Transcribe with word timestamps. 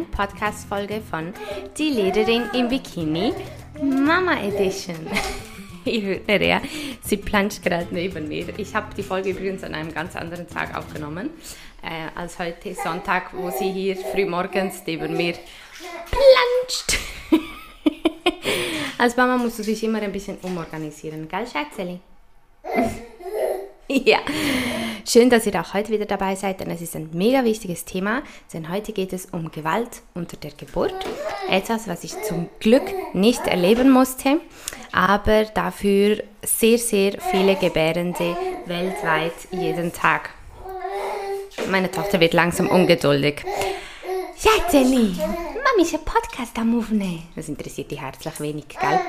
neuen 0.00 0.10
Podcast-Folge 0.10 1.00
von 1.00 1.32
Die 1.76 1.90
Lederin 1.90 2.44
im 2.54 2.68
Bikini 2.68 3.32
Mama 3.82 4.40
Edition. 4.40 4.96
Hört 5.84 6.26
Nerea, 6.28 6.60
sie 7.02 7.16
planscht 7.16 7.62
gerade 7.62 7.88
neben 7.90 8.28
mir. 8.28 8.58
Ich 8.58 8.74
habe 8.74 8.94
die 8.94 9.02
Folge 9.02 9.30
übrigens 9.30 9.64
an 9.64 9.74
einem 9.74 9.92
ganz 9.92 10.16
anderen 10.16 10.48
Tag 10.48 10.76
aufgenommen 10.76 11.30
äh, 11.82 12.18
als 12.18 12.38
heute 12.38 12.74
Sonntag, 12.74 13.32
wo 13.34 13.50
sie 13.50 13.70
hier 13.72 13.96
frühmorgens 13.96 14.82
neben 14.86 15.16
mir 15.16 15.34
planscht. 16.10 16.98
als 18.98 19.16
Mama 19.16 19.36
musst 19.36 19.58
du 19.58 19.62
dich 19.62 19.82
immer 19.82 20.00
ein 20.00 20.12
bisschen 20.12 20.38
umorganisieren, 20.42 21.28
gell, 21.28 21.46
Schätzeli? 21.46 22.00
ja, 24.04 24.18
schön, 25.04 25.30
dass 25.30 25.46
ihr 25.46 25.60
auch 25.60 25.74
heute 25.74 25.90
wieder 25.90 26.04
dabei 26.04 26.36
seid, 26.36 26.60
denn 26.60 26.70
es 26.70 26.80
ist 26.80 26.94
ein 26.94 27.10
mega 27.12 27.42
wichtiges 27.42 27.84
Thema, 27.84 28.22
denn 28.52 28.70
heute 28.70 28.92
geht 28.92 29.12
es 29.12 29.26
um 29.26 29.50
Gewalt 29.50 30.02
unter 30.14 30.36
der 30.36 30.52
Geburt. 30.52 30.94
Etwas, 31.48 31.88
was 31.88 32.04
ich 32.04 32.12
zum 32.22 32.48
Glück 32.60 32.84
nicht 33.14 33.44
erleben 33.48 33.90
musste, 33.90 34.40
aber 34.92 35.44
dafür 35.44 36.22
sehr, 36.44 36.78
sehr 36.78 37.20
viele 37.20 37.56
Gebärende 37.56 38.36
weltweit 38.66 39.32
jeden 39.50 39.92
Tag. 39.92 40.30
Meine 41.68 41.90
Tochter 41.90 42.20
wird 42.20 42.32
langsam 42.32 42.68
ungeduldig. 42.68 43.42
Schätzeli, 44.38 45.16
Mami 45.16 45.82
ist 45.82 45.94
ein 45.94 46.04
Podcast 46.04 46.56
am 46.58 46.78
Aufnehmen. 46.78 47.24
Das 47.34 47.48
interessiert 47.48 47.90
die 47.90 48.00
herzlich 48.00 48.38
wenig, 48.38 48.68
gell? 48.68 49.00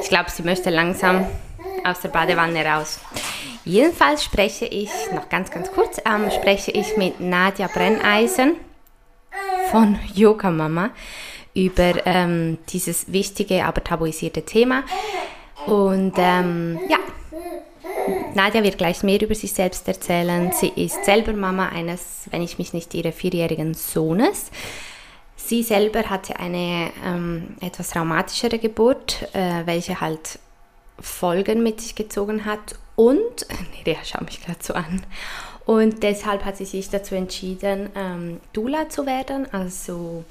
Ich 0.00 0.08
glaube, 0.08 0.30
sie 0.30 0.42
möchte 0.42 0.70
langsam 0.70 1.26
aus 1.82 2.00
der 2.00 2.10
Badewanne 2.10 2.64
raus. 2.64 3.00
Jedenfalls 3.64 4.22
spreche 4.22 4.66
ich, 4.66 4.90
noch 5.12 5.28
ganz, 5.28 5.50
ganz 5.50 5.70
kurz, 5.72 6.00
ähm, 6.04 6.30
spreche 6.30 6.70
ich 6.70 6.96
mit 6.96 7.20
Nadja 7.20 7.68
Brenneisen 7.68 8.56
von 9.70 9.98
Yoga 10.14 10.50
Mama 10.50 10.90
über 11.54 12.06
ähm, 12.06 12.58
dieses 12.68 13.10
wichtige, 13.12 13.64
aber 13.64 13.82
tabuisierte 13.82 14.42
Thema. 14.42 14.82
Und 15.66 16.14
ähm, 16.18 16.78
ja, 16.88 16.98
Nadja 18.34 18.62
wird 18.62 18.76
gleich 18.76 19.02
mehr 19.02 19.22
über 19.22 19.34
sich 19.34 19.52
selbst 19.52 19.88
erzählen. 19.88 20.52
Sie 20.52 20.72
ist 20.76 21.04
selber 21.04 21.32
Mama 21.32 21.68
eines, 21.68 22.24
wenn 22.30 22.42
ich 22.42 22.58
mich 22.58 22.72
nicht 22.74 22.92
irre, 22.94 23.12
vierjährigen 23.12 23.72
Sohnes. 23.74 24.50
Sie 25.36 25.62
selber 25.62 26.10
hatte 26.10 26.38
eine 26.38 26.90
ähm, 27.04 27.56
etwas 27.60 27.90
traumatischere 27.90 28.58
Geburt, 28.58 29.28
äh, 29.32 29.62
welche 29.64 30.00
halt 30.00 30.38
Folgen 31.00 31.62
mit 31.62 31.80
sich 31.80 31.94
gezogen 31.94 32.44
hat 32.44 32.76
und, 32.96 33.46
nee, 33.72 33.84
der 33.84 34.04
schaut 34.04 34.22
mich 34.22 34.44
gerade 34.44 34.62
so 34.62 34.74
an. 34.74 35.04
Und 35.66 36.02
deshalb 36.02 36.44
hat 36.44 36.56
sie 36.56 36.66
sich 36.66 36.90
dazu 36.90 37.14
entschieden, 37.14 37.88
ähm, 37.94 38.40
Dula 38.52 38.88
zu 38.88 39.06
werden, 39.06 39.52
also 39.52 40.24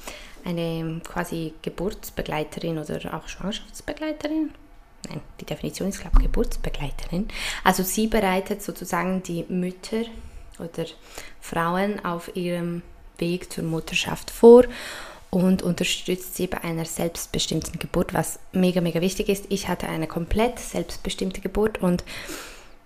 eine 0.45 1.01
quasi 1.07 1.53
Geburtsbegleiterin 1.61 2.77
oder 2.77 3.13
auch 3.15 3.27
Schwangerschaftsbegleiterin. 3.27 4.51
Nein, 5.09 5.21
die 5.39 5.45
Definition 5.45 5.89
ist, 5.89 5.99
glaube 5.99 6.17
ich, 6.19 6.25
Geburtsbegleiterin. 6.25 7.27
Also 7.63 7.83
sie 7.83 8.07
bereitet 8.07 8.61
sozusagen 8.61 9.23
die 9.23 9.45
Mütter 9.49 10.03
oder 10.59 10.85
Frauen 11.41 12.03
auf 12.05 12.35
ihrem 12.35 12.83
Weg 13.17 13.51
zur 13.51 13.63
Mutterschaft 13.63 14.31
vor 14.31 14.63
und 15.33 15.63
unterstützt 15.63 16.35
sie 16.35 16.45
bei 16.45 16.63
einer 16.63 16.85
selbstbestimmten 16.85 17.79
Geburt, 17.79 18.13
was 18.13 18.37
mega, 18.51 18.81
mega 18.81 19.01
wichtig 19.01 19.29
ist. 19.29 19.45
Ich 19.49 19.67
hatte 19.67 19.89
eine 19.89 20.05
komplett 20.05 20.59
selbstbestimmte 20.59 21.41
Geburt 21.41 21.81
und 21.81 22.03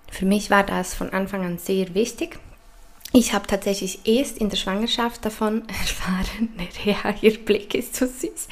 für 0.10 0.26
mich 0.26 0.50
war 0.50 0.64
das 0.64 0.94
von 0.94 1.12
Anfang 1.12 1.46
an 1.46 1.58
sehr 1.58 1.94
wichtig. 1.94 2.40
Ich 3.12 3.34
habe 3.34 3.48
tatsächlich 3.48 4.08
erst 4.08 4.38
in 4.38 4.50
der 4.50 4.56
Schwangerschaft 4.56 5.26
davon 5.26 5.68
erfahren, 5.68 6.50
ja, 6.86 7.14
ihr 7.22 7.38
Blick 7.38 7.76
ist 7.76 7.98
so 7.98 8.06
süß. 8.06 8.48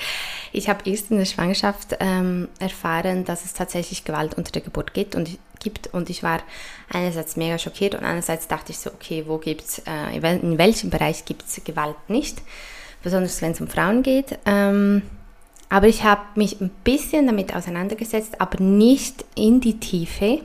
Ich 0.51 0.67
habe 0.67 0.89
erst 0.89 1.12
in 1.12 1.17
der 1.17 1.25
Schwangerschaft 1.25 1.95
ähm, 2.01 2.50
erfahren, 2.59 3.23
dass 3.23 3.45
es 3.45 3.53
tatsächlich 3.53 4.03
Gewalt 4.03 4.33
unter 4.33 4.51
der 4.51 4.62
Geburt 4.62 4.94
gibt 4.94 5.16
und, 5.16 5.38
gibt 5.59 5.88
und 5.94 6.09
ich 6.09 6.22
war 6.22 6.41
einerseits 6.89 7.38
mega 7.38 7.57
schockiert 7.57 7.95
und 7.95 8.03
andererseits 8.03 8.50
dachte 8.50 8.73
ich 8.73 8.77
so, 8.77 8.89
okay, 8.89 9.23
wo 9.25 9.38
gibt's, 9.38 9.81
äh, 9.88 10.17
in 10.17 10.57
welchem 10.57 10.89
Bereich 10.89 11.23
gibt 11.23 11.45
es 11.47 11.63
Gewalt 11.63 12.09
nicht, 12.09 12.41
besonders 13.05 13.41
wenn 13.41 13.51
es 13.51 13.61
um 13.61 13.67
Frauen 13.67 14.03
geht. 14.03 14.38
Ähm, 14.45 15.03
aber 15.69 15.88
ich 15.88 16.03
habe 16.03 16.21
mich 16.35 16.59
ein 16.59 16.71
bisschen 16.83 17.27
damit 17.27 17.55
auseinandergesetzt, 17.55 18.41
aber 18.41 18.61
nicht 18.61 19.23
in 19.35 19.61
die 19.61 19.79
Tiefe. 19.79 20.41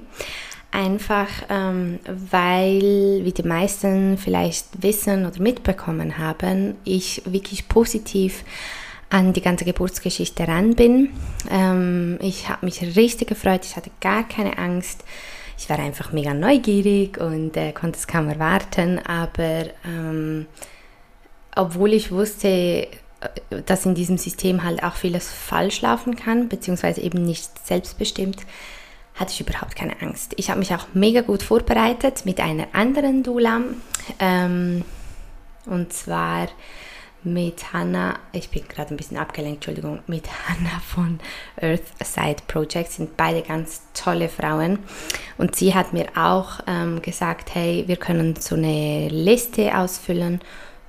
Einfach 0.70 1.28
ähm, 1.49 1.99
weil, 2.31 3.25
wie 3.25 3.32
die 3.32 3.43
meisten 3.43 4.19
vielleicht 4.19 4.66
wissen 4.82 5.26
oder 5.26 5.41
mitbekommen 5.43 6.19
haben, 6.19 6.76
ich 6.84 7.22
wirklich 7.26 7.69
positiv 7.69 8.44
an 9.09 9.32
die 9.32 9.41
ganze 9.41 9.65
Geburtsgeschichte 9.65 10.47
ran 10.47 10.76
bin. 10.76 11.10
Ähm, 11.50 12.19
ich 12.20 12.49
habe 12.49 12.66
mich 12.66 12.82
richtig 12.94 13.28
gefreut, 13.28 13.62
ich 13.65 13.76
hatte 13.76 13.91
gar 14.00 14.28
keine 14.28 14.59
Angst. 14.59 15.03
Ich 15.59 15.69
war 15.69 15.78
einfach 15.78 16.12
mega 16.12 16.34
neugierig 16.34 17.19
und 17.19 17.56
äh, 17.56 17.72
konnte 17.72 17.99
es 17.99 18.06
kaum 18.06 18.28
erwarten, 18.28 18.99
aber 19.00 19.66
ähm, 19.84 20.47
obwohl 21.55 21.93
ich 21.93 22.11
wusste, 22.11 22.49
äh, 22.49 22.88
dass 23.66 23.87
in 23.87 23.94
diesem 23.94 24.19
System 24.19 24.62
halt 24.65 24.83
auch 24.83 24.94
vieles 24.94 25.31
falsch 25.31 25.83
laufen 25.83 26.16
kann, 26.16 26.49
beziehungsweise 26.49 27.00
eben 27.00 27.22
nicht 27.22 27.66
selbstbestimmt, 27.66 28.38
hatte 29.15 29.33
ich 29.33 29.41
überhaupt 29.41 29.77
keine 29.77 30.00
Angst. 30.00 30.33
Ich 30.37 30.49
habe 30.49 30.61
mich 30.61 30.75
auch 30.75 30.87
mega 30.94 31.21
gut 31.21 31.43
vorbereitet 31.43 32.25
mit 32.25 32.41
einer 32.41 32.69
anderen 32.72 33.22
Dula. 33.22 33.61
Ähm, 34.19 34.84
und 35.66 35.93
zwar 35.93 36.49
mit 37.22 37.75
Hannah, 37.75 38.19
ich 38.32 38.49
bin 38.49 38.67
gerade 38.67 38.94
ein 38.94 38.97
bisschen 38.97 39.19
abgelenkt, 39.19 39.56
Entschuldigung, 39.56 40.00
mit 40.06 40.27
Hannah 40.49 40.81
von 40.87 41.21
Earthside 41.56 42.43
Project, 42.47 42.93
sind 42.93 43.17
beide 43.19 43.43
ganz 43.43 43.82
tolle 43.93 44.31
Frauen. 44.31 44.78
Und 45.37 45.55
sie 45.55 45.75
hat 45.75 45.93
mir 45.93 46.06
auch 46.17 46.61
ähm, 46.67 47.03
gesagt, 47.03 47.55
hey, 47.55 47.84
wir 47.87 47.97
können 47.97 48.37
so 48.37 48.55
eine 48.55 49.09
Liste 49.09 49.77
ausfüllen 49.77 50.41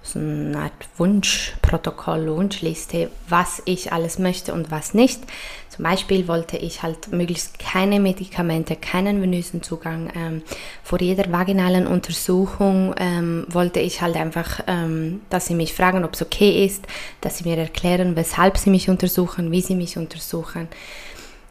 so 0.04 0.20
eine 0.20 0.58
Art 0.58 0.74
Wunschprotokoll, 0.98 2.28
Wunschliste, 2.36 3.12
was 3.30 3.62
ich 3.66 3.94
alles 3.94 4.18
möchte 4.18 4.54
und 4.54 4.72
was 4.72 4.94
nicht. 4.94 5.22
Zum 5.70 5.84
Beispiel 5.84 6.28
wollte 6.28 6.58
ich 6.58 6.84
halt 6.84 7.12
möglichst 7.12 7.60
keine 7.60 8.00
Medikamente, 8.00 8.76
keinen 8.76 9.22
venösen 9.22 9.62
Zugang. 9.62 10.12
Ähm, 10.16 10.42
vor 10.84 11.00
jeder 11.00 11.32
vaginalen 11.32 11.88
Untersuchung 11.88 12.94
ähm, 12.98 13.46
wollte 13.48 13.80
ich 13.80 14.02
halt 14.02 14.18
einfach, 14.18 14.62
ähm, 14.68 15.22
dass 15.30 15.46
sie 15.46 15.56
mich 15.56 15.74
fragen, 15.74 16.04
ob 16.04 16.16
es 16.16 16.22
okay 16.22 16.66
ist, 16.66 16.86
dass 17.22 17.38
sie 17.38 17.48
mir 17.48 17.58
erklären, 17.58 18.16
weshalb 18.16 18.58
sie 18.58 18.70
mich 18.70 18.90
untersuchen, 18.90 19.52
wie 19.52 19.62
sie 19.62 19.76
mich 19.76 19.98
untersuchen. 19.98 20.68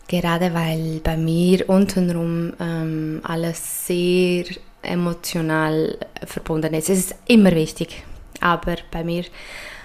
Gerade 0.09 0.53
weil 0.53 1.00
bei 1.05 1.16
mir 1.16 1.69
untenrum 1.69 2.53
ähm, 2.59 3.21
alles 3.22 3.87
sehr 3.87 4.44
emotional 4.83 5.97
verbunden 6.27 6.75
ist. 6.75 6.91
Es 6.91 6.99
ist 6.99 7.15
immer 7.27 7.53
wichtig, 7.53 8.03
aber 8.41 8.77
bei 8.91 9.05
mir 9.05 9.25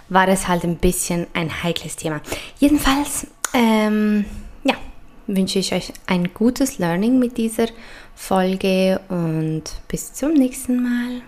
war 0.09 0.27
es 0.27 0.47
halt 0.47 0.63
ein 0.63 0.77
bisschen 0.77 1.27
ein 1.33 1.63
heikles 1.63 1.95
Thema. 1.95 2.21
Jedenfalls, 2.59 3.27
ähm, 3.53 4.25
ja, 4.63 4.75
wünsche 5.27 5.59
ich 5.59 5.73
euch 5.73 5.91
ein 6.07 6.33
gutes 6.33 6.77
Learning 6.77 7.19
mit 7.19 7.37
dieser 7.37 7.67
Folge 8.13 9.01
und 9.09 9.63
bis 9.87 10.13
zum 10.13 10.33
nächsten 10.33 10.81
Mal. 10.81 11.21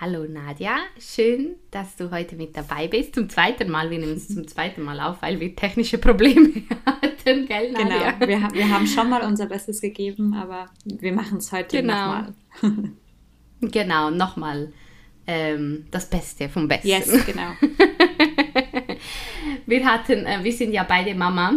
Hallo 0.00 0.26
Nadja, 0.28 0.76
schön, 1.00 1.56
dass 1.72 1.96
du 1.96 2.12
heute 2.12 2.36
mit 2.36 2.56
dabei 2.56 2.86
bist. 2.86 3.16
Zum 3.16 3.28
zweiten 3.28 3.68
Mal, 3.68 3.90
wir 3.90 3.98
nehmen 3.98 4.12
es 4.12 4.28
zum 4.28 4.46
zweiten 4.46 4.82
Mal 4.82 5.00
auf, 5.00 5.22
weil 5.22 5.40
wir 5.40 5.56
technische 5.56 5.98
Probleme 5.98 6.52
hatten, 6.86 7.46
gell 7.46 7.72
Nadja? 7.72 8.12
Genau, 8.12 8.28
wir, 8.28 8.48
wir 8.52 8.70
haben 8.70 8.86
schon 8.86 9.10
mal 9.10 9.26
unser 9.26 9.46
Bestes 9.46 9.80
gegeben, 9.80 10.34
aber 10.34 10.66
wir 10.84 11.12
machen 11.12 11.38
es 11.38 11.50
heute 11.50 11.80
genau. 11.80 11.94
nochmal. 11.94 12.34
Genau, 13.60 14.10
nochmal 14.10 14.72
ähm, 15.26 15.86
das 15.90 16.06
Beste 16.06 16.48
vom 16.48 16.68
Besten. 16.68 16.88
Yes, 16.88 17.26
genau. 17.26 17.52
wir 19.66 19.84
hatten, 19.84 20.26
äh, 20.26 20.42
wir 20.42 20.52
sind 20.52 20.72
ja 20.72 20.84
beide 20.84 21.14
Mama 21.14 21.54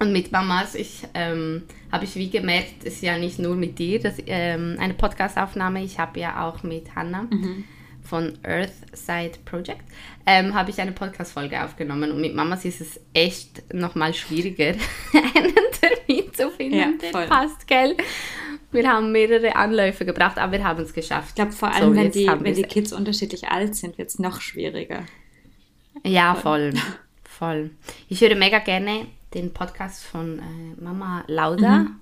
und 0.00 0.12
mit 0.12 0.32
Mamas, 0.32 0.74
ich 0.74 1.02
ähm, 1.14 1.62
habe 1.90 2.04
ich 2.04 2.14
wie 2.16 2.28
gemerkt, 2.28 2.84
es 2.84 2.96
ist 2.96 3.02
ja 3.02 3.16
nicht 3.16 3.38
nur 3.38 3.56
mit 3.56 3.78
dir 3.78 4.00
das, 4.00 4.16
ähm, 4.26 4.76
eine 4.78 4.94
Podcastaufnahme, 4.94 5.82
ich 5.82 5.98
habe 5.98 6.20
ja 6.20 6.46
auch 6.46 6.62
mit 6.62 6.94
Hannah 6.94 7.22
mhm. 7.22 7.64
von 8.02 8.36
Earthside 8.42 9.38
Project, 9.44 9.84
ähm, 10.26 10.54
habe 10.54 10.70
ich 10.70 10.80
eine 10.80 10.92
Podcast-Folge 10.92 11.64
aufgenommen 11.64 12.10
und 12.10 12.20
mit 12.20 12.34
Mamas 12.34 12.64
ist 12.64 12.80
es 12.80 13.00
echt 13.14 13.72
nochmal 13.72 14.12
schwieriger, 14.12 14.74
einen 15.34 15.54
Termin 15.80 16.34
zu 16.34 16.50
finden, 16.50 16.76
ja, 16.76 16.88
der 17.00 17.26
passt, 17.26 17.66
gell? 17.66 17.96
Wir 18.74 18.88
haben 18.88 19.12
mehrere 19.12 19.56
Anläufe 19.56 20.04
gebracht, 20.04 20.38
aber 20.38 20.52
wir 20.52 20.64
haben 20.64 20.82
es 20.82 20.92
geschafft. 20.92 21.30
Ich 21.30 21.34
glaube, 21.36 21.52
vor 21.52 21.72
allem, 21.72 21.94
so, 21.94 21.96
wenn, 21.96 22.10
die, 22.10 22.26
wenn 22.26 22.54
die 22.54 22.64
Kids 22.64 22.92
unterschiedlich 22.92 23.48
alt 23.48 23.74
sind, 23.76 23.96
wird 23.98 24.08
es 24.08 24.18
noch 24.18 24.40
schwieriger. 24.40 25.04
Ja, 26.04 26.34
voll. 26.34 26.74
voll. 27.22 27.70
Ich 28.08 28.20
höre 28.20 28.34
mega 28.34 28.58
gerne 28.58 29.06
den 29.32 29.52
Podcast 29.52 30.04
von 30.04 30.38
äh, 30.38 30.82
Mama 30.82 31.24
Lauda. 31.28 31.78
Mhm. 31.78 32.00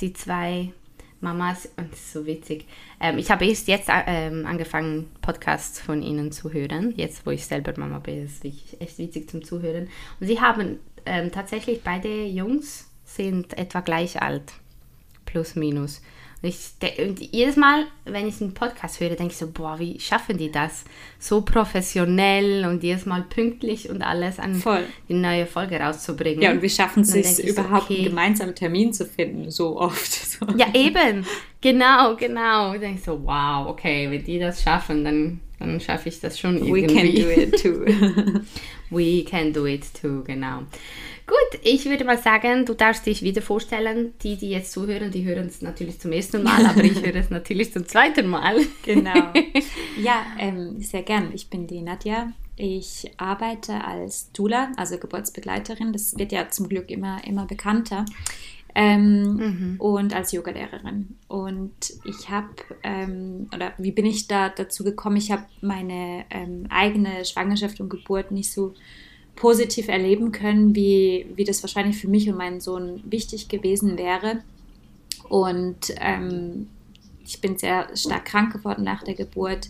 Die 0.00 0.12
zwei 0.12 0.72
Mamas, 1.20 1.68
und 1.76 1.90
das 1.90 2.00
ist 2.00 2.12
so 2.12 2.26
witzig. 2.26 2.66
Ähm, 3.00 3.18
ich 3.18 3.30
habe 3.30 3.46
erst 3.46 3.68
jetzt 3.68 3.88
ähm, 3.90 4.44
angefangen, 4.46 5.10
Podcasts 5.22 5.80
von 5.80 6.02
ihnen 6.02 6.32
zu 6.32 6.52
hören, 6.52 6.92
jetzt 6.96 7.24
wo 7.24 7.30
ich 7.30 7.46
selber 7.46 7.72
Mama 7.76 7.98
bin. 7.98 8.24
Ist 8.24 8.44
wirklich 8.44 8.80
echt 8.80 8.98
witzig 8.98 9.30
zum 9.30 9.42
Zuhören. 9.42 9.88
Und 10.20 10.26
sie 10.26 10.40
haben 10.40 10.78
ähm, 11.06 11.32
tatsächlich, 11.32 11.82
beide 11.82 12.26
Jungs 12.26 12.90
sind 13.04 13.56
etwa 13.56 13.80
gleich 13.80 14.20
alt, 14.20 14.52
plus 15.36 15.54
minus. 15.54 16.00
Und, 16.42 16.48
ich, 16.48 16.98
und 16.98 17.20
jedes 17.20 17.56
Mal, 17.56 17.84
wenn 18.04 18.26
ich 18.26 18.40
einen 18.40 18.54
Podcast 18.54 19.00
höre, 19.00 19.10
denke 19.10 19.32
ich 19.32 19.36
so, 19.36 19.50
boah, 19.50 19.78
wie 19.78 20.00
schaffen 20.00 20.38
die 20.38 20.50
das? 20.50 20.84
So 21.18 21.42
professionell 21.42 22.64
und 22.66 22.82
jedes 22.82 23.04
Mal 23.04 23.22
pünktlich 23.22 23.90
und 23.90 24.02
alles 24.02 24.38
an 24.38 24.54
Voll. 24.54 24.84
die 25.08 25.14
neue 25.14 25.46
Folge 25.46 25.78
rauszubringen. 25.78 26.40
Ja, 26.40 26.52
und 26.52 26.62
wie 26.62 26.70
schaffen 26.70 27.04
sie 27.04 27.20
es 27.20 27.38
ich 27.38 27.54
so, 27.54 27.60
überhaupt, 27.60 27.90
okay. 27.90 27.96
einen 27.96 28.04
gemeinsamen 28.06 28.54
Termin 28.54 28.92
zu 28.92 29.04
finden, 29.04 29.50
so 29.50 29.78
oft. 29.78 30.06
So. 30.36 30.44
Ja, 30.58 30.66
eben. 30.74 31.24
Genau, 31.62 32.14
genau. 32.14 32.74
Ich 32.74 32.80
denke 32.80 33.00
so, 33.00 33.18
wow, 33.24 33.68
okay, 33.68 34.10
wenn 34.10 34.22
die 34.22 34.38
das 34.38 34.62
schaffen, 34.62 35.02
dann, 35.02 35.40
dann 35.58 35.80
schaffe 35.80 36.10
ich 36.10 36.20
das 36.20 36.38
schon 36.38 36.60
We 36.60 36.82
can 36.82 37.06
irgendwie. 37.06 37.22
do 37.22 37.30
it 37.30 37.62
too. 37.62 38.40
We 38.90 39.24
can 39.24 39.54
do 39.54 39.66
it 39.66 39.84
too, 39.98 40.22
genau. 40.24 40.64
Gut, 41.26 41.60
ich 41.64 41.84
würde 41.86 42.04
mal 42.04 42.18
sagen, 42.18 42.64
du 42.64 42.74
darfst 42.74 43.04
dich 43.04 43.20
wieder 43.22 43.42
vorstellen. 43.42 44.14
Die, 44.22 44.36
die 44.36 44.50
jetzt 44.50 44.70
zuhören, 44.70 45.10
die 45.10 45.24
hören 45.24 45.46
es 45.46 45.60
natürlich 45.60 45.98
zum 45.98 46.12
ersten 46.12 46.44
Mal, 46.44 46.64
aber 46.64 46.84
ich 46.84 47.04
höre 47.04 47.16
es 47.16 47.30
natürlich 47.30 47.72
zum 47.72 47.86
zweiten 47.86 48.28
Mal. 48.28 48.56
Genau. 48.84 49.32
Ja, 50.00 50.24
ähm, 50.38 50.80
sehr 50.80 51.02
gern. 51.02 51.32
Ich 51.34 51.48
bin 51.48 51.66
die 51.66 51.80
Nadja. 51.80 52.32
Ich 52.56 53.10
arbeite 53.16 53.82
als 53.84 54.30
Dula, 54.32 54.70
also 54.76 54.98
Geburtsbegleiterin. 54.98 55.92
Das 55.92 56.16
wird 56.16 56.32
ja 56.32 56.48
zum 56.50 56.68
Glück 56.68 56.90
immer, 56.90 57.24
immer 57.26 57.46
bekannter. 57.46 58.04
Ähm, 58.74 59.76
Und 59.78 60.14
als 60.14 60.32
Yogalehrerin. 60.32 61.16
Und 61.28 61.72
ich 62.04 62.28
habe, 62.28 62.50
ähm, 62.82 63.48
oder 63.54 63.72
wie 63.78 63.90
bin 63.90 64.04
ich 64.04 64.28
da 64.28 64.50
dazu 64.50 64.84
gekommen? 64.84 65.16
Ich 65.16 65.30
habe 65.30 65.44
meine 65.62 66.26
ähm, 66.30 66.66
eigene 66.68 67.24
Schwangerschaft 67.24 67.80
und 67.80 67.88
Geburt 67.88 68.30
nicht 68.30 68.52
so 68.52 68.74
positiv 69.36 69.88
erleben 69.88 70.32
können, 70.32 70.74
wie, 70.74 71.26
wie 71.36 71.44
das 71.44 71.62
wahrscheinlich 71.62 71.98
für 71.98 72.08
mich 72.08 72.28
und 72.28 72.36
meinen 72.36 72.60
Sohn 72.60 73.02
wichtig 73.04 73.48
gewesen 73.48 73.98
wäre. 73.98 74.42
Und 75.28 75.94
ähm, 76.00 76.68
ich 77.24 77.40
bin 77.40 77.58
sehr 77.58 77.94
stark 77.96 78.24
krank 78.24 78.52
geworden 78.52 78.84
nach 78.84 79.02
der 79.02 79.14
Geburt. 79.14 79.68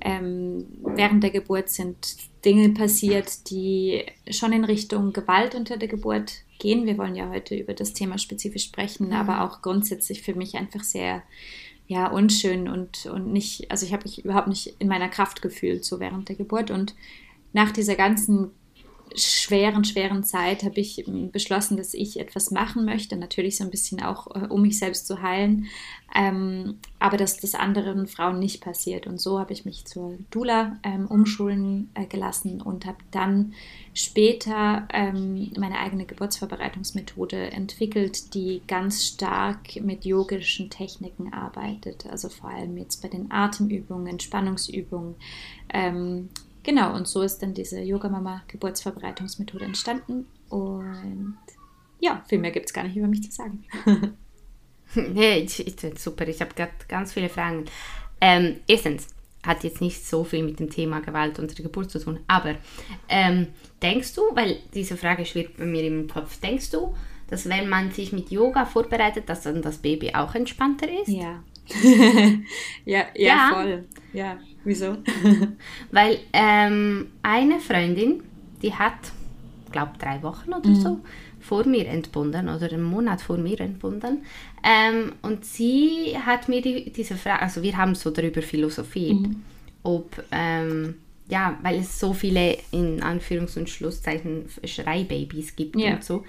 Ähm, 0.00 0.66
während 0.82 1.22
der 1.22 1.30
Geburt 1.30 1.68
sind 1.68 1.96
Dinge 2.44 2.70
passiert, 2.70 3.50
die 3.50 4.04
schon 4.30 4.52
in 4.52 4.64
Richtung 4.64 5.12
Gewalt 5.12 5.54
unter 5.54 5.76
der 5.76 5.88
Geburt 5.88 6.32
gehen. 6.58 6.86
Wir 6.86 6.98
wollen 6.98 7.14
ja 7.14 7.30
heute 7.30 7.54
über 7.56 7.74
das 7.74 7.92
Thema 7.92 8.18
spezifisch 8.18 8.64
sprechen, 8.64 9.12
aber 9.12 9.42
auch 9.42 9.62
grundsätzlich 9.62 10.22
für 10.22 10.34
mich 10.34 10.56
einfach 10.56 10.82
sehr 10.82 11.22
ja, 11.86 12.10
unschön 12.10 12.68
und, 12.68 13.06
und 13.06 13.32
nicht, 13.32 13.70
also 13.70 13.84
ich 13.84 13.92
habe 13.92 14.04
mich 14.04 14.24
überhaupt 14.24 14.48
nicht 14.48 14.74
in 14.78 14.88
meiner 14.88 15.08
Kraft 15.08 15.42
gefühlt, 15.42 15.84
so 15.84 16.00
während 16.00 16.28
der 16.28 16.36
Geburt. 16.36 16.70
Und 16.70 16.94
nach 17.52 17.70
dieser 17.70 17.94
ganzen 17.94 18.50
schweren, 19.14 19.84
schweren 19.84 20.24
Zeit 20.24 20.62
habe 20.64 20.80
ich 20.80 21.06
ähm, 21.06 21.30
beschlossen, 21.30 21.76
dass 21.76 21.94
ich 21.94 22.18
etwas 22.18 22.50
machen 22.50 22.84
möchte. 22.84 23.16
Natürlich 23.16 23.56
so 23.56 23.64
ein 23.64 23.70
bisschen 23.70 24.02
auch, 24.02 24.26
äh, 24.34 24.46
um 24.48 24.62
mich 24.62 24.78
selbst 24.78 25.06
zu 25.06 25.22
heilen, 25.22 25.66
ähm, 26.14 26.78
aber 26.98 27.16
dass 27.16 27.38
das 27.38 27.54
anderen 27.54 28.06
Frauen 28.06 28.38
nicht 28.38 28.60
passiert. 28.60 29.06
Und 29.06 29.20
so 29.20 29.38
habe 29.38 29.52
ich 29.52 29.64
mich 29.64 29.84
zur 29.84 30.18
Dula 30.30 30.78
ähm, 30.82 31.06
umschulen 31.06 31.90
äh, 31.94 32.06
gelassen 32.06 32.60
und 32.60 32.86
habe 32.86 32.98
dann 33.10 33.54
später 33.92 34.88
ähm, 34.92 35.52
meine 35.58 35.78
eigene 35.78 36.04
Geburtsvorbereitungsmethode 36.06 37.52
entwickelt, 37.52 38.34
die 38.34 38.62
ganz 38.66 39.04
stark 39.04 39.76
mit 39.80 40.04
yogischen 40.04 40.70
Techniken 40.70 41.32
arbeitet. 41.32 42.06
Also 42.10 42.28
vor 42.28 42.50
allem 42.50 42.76
jetzt 42.76 43.02
bei 43.02 43.08
den 43.08 43.30
Atemübungen, 43.30 44.06
Entspannungsübungen. 44.08 45.14
Genau, 46.64 46.94
und 46.96 47.06
so 47.06 47.22
ist 47.22 47.38
dann 47.38 47.54
diese 47.54 47.80
Yoga-Mama-Geburtsvorbereitungsmethode 47.80 49.66
entstanden. 49.66 50.26
Und 50.48 51.38
ja, 52.00 52.24
viel 52.26 52.38
mehr 52.38 52.50
gibt 52.50 52.66
es 52.66 52.72
gar 52.72 52.84
nicht 52.84 52.96
über 52.96 53.06
mich 53.06 53.22
zu 53.22 53.30
sagen. 53.30 53.64
nee, 54.94 55.38
ich, 55.38 55.66
ich, 55.66 55.76
super, 55.98 56.26
ich 56.26 56.40
habe 56.40 56.54
gerade 56.54 56.72
ganz 56.88 57.12
viele 57.12 57.28
Fragen. 57.28 57.66
Ähm, 58.20 58.60
erstens, 58.66 59.08
hat 59.44 59.62
jetzt 59.62 59.80
nicht 59.80 60.04
so 60.06 60.24
viel 60.24 60.42
mit 60.42 60.58
dem 60.58 60.70
Thema 60.70 61.00
Gewalt 61.00 61.38
unter 61.38 61.54
der 61.54 61.64
Geburt 61.64 61.90
zu 61.90 61.98
tun, 61.98 62.20
aber 62.26 62.54
ähm, 63.08 63.48
denkst 63.82 64.14
du, 64.14 64.22
weil 64.34 64.56
diese 64.72 64.96
Frage 64.96 65.26
schwirrt 65.26 65.56
bei 65.58 65.66
mir 65.66 65.84
im 65.84 66.08
Kopf, 66.08 66.40
denkst 66.40 66.70
du, 66.70 66.94
dass 67.28 67.48
wenn 67.48 67.68
man 67.68 67.90
sich 67.90 68.12
mit 68.12 68.30
Yoga 68.30 68.64
vorbereitet, 68.64 69.28
dass 69.28 69.42
dann 69.42 69.62
das 69.62 69.78
Baby 69.78 70.14
auch 70.14 70.34
entspannter 70.34 70.86
ist? 70.90 71.08
Ja. 71.08 71.42
ja, 72.84 73.04
ja, 73.14 73.14
Ja. 73.14 73.50
voll. 73.52 73.84
Ja, 74.12 74.38
wieso? 74.64 74.96
Weil 75.90 76.18
ähm, 76.32 77.08
eine 77.22 77.60
Freundin, 77.60 78.22
die 78.62 78.72
hat, 78.74 78.94
glaube 79.72 79.92
drei 79.98 80.22
Wochen 80.22 80.52
oder 80.52 80.74
so, 80.74 81.00
vor 81.40 81.66
mir 81.66 81.86
entbunden 81.88 82.48
oder 82.48 82.72
einen 82.72 82.82
Monat 82.82 83.20
vor 83.20 83.36
mir 83.36 83.60
entbunden. 83.60 84.22
Ähm, 84.62 85.12
und 85.22 85.44
sie 85.44 86.16
hat 86.24 86.48
mir 86.48 86.62
die, 86.62 86.90
diese 86.90 87.16
Frage, 87.16 87.42
also 87.42 87.62
wir 87.62 87.76
haben 87.76 87.94
so 87.94 88.10
darüber 88.10 88.40
philosophiert, 88.40 89.26
ob, 89.82 90.22
ähm, 90.32 90.94
ja, 91.28 91.58
weil 91.62 91.80
es 91.80 91.98
so 92.00 92.12
viele 92.14 92.56
in 92.70 93.02
Anführungs- 93.02 93.58
und 93.58 93.68
Schlusszeichen 93.68 94.46
Schreibabys 94.64 95.54
gibt 95.56 95.76
Ja. 95.76 95.94
und 95.94 96.04
so, 96.04 96.24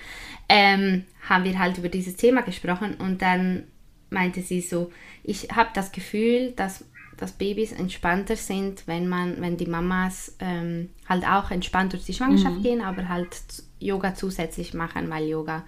ähm, 0.49 1.03
haben 1.29 1.43
wir 1.45 1.57
halt 1.59 1.77
über 1.77 1.89
dieses 1.89 2.15
Thema 2.17 2.41
gesprochen 2.41 2.95
und 2.95 3.21
dann 3.21 3.63
meinte 4.09 4.41
sie 4.41 4.61
so, 4.61 4.91
ich 5.23 5.49
habe 5.51 5.69
das 5.73 5.91
Gefühl, 5.91 6.51
dass, 6.55 6.83
dass 7.17 7.31
Babys 7.33 7.71
entspannter 7.71 8.35
sind, 8.35 8.87
wenn 8.87 9.07
man, 9.07 9.39
wenn 9.41 9.57
die 9.57 9.65
Mamas 9.67 10.35
ähm, 10.39 10.89
halt 11.07 11.25
auch 11.25 11.51
entspannt 11.51 11.93
durch 11.93 12.03
die 12.05 12.13
Schwangerschaft 12.13 12.61
gehen, 12.63 12.81
aber 12.81 13.07
halt 13.09 13.29
Yoga 13.79 14.15
zusätzlich 14.15 14.73
machen, 14.73 15.09
weil 15.09 15.27
Yoga 15.27 15.63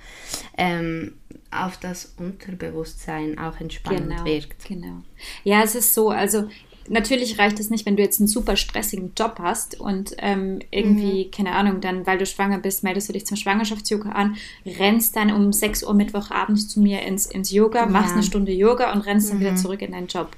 ähm, 0.58 1.14
auf 1.52 1.78
das 1.78 2.14
Unterbewusstsein 2.18 3.38
auch 3.40 3.60
entspannend 3.60 4.26
wirkt. 4.26 4.66
Genau. 4.66 5.04
Ja, 5.44 5.62
es 5.64 5.76
ist 5.76 5.94
so, 5.94 6.10
also 6.10 6.50
natürlich 6.90 7.38
reicht 7.38 7.60
es 7.60 7.70
nicht, 7.70 7.86
wenn 7.86 7.98
du 7.98 8.04
jetzt 8.04 8.20
einen 8.20 8.28
super 8.28 8.56
stressigen 8.56 9.12
Job 9.18 9.38
hast 9.40 9.80
und 9.80 10.16
ähm, 10.20 10.60
irgendwie, 10.72 11.26
Mhm. 11.26 11.32
keine 11.32 11.52
Ahnung, 11.54 11.82
dann, 11.82 12.06
weil 12.08 12.18
du 12.18 12.26
schwanger 12.26 12.60
bist, 12.60 12.84
meldest 12.84 13.10
du 13.10 13.14
dich 13.14 13.26
zum 13.26 13.38
Schwangerschafts-Yoga 13.38 14.10
an, 14.12 14.38
rennst 14.66 15.16
dann 15.16 15.32
um 15.32 15.52
6 15.52 15.84
Uhr 15.84 15.94
Mittwochabends 15.94 16.68
zu 16.70 16.80
mir 16.80 17.02
ins, 17.02 17.26
ins 17.26 17.52
Yoga, 17.52 17.86
machst 17.86 18.10
Ja. 18.12 18.16
eine 18.16 18.24
Stunde 18.24 18.52
Yoga 18.54 18.92
und 18.94 19.02
rennst 19.02 19.30
dann 19.32 19.40
wieder 19.40 19.56
zurück 19.56 19.82
in 19.82 19.92
deinen 19.92 20.08
Job. 20.08 20.36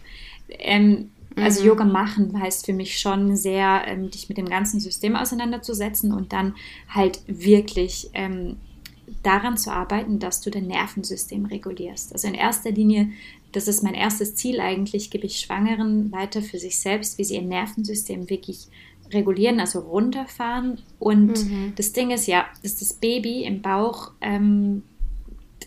Ähm, 0.49 1.11
also 1.35 1.63
Yoga 1.63 1.85
machen 1.85 2.39
heißt 2.39 2.65
für 2.65 2.73
mich 2.73 2.99
schon 2.99 3.35
sehr, 3.35 3.83
ähm, 3.87 4.09
dich 4.09 4.29
mit 4.29 4.37
dem 4.37 4.49
ganzen 4.49 4.79
System 4.79 5.15
auseinanderzusetzen 5.15 6.11
und 6.11 6.33
dann 6.33 6.55
halt 6.89 7.21
wirklich 7.27 8.09
ähm, 8.13 8.57
daran 9.23 9.57
zu 9.57 9.71
arbeiten, 9.71 10.19
dass 10.19 10.41
du 10.41 10.49
dein 10.49 10.67
Nervensystem 10.67 11.45
regulierst. 11.45 12.13
Also 12.13 12.27
in 12.27 12.33
erster 12.33 12.71
Linie, 12.71 13.09
das 13.51 13.67
ist 13.67 13.83
mein 13.83 13.93
erstes 13.93 14.35
Ziel 14.35 14.59
eigentlich, 14.59 15.09
gebe 15.09 15.25
ich 15.25 15.39
Schwangeren 15.39 16.11
weiter 16.11 16.41
für 16.41 16.59
sich 16.59 16.79
selbst, 16.79 17.17
wie 17.17 17.23
sie 17.23 17.35
ihr 17.35 17.41
Nervensystem 17.41 18.29
wirklich 18.29 18.67
regulieren, 19.11 19.59
also 19.59 19.79
runterfahren. 19.79 20.79
Und 20.99 21.45
das 21.75 21.93
Ding 21.93 22.11
ist 22.11 22.27
ja, 22.27 22.45
dass 22.61 22.75
das 22.75 22.93
Baby 22.93 23.43
im 23.43 23.61
Bauch, 23.61 24.11
ähm, 24.21 24.83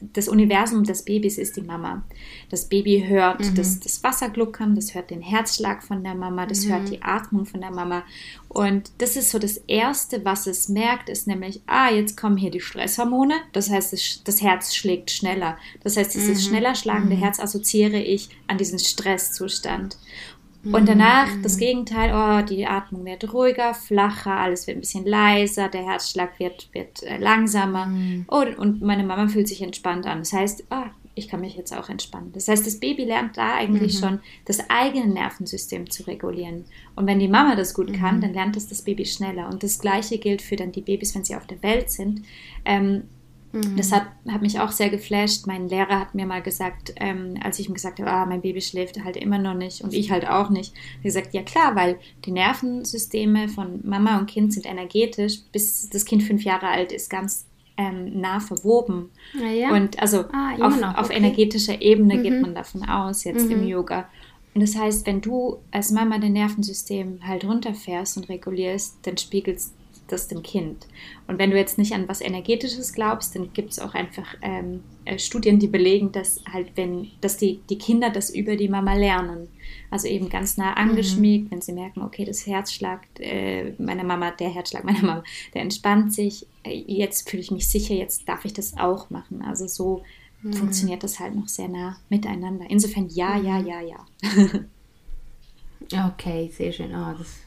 das 0.01 0.29
Universum 0.29 0.85
des 0.85 1.05
Babys 1.05 1.39
ist 1.39 1.57
die 1.57 1.63
Mama. 1.63 2.05
Das 2.51 2.69
Baby 2.69 3.05
hört 3.07 3.57
das, 3.57 3.81
das 3.81 4.03
Wasser 4.03 4.31
gluckern, 4.31 4.75
das 4.75 4.95
hört 4.95 5.11
den 5.11 5.23
Herzschlag 5.23 5.83
von 5.83 6.03
der 6.03 6.15
Mama, 6.15 6.47
das 6.47 6.67
hört 6.67 6.89
die 6.89 7.03
Atmung 7.03 7.47
von 7.47 7.61
der 7.61 7.71
Mama. 7.71 8.05
Und 8.49 8.91
das 8.99 9.17
ist 9.17 9.31
so 9.31 9.39
das 9.39 9.59
Erste, 9.67 10.25
was 10.25 10.47
es 10.47 10.69
merkt, 10.69 11.09
ist 11.09 11.27
nämlich, 11.27 11.63
ah, 11.67 11.91
jetzt 11.91 12.17
kommen 12.17 12.37
hier 12.37 12.51
die 12.51 12.61
Stresshormone. 12.61 13.35
Das 13.53 13.71
heißt, 13.71 13.93
das, 13.93 14.23
das 14.25 14.43
Herz 14.43 14.75
schlägt 14.75 15.11
schneller. 15.11 15.57
Das 15.83 15.97
heißt, 15.97 16.15
dieses 16.15 16.45
schneller 16.45 16.75
schlagende 16.75 17.17
Herz 17.17 17.41
assoziiere 17.41 18.01
ich 18.01 18.29
an 18.47 18.59
diesen 18.59 18.79
Stresszustand. 18.79 19.97
Und 20.65 20.89
danach 20.89 21.29
das 21.43 21.57
Gegenteil, 21.57 22.13
oh, 22.15 22.47
die 22.47 22.67
Atmung 22.67 23.05
wird 23.05 23.33
ruhiger, 23.33 23.75
flacher, 23.75 24.37
alles 24.37 24.67
wird 24.67 24.79
ein 24.79 24.81
bisschen 24.81 25.07
leiser, 25.07 25.69
der 25.69 25.85
Herzschlag 25.85 26.39
wird, 26.39 26.69
wird 26.73 27.03
äh, 27.03 27.19
langsamer 27.19 27.93
oh, 28.29 28.45
und 28.59 28.81
meine 28.81 29.03
Mama 29.03 29.27
fühlt 29.27 29.49
sich 29.49 29.61
entspannt 29.63 30.07
an. 30.07 30.21
Das 30.21 30.33
heißt, 30.33 30.65
ah, 30.71 30.91
ich 31.15 31.29
kann 31.29 31.41
mich 31.41 31.57
jetzt 31.57 31.77
auch 31.77 31.89
entspannen. 31.89 32.33
Das 32.33 32.49
heißt, 32.49 32.67
das 32.67 32.81
Baby 32.81 33.05
lernt 33.05 33.37
da 33.37 33.55
eigentlich 33.55 33.99
schon 33.99 34.21
das 34.47 34.71
eigene 34.71 35.07
Nervensystem 35.07 35.91
zu 35.91 36.05
regulieren. 36.05 36.65
Und 36.97 37.07
wenn 37.07 37.19
die 37.19 37.29
Mama 37.29 37.55
das 37.55 37.75
gut 37.75 37.93
kann, 37.93 38.21
dann 38.21 38.33
lernt 38.33 38.57
es 38.57 38.69
das 38.69 38.83
Baby 38.83 39.05
schneller. 39.05 39.49
Und 39.49 39.63
das 39.63 39.79
Gleiche 39.79 40.19
gilt 40.19 40.41
für 40.41 40.57
dann 40.57 40.73
die 40.73 40.81
Babys, 40.81 41.15
wenn 41.15 41.25
sie 41.25 41.37
auf 41.37 41.47
der 41.47 41.63
Welt 41.63 41.91
sind. 41.91 42.23
Ähm, 42.65 43.05
das 43.77 43.93
hat, 43.93 44.07
hat 44.29 44.41
mich 44.41 44.61
auch 44.61 44.73
sehr 44.73 44.89
geflasht. 44.89 45.47
Mein 45.47 45.69
Lehrer 45.69 46.01
hat 46.01 46.15
mir 46.15 46.25
mal 46.27 46.41
gesagt, 46.43 46.95
ähm, 46.97 47.35
als 47.43 47.59
ich 47.59 47.69
ihm 47.69 47.75
gesagt 47.75 47.99
habe, 48.01 48.11
ah, 48.11 48.25
mein 48.25 48.41
Baby 48.41 48.61
schläft 48.63 49.03
halt 49.05 49.17
immer 49.17 49.37
noch 49.39 49.55
nicht 49.55 49.83
und 49.83 49.93
ich 49.93 50.11
halt 50.11 50.27
auch 50.27 50.49
nicht, 50.49 50.73
hat 50.75 51.03
gesagt, 51.03 51.35
ja 51.35 51.43
klar, 51.43 51.77
weil 51.77 51.99
die 52.25 52.33
Nervensysteme 52.33 53.49
von 53.49 53.81
Mama 53.85 54.19
und 54.19 54.27
Kind 54.27 54.53
sind 54.55 54.67
energetisch, 54.67 55.41
bis 55.53 55.89
das 55.91 56.05
Kind 56.05 56.23
fünf 56.23 56.45
Jahre 56.45 56.69
alt 56.69 56.93
ist, 56.93 57.11
ganz 57.11 57.47
ähm, 57.77 58.21
nah 58.21 58.41
verwoben. 58.41 59.11
Ah, 59.39 59.51
ja. 59.51 59.71
Und 59.75 60.01
also 60.01 60.25
Ah, 60.33 60.55
auf, 60.61 60.81
noch, 60.81 60.97
auf 60.97 61.07
okay. 61.07 61.17
energetischer 61.19 61.81
Ebene 61.81 62.23
geht 62.23 62.33
Mhm. 62.35 62.41
man 62.43 62.55
davon 62.55 62.85
aus, 62.85 63.25
jetzt 63.25 63.51
im 63.51 63.63
Mhm. 63.63 63.69
Yoga. 63.69 64.09
Und 64.55 64.61
das 64.61 64.77
heißt, 64.77 65.07
wenn 65.07 65.23
du 65.23 65.59
als 65.71 65.91
Mama 65.91 66.19
dein 66.19 66.35
Nervensystem 66.35 67.21
halt 67.27 67.45
runterfährst 67.45 68.19
und 68.19 68.29
regulierst, 68.29 68.99
dann 69.03 69.17
spiegelst 69.17 69.73
das 70.13 70.29
dem 70.29 70.43
Kind. 70.43 70.87
Und 71.27 71.39
wenn 71.39 71.51
du 71.51 71.57
jetzt 71.57 71.79
nicht 71.79 71.93
an 71.93 72.09
was 72.09 72.21
Energetisches 72.21 72.93
glaubst, 72.93 73.35
dann 73.35 73.53
gibt 73.53 73.71
es 73.73 73.79
auch 73.79 73.95
einfach 73.95 74.35
ähm, 74.43 74.83
äh, 75.05 75.19
Studien, 75.19 75.59
die 75.59 75.67
belegen, 75.67 76.13
dass 76.13 76.41
halt, 76.53 76.73
wenn, 76.77 77.11
dass 77.21 77.37
die, 77.37 77.61
die 77.71 77.79
Kinder 77.79 78.11
das 78.11 78.31
über 78.31 78.57
die 78.57 78.69
Mama 78.69 78.95
lernen. 78.95 79.49
Also 79.91 80.09
eben 80.09 80.29
ganz 80.29 80.57
nah 80.57 80.75
angeschmiegt, 80.75 81.51
wenn 81.51 81.61
sie 81.61 81.73
merken, 81.73 82.03
okay, 82.03 82.25
das 82.25 82.47
Herzschlag 82.47 83.01
äh, 83.19 83.73
meiner 83.79 84.05
Mama, 84.05 84.31
der 84.31 84.51
Herzschlag 84.51 84.85
meiner 84.85 85.01
Mama, 85.03 85.25
der 85.55 85.63
entspannt 85.63 86.13
sich, 86.15 86.47
äh, 86.65 86.85
jetzt 86.87 87.29
fühle 87.29 87.43
ich 87.43 87.51
mich 87.51 87.69
sicher, 87.69 87.95
jetzt 87.95 88.29
darf 88.29 88.45
ich 88.45 88.53
das 88.53 88.77
auch 88.77 89.11
machen. 89.11 89.43
Also 89.43 89.67
so 89.67 90.03
funktioniert 90.51 91.05
das 91.05 91.21
halt 91.21 91.37
noch 91.37 91.49
sehr 91.49 91.69
nah 91.69 91.97
miteinander. 92.09 92.67
Insofern 92.69 93.09
ja, 93.09 93.37
ja, 93.37 93.59
ja, 93.59 93.81
ja. 93.81 94.07
Okay, 95.93 96.51
sehr 96.57 96.73
schön. 96.73 96.95
Ah, 96.95 97.15
das 97.19 97.41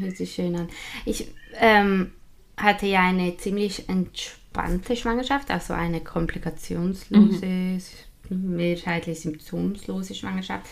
hört 0.00 0.16
sich 0.16 0.32
schön 0.32 0.54
an. 0.54 0.68
Ich 1.04 1.26
ähm, 1.58 2.12
hatte 2.56 2.86
ja 2.86 3.00
eine 3.08 3.36
ziemlich 3.36 3.88
entspannte 3.88 4.96
Schwangerschaft, 4.96 5.50
also 5.50 5.72
eine 5.72 6.00
komplikationslose, 6.00 7.78
mehrheitlich 8.28 9.20
symptomslose 9.20 10.14
Schwangerschaft. 10.14 10.66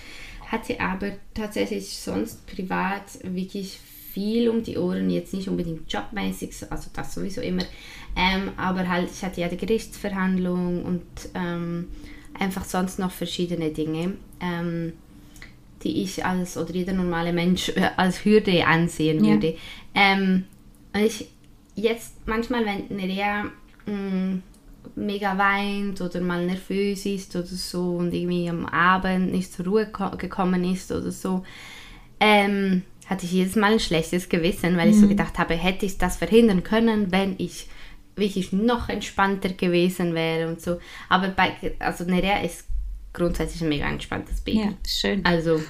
Hatte 0.47 0.81
aber 0.81 1.13
tatsächlich 1.35 1.89
sonst 1.97 2.47
privat 2.47 3.03
wirklich 3.23 3.79
viel 4.13 4.49
um 4.49 4.63
die 4.63 4.79
Ohren, 4.79 5.11
jetzt 5.11 5.35
nicht 5.35 5.49
unbedingt 5.49 5.93
jobmäßig, 5.93 6.57
so- 6.57 6.67
also 6.71 6.91
das 6.95 7.15
sowieso 7.15 7.41
immer, 7.41 7.63
ähm, 8.17 8.51
aber 8.57 8.89
halt, 8.89 9.11
ich 9.13 9.23
hatte 9.23 9.41
ja 9.41 9.49
die 9.49 9.57
Gerichtsverhandlung 9.59 10.85
und 10.85 11.05
ähm, 11.35 11.89
einfach 12.39 12.65
sonst 12.65 12.99
noch 12.99 13.11
verschiedene 13.11 13.71
Dinge. 13.71 14.15
Ähm, 14.41 14.93
die 15.85 16.03
ich 16.03 16.25
als 16.25 16.57
oder 16.57 16.73
jeder 16.75 16.93
normale 16.93 17.33
Mensch 17.33 17.69
äh, 17.69 17.91
als 17.97 18.25
Hürde 18.25 18.67
ansehen 18.67 19.25
Ja. 19.25 19.35
würde. 19.35 19.57
Ähm, 19.95 20.45
und 20.99 21.05
ich 21.07 21.29
jetzt 21.75 22.27
manchmal, 22.27 22.65
wenn 22.65 22.97
Nerea 22.97 23.45
mh, 23.87 24.39
mega 24.97 25.39
weint 25.39 26.01
oder 26.01 26.21
mal 26.21 26.45
nervös 26.45 27.07
ist 27.07 27.35
oder 27.37 27.47
so 27.47 27.97
und 27.97 28.13
irgendwie 28.13 28.49
am 28.49 28.67
Abend 28.67 29.33
nicht 29.33 29.53
zur 29.53 29.67
Ruhe 29.67 29.87
ko- 29.87 30.17
gekommen 30.17 30.65
ist 30.65 30.91
oder 30.91 31.11
so, 31.13 31.45
ähm, 32.21 32.83
hatte 33.07 33.27
ich 33.27 33.33
jedes 33.33 33.57
Mal 33.57 33.73
ein 33.73 33.81
schlechtes 33.81 34.29
Gewissen, 34.29 34.77
weil 34.77 34.91
ich 34.91 34.97
so 35.01 35.09
gedacht 35.09 35.39
habe, 35.39 35.55
hätte 35.55 35.87
ich 35.87 35.99
das 35.99 36.17
verhindern 36.17 36.63
können, 36.63 37.11
wenn 37.13 37.37
ich 37.39 37.69
wirklich 38.17 38.53
noch 38.53 38.89
entspannter 38.89 39.51
gewesen 39.51 40.15
wäre 40.15 40.49
und 40.49 40.61
so. 40.61 40.79
Aber 41.09 41.29
bei, 41.29 41.53
also 41.79 42.05
Nerea 42.05 42.41
ist 42.41 42.67
grundsätzlich 43.13 43.63
ein 43.63 43.69
mega 43.69 43.89
entspanntes 43.89 44.41
Baby. 44.41 44.61
Ja, 44.61 44.73
schön. 44.87 45.25
Also 45.25 45.63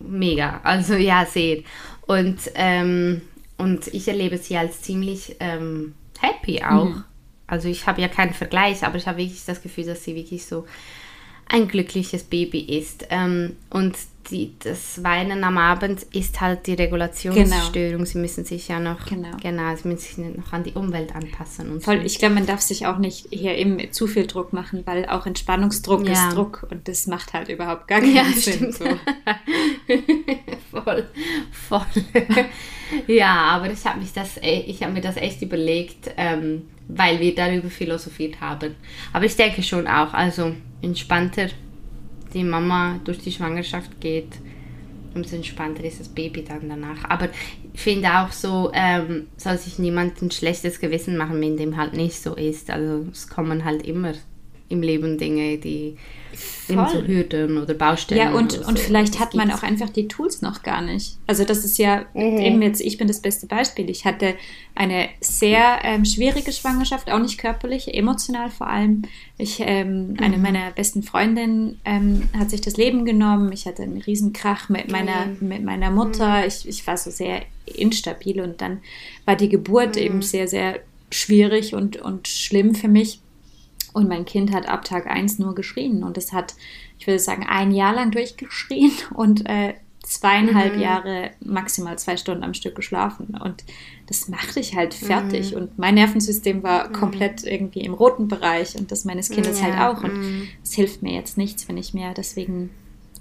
mega, 0.00 0.60
also 0.64 0.94
ja, 0.94 1.24
sehr. 1.24 1.62
Und, 2.06 2.38
ähm, 2.56 3.22
und 3.58 3.88
ich 3.88 4.08
erlebe 4.08 4.38
sie 4.38 4.56
als 4.56 4.82
ziemlich 4.82 5.36
ähm, 5.40 5.94
happy 6.20 6.62
auch. 6.62 6.90
Also 7.46 7.68
ich 7.68 7.86
habe 7.86 8.00
ja 8.00 8.08
keinen 8.08 8.34
Vergleich, 8.34 8.84
aber 8.84 8.96
ich 8.96 9.06
habe 9.06 9.18
wirklich 9.18 9.44
das 9.44 9.62
Gefühl, 9.62 9.84
dass 9.84 10.04
sie 10.04 10.16
wirklich 10.16 10.46
so 10.46 10.66
ein 11.48 11.68
glückliches 11.68 12.24
Baby 12.24 12.60
ist. 12.60 13.06
Ähm, 13.10 13.56
und 13.70 13.96
die, 14.30 14.54
das 14.58 15.02
Weinen 15.04 15.44
am 15.44 15.58
Abend 15.58 16.02
ist 16.12 16.40
halt 16.40 16.66
die 16.66 16.74
Regulationsstörung. 16.74 18.04
Sie 18.06 18.18
müssen 18.18 18.44
sich 18.44 18.68
ja 18.68 18.80
noch, 18.80 19.06
Genau. 19.06 19.36
genau, 19.42 19.74
sie 19.76 19.88
müssen 19.88 19.98
sich 20.24 20.36
noch 20.36 20.52
an 20.52 20.64
die 20.64 20.72
Umwelt 20.72 21.14
anpassen. 21.14 21.70
Und 21.72 21.84
Voll, 21.84 21.98
so. 22.00 22.04
ich 22.04 22.18
glaube, 22.18 22.34
man 22.34 22.46
darf 22.46 22.60
sich 22.60 22.86
auch 22.86 22.98
nicht 22.98 23.26
hier 23.30 23.54
eben 23.56 23.92
zu 23.92 24.06
viel 24.06 24.26
Druck 24.26 24.52
machen, 24.52 24.82
weil 24.84 25.06
auch 25.06 25.26
Entspannungsdruck 25.26 26.06
Ja. 26.06 26.12
ist 26.28 26.36
Druck 26.36 26.66
und 26.70 26.86
das 26.88 27.06
macht 27.06 27.32
halt 27.32 27.48
überhaupt 27.48 27.88
gar 27.88 28.00
keinen 28.00 28.14
Ja, 28.16 28.24
Sinn. 28.34 28.72
So. 28.72 28.84
voll, 30.70 31.06
voll. 31.50 31.86
ja, 33.06 33.32
aber 33.34 33.70
ich 33.70 33.84
habe 33.84 34.00
mich 34.00 34.12
das, 34.12 34.36
e- 34.38 34.64
ich 34.66 34.82
habe 34.82 34.92
mir 34.92 35.00
das 35.00 35.16
echt 35.16 35.42
überlegt, 35.42 36.10
ähm, 36.16 36.62
weil 36.88 37.20
wir 37.20 37.34
darüber 37.34 37.68
philosophiert 37.68 38.40
haben. 38.40 38.74
Aber 39.12 39.24
ich 39.24 39.36
denke 39.36 39.62
schon 39.62 39.86
auch, 39.86 40.12
also 40.14 40.52
entspannter 40.82 41.48
die 42.34 42.44
Mama 42.44 43.00
durch 43.04 43.18
die 43.18 43.32
Schwangerschaft 43.32 44.00
geht, 44.00 44.38
umso 45.14 45.36
entspannter 45.36 45.84
ist 45.84 46.00
das 46.00 46.08
Baby 46.08 46.44
dann 46.44 46.68
danach. 46.68 47.04
Aber 47.08 47.28
ich 47.72 47.80
finde 47.80 48.08
auch 48.18 48.32
so, 48.32 48.70
ähm, 48.74 49.26
soll 49.36 49.58
sich 49.58 49.78
niemand 49.78 50.20
ein 50.22 50.30
schlechtes 50.30 50.80
Gewissen 50.80 51.16
machen, 51.16 51.40
wenn 51.40 51.56
dem 51.56 51.76
halt 51.76 51.94
nicht 51.94 52.20
so 52.20 52.34
ist. 52.34 52.70
Also 52.70 53.06
es 53.10 53.28
kommen 53.28 53.64
halt 53.64 53.86
immer 53.86 54.12
im 54.68 54.82
Leben 54.82 55.18
Dinge, 55.18 55.58
die 55.58 55.96
eben 56.68 56.84
so 56.88 56.98
Voll. 56.98 57.06
Hürden 57.06 57.56
oder 57.56 57.72
Baustellen. 57.74 58.20
Ja, 58.20 58.32
und, 58.34 58.58
oder 58.58 58.68
und 58.68 58.76
so. 58.78 58.84
vielleicht 58.84 59.20
hat 59.20 59.34
man 59.34 59.50
auch 59.52 59.62
einfach 59.62 59.88
die 59.88 60.06
Tools 60.08 60.42
noch 60.42 60.62
gar 60.62 60.82
nicht. 60.82 61.16
Also 61.26 61.44
das 61.44 61.64
ist 61.64 61.78
ja 61.78 62.04
Mhm. 62.12 62.38
eben 62.38 62.62
jetzt, 62.62 62.80
ich 62.82 62.98
bin 62.98 63.06
das 63.08 63.20
beste 63.20 63.46
Beispiel. 63.46 63.88
Ich 63.88 64.04
hatte 64.04 64.34
eine 64.74 65.08
sehr 65.20 65.78
ähm, 65.84 66.04
schwierige 66.04 66.52
Schwangerschaft, 66.52 67.10
auch 67.10 67.20
nicht 67.20 67.38
körperlich, 67.38 67.94
emotional 67.94 68.50
vor 68.50 68.66
allem. 68.66 69.02
Ich, 69.38 69.60
ähm, 69.60 70.08
Mhm. 70.08 70.16
eine 70.20 70.38
meiner 70.38 70.72
besten 70.72 71.02
Freundinnen 71.04 71.80
ähm, 71.84 72.28
hat 72.36 72.50
sich 72.50 72.60
das 72.60 72.76
Leben 72.76 73.04
genommen. 73.06 73.52
Ich 73.52 73.64
hatte 73.66 73.82
einen 73.84 73.98
Riesenkrach 74.02 74.68
mit 74.68 74.90
meiner, 74.90 75.26
Mhm. 75.40 75.48
mit 75.48 75.64
meiner 75.64 75.90
Mutter. 75.90 76.46
Ich, 76.46 76.68
ich 76.68 76.86
war 76.86 76.96
so 76.96 77.10
sehr 77.10 77.42
instabil 77.66 78.40
und 78.40 78.60
dann 78.60 78.78
war 79.24 79.36
die 79.36 79.48
Geburt 79.48 79.94
Mhm. 79.96 80.02
eben 80.02 80.22
sehr, 80.22 80.48
sehr 80.48 80.80
schwierig 81.10 81.72
und, 81.74 81.96
und 81.96 82.26
schlimm 82.28 82.74
für 82.74 82.88
mich. 82.88 83.20
Und 83.96 84.10
mein 84.10 84.26
Kind 84.26 84.52
hat 84.52 84.68
ab 84.68 84.84
Tag 84.84 85.06
1 85.06 85.38
nur 85.38 85.54
geschrien. 85.54 86.04
Und 86.04 86.18
es 86.18 86.34
hat, 86.34 86.54
ich 86.98 87.06
würde 87.06 87.18
sagen, 87.18 87.46
ein 87.48 87.72
Jahr 87.72 87.94
lang 87.94 88.10
durchgeschrien 88.10 88.92
und 89.14 89.48
äh, 89.48 89.72
zweieinhalb 90.02 90.76
Jahre 90.76 91.30
maximal 91.40 91.98
zwei 91.98 92.18
Stunden 92.18 92.44
am 92.44 92.52
Stück 92.52 92.76
geschlafen. 92.76 93.38
Und 93.42 93.64
das 94.06 94.28
macht 94.28 94.54
dich 94.54 94.76
halt 94.76 94.92
fertig. 94.92 95.56
Und 95.56 95.78
mein 95.78 95.94
Nervensystem 95.94 96.62
war 96.62 96.92
komplett 96.92 97.44
irgendwie 97.44 97.80
im 97.80 97.94
roten 97.94 98.28
Bereich 98.28 98.76
und 98.76 98.92
das 98.92 99.06
meines 99.06 99.30
Kindes 99.30 99.62
halt 99.62 99.74
Ja, 99.76 99.90
auch. 99.90 100.04
Und 100.04 100.48
es 100.62 100.74
hilft 100.74 101.02
mir 101.02 101.14
jetzt 101.14 101.38
nichts, 101.38 101.66
wenn 101.66 101.78
ich 101.78 101.94
mir 101.94 102.12
deswegen 102.12 102.68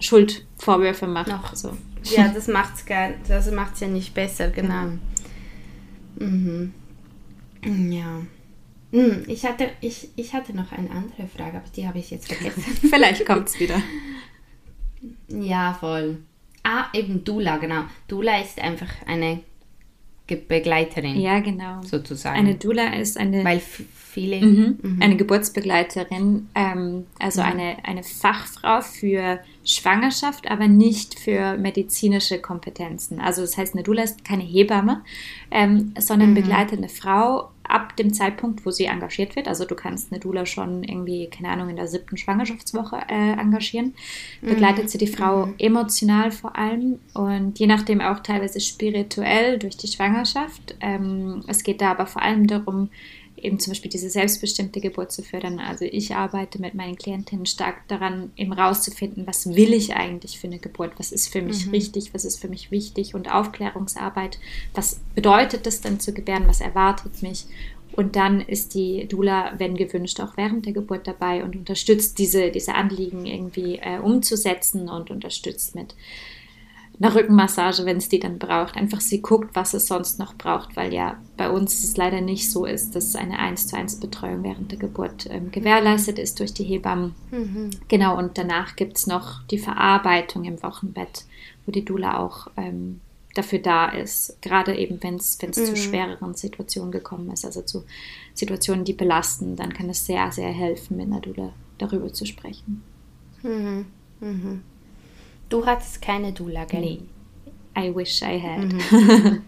Schuldvorwürfe 0.02 1.08
mache. 1.08 1.30
Noch. 1.30 1.56
So. 1.56 1.72
Ja, 2.04 2.28
das 2.36 2.50
macht's 2.50 2.86
gar, 2.86 3.12
das 3.30 3.50
macht's 3.50 3.80
ja 3.80 3.88
nicht 3.88 4.14
besser, 4.14 4.50
genau. 4.50 4.92
Mhm. 6.20 6.74
Ja. 7.64 8.20
Hm, 8.96 9.24
Ich 9.28 9.46
hatte, 9.46 9.70
ich, 9.82 10.10
ich 10.16 10.34
hatte 10.34 10.56
noch 10.56 10.72
eine 10.72 10.90
andere 10.90 11.28
Frage, 11.28 11.58
aber 11.58 11.68
die 11.76 11.88
habe 11.88 12.00
ich 12.00 12.12
jetzt 12.12 12.32
vergessen. 12.32 12.62
Vielleicht 12.90 13.26
kommt 13.26 13.50
es 13.50 13.60
wieder. 13.60 13.82
ja, 15.28 15.74
voll. 15.80 16.18
Ah, 16.64 16.86
eben 16.94 17.24
Dula, 17.24 17.58
genau. 17.58 17.84
Dula 18.08 18.40
ist 18.42 18.60
einfach 18.60 18.90
eine 19.06 19.42
Ge- 20.28 20.42
Begleiterin, 20.48 21.20
Ja, 21.20 21.40
genau. 21.40 21.82
sozusagen. 21.84 22.38
Eine 22.40 22.56
Dula 22.56 22.94
ist 22.96 23.18
eine 23.18 23.44
Weil 23.44 23.60
viele. 23.60 24.44
Mhm. 24.44 24.98
Eine 25.02 25.18
Geburtsbegleiterin, 25.18 26.48
ähm, 26.56 27.06
also 27.20 27.42
Mhm. 27.42 27.48
eine, 27.48 27.78
eine 27.86 28.02
Fachfrau 28.04 28.82
für 28.82 29.40
Schwangerschaft, 29.66 30.50
aber 30.50 30.68
nicht 30.68 31.20
für 31.20 31.58
medizinische 31.58 32.40
Kompetenzen. 32.40 33.20
Also 33.20 33.42
das 33.42 33.58
heißt, 33.58 33.74
eine 33.74 33.84
Doula 33.84 34.04
ist 34.04 34.24
keine 34.24 34.44
Hebamme, 34.44 35.02
ähm, 35.52 35.94
sondern 35.98 36.30
Mhm. 36.32 36.36
begleitet 36.36 36.78
eine 36.78 36.90
Frau 36.90 37.50
ab 37.68 37.96
dem 37.98 38.14
Zeitpunkt, 38.14 38.64
wo 38.64 38.70
sie 38.70 38.86
engagiert 38.86 39.36
wird. 39.36 39.48
Also 39.48 39.66
du 39.66 39.74
kannst 39.74 40.12
eine 40.12 40.20
Doula 40.20 40.46
schon 40.46 40.84
irgendwie, 40.84 41.28
keine 41.32 41.50
Ahnung, 41.50 41.70
in 41.70 41.76
der 41.78 41.88
siebten 41.88 42.16
Schwangerschaftswoche 42.16 42.98
äh, 43.10 43.32
engagieren. 43.40 43.96
Begleitet 44.42 44.92
sie 44.92 45.00
die 45.00 45.08
Frau 45.08 45.50
emotional 45.58 46.30
vor 46.32 46.56
allem 46.56 47.00
und 47.16 47.58
je 47.58 47.66
nachdem 47.66 48.02
auch 48.02 48.20
teilweise 48.20 48.60
spirituell 48.60 49.58
durch 49.58 49.78
die 49.78 49.88
Schwangerschaft. 49.88 50.76
Ähm, 50.80 51.44
es 51.48 51.64
geht 51.64 51.82
da 51.82 51.90
aber 51.92 52.06
vor 52.06 52.22
allem 52.22 52.46
darum, 52.46 52.90
eben 53.38 53.60
zum 53.60 53.72
Beispiel 53.72 53.92
diese 53.92 54.10
selbstbestimmte 54.10 54.80
Geburt 54.80 55.12
zu 55.12 55.22
fördern. 55.22 55.60
Also 55.60 55.86
ich 55.86 56.16
arbeite 56.16 56.60
mit 56.60 56.74
meinen 56.74 56.96
Klientinnen 56.96 57.46
stark 57.46 57.88
daran, 57.88 58.32
eben 58.36 58.54
rauszufinden, 58.54 59.28
was 59.28 59.56
will 59.56 59.74
ich 59.74 59.96
eigentlich 59.96 60.40
für 60.40 60.48
eine 60.48 60.60
Geburt, 60.60 60.94
was 60.98 61.12
ist 61.12 61.30
für 61.30 61.42
mich 61.42 61.72
richtig, 61.72 62.14
was 62.14 62.26
ist 62.26 62.40
für 62.40 62.48
mich 62.48 62.72
wichtig? 62.72 63.14
Und 63.14 63.32
Aufklärungsarbeit, 63.32 64.40
was 64.74 65.00
bedeutet 65.16 65.66
das 65.66 65.82
denn 65.82 66.00
zu 66.00 66.14
gebären, 66.14 66.48
was 66.48 66.62
erwartet 66.62 67.22
mich. 67.22 67.46
Und 67.96 68.16
dann 68.16 68.42
ist 68.42 68.74
die 68.74 69.08
Dula, 69.08 69.54
wenn 69.58 69.78
gewünscht, 69.78 70.20
auch 70.20 70.36
während 70.36 70.66
der 70.66 70.74
Geburt 70.74 71.08
dabei 71.08 71.44
und 71.44 71.56
unterstützt 71.56 72.20
diese, 72.20 72.52
diese 72.52 72.76
Anliegen 72.76 73.26
irgendwie 73.26 73.78
äh, 73.78 74.00
umzusetzen 74.00 74.90
und 74.90 75.12
unterstützt 75.12 75.76
mit 75.76 75.96
einer 77.00 77.14
Rückenmassage, 77.14 77.86
wenn 77.86 77.98
es 77.98 78.10
die 78.10 78.20
dann 78.20 78.40
braucht. 78.40 78.76
Einfach 78.76 79.02
sie 79.02 79.22
guckt, 79.22 79.56
was 79.56 79.74
es 79.74 79.88
sonst 79.88 80.20
noch 80.20 80.36
braucht, 80.36 80.76
weil 80.76 80.94
ja 80.94 81.18
bei 81.38 81.50
uns 81.50 81.84
es 81.84 81.98
leider 81.98 82.22
nicht 82.22 82.50
so 82.50 82.66
ist, 82.66 82.96
dass 82.96 83.16
eine 83.16 83.40
1 83.40 83.68
zu 83.68 83.76
1 83.76 84.00
Betreuung 84.00 84.44
während 84.44 84.72
der 84.72 84.80
Geburt 84.80 85.28
ähm, 85.30 85.52
gewährleistet 85.52 86.20
ist 86.20 86.40
durch 86.40 86.54
die 86.54 86.64
Hebammen. 86.64 87.16
Mhm. 87.32 87.72
Genau, 87.88 88.18
und 88.18 88.38
danach 88.38 88.76
gibt 88.76 88.98
es 88.98 89.08
noch 89.08 89.44
die 89.48 89.60
Verarbeitung 89.60 90.46
im 90.46 90.62
Wochenbett, 90.64 91.26
wo 91.66 91.72
die 91.72 91.84
Dula 91.84 92.20
auch 92.20 92.48
ähm, 92.56 93.02
dafür 93.34 93.60
da 93.60 93.90
ist, 93.90 94.42
gerade 94.42 94.76
eben 94.76 95.04
wenn 95.04 95.16
es 95.16 95.38
mhm. 95.42 95.54
zu 95.54 95.76
schwereren 95.76 96.34
Situationen 96.34 96.92
gekommen 96.92 97.30
ist, 97.32 97.46
also 97.46 97.62
zu 97.62 97.84
Situationen, 98.34 98.86
die 98.86 98.94
belasten, 98.94 99.56
dann 99.56 99.74
kann 99.74 99.90
es 99.90 100.06
sehr, 100.06 100.32
sehr 100.32 100.52
helfen, 100.52 100.98
mit 100.98 101.08
einer 101.08 101.20
Dula 101.20 101.52
darüber 101.78 102.12
zu 102.14 102.26
sprechen. 102.26 102.82
Mhm. 103.44 103.86
Mhm. 104.22 104.62
Du 105.50 105.66
hattest 105.66 106.02
keine 106.02 106.32
Dula, 106.32 106.66
gell? 106.66 106.82
Nee. 106.82 107.02
I 107.78 107.94
wish 107.94 108.22
I 108.22 108.40
had. 108.40 108.74
Mhm. 108.74 109.42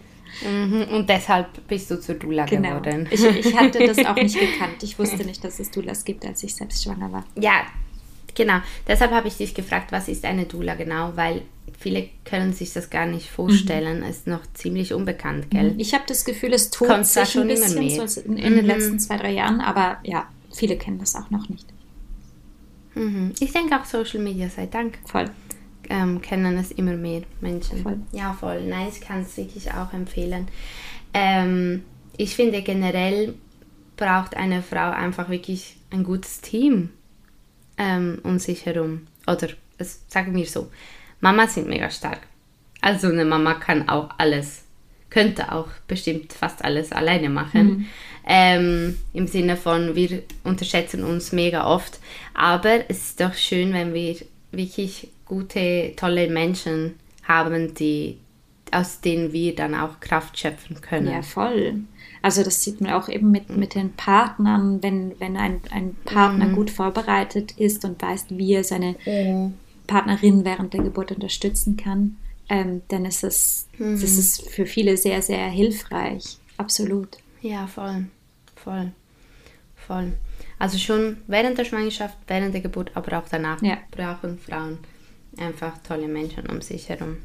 mhm. 0.44 0.84
Und 0.94 1.10
deshalb 1.10 1.68
bist 1.68 1.90
du 1.90 2.00
zur 2.00 2.16
Dula 2.16 2.46
genau. 2.46 2.80
geworden. 2.80 3.08
Ich, 3.10 3.24
ich 3.24 3.56
hatte 3.56 3.86
das 3.86 3.98
auch 4.06 4.16
nicht 4.16 4.40
gekannt. 4.40 4.84
Ich 4.84 5.00
wusste 5.00 5.24
nicht, 5.26 5.44
dass 5.44 5.60
es 5.60 5.72
Dulas 5.72 6.04
gibt, 6.04 6.26
als 6.26 6.44
ich 6.44 6.54
selbst 6.54 6.84
schwanger 6.84 7.12
war. 7.12 7.24
Ja, 7.36 7.66
genau. 8.36 8.60
Deshalb 8.88 9.12
habe 9.12 9.28
ich 9.28 9.38
dich 9.38 9.54
gefragt, 9.54 9.92
was 9.92 10.08
ist 10.08 10.26
eine 10.26 10.46
Dula 10.46 10.76
genau? 10.76 11.14
Weil 11.16 11.44
viele 11.80 12.10
können 12.26 12.54
sich 12.54 12.74
das 12.74 12.90
gar 12.90 13.06
nicht 13.06 13.30
vorstellen. 13.30 14.00
Mhm. 14.00 14.10
Ist 14.10 14.28
noch 14.28 14.42
ziemlich 14.54 14.94
unbekannt, 14.94 15.50
gell? 15.50 15.74
Ich 15.78 15.94
habe 15.94 16.04
das 16.08 16.26
Gefühl, 16.26 16.54
es 16.54 16.70
tut 16.70 16.88
Kommt 16.88 17.08
sich 17.08 17.30
schon 17.30 17.44
ein 17.44 17.48
bisschen 17.50 18.08
so 18.08 18.22
in, 18.22 18.38
in 18.38 18.54
mhm. 18.54 18.56
den 18.58 18.66
letzten 18.66 19.00
zwei, 19.00 19.18
drei 19.18 19.32
Jahren, 19.32 19.62
aber 19.62 19.98
ja, 20.04 20.28
viele 20.54 20.78
kennen 20.78 21.00
das 21.00 21.16
auch 21.16 21.30
noch 21.30 21.48
nicht. 21.50 21.68
Mhm. 22.96 23.34
Ich 23.40 23.54
denke 23.54 23.80
auch 23.80 23.86
Social 23.86 24.20
Media 24.20 24.50
sei 24.50 24.66
Dank. 24.66 24.98
Voll. 25.06 25.30
Ähm, 25.90 26.22
kennen 26.22 26.58
es 26.58 26.72
immer 26.72 26.96
mehr 26.96 27.22
Menschen. 27.42 27.82
Voll. 27.82 27.98
Ja, 28.12 28.34
voll. 28.34 28.62
Nein, 28.64 28.88
ich 28.92 29.02
kann 29.02 29.22
es 29.22 29.38
wirklich 29.38 29.72
auch 29.74 29.94
empfehlen. 29.94 30.48
Ähm, 31.14 31.84
ich 32.18 32.36
finde 32.36 32.62
generell 32.62 33.34
braucht 33.96 34.36
eine 34.36 34.62
Frau 34.62 34.92
einfach 34.92 35.30
wirklich 35.30 35.78
ein 35.92 36.04
gutes 36.04 36.42
Team 36.42 36.90
ähm, 37.78 38.20
um 38.24 38.40
sich 38.40 38.66
herum. 38.66 39.08
Oder 39.28 39.50
es, 39.78 40.02
sagen 40.08 40.36
wir 40.36 40.46
so, 40.46 40.70
Mamas 41.20 41.56
sind 41.56 41.68
mega 41.68 41.90
stark. 41.90 42.22
Also 42.82 43.08
eine 43.08 43.26
Mama 43.26 43.56
kann 43.56 43.90
auch 43.90 44.10
alles, 44.18 44.64
könnte 45.10 45.52
auch 45.52 45.68
bestimmt 45.88 46.34
fast 46.34 46.64
alles 46.64 46.92
alleine 46.92 47.30
machen. 47.30 47.68
Mhm. 47.68 47.86
Ähm, 48.30 48.98
Im 49.14 49.28
Sinne 49.28 49.58
von, 49.58 49.96
wir 49.96 50.24
unterschätzen 50.44 51.04
uns 51.04 51.32
mega 51.32 51.66
oft. 51.66 52.00
Aber 52.34 52.90
es 52.90 53.10
ist 53.10 53.22
doch 53.22 53.34
schön, 53.34 53.74
wenn 53.74 53.94
wir 53.94 54.18
wirklich 54.52 55.10
gute, 55.28 55.94
tolle 55.96 56.30
Menschen 56.30 56.96
haben, 57.24 57.74
die, 57.74 58.18
aus 58.72 59.02
denen 59.02 59.34
wir 59.34 59.56
dann 59.56 59.76
auch 59.76 60.00
Kraft 60.00 60.38
schöpfen 60.38 60.82
können. 60.82 61.12
Ja, 61.12 61.22
voll. 61.22 61.82
Also 62.22 62.44
das 62.44 62.64
sieht 62.64 62.82
man 62.82 62.92
auch 62.92 63.10
eben 63.10 63.32
mit, 63.32 63.50
mit 63.50 63.76
den 63.76 63.94
Partnern, 63.94 64.82
wenn, 64.82 65.20
wenn 65.20 65.38
ein, 65.38 65.62
ein 65.72 65.96
Partner 66.06 66.46
mhm. 66.46 66.56
gut 66.56 66.70
vorbereitet 66.70 67.54
ist 67.58 67.86
und 67.86 68.02
weiß, 68.02 68.28
wie 68.30 68.54
er 68.54 68.64
seine 68.64 68.96
mhm. 69.06 69.54
Partnerin 69.86 70.44
während 70.44 70.74
der 70.74 70.84
Geburt 70.84 71.12
unterstützen 71.12 71.78
kann, 71.78 72.18
ähm, 72.50 72.82
dann 72.88 73.06
ist 73.06 73.24
es, 73.24 73.68
mhm. 73.78 74.00
das 74.00 74.18
ist 74.18 74.50
für 74.50 74.66
viele 74.66 74.98
sehr, 74.98 75.22
sehr 75.22 75.48
hilfreich. 75.48 76.38
Absolut. 76.58 77.18
Ja, 77.42 77.68
voll. 77.68 78.08
Voll. 78.56 78.92
Voll. 79.76 80.14
Also 80.60 80.78
schon 80.78 81.18
während 81.28 81.58
der 81.58 81.66
Schwangerschaft, 81.66 82.18
während 82.28 82.54
der 82.54 82.62
Geburt, 82.62 82.92
aber 82.96 83.20
auch 83.20 83.30
danach 83.30 83.62
ja. 83.62 83.78
brauchen 83.92 84.38
Frauen 84.40 84.80
einfach 85.40 85.74
tolle 85.88 86.08
Menschen 86.08 86.46
um 86.48 86.62
sich 86.62 86.90
herum. 86.90 87.18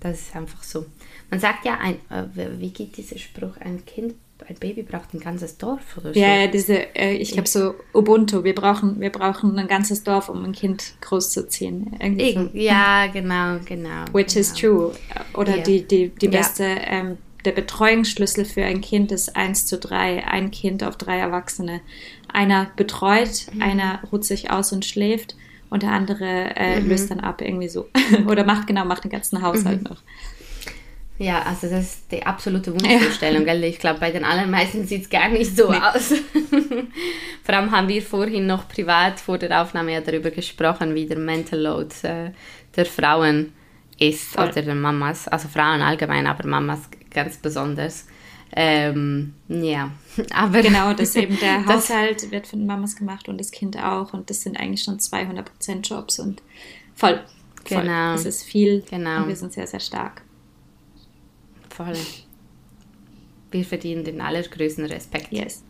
Das 0.00 0.20
ist 0.20 0.36
einfach 0.36 0.62
so. 0.62 0.86
Man 1.30 1.40
sagt 1.40 1.64
ja, 1.64 1.78
ein, 1.80 1.94
äh, 2.10 2.24
wie 2.58 2.70
geht 2.70 2.96
dieser 2.96 3.18
Spruch, 3.18 3.56
ein 3.60 3.84
Kind, 3.86 4.14
ein 4.48 4.56
Baby 4.56 4.82
braucht 4.82 5.14
ein 5.14 5.20
ganzes 5.20 5.56
Dorf 5.56 5.96
oder 5.96 6.12
so. 6.12 6.18
Ja, 6.18 6.48
diese, 6.48 6.94
äh, 6.96 7.14
ich 7.14 7.30
glaube 7.32 7.48
so 7.48 7.74
Ubuntu, 7.94 8.42
wir 8.42 8.54
brauchen, 8.54 9.00
wir 9.00 9.10
brauchen 9.10 9.56
ein 9.58 9.68
ganzes 9.68 10.02
Dorf, 10.02 10.28
um 10.28 10.44
ein 10.44 10.52
Kind 10.52 10.94
großzuziehen. 11.00 11.96
So. 12.00 12.50
Ja, 12.58 13.06
genau, 13.06 13.60
genau. 13.64 14.04
Which 14.12 14.34
genau. 14.34 14.40
is 14.40 14.52
true. 14.52 14.92
Oder 15.34 15.54
yeah. 15.54 15.62
die, 15.62 15.86
die, 15.86 16.08
die 16.08 16.28
beste, 16.28 16.64
ja. 16.64 16.82
ähm, 16.86 17.18
der 17.44 17.52
Betreuungsschlüssel 17.52 18.44
für 18.44 18.64
ein 18.64 18.80
Kind 18.80 19.12
ist 19.12 19.36
1 19.36 19.66
zu 19.66 19.78
3, 19.78 20.26
ein 20.26 20.50
Kind 20.50 20.82
auf 20.82 20.96
drei 20.96 21.18
Erwachsene. 21.18 21.80
Einer 22.28 22.70
betreut, 22.76 23.46
mhm. 23.52 23.62
einer 23.62 24.00
ruht 24.10 24.24
sich 24.24 24.50
aus 24.50 24.72
und 24.72 24.84
schläft 24.84 25.36
und 25.72 25.82
der 25.82 25.92
andere 25.92 26.54
äh, 26.54 26.80
mhm. 26.80 26.88
löst 26.90 27.10
dann 27.10 27.20
ab 27.20 27.40
irgendwie 27.40 27.68
so. 27.68 27.88
Oder 28.28 28.44
macht 28.44 28.66
genau, 28.66 28.84
macht 28.84 29.04
den 29.04 29.10
ganzen 29.10 29.40
Haushalt 29.40 29.82
mhm. 29.82 29.88
noch. 29.88 30.02
Ja, 31.18 31.42
also 31.42 31.66
das 31.66 31.84
ist 31.84 32.12
die 32.12 32.26
absolute 32.26 32.74
Wunschvorstellung. 32.74 33.46
Ja. 33.46 33.54
Ich 33.54 33.78
glaube, 33.78 33.98
bei 33.98 34.10
den 34.10 34.22
allermeisten 34.22 34.86
sieht 34.86 35.04
es 35.04 35.10
gar 35.10 35.30
nicht 35.30 35.56
so 35.56 35.70
nee. 35.70 35.78
aus. 35.78 36.12
vor 37.42 37.54
allem 37.54 37.70
haben 37.70 37.88
wir 37.88 38.02
vorhin 38.02 38.46
noch 38.46 38.68
privat 38.68 39.18
vor 39.18 39.38
der 39.38 39.62
Aufnahme 39.62 39.94
ja 39.94 40.02
darüber 40.02 40.30
gesprochen, 40.30 40.94
wie 40.94 41.06
der 41.06 41.18
Mental 41.18 41.58
Load 41.58 41.94
äh, 42.02 42.32
der 42.76 42.84
Frauen 42.84 43.54
ist 43.98 44.34
Voll. 44.34 44.48
oder 44.48 44.60
der 44.60 44.74
Mamas. 44.74 45.26
Also 45.26 45.48
Frauen 45.48 45.80
allgemein, 45.80 46.26
aber 46.26 46.46
Mamas 46.46 46.80
ganz 47.10 47.38
besonders. 47.38 48.06
Ähm, 48.54 49.32
ja, 49.48 49.90
aber 50.32 50.62
genau, 50.62 50.92
dass 50.92 51.16
eben 51.16 51.38
der 51.38 51.64
Haushalt 51.66 52.30
wird 52.30 52.46
von 52.46 52.66
Mamas 52.66 52.96
gemacht 52.96 53.28
und 53.28 53.38
das 53.38 53.50
Kind 53.50 53.76
auch 53.78 54.12
und 54.12 54.30
das 54.30 54.42
sind 54.42 54.58
eigentlich 54.58 54.82
schon 54.82 54.98
200% 54.98 55.82
Jobs 55.82 56.18
und 56.18 56.42
voll. 56.94 57.20
Genau. 57.64 57.80
Voll. 57.80 57.86
Das 57.86 58.24
ist 58.24 58.42
viel 58.42 58.82
genau. 58.88 59.22
und 59.22 59.28
wir 59.28 59.36
sind 59.36 59.52
sehr, 59.52 59.66
sehr 59.66 59.80
stark. 59.80 60.22
Voll. 61.70 61.96
Wir 63.50 63.64
verdienen 63.64 64.04
den 64.04 64.20
allergrößten 64.20 64.84
Respekt. 64.86 65.32
Yes. 65.32 65.62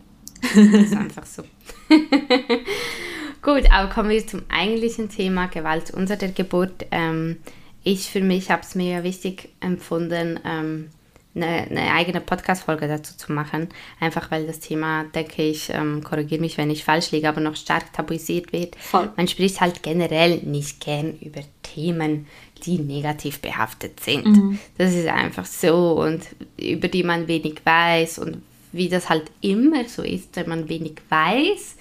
Das 0.42 0.56
ist 0.56 0.96
einfach 0.96 1.26
so. 1.26 1.42
Gut, 3.42 3.70
aber 3.72 3.92
kommen 3.92 4.10
wir 4.10 4.26
zum 4.26 4.42
eigentlichen 4.48 5.08
Thema 5.08 5.46
Gewalt 5.46 5.92
unter 5.92 6.16
der 6.16 6.30
Geburt. 6.30 6.86
Ähm, 6.90 7.38
ich 7.82 8.08
für 8.08 8.20
mich 8.20 8.50
habe 8.50 8.62
es 8.62 8.74
mir 8.74 9.02
wichtig 9.02 9.48
empfunden, 9.60 10.38
ähm, 10.44 10.90
eine, 11.34 11.46
eine 11.46 11.92
eigene 11.92 12.20
Podcast-Folge 12.20 12.88
dazu 12.88 13.16
zu 13.16 13.32
machen. 13.32 13.68
Einfach 14.00 14.30
weil 14.30 14.46
das 14.46 14.60
Thema, 14.60 15.04
denke 15.04 15.42
ich, 15.42 15.70
ähm, 15.70 16.02
korrigiere 16.04 16.40
mich, 16.40 16.58
wenn 16.58 16.70
ich 16.70 16.84
falsch 16.84 17.10
liege, 17.10 17.28
aber 17.28 17.40
noch 17.40 17.56
stark 17.56 17.92
tabuisiert 17.92 18.52
wird. 18.52 18.76
Voll. 18.76 19.10
Man 19.16 19.28
spricht 19.28 19.60
halt 19.60 19.82
generell 19.82 20.38
nicht 20.38 20.80
gern 20.80 21.18
über 21.20 21.40
Themen, 21.62 22.26
die 22.64 22.78
negativ 22.78 23.40
behaftet 23.40 24.00
sind. 24.00 24.26
Mhm. 24.26 24.58
Das 24.78 24.92
ist 24.94 25.08
einfach 25.08 25.46
so 25.46 26.00
und 26.00 26.22
über 26.58 26.88
die 26.88 27.02
man 27.02 27.28
wenig 27.28 27.62
weiß 27.64 28.18
und 28.18 28.42
wie 28.72 28.88
das 28.88 29.08
halt 29.08 29.30
immer 29.40 29.84
so 29.86 30.02
ist, 30.02 30.34
wenn 30.36 30.48
man 30.48 30.68
wenig 30.68 30.94
weiß, 31.08 31.76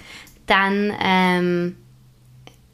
dann, 0.45 0.93
ähm, 1.01 1.75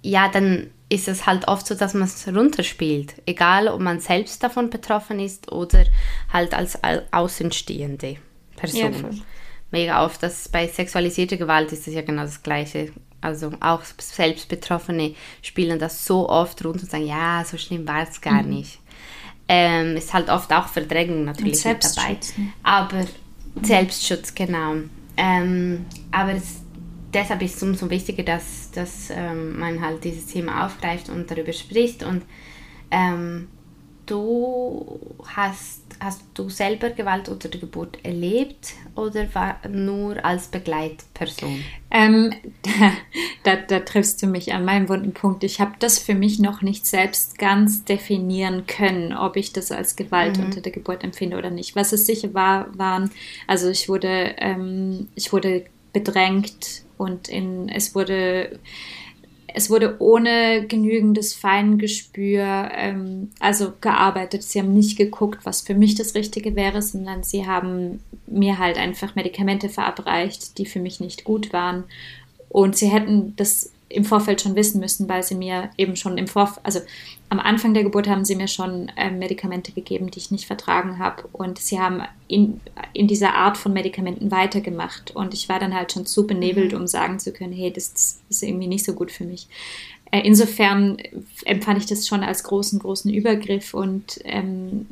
ja, 0.01 0.27
dann 0.29 0.71
ist 0.89 1.07
es 1.07 1.25
halt 1.25 1.47
oft 1.47 1.67
so, 1.67 1.75
dass 1.75 1.93
man 1.93 2.03
es 2.03 2.27
runterspielt. 2.27 3.15
Egal, 3.25 3.67
ob 3.67 3.81
man 3.81 3.99
selbst 3.99 4.41
davon 4.43 4.69
betroffen 4.69 5.19
ist 5.19 5.51
oder 5.51 5.85
halt 6.31 6.53
als 6.53 6.79
außenstehende 7.11 8.17
Person. 8.55 8.93
Ja, 8.93 9.09
Mega 9.69 10.05
oft, 10.05 10.23
dass 10.23 10.47
bei 10.47 10.65
sexualisierter 10.67 11.35
Gewalt 11.35 11.73
ist 11.73 11.87
es 11.87 11.93
ja 11.93 12.01
genau 12.01 12.21
das 12.21 12.41
Gleiche. 12.41 12.93
Also 13.19 13.51
auch 13.59 13.81
Selbstbetroffene 13.97 15.13
spielen 15.41 15.77
das 15.77 16.05
so 16.05 16.29
oft 16.29 16.63
runter 16.63 16.83
und 16.83 16.89
sagen, 16.89 17.05
ja, 17.07 17.43
so 17.43 17.57
schlimm 17.57 17.85
war 17.85 18.03
es 18.03 18.21
gar 18.21 18.43
mhm. 18.43 18.49
nicht. 18.49 18.79
Ähm, 19.49 19.97
ist 19.97 20.13
halt 20.13 20.29
oft 20.29 20.51
auch 20.53 20.67
Verdrängung 20.67 21.25
natürlich 21.25 21.63
mit 21.65 21.83
dabei. 21.83 22.13
Ne? 22.37 22.53
Aber 22.63 23.05
Selbstschutz, 23.61 24.33
genau. 24.33 24.75
Ähm, 25.17 25.85
aber 26.11 26.33
es 26.33 26.61
deshalb 27.13 27.41
ist 27.41 27.57
es 27.57 27.63
umso 27.63 27.89
wichtiger, 27.89 28.23
dass, 28.23 28.71
dass 28.71 29.09
ähm, 29.09 29.59
man 29.59 29.81
halt 29.81 30.03
dieses 30.03 30.27
Thema 30.27 30.65
aufgreift 30.65 31.09
und 31.09 31.29
darüber 31.29 31.53
spricht. 31.53 32.03
Und 32.03 32.23
ähm, 32.91 33.47
du 34.05 34.99
hast, 35.25 35.81
hast 35.99 36.21
du 36.33 36.49
selber 36.49 36.89
Gewalt 36.89 37.29
unter 37.29 37.49
der 37.49 37.59
Geburt 37.59 38.03
erlebt 38.03 38.73
oder 38.95 39.33
war 39.35 39.59
nur 39.67 40.23
als 40.23 40.47
Begleitperson? 40.47 41.63
Ähm, 41.91 42.33
da, 43.43 43.55
da, 43.55 43.79
triffst 43.81 44.21
du 44.21 44.27
mich 44.27 44.53
an 44.53 44.65
meinem 44.65 44.89
wunden 44.89 45.13
Punkt. 45.13 45.43
Ich 45.43 45.59
habe 45.61 45.73
das 45.79 45.99
für 45.99 46.15
mich 46.15 46.39
noch 46.39 46.61
nicht 46.61 46.85
selbst 46.85 47.37
ganz 47.37 47.85
definieren 47.85 48.65
können, 48.67 49.13
ob 49.13 49.35
ich 49.35 49.53
das 49.53 49.71
als 49.71 49.95
Gewalt 49.95 50.37
mhm. 50.37 50.45
unter 50.45 50.61
der 50.61 50.71
Geburt 50.71 51.03
empfinde 51.03 51.37
oder 51.37 51.49
nicht. 51.49 51.75
Was 51.75 51.93
es 51.93 52.05
sicher 52.05 52.33
war, 52.33 52.77
waren, 52.77 53.11
also 53.45 53.69
ich 53.69 53.87
wurde, 53.89 54.35
ähm, 54.37 55.07
ich 55.15 55.31
wurde 55.31 55.65
bedrängt 55.93 56.86
und 56.97 57.27
in, 57.27 57.69
es 57.69 57.95
wurde 57.95 58.59
es 59.53 59.71
wurde 59.71 59.95
ohne 59.99 60.67
genügendes 60.67 61.33
Feingespür 61.33 62.69
ähm, 62.75 63.31
also 63.39 63.73
gearbeitet. 63.81 64.43
Sie 64.43 64.59
haben 64.59 64.73
nicht 64.73 64.97
geguckt, 64.97 65.45
was 65.45 65.61
für 65.61 65.73
mich 65.73 65.95
das 65.95 66.13
Richtige 66.13 66.55
wäre, 66.55 66.83
sondern 66.83 67.23
sie 67.23 67.47
haben 67.47 68.01
mir 68.27 68.59
halt 68.59 68.77
einfach 68.77 69.15
Medikamente 69.15 69.69
verabreicht, 69.69 70.59
die 70.59 70.67
für 70.67 70.79
mich 70.79 70.99
nicht 70.99 71.23
gut 71.23 71.53
waren. 71.53 71.85
Und 72.49 72.77
sie 72.77 72.89
hätten 72.89 73.35
das 73.35 73.71
im 73.89 74.05
Vorfeld 74.05 74.41
schon 74.41 74.55
wissen 74.55 74.79
müssen, 74.79 75.07
weil 75.09 75.23
sie 75.23 75.35
mir 75.35 75.69
eben 75.77 75.95
schon 75.95 76.17
im 76.17 76.27
Vorfeld, 76.27 76.65
also 76.65 76.81
am 77.29 77.39
Anfang 77.39 77.73
der 77.73 77.83
Geburt 77.83 78.07
haben 78.07 78.23
sie 78.23 78.35
mir 78.35 78.47
schon 78.47 78.89
äh, 78.95 79.11
Medikamente 79.11 79.73
gegeben, 79.73 80.09
die 80.09 80.19
ich 80.19 80.31
nicht 80.31 80.45
vertragen 80.45 80.97
habe. 80.97 81.27
Und 81.33 81.59
sie 81.59 81.79
haben 81.79 82.01
in, 82.27 82.61
in 82.93 83.07
dieser 83.07 83.33
Art 83.33 83.57
von 83.57 83.73
Medikamenten 83.73 84.31
weitergemacht. 84.31 85.11
Und 85.11 85.33
ich 85.33 85.49
war 85.49 85.59
dann 85.59 85.75
halt 85.75 85.91
schon 85.91 86.05
zu 86.05 86.25
benebelt, 86.25 86.71
mhm. 86.71 86.79
um 86.79 86.87
sagen 86.87 87.19
zu 87.19 87.33
können, 87.33 87.51
hey, 87.51 87.71
das, 87.71 87.93
das 87.93 88.21
ist 88.29 88.43
irgendwie 88.43 88.67
nicht 88.67 88.85
so 88.85 88.93
gut 88.93 89.11
für 89.11 89.25
mich. 89.25 89.47
Äh, 90.11 90.21
insofern 90.21 90.97
empfand 91.43 91.79
ich 91.79 91.85
das 91.85 92.07
schon 92.07 92.23
als 92.23 92.43
großen, 92.43 92.79
großen 92.79 93.13
Übergriff 93.13 93.73
und 93.73 94.19
ähm, 94.23 94.87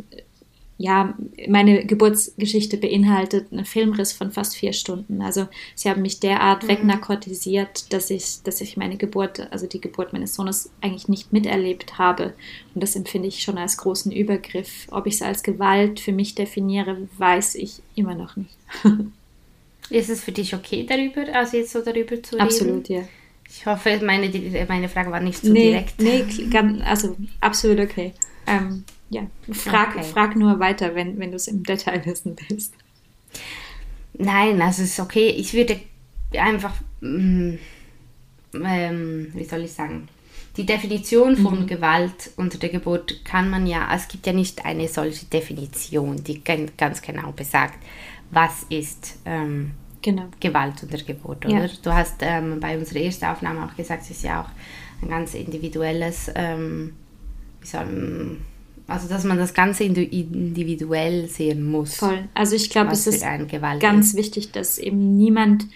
ja, 0.77 1.17
meine 1.47 1.85
Geburtsgeschichte 1.85 2.75
beinhaltet 2.77 3.51
einen 3.51 3.63
Filmriss 3.63 4.11
von 4.11 4.31
fast 4.31 4.55
vier 4.55 4.73
Stunden. 4.73 5.21
Also 5.21 5.47
sie 5.73 5.89
haben 5.89 6.01
mich 6.01 6.19
derart 6.19 6.63
mhm. 6.63 6.67
wegnarkotisiert, 6.67 7.93
dass 7.93 8.09
ich, 8.09 8.41
dass 8.43 8.59
ich 8.59 8.75
meine 8.75 8.97
Geburt, 8.97 9.51
also 9.51 9.67
die 9.67 9.79
Geburt 9.79 10.11
meines 10.11 10.35
Sohnes 10.35 10.69
eigentlich 10.81 11.07
nicht 11.07 11.31
miterlebt 11.31 11.97
habe. 11.97 12.33
Und 12.73 12.83
das 12.83 12.95
empfinde 12.95 13.29
ich 13.29 13.41
schon 13.41 13.57
als 13.57 13.77
großen 13.77 14.11
Übergriff. 14.11 14.87
Ob 14.91 15.07
ich 15.07 15.15
es 15.15 15.21
als 15.21 15.43
Gewalt 15.43 16.01
für 16.01 16.11
mich 16.11 16.35
definiere, 16.35 17.07
weiß 17.17 17.55
ich 17.55 17.81
immer 17.95 18.15
noch 18.15 18.35
nicht. 18.35 18.57
Ist 19.89 20.09
es 20.09 20.23
für 20.23 20.31
dich 20.31 20.53
okay 20.55 20.85
darüber, 20.87 21.33
also 21.33 21.57
jetzt 21.57 21.71
so 21.71 21.81
darüber 21.81 22.21
zu 22.21 22.35
reden? 22.35 22.41
Absolut, 22.41 22.89
ja. 22.89 23.03
Ich 23.47 23.65
hoffe, 23.65 24.01
meine, 24.03 24.29
meine 24.67 24.89
Frage 24.89 25.11
war 25.11 25.19
nicht 25.21 25.39
zu 25.39 25.47
so 25.47 25.53
nee, 25.53 25.69
direkt. 25.69 25.99
Nee, 25.99 26.83
also 26.83 27.15
absolut 27.39 27.79
okay. 27.79 28.13
Ähm, 28.47 28.83
ja, 29.09 29.27
frag, 29.51 29.95
okay. 29.95 30.03
frag 30.03 30.35
nur 30.35 30.59
weiter, 30.59 30.95
wenn, 30.95 31.19
wenn 31.19 31.31
du 31.31 31.35
es 31.35 31.47
im 31.47 31.63
Detail 31.63 32.05
wissen 32.05 32.35
willst. 32.47 32.73
Nein, 34.13 34.61
also 34.61 34.83
es 34.83 34.91
ist 34.91 34.99
okay. 34.99 35.29
Ich 35.29 35.53
würde 35.53 35.79
einfach, 36.37 36.73
mm, 37.01 37.55
ähm, 38.53 39.27
wie 39.33 39.43
soll 39.43 39.63
ich 39.63 39.73
sagen, 39.73 40.07
die 40.57 40.65
Definition 40.65 41.35
von 41.35 41.61
mhm. 41.61 41.67
Gewalt 41.67 42.31
unter 42.37 42.57
der 42.57 42.69
Geburt 42.69 43.25
kann 43.25 43.49
man 43.49 43.67
ja, 43.67 43.89
es 43.93 44.07
gibt 44.07 44.25
ja 44.25 44.31
nicht 44.31 44.65
eine 44.65 44.87
solche 44.87 45.25
Definition, 45.25 46.23
die 46.23 46.41
ganz 46.43 47.01
genau 47.01 47.33
besagt, 47.33 47.77
was 48.31 48.63
ist 48.69 49.19
ähm, 49.25 49.71
genau. 50.01 50.27
Gewalt 50.39 50.81
unter 50.81 50.97
der 50.97 51.05
Geburt, 51.05 51.45
oder? 51.45 51.65
Ja. 51.65 51.69
Du 51.83 51.93
hast 51.93 52.15
ähm, 52.21 52.59
bei 52.61 52.77
unserer 52.77 52.99
ersten 52.99 53.25
Aufnahme 53.25 53.65
auch 53.65 53.75
gesagt, 53.75 54.03
es 54.03 54.11
ist 54.11 54.23
ja 54.23 54.41
auch 54.41 55.03
ein 55.03 55.09
ganz 55.09 55.33
individuelles, 55.33 56.31
ähm, 56.35 56.95
wie 57.59 57.67
soll 57.67 57.85
man, 57.85 58.37
also 58.87 59.07
dass 59.07 59.23
man 59.23 59.37
das 59.37 59.53
Ganze 59.53 59.83
individuell 59.83 61.27
sehen 61.27 61.69
muss. 61.69 61.95
Voll. 61.95 62.27
Also 62.33 62.55
ich 62.55 62.69
glaube, 62.69 62.91
es 62.91 63.07
ist 63.07 63.23
ganz 63.79 64.07
ist. 64.09 64.15
wichtig, 64.15 64.51
dass 64.51 64.77
eben 64.77 65.17
niemand 65.17 65.67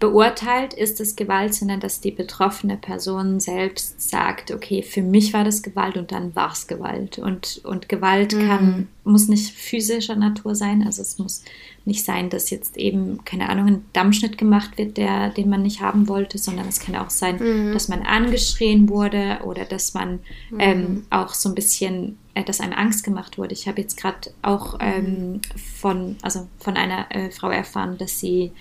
beurteilt, 0.00 0.72
ist 0.72 0.98
es 0.98 1.14
Gewalt, 1.14 1.54
sondern 1.54 1.78
dass 1.78 2.00
die 2.00 2.10
betroffene 2.10 2.78
Person 2.78 3.38
selbst 3.38 4.00
sagt, 4.00 4.50
okay, 4.50 4.82
für 4.82 5.02
mich 5.02 5.34
war 5.34 5.44
das 5.44 5.62
Gewalt 5.62 5.98
und 5.98 6.10
dann 6.10 6.34
war 6.34 6.52
es 6.52 6.66
Gewalt. 6.66 7.18
Und, 7.18 7.60
und 7.64 7.90
Gewalt 7.90 8.34
mhm. 8.34 8.48
kann, 8.48 8.88
muss 9.04 9.28
nicht 9.28 9.52
physischer 9.52 10.16
Natur 10.16 10.54
sein, 10.54 10.84
also 10.84 11.02
es 11.02 11.18
muss 11.18 11.44
nicht 11.84 12.02
sein, 12.02 12.30
dass 12.30 12.48
jetzt 12.48 12.78
eben, 12.78 13.24
keine 13.26 13.50
Ahnung, 13.50 13.66
ein 13.66 13.84
Dammschnitt 13.92 14.38
gemacht 14.38 14.78
wird, 14.78 14.96
der, 14.96 15.30
den 15.30 15.50
man 15.50 15.62
nicht 15.62 15.82
haben 15.82 16.08
wollte, 16.08 16.38
sondern 16.38 16.66
es 16.66 16.80
kann 16.80 16.96
auch 16.96 17.10
sein, 17.10 17.36
mhm. 17.36 17.72
dass 17.74 17.88
man 17.88 18.00
angeschrien 18.02 18.88
wurde 18.88 19.40
oder 19.44 19.66
dass 19.66 19.92
man 19.92 20.20
mhm. 20.50 20.60
ähm, 20.60 21.06
auch 21.10 21.34
so 21.34 21.50
ein 21.50 21.54
bisschen, 21.54 22.16
dass 22.34 22.60
einem 22.60 22.72
Angst 22.72 23.04
gemacht 23.04 23.38
wurde. 23.38 23.52
Ich 23.52 23.66
habe 23.66 23.80
jetzt 23.80 23.96
gerade 23.96 24.30
auch 24.42 24.78
ähm, 24.80 25.40
von, 25.80 26.16
also 26.22 26.48
von 26.58 26.76
einer 26.76 27.06
äh, 27.10 27.30
Frau 27.30 27.50
erfahren, 27.50 27.98
dass 27.98 28.20
sie 28.20 28.52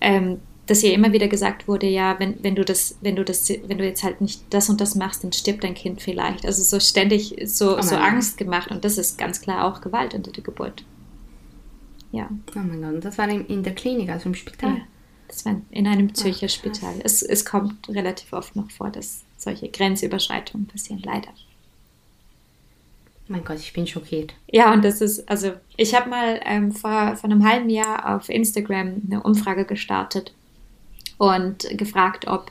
ähm, 0.00 0.38
dass 0.70 0.84
ihr 0.84 0.94
immer 0.94 1.12
wieder 1.12 1.26
gesagt 1.26 1.66
wurde, 1.66 1.88
ja, 1.88 2.20
wenn, 2.20 2.44
wenn 2.44 2.54
du 2.54 2.64
das, 2.64 2.96
wenn 3.00 3.16
du 3.16 3.24
das, 3.24 3.48
wenn 3.48 3.78
du 3.78 3.84
jetzt 3.84 4.04
halt 4.04 4.20
nicht 4.20 4.42
das 4.50 4.70
und 4.70 4.80
das 4.80 4.94
machst, 4.94 5.24
dann 5.24 5.32
stirbt 5.32 5.64
dein 5.64 5.74
Kind 5.74 6.00
vielleicht. 6.00 6.46
Also 6.46 6.62
so 6.62 6.78
ständig 6.78 7.34
so, 7.44 7.76
oh 7.76 7.82
so 7.82 7.96
Angst 7.96 8.38
gemacht 8.38 8.70
und 8.70 8.84
das 8.84 8.96
ist 8.96 9.18
ganz 9.18 9.40
klar 9.40 9.64
auch 9.64 9.80
Gewalt 9.80 10.14
unter 10.14 10.30
der 10.30 10.44
Geburt. 10.44 10.84
Ja. 12.12 12.28
Oh 12.54 12.60
mein 12.60 12.82
Gott, 12.82 13.04
das 13.04 13.18
war 13.18 13.28
in 13.28 13.64
der 13.64 13.74
Klinik, 13.74 14.10
also 14.10 14.28
im 14.28 14.36
Spital. 14.36 14.70
Ja, 14.70 14.80
das 15.26 15.44
war 15.44 15.60
in 15.72 15.88
einem 15.88 16.14
Zürcher 16.14 16.46
Ach, 16.46 16.50
Spital. 16.50 16.94
Es, 17.02 17.22
es 17.22 17.44
kommt 17.44 17.88
relativ 17.88 18.32
oft 18.32 18.54
noch 18.54 18.70
vor, 18.70 18.90
dass 18.90 19.24
solche 19.36 19.68
Grenzüberschreitungen 19.70 20.68
passieren, 20.68 21.02
leider. 21.04 21.30
Mein 23.30 23.44
Gott, 23.44 23.58
ich 23.60 23.72
bin 23.72 23.86
schockiert. 23.86 24.34
Ja, 24.50 24.72
und 24.72 24.84
das 24.84 25.00
ist, 25.00 25.30
also 25.30 25.52
ich 25.76 25.94
habe 25.94 26.10
mal 26.10 26.40
ähm, 26.44 26.72
vor, 26.72 27.14
vor 27.14 27.30
einem 27.30 27.48
halben 27.48 27.70
Jahr 27.70 28.16
auf 28.16 28.28
Instagram 28.28 29.02
eine 29.06 29.22
Umfrage 29.22 29.64
gestartet 29.64 30.34
und 31.16 31.64
gefragt, 31.78 32.26
ob, 32.26 32.50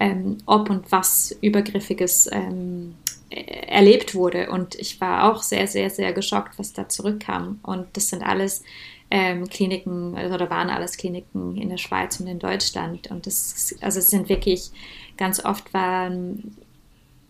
ähm, 0.00 0.38
ob 0.46 0.70
und 0.70 0.90
was 0.90 1.36
Übergriffiges 1.42 2.30
ähm, 2.32 2.94
erlebt 3.28 4.14
wurde. 4.14 4.48
Und 4.48 4.76
ich 4.76 4.98
war 4.98 5.30
auch 5.30 5.42
sehr, 5.42 5.66
sehr, 5.66 5.90
sehr 5.90 6.14
geschockt, 6.14 6.58
was 6.58 6.72
da 6.72 6.88
zurückkam. 6.88 7.60
Und 7.62 7.88
das 7.92 8.08
sind 8.08 8.22
alles 8.22 8.62
ähm, 9.10 9.46
Kliniken 9.50 10.14
oder 10.14 10.48
waren 10.48 10.70
alles 10.70 10.96
Kliniken 10.96 11.58
in 11.58 11.68
der 11.68 11.76
Schweiz 11.76 12.18
und 12.18 12.28
in 12.28 12.38
Deutschland. 12.38 13.10
Und 13.10 13.26
das, 13.26 13.74
also 13.82 13.98
es 13.98 14.08
sind 14.08 14.30
wirklich 14.30 14.70
ganz 15.18 15.44
oft 15.44 15.74
waren, 15.74 16.56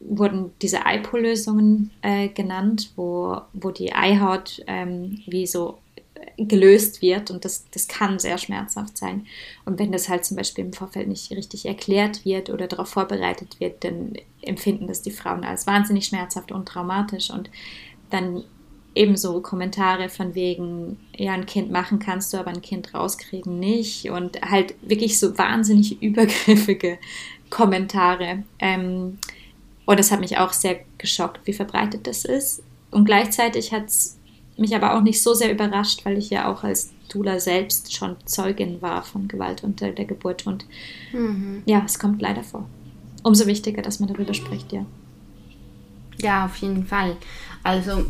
wurden 0.05 0.53
diese 0.63 0.81
IPO-Lösungen 0.87 1.91
äh, 2.03 2.29
genannt, 2.29 2.93
wo, 2.97 3.41
wo 3.53 3.71
die 3.71 3.93
Eihaut 3.95 4.63
ähm, 4.67 5.21
wie 5.27 5.47
so 5.47 5.79
gelöst 6.37 7.01
wird 7.03 7.31
und 7.31 7.45
das, 7.45 7.65
das 7.71 7.89
kann 7.89 8.19
sehr 8.19 8.39
schmerzhaft 8.39 8.97
sein. 8.97 9.27
Und 9.65 9.79
wenn 9.79 9.93
das 9.93 10.09
halt 10.09 10.25
zum 10.25 10.37
Beispiel 10.37 10.65
im 10.65 10.73
Vorfeld 10.73 11.09
nicht 11.09 11.31
richtig 11.31 11.67
erklärt 11.67 12.25
wird 12.25 12.51
oder 12.51 12.67
darauf 12.67 12.89
vorbereitet 12.89 13.61
wird, 13.61 13.85
dann 13.85 14.15
empfinden 14.43 14.87
das 14.87 15.03
die 15.03 15.11
Frauen 15.11 15.45
als 15.45 15.67
wahnsinnig 15.67 16.07
schmerzhaft 16.07 16.53
und 16.53 16.67
traumatisch 16.67 17.31
und 17.31 17.51
dann 18.11 18.45
ebenso 18.95 19.41
Kommentare 19.41 20.09
von 20.09 20.35
wegen, 20.35 20.99
ja, 21.17 21.33
ein 21.33 21.47
Kind 21.47 21.71
machen 21.71 21.99
kannst 21.99 22.33
du, 22.33 22.39
aber 22.39 22.51
ein 22.51 22.63
Kind 22.63 22.95
rauskriegen 22.95 23.59
nicht 23.59 24.11
und 24.11 24.41
halt 24.43 24.75
wirklich 24.83 25.19
so 25.19 25.37
wahnsinnig 25.37 26.01
übergriffige 26.03 26.99
Kommentare. 27.51 28.45
Ähm, 28.59 29.19
und 29.87 29.99
das 29.99 30.11
hat 30.11 30.21
mich 30.21 30.39
auch 30.39 30.53
sehr 30.53 30.81
geschockt, 30.99 31.47
wie 31.47 31.53
verbreitet 31.53 32.07
das 32.07 32.25
ist. 32.25 32.63
Und 32.91 33.05
gleichzeitig 33.05 33.73
hat 33.73 33.87
es 33.87 34.19
mich 34.57 34.75
aber 34.75 34.97
auch 34.97 35.03
nicht 35.03 35.23
so 35.23 35.35
sehr 35.35 35.53
überrascht, 35.53 36.05
weil 36.05 36.17
ich 36.17 36.31
ja 36.31 36.51
auch 36.51 36.63
als 36.63 36.93
Dula 37.09 37.41
selbst 37.41 37.95
schon 37.95 38.17
Zeugin 38.25 38.81
war 38.81 39.03
von 39.03 39.29
Gewalt 39.29 39.65
unter 39.65 39.91
der 39.91 40.05
Geburt. 40.05 40.47
Und 40.47 40.65
mhm. 41.13 41.63
ja, 41.67 41.83
es 41.85 41.99
kommt 41.99 42.23
leider 42.23 42.45
vor. 42.45 42.67
Umso 43.23 43.47
wichtiger, 43.47 43.83
dass 43.83 44.01
man 44.01 44.09
darüber 44.09 44.35
spricht, 44.35 44.73
ja. 44.73 44.87
Ja, 46.19 46.45
auf 46.45 46.57
jeden 46.57 46.87
Fall. 46.87 47.17
Also 47.63 48.07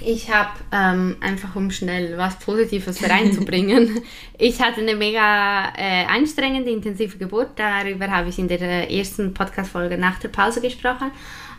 ich 0.00 0.30
habe 0.30 0.50
ähm, 0.72 1.16
einfach, 1.20 1.56
um 1.56 1.70
schnell 1.70 2.16
was 2.18 2.38
Positives 2.38 3.02
reinzubringen, 3.08 4.00
ich 4.38 4.60
hatte 4.60 4.80
eine 4.80 4.94
mega 4.94 5.72
äh, 5.76 6.04
anstrengende, 6.06 6.70
intensive 6.70 7.16
Geburt. 7.18 7.50
Darüber 7.56 8.10
habe 8.10 8.28
ich 8.28 8.38
in 8.38 8.48
der 8.48 8.90
ersten 8.90 9.32
Podcast-Folge 9.32 9.96
nach 9.98 10.18
der 10.18 10.28
Pause 10.28 10.60
gesprochen. 10.60 11.10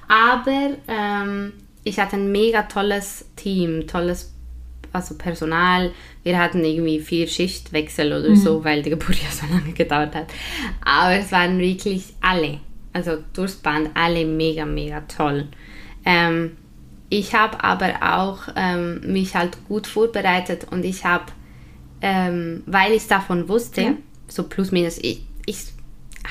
Aber 0.07 0.77
ähm, 0.87 1.53
ich 1.83 1.99
hatte 1.99 2.15
ein 2.15 2.31
mega 2.31 2.63
tolles 2.63 3.25
Team, 3.35 3.87
tolles 3.87 4.33
also 4.93 5.15
Personal. 5.15 5.91
Wir 6.23 6.39
hatten 6.39 6.63
irgendwie 6.63 6.99
vier 6.99 7.27
Schichtwechsel 7.27 8.07
oder 8.07 8.29
mhm. 8.29 8.35
so, 8.35 8.63
weil 8.63 8.81
die 8.81 8.89
Geburt 8.89 9.15
ja 9.23 9.29
so 9.29 9.45
lange 9.53 9.73
gedauert 9.73 10.15
hat. 10.15 10.27
Aber 10.83 11.13
es 11.13 11.31
waren 11.31 11.59
wirklich 11.59 12.13
alle, 12.21 12.59
also 12.93 13.17
durchs 13.33 13.55
Band, 13.55 13.89
alle 13.93 14.25
mega, 14.25 14.65
mega 14.65 15.01
toll. 15.01 15.47
Ähm, 16.05 16.57
ich 17.09 17.33
habe 17.33 17.63
aber 17.63 17.95
auch 18.01 18.39
ähm, 18.55 19.01
mich 19.11 19.35
halt 19.35 19.57
gut 19.67 19.87
vorbereitet 19.87 20.67
und 20.71 20.83
ich 20.83 21.05
habe, 21.05 21.25
ähm, 22.01 22.63
weil 22.65 22.93
ich 22.93 23.07
davon 23.07 23.47
wusste, 23.47 23.81
ja. 23.81 23.93
so 24.27 24.43
plus 24.43 24.71
minus, 24.71 24.97
ich, 24.97 25.25
ich 25.45 25.65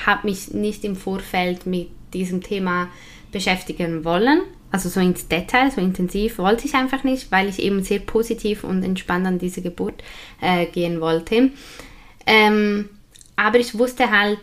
habe 0.05 0.27
mich 0.27 0.53
nicht 0.53 0.83
im 0.83 0.95
Vorfeld 0.95 1.65
mit 1.65 1.89
diesem 2.13 2.41
Thema 2.41 2.89
beschäftigen 3.31 4.05
wollen 4.05 4.41
also 4.71 4.89
so 4.89 4.99
ins 4.99 5.27
Detail, 5.27 5.71
so 5.71 5.81
intensiv 5.81 6.37
wollte 6.39 6.65
ich 6.65 6.73
einfach 6.73 7.03
nicht, 7.03 7.31
weil 7.31 7.47
ich 7.47 7.59
eben 7.59 7.83
sehr 7.83 7.99
positiv 7.99 8.63
und 8.63 8.83
entspannt 8.83 9.25
an 9.25 9.39
diese 9.39 9.61
Geburt 9.61 10.03
äh, 10.41 10.65
gehen 10.65 10.99
wollte. 10.99 11.51
Ähm, 12.25 12.89
aber 13.35 13.59
ich 13.59 13.77
wusste 13.77 14.11
halt, 14.11 14.39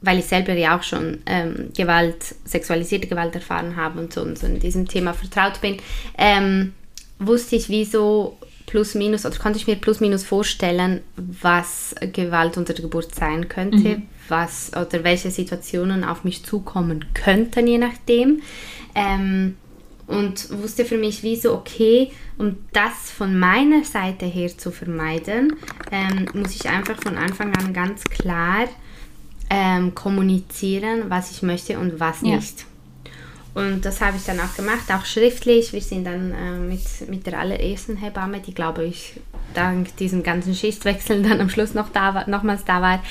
weil 0.00 0.18
ich 0.18 0.26
selber 0.26 0.52
ja 0.52 0.76
auch 0.78 0.82
schon 0.82 1.18
ähm, 1.26 1.70
Gewalt, 1.76 2.34
sexualisierte 2.44 3.08
Gewalt 3.08 3.34
erfahren 3.34 3.76
habe 3.76 3.98
und 3.98 4.12
so, 4.12 4.22
und 4.22 4.38
so 4.38 4.46
in 4.46 4.58
diesem 4.60 4.86
Thema 4.86 5.14
vertraut 5.14 5.60
bin, 5.60 5.78
ähm, 6.18 6.74
wusste 7.18 7.56
ich, 7.56 7.68
wieso 7.68 8.38
plus 8.66 8.94
minus, 8.94 9.24
oder 9.24 9.36
konnte 9.36 9.58
ich 9.58 9.66
mir 9.66 9.76
plus 9.76 10.00
minus 10.00 10.24
vorstellen, 10.24 11.00
was 11.16 11.94
Gewalt 12.12 12.56
unter 12.56 12.74
der 12.74 12.82
Geburt 12.82 13.14
sein 13.14 13.48
könnte, 13.48 13.76
mhm. 13.98 14.02
was 14.28 14.70
oder 14.72 15.04
welche 15.04 15.30
Situationen 15.30 16.04
auf 16.04 16.24
mich 16.24 16.44
zukommen 16.44 17.06
könnten, 17.14 17.66
je 17.66 17.78
nachdem. 17.78 18.42
Ähm, 18.94 19.56
und 20.06 20.50
wusste 20.62 20.84
für 20.84 20.98
mich, 20.98 21.22
wie 21.22 21.36
so, 21.36 21.52
okay, 21.54 22.12
um 22.38 22.56
das 22.72 23.10
von 23.10 23.36
meiner 23.38 23.84
Seite 23.84 24.26
her 24.26 24.56
zu 24.56 24.70
vermeiden, 24.70 25.56
ähm, 25.90 26.26
muss 26.32 26.54
ich 26.54 26.68
einfach 26.68 27.02
von 27.02 27.16
Anfang 27.16 27.56
an 27.56 27.72
ganz 27.72 28.04
klar 28.04 28.68
ähm, 29.50 29.94
kommunizieren, 29.94 31.04
was 31.08 31.30
ich 31.30 31.42
möchte 31.42 31.78
und 31.78 32.00
was 32.00 32.22
ja. 32.22 32.36
nicht. 32.36 32.66
Und 33.54 33.86
das 33.86 34.02
habe 34.02 34.18
ich 34.18 34.24
dann 34.24 34.38
auch 34.38 34.54
gemacht, 34.54 34.92
auch 34.92 35.06
schriftlich. 35.06 35.72
Wir 35.72 35.80
sind 35.80 36.04
dann 36.04 36.32
äh, 36.32 36.58
mit, 36.58 37.08
mit 37.08 37.26
der 37.26 37.38
allerersten 37.38 37.96
Hebamme, 37.96 38.40
die 38.40 38.52
glaube 38.52 38.84
ich 38.84 39.14
dank 39.54 39.96
diesem 39.96 40.22
ganzen 40.22 40.54
Schichtwechsel 40.54 41.22
dann 41.28 41.40
am 41.40 41.48
Schluss 41.48 41.72
noch 41.72 41.88
da 41.88 42.14
war, 42.14 42.28
nochmals 42.28 42.64
da 42.64 42.82
war. 42.82 43.02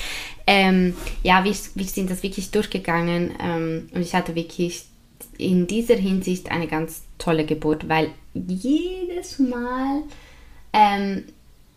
Ähm, 0.46 0.96
ja, 1.24 1.44
wir, 1.44 1.56
wir 1.74 1.86
sind 1.86 2.12
das 2.12 2.22
wirklich 2.22 2.52
durchgegangen 2.52 3.32
ähm, 3.42 3.90
und 3.94 4.02
ich 4.02 4.14
hatte 4.14 4.36
wirklich 4.36 4.86
in 5.40 5.66
dieser 5.66 5.96
Hinsicht 5.96 6.52
eine 6.52 6.68
ganz 6.68 7.02
tolle 7.18 7.46
Geburt, 7.46 7.90
weil 7.90 8.10
jedes 8.36 9.40
Mal 9.40 10.04
ähm, 10.74 11.24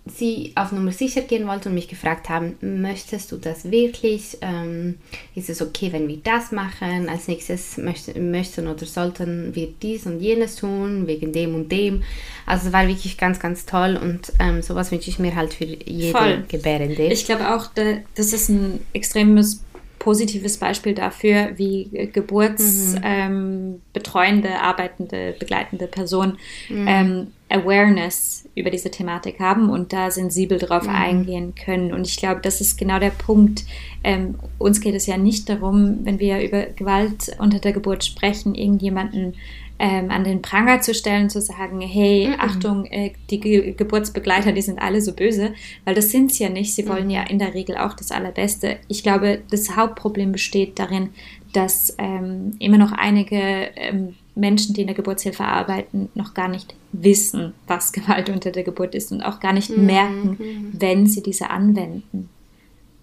sie 0.08 0.52
auf 0.54 0.72
Nummer 0.72 0.92
sicher 0.92 1.22
gehen 1.22 1.46
wollten 1.46 1.68
und 1.68 1.74
mich 1.74 1.88
gefragt 1.88 2.28
haben, 2.28 2.56
möchtest 2.60 3.32
du 3.32 3.36
das 3.36 3.70
wirklich? 3.70 4.38
Ähm, 4.40 4.98
ist 5.34 5.50
es 5.50 5.62
okay, 5.62 5.92
wenn 5.92 6.08
wir 6.08 6.18
das 6.18 6.52
machen? 6.52 7.08
Als 7.08 7.28
nächstes 7.28 7.76
möchten, 7.78 8.30
möchten 8.30 8.66
oder 8.66 8.86
sollten 8.86 9.54
wir 9.54 9.68
dies 9.82 10.06
und 10.06 10.20
jenes 10.20 10.56
tun, 10.56 11.06
wegen 11.06 11.32
dem 11.32 11.54
und 11.54 11.70
dem. 11.70 12.02
Also 12.46 12.68
es 12.68 12.72
war 12.72 12.86
wirklich 12.86 13.18
ganz, 13.18 13.40
ganz 13.40 13.66
toll 13.66 13.98
und 14.00 14.32
ähm, 14.38 14.62
sowas 14.62 14.90
wünsche 14.90 15.10
ich 15.10 15.18
mir 15.18 15.34
halt 15.34 15.54
für 15.54 15.64
jede 15.64 16.16
Voll. 16.16 16.44
Gebärende. 16.48 17.06
Ich 17.06 17.24
glaube 17.24 17.54
auch, 17.54 17.66
das 18.14 18.32
ist 18.32 18.48
ein 18.48 18.80
extremes 18.92 19.62
positives 19.98 20.58
Beispiel 20.58 20.94
dafür, 20.94 21.50
wie 21.56 22.10
geburtsbetreuende, 22.12 24.48
mhm. 24.48 24.54
ähm, 24.54 24.60
arbeitende, 24.60 25.34
begleitende 25.38 25.86
Personen 25.86 26.38
mhm. 26.68 26.88
ähm, 26.88 27.26
Awareness 27.48 28.46
über 28.54 28.70
diese 28.70 28.90
Thematik 28.90 29.40
haben 29.40 29.70
und 29.70 29.92
da 29.92 30.10
sensibel 30.10 30.58
drauf 30.58 30.84
mhm. 30.84 30.94
eingehen 30.94 31.54
können. 31.54 31.92
Und 31.92 32.06
ich 32.06 32.16
glaube, 32.16 32.40
das 32.42 32.60
ist 32.60 32.76
genau 32.76 32.98
der 32.98 33.10
Punkt. 33.10 33.64
Ähm, 34.04 34.34
uns 34.58 34.80
geht 34.80 34.94
es 34.94 35.06
ja 35.06 35.16
nicht 35.16 35.48
darum, 35.48 36.00
wenn 36.04 36.18
wir 36.18 36.42
über 36.42 36.64
Gewalt 36.64 37.36
unter 37.38 37.58
der 37.58 37.72
Geburt 37.72 38.04
sprechen, 38.04 38.54
irgendjemanden 38.54 39.34
ähm, 39.78 40.10
an 40.10 40.24
den 40.24 40.42
Pranger 40.42 40.80
zu 40.80 40.92
stellen, 40.92 41.30
zu 41.30 41.40
sagen, 41.40 41.80
hey, 41.80 42.28
mhm. 42.28 42.34
Achtung, 42.40 42.84
äh, 42.86 43.12
die 43.30 43.40
Ge 43.40 43.72
Geburtsbegleiter, 43.72 44.52
die 44.52 44.62
sind 44.62 44.80
alle 44.80 45.00
so 45.00 45.12
böse, 45.12 45.54
weil 45.84 45.94
das 45.94 46.10
sind 46.10 46.32
sie 46.32 46.44
ja 46.44 46.50
nicht. 46.50 46.74
Sie 46.74 46.88
wollen 46.88 47.04
mhm. 47.04 47.10
ja 47.10 47.22
in 47.22 47.38
der 47.38 47.54
Regel 47.54 47.76
auch 47.76 47.94
das 47.94 48.10
Allerbeste. 48.10 48.76
Ich 48.88 49.02
glaube, 49.02 49.40
das 49.50 49.76
Hauptproblem 49.76 50.32
besteht 50.32 50.78
darin, 50.78 51.10
dass 51.52 51.94
ähm, 51.98 52.56
immer 52.58 52.78
noch 52.78 52.92
einige 52.92 53.70
ähm, 53.76 54.16
Menschen, 54.38 54.74
die 54.74 54.82
in 54.82 54.86
der 54.86 54.96
Geburtshilfe 54.96 55.44
arbeiten, 55.44 56.08
noch 56.14 56.34
gar 56.34 56.48
nicht 56.48 56.74
wissen, 56.92 57.54
was 57.66 57.92
Gewalt 57.94 58.30
unter 58.30 58.50
der 58.50 58.62
Geburt 58.62 58.94
ist 58.94 59.12
und 59.12 59.22
auch 59.22 59.40
gar 59.40 59.52
nicht 59.52 59.70
mhm. 59.70 59.86
merken, 59.86 60.70
wenn 60.72 61.06
sie 61.06 61.22
diese 61.22 61.50
anwenden. 61.50 62.28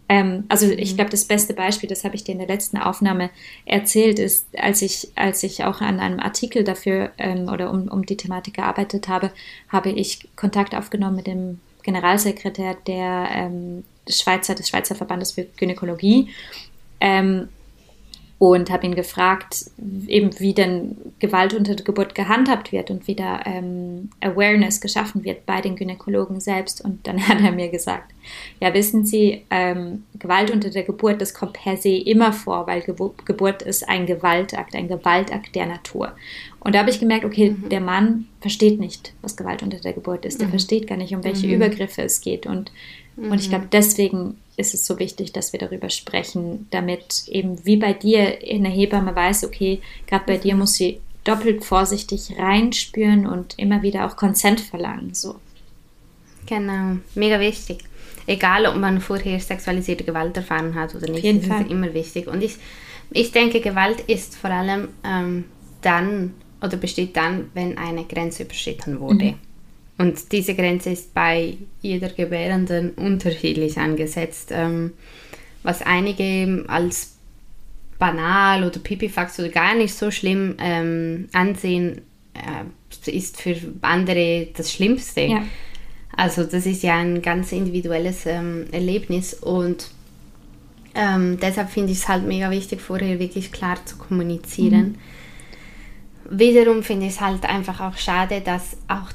Ähm, 0.07 0.45
also 0.49 0.69
ich 0.69 0.91
mhm. 0.91 0.95
glaube, 0.97 1.11
das 1.11 1.25
beste 1.25 1.53
Beispiel, 1.53 1.89
das 1.89 2.03
habe 2.03 2.15
ich 2.15 2.23
dir 2.23 2.33
in 2.33 2.37
der 2.37 2.47
letzten 2.47 2.77
Aufnahme 2.77 3.29
erzählt, 3.65 4.19
ist, 4.19 4.47
als 4.57 4.81
ich, 4.81 5.09
als 5.15 5.43
ich 5.43 5.63
auch 5.63 5.81
an 5.81 5.99
einem 5.99 6.19
Artikel 6.19 6.63
dafür 6.63 7.11
ähm, 7.17 7.49
oder 7.49 7.71
um, 7.71 7.87
um 7.87 8.05
die 8.05 8.17
Thematik 8.17 8.55
gearbeitet 8.55 9.07
habe, 9.07 9.31
habe 9.69 9.89
ich 9.89 10.27
Kontakt 10.35 10.75
aufgenommen 10.75 11.15
mit 11.15 11.27
dem 11.27 11.59
Generalsekretär 11.83 12.77
der 12.87 13.27
ähm, 13.31 13.83
Schweizer, 14.07 14.55
des 14.55 14.69
Schweizer 14.69 14.95
Verbandes 14.95 15.33
für 15.33 15.45
Gynäkologie. 15.57 16.29
Und 18.37 18.69
habe 18.69 18.85
ihn 18.85 18.95
gefragt, 18.95 19.71
eben 20.07 20.37
wie 20.39 20.53
denn 20.53 20.97
Gewalt 21.19 21.53
unter 21.53 21.73
der 21.73 21.85
Geburt 21.85 22.15
gehandhabt 22.15 22.73
wird 22.73 22.91
und 22.91 23.07
wie 23.07 23.15
da 23.15 23.39
ähm, 23.45 24.09
Awareness 24.19 24.81
geschaffen 24.81 25.23
wird 25.23 25.45
bei 25.45 25.61
den 25.61 25.77
Gynäkologen 25.77 26.41
selbst. 26.41 26.83
Und 26.83 27.07
dann 27.07 27.17
hat 27.27 27.41
er 27.41 27.53
mir 27.53 27.69
gesagt, 27.69 28.13
ja 28.59 28.73
wissen 28.73 29.05
Sie, 29.05 29.45
ähm, 29.49 30.03
Gewalt 30.19 30.51
unter 30.51 30.69
der 30.69 30.83
Geburt, 30.83 31.21
das 31.21 31.33
kommt 31.33 31.53
per 31.53 31.77
se 31.77 31.95
immer 31.95 32.33
vor, 32.33 32.67
weil 32.67 32.81
Ge 32.81 32.93
Geburt 33.23 33.61
ist 33.61 33.87
ein 33.87 34.05
Gewaltakt, 34.05 34.75
ein 34.75 34.89
Gewaltakt 34.89 35.55
der 35.55 35.67
Natur. 35.67 36.11
Und 36.59 36.75
da 36.75 36.79
habe 36.79 36.89
ich 36.89 36.99
gemerkt, 36.99 37.25
okay, 37.25 37.51
mhm. 37.51 37.69
der 37.69 37.79
Mann 37.79 38.27
versteht 38.41 38.79
nicht, 38.79 39.13
was 39.21 39.37
Gewalt 39.37 39.63
unter 39.63 39.79
der 39.79 39.93
Geburt 39.93 40.25
ist. 40.25 40.41
Der 40.41 40.47
mhm. 40.47 40.51
versteht 40.51 40.87
gar 40.87 40.97
nicht, 40.97 41.15
um 41.15 41.23
welche 41.23 41.47
mhm. 41.47 41.53
Übergriffe 41.53 42.01
es 42.01 42.21
geht. 42.21 42.47
Und, 42.47 42.71
und 43.15 43.39
ich 43.39 43.47
mhm. 43.47 43.51
glaube, 43.51 43.67
deswegen 43.71 44.37
ist 44.57 44.73
es 44.73 44.85
so 44.85 44.99
wichtig, 44.99 45.33
dass 45.33 45.53
wir 45.53 45.59
darüber 45.59 45.89
sprechen, 45.89 46.67
damit 46.71 47.27
eben 47.27 47.65
wie 47.65 47.77
bei 47.77 47.93
dir 47.93 48.37
eine 48.49 48.69
Hebamme 48.69 49.15
weiß, 49.15 49.45
okay, 49.45 49.81
gerade 50.07 50.25
bei 50.25 50.37
dir 50.37 50.55
muss 50.55 50.75
sie 50.75 50.99
doppelt 51.23 51.65
vorsichtig 51.65 52.35
reinspüren 52.37 53.27
und 53.27 53.57
immer 53.57 53.81
wieder 53.81 54.05
auch 54.05 54.15
Konsent 54.15 54.61
verlangen. 54.61 55.13
So. 55.13 55.35
Genau, 56.45 56.97
mega 57.15 57.39
wichtig. 57.39 57.79
Egal, 58.27 58.65
ob 58.65 58.75
man 58.77 59.01
vorher 59.01 59.39
sexualisierte 59.39 60.03
Gewalt 60.03 60.35
erfahren 60.37 60.75
hat 60.75 60.95
oder 60.95 61.07
nicht, 61.07 61.19
Auf 61.19 61.23
jeden 61.23 61.39
das 61.39 61.47
Fall. 61.47 61.61
ist 61.63 61.71
immer 61.71 61.93
wichtig. 61.93 62.27
Und 62.27 62.43
ich, 62.43 62.57
ich 63.11 63.31
denke, 63.31 63.59
Gewalt 63.59 64.01
ist 64.01 64.35
vor 64.35 64.51
allem 64.51 64.89
ähm, 65.03 65.45
dann 65.81 66.33
oder 66.61 66.77
besteht 66.77 67.15
dann, 67.17 67.49
wenn 67.53 67.77
eine 67.77 68.05
Grenze 68.05 68.43
überschritten 68.43 68.99
wurde. 68.99 69.25
Mhm. 69.25 69.35
Und 69.97 70.31
diese 70.31 70.55
Grenze 70.55 70.91
ist 70.91 71.13
bei 71.13 71.58
jeder 71.81 72.10
Gebärenden 72.10 72.91
unterschiedlich 72.91 73.77
angesetzt. 73.77 74.49
Ähm, 74.51 74.91
was 75.63 75.81
einige 75.81 76.65
als 76.67 77.15
banal 77.97 78.65
oder 78.65 78.79
pipifax 78.79 79.39
oder 79.39 79.49
gar 79.49 79.73
nicht 79.75 79.93
so 79.93 80.12
schlimm 80.12 80.55
ähm, 80.60 81.29
ansehen, 81.34 82.01
äh, 82.34 83.10
ist 83.10 83.41
für 83.41 83.55
andere 83.81 84.47
das 84.55 84.71
Schlimmste. 84.71 85.21
Ja. 85.21 85.43
Also 86.15 86.43
das 86.43 86.65
ist 86.65 86.84
ja 86.84 86.97
ein 86.97 87.21
ganz 87.21 87.51
individuelles 87.51 88.25
ähm, 88.25 88.67
Erlebnis 88.71 89.34
und 89.34 89.89
ähm, 90.93 91.38
deshalb 91.41 91.69
finde 91.69 91.91
ich 91.91 91.99
es 91.99 92.08
halt 92.08 92.25
mega 92.25 92.49
wichtig, 92.51 92.81
vorher 92.81 93.19
wirklich 93.19 93.51
klar 93.51 93.77
zu 93.86 93.97
kommunizieren. 93.97 94.97
Mhm. 96.29 96.39
Wiederum 96.39 96.84
finde 96.84 97.08
ich 97.08 97.13
es 97.13 97.21
halt 97.21 97.43
einfach 97.43 97.81
auch 97.81 97.97
schade, 97.97 98.41
dass 98.41 98.77
auch 98.88 99.12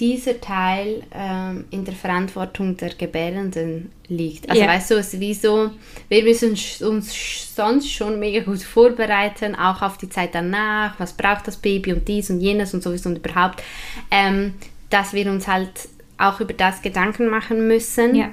dieser 0.00 0.40
Teil 0.40 1.02
ähm, 1.12 1.66
in 1.70 1.84
der 1.84 1.94
Verantwortung 1.94 2.76
der 2.78 2.94
Gebärenden 2.94 3.92
liegt. 4.08 4.48
Also 4.48 4.62
yeah. 4.62 4.72
weißt 4.72 4.90
du, 4.90 4.94
es 4.94 5.12
ist 5.12 5.20
wie 5.20 5.34
so, 5.34 5.70
wir 6.08 6.24
müssen 6.24 6.50
uns 6.86 7.54
sonst 7.54 7.92
schon 7.92 8.18
mega 8.18 8.40
gut 8.40 8.62
vorbereiten, 8.62 9.54
auch 9.54 9.82
auf 9.82 9.98
die 9.98 10.08
Zeit 10.08 10.34
danach, 10.34 10.98
was 10.98 11.12
braucht 11.12 11.46
das 11.46 11.58
Baby 11.58 11.92
und 11.92 12.08
dies 12.08 12.30
und 12.30 12.40
jenes 12.40 12.72
und 12.72 12.82
sowieso 12.82 13.10
und 13.10 13.18
überhaupt, 13.18 13.62
ähm, 14.10 14.54
dass 14.88 15.12
wir 15.12 15.30
uns 15.30 15.46
halt 15.46 15.88
auch 16.16 16.40
über 16.40 16.54
das 16.54 16.80
Gedanken 16.80 17.28
machen 17.28 17.68
müssen. 17.68 18.14
Yeah. 18.14 18.30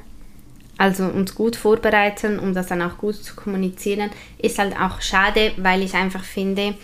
Also 0.77 1.05
uns 1.05 1.35
gut 1.35 1.55
vorbereiten, 1.55 2.39
um 2.39 2.53
das 2.53 2.67
dann 2.67 2.81
auch 2.81 2.97
gut 2.97 3.15
zu 3.15 3.35
kommunizieren, 3.35 4.11
ist 4.37 4.59
halt 4.59 4.79
auch 4.79 5.01
schade, 5.01 5.51
weil 5.57 5.81
ich 5.81 5.95
einfach 5.95 6.23
finde, 6.23 6.75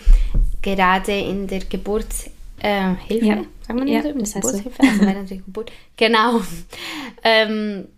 gerade 0.62 1.12
in 1.12 1.46
der 1.46 1.60
Geburts 1.60 2.28
äh, 2.58 2.94
Hilfe. 3.06 3.46
Sagen 3.66 3.84
wir 3.84 3.92
ja, 3.92 4.02
so, 4.02 4.12
das 4.12 4.34
heißt 4.34 4.46
Geburtshilfe, 4.46 4.82
so. 4.82 4.88
also 4.88 5.00
während 5.02 5.30
der 5.30 5.36
Geburt. 5.38 5.72
Genau. 5.96 6.40
Ähm, 7.22 7.88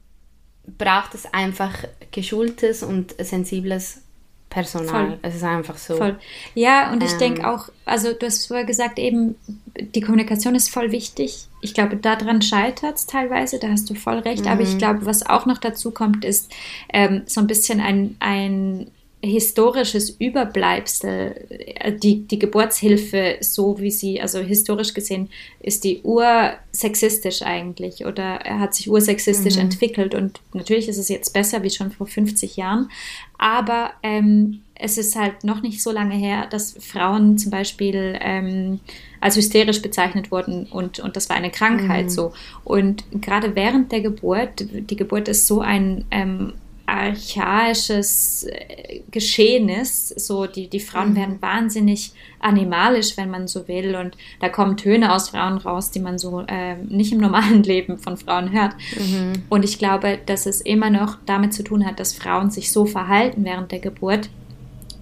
braucht 0.78 1.14
es 1.14 1.32
einfach 1.32 1.84
geschultes 2.10 2.82
und 2.82 3.14
sensibles 3.18 4.02
Personal. 4.48 5.08
Voll. 5.08 5.18
Es 5.22 5.34
ist 5.34 5.42
einfach 5.42 5.76
so. 5.76 5.96
Voll. 5.96 6.18
Ja, 6.54 6.92
und 6.92 7.02
ich 7.02 7.12
ähm, 7.12 7.18
denke 7.18 7.50
auch, 7.50 7.68
also 7.84 8.12
du 8.12 8.24
hast 8.24 8.46
vorher 8.46 8.64
gesagt, 8.64 8.98
eben 8.98 9.34
die 9.78 10.00
Kommunikation 10.00 10.54
ist 10.54 10.70
voll 10.70 10.92
wichtig. 10.92 11.48
Ich 11.60 11.74
glaube, 11.74 11.96
daran 11.96 12.40
scheitert 12.40 12.96
es 12.96 13.06
teilweise, 13.06 13.58
da 13.58 13.68
hast 13.68 13.90
du 13.90 13.94
voll 13.94 14.20
recht. 14.20 14.44
Mhm. 14.44 14.50
Aber 14.50 14.62
ich 14.62 14.74
mhm. 14.74 14.78
glaube, 14.78 15.04
was 15.04 15.26
auch 15.26 15.46
noch 15.46 15.58
dazu 15.58 15.90
kommt, 15.90 16.24
ist 16.24 16.50
ähm, 16.92 17.22
so 17.26 17.40
ein 17.40 17.46
bisschen 17.46 17.80
ein, 17.80 18.16
ein 18.20 18.90
historisches 19.22 20.10
Überbleibsel, 20.10 21.46
äh, 21.48 21.92
die, 21.92 22.26
die 22.26 22.38
Geburtshilfe, 22.38 23.38
so 23.40 23.78
wie 23.80 23.90
sie, 23.90 24.20
also 24.20 24.38
historisch 24.40 24.94
gesehen, 24.94 25.30
ist 25.60 25.84
die 25.84 26.02
ursexistisch 26.02 27.42
eigentlich 27.42 28.04
oder 28.04 28.38
hat 28.40 28.74
sich 28.74 28.90
ursexistisch 28.90 29.56
mhm. 29.56 29.62
entwickelt. 29.62 30.14
Und 30.14 30.40
natürlich 30.52 30.88
ist 30.88 30.98
es 30.98 31.08
jetzt 31.08 31.32
besser 31.32 31.62
wie 31.62 31.70
schon 31.70 31.90
vor 31.90 32.06
50 32.06 32.56
Jahren, 32.56 32.90
aber 33.38 33.92
ähm, 34.02 34.60
es 34.74 34.98
ist 34.98 35.16
halt 35.16 35.44
noch 35.44 35.62
nicht 35.62 35.82
so 35.82 35.90
lange 35.90 36.14
her, 36.14 36.46
dass 36.50 36.76
Frauen 36.78 37.38
zum 37.38 37.50
Beispiel 37.50 38.18
ähm, 38.20 38.80
als 39.20 39.36
hysterisch 39.36 39.80
bezeichnet 39.80 40.30
wurden 40.30 40.66
und, 40.66 41.00
und 41.00 41.16
das 41.16 41.30
war 41.30 41.36
eine 41.36 41.50
Krankheit 41.50 42.06
mhm. 42.06 42.10
so. 42.10 42.32
Und 42.64 43.04
gerade 43.22 43.56
während 43.56 43.90
der 43.92 44.02
Geburt, 44.02 44.66
die 44.70 44.96
Geburt 44.96 45.28
ist 45.28 45.46
so 45.46 45.60
ein 45.60 46.04
ähm, 46.10 46.52
archaisches 46.86 48.44
äh, 48.44 49.00
Geschehen 49.10 49.68
ist. 49.68 50.18
So, 50.20 50.46
die, 50.46 50.68
die 50.68 50.80
Frauen 50.80 51.10
mhm. 51.10 51.16
werden 51.16 51.42
wahnsinnig 51.42 52.12
animalisch, 52.40 53.16
wenn 53.16 53.30
man 53.30 53.48
so 53.48 53.68
will. 53.68 53.96
Und 53.96 54.16
da 54.40 54.48
kommen 54.48 54.76
Töne 54.76 55.12
aus 55.12 55.30
Frauen 55.30 55.58
raus, 55.58 55.90
die 55.90 56.00
man 56.00 56.18
so 56.18 56.44
äh, 56.46 56.76
nicht 56.76 57.12
im 57.12 57.18
normalen 57.18 57.62
Leben 57.64 57.98
von 57.98 58.16
Frauen 58.16 58.52
hört. 58.52 58.74
Mhm. 58.98 59.42
Und 59.48 59.64
ich 59.64 59.78
glaube, 59.78 60.18
dass 60.24 60.46
es 60.46 60.60
immer 60.60 60.90
noch 60.90 61.18
damit 61.26 61.52
zu 61.52 61.64
tun 61.64 61.84
hat, 61.84 62.00
dass 62.00 62.14
Frauen 62.14 62.50
sich 62.50 62.72
so 62.72 62.86
verhalten 62.86 63.44
während 63.44 63.72
der 63.72 63.80
Geburt, 63.80 64.30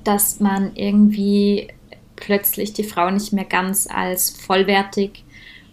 dass 0.04 0.40
man 0.40 0.72
irgendwie 0.74 1.68
plötzlich 2.16 2.72
die 2.72 2.84
Frau 2.84 3.10
nicht 3.10 3.32
mehr 3.32 3.44
ganz 3.44 3.88
als 3.90 4.30
vollwertig 4.30 5.24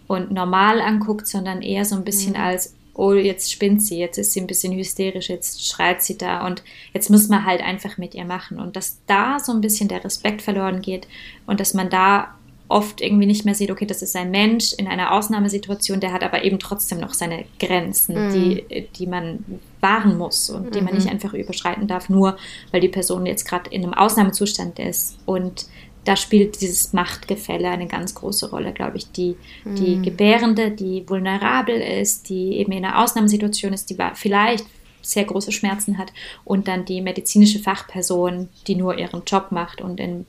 und 0.06 0.30
normal 0.30 0.80
anguckt, 0.80 1.26
sondern 1.26 1.62
eher 1.62 1.84
so 1.84 1.96
ein 1.96 2.04
bisschen 2.04 2.34
mhm. 2.34 2.40
als 2.40 2.74
oh, 2.94 3.12
jetzt 3.14 3.50
spinnt 3.50 3.82
sie, 3.82 3.98
jetzt 3.98 4.18
ist 4.18 4.32
sie 4.32 4.40
ein 4.40 4.46
bisschen 4.46 4.72
hysterisch, 4.74 5.28
jetzt 5.28 5.66
schreit 5.66 6.02
sie 6.02 6.18
da 6.18 6.46
und 6.46 6.62
jetzt 6.92 7.10
muss 7.10 7.28
man 7.28 7.46
halt 7.46 7.62
einfach 7.62 7.96
mit 7.98 8.14
ihr 8.14 8.24
machen. 8.24 8.60
Und 8.60 8.76
dass 8.76 8.98
da 9.06 9.38
so 9.38 9.52
ein 9.52 9.60
bisschen 9.60 9.88
der 9.88 10.04
Respekt 10.04 10.42
verloren 10.42 10.82
geht 10.82 11.08
und 11.46 11.60
dass 11.60 11.74
man 11.74 11.88
da 11.88 12.34
oft 12.68 13.02
irgendwie 13.02 13.26
nicht 13.26 13.44
mehr 13.44 13.54
sieht, 13.54 13.70
okay, 13.70 13.84
das 13.84 14.02
ist 14.02 14.16
ein 14.16 14.30
Mensch 14.30 14.72
in 14.72 14.88
einer 14.88 15.12
Ausnahmesituation, 15.12 16.00
der 16.00 16.12
hat 16.12 16.24
aber 16.24 16.42
eben 16.42 16.58
trotzdem 16.58 17.00
noch 17.00 17.12
seine 17.12 17.44
Grenzen, 17.60 18.28
mhm. 18.28 18.32
die, 18.32 18.88
die 18.96 19.06
man 19.06 19.44
wahren 19.80 20.16
muss 20.16 20.48
und 20.48 20.66
mhm. 20.66 20.70
die 20.70 20.80
man 20.80 20.94
nicht 20.94 21.04
mhm. 21.06 21.12
einfach 21.12 21.34
überschreiten 21.34 21.86
darf, 21.86 22.08
nur 22.08 22.36
weil 22.70 22.80
die 22.80 22.88
Person 22.88 23.26
jetzt 23.26 23.46
gerade 23.46 23.68
in 23.70 23.82
einem 23.82 23.94
Ausnahmezustand 23.94 24.78
ist. 24.78 25.18
Und 25.26 25.66
da 26.04 26.16
spielt 26.16 26.60
dieses 26.60 26.92
Machtgefälle 26.92 27.68
eine 27.68 27.86
ganz 27.86 28.14
große 28.14 28.50
Rolle, 28.50 28.72
glaube 28.72 28.96
ich. 28.96 29.10
Die, 29.12 29.36
die 29.64 29.96
mhm. 29.96 30.02
Gebärende, 30.02 30.70
die 30.72 31.08
vulnerabel 31.08 31.80
ist, 31.80 32.28
die 32.28 32.56
eben 32.56 32.72
in 32.72 32.84
einer 32.84 33.02
Ausnahmesituation 33.02 33.72
ist, 33.72 33.88
die 33.90 33.96
vielleicht 34.14 34.66
sehr 35.00 35.24
große 35.24 35.52
Schmerzen 35.52 35.98
hat 35.98 36.12
und 36.44 36.68
dann 36.68 36.84
die 36.84 37.00
medizinische 37.00 37.58
Fachperson, 37.58 38.48
die 38.66 38.76
nur 38.76 38.98
ihren 38.98 39.22
Job 39.26 39.48
macht 39.50 39.80
und 39.80 40.00
in, 40.00 40.26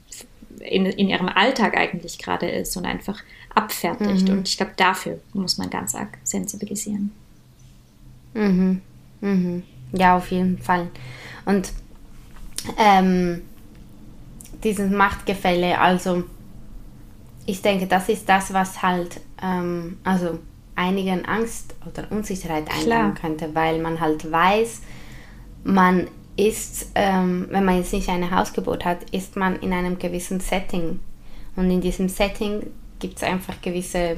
in, 0.60 0.86
in 0.86 1.10
ihrem 1.10 1.30
Alltag 1.30 1.78
eigentlich 1.78 2.18
gerade 2.20 2.50
ist 2.50 2.76
und 2.78 2.86
einfach 2.86 3.22
abfertigt. 3.54 4.28
Mhm. 4.28 4.38
Und 4.38 4.48
ich 4.48 4.58
glaube, 4.58 4.74
dafür 4.76 5.20
muss 5.34 5.58
man 5.58 5.70
ganz 5.70 5.96
arg 5.96 6.18
sensibilisieren. 6.24 7.12
Mhm. 8.34 8.82
Mhm. 9.22 9.64
Ja, 9.92 10.18
auf 10.18 10.32
jeden 10.32 10.58
Fall. 10.58 10.88
Und 11.46 11.72
ähm, 12.78 13.44
dieses 14.64 14.90
Machtgefälle, 14.92 15.80
also 15.80 16.24
ich 17.46 17.62
denke, 17.62 17.88
das 17.88 18.10
ist 18.10 18.28
das, 18.30 18.54
was 18.54 18.82
halt, 18.82 19.20
ähm, 19.42 19.98
also 20.04 20.40
einigen 20.76 21.26
Angst 21.26 21.76
oder 21.86 22.12
Unsicherheit 22.12 22.66
einladen 22.74 23.14
könnte, 23.16 23.54
weil 23.54 23.80
man 23.80 24.00
halt 24.00 24.32
weiß, 24.32 24.82
man 25.64 26.08
ist, 26.36 26.92
ähm, 26.96 27.48
wenn 27.52 27.66
man 27.66 27.78
jetzt 27.78 27.94
nicht 27.94 28.10
eine 28.10 28.32
Hausgeburt 28.32 28.86
hat, 28.86 29.10
ist 29.12 29.36
man 29.36 29.58
in 29.58 29.72
einem 29.72 30.00
gewissen 30.00 30.40
Setting. 30.40 31.00
Und 31.56 31.70
in 31.70 31.82
diesem 31.82 32.10
Setting 32.10 32.64
gibt 33.00 33.18
es 33.18 33.24
einfach 33.24 33.62
gewisse 33.62 34.18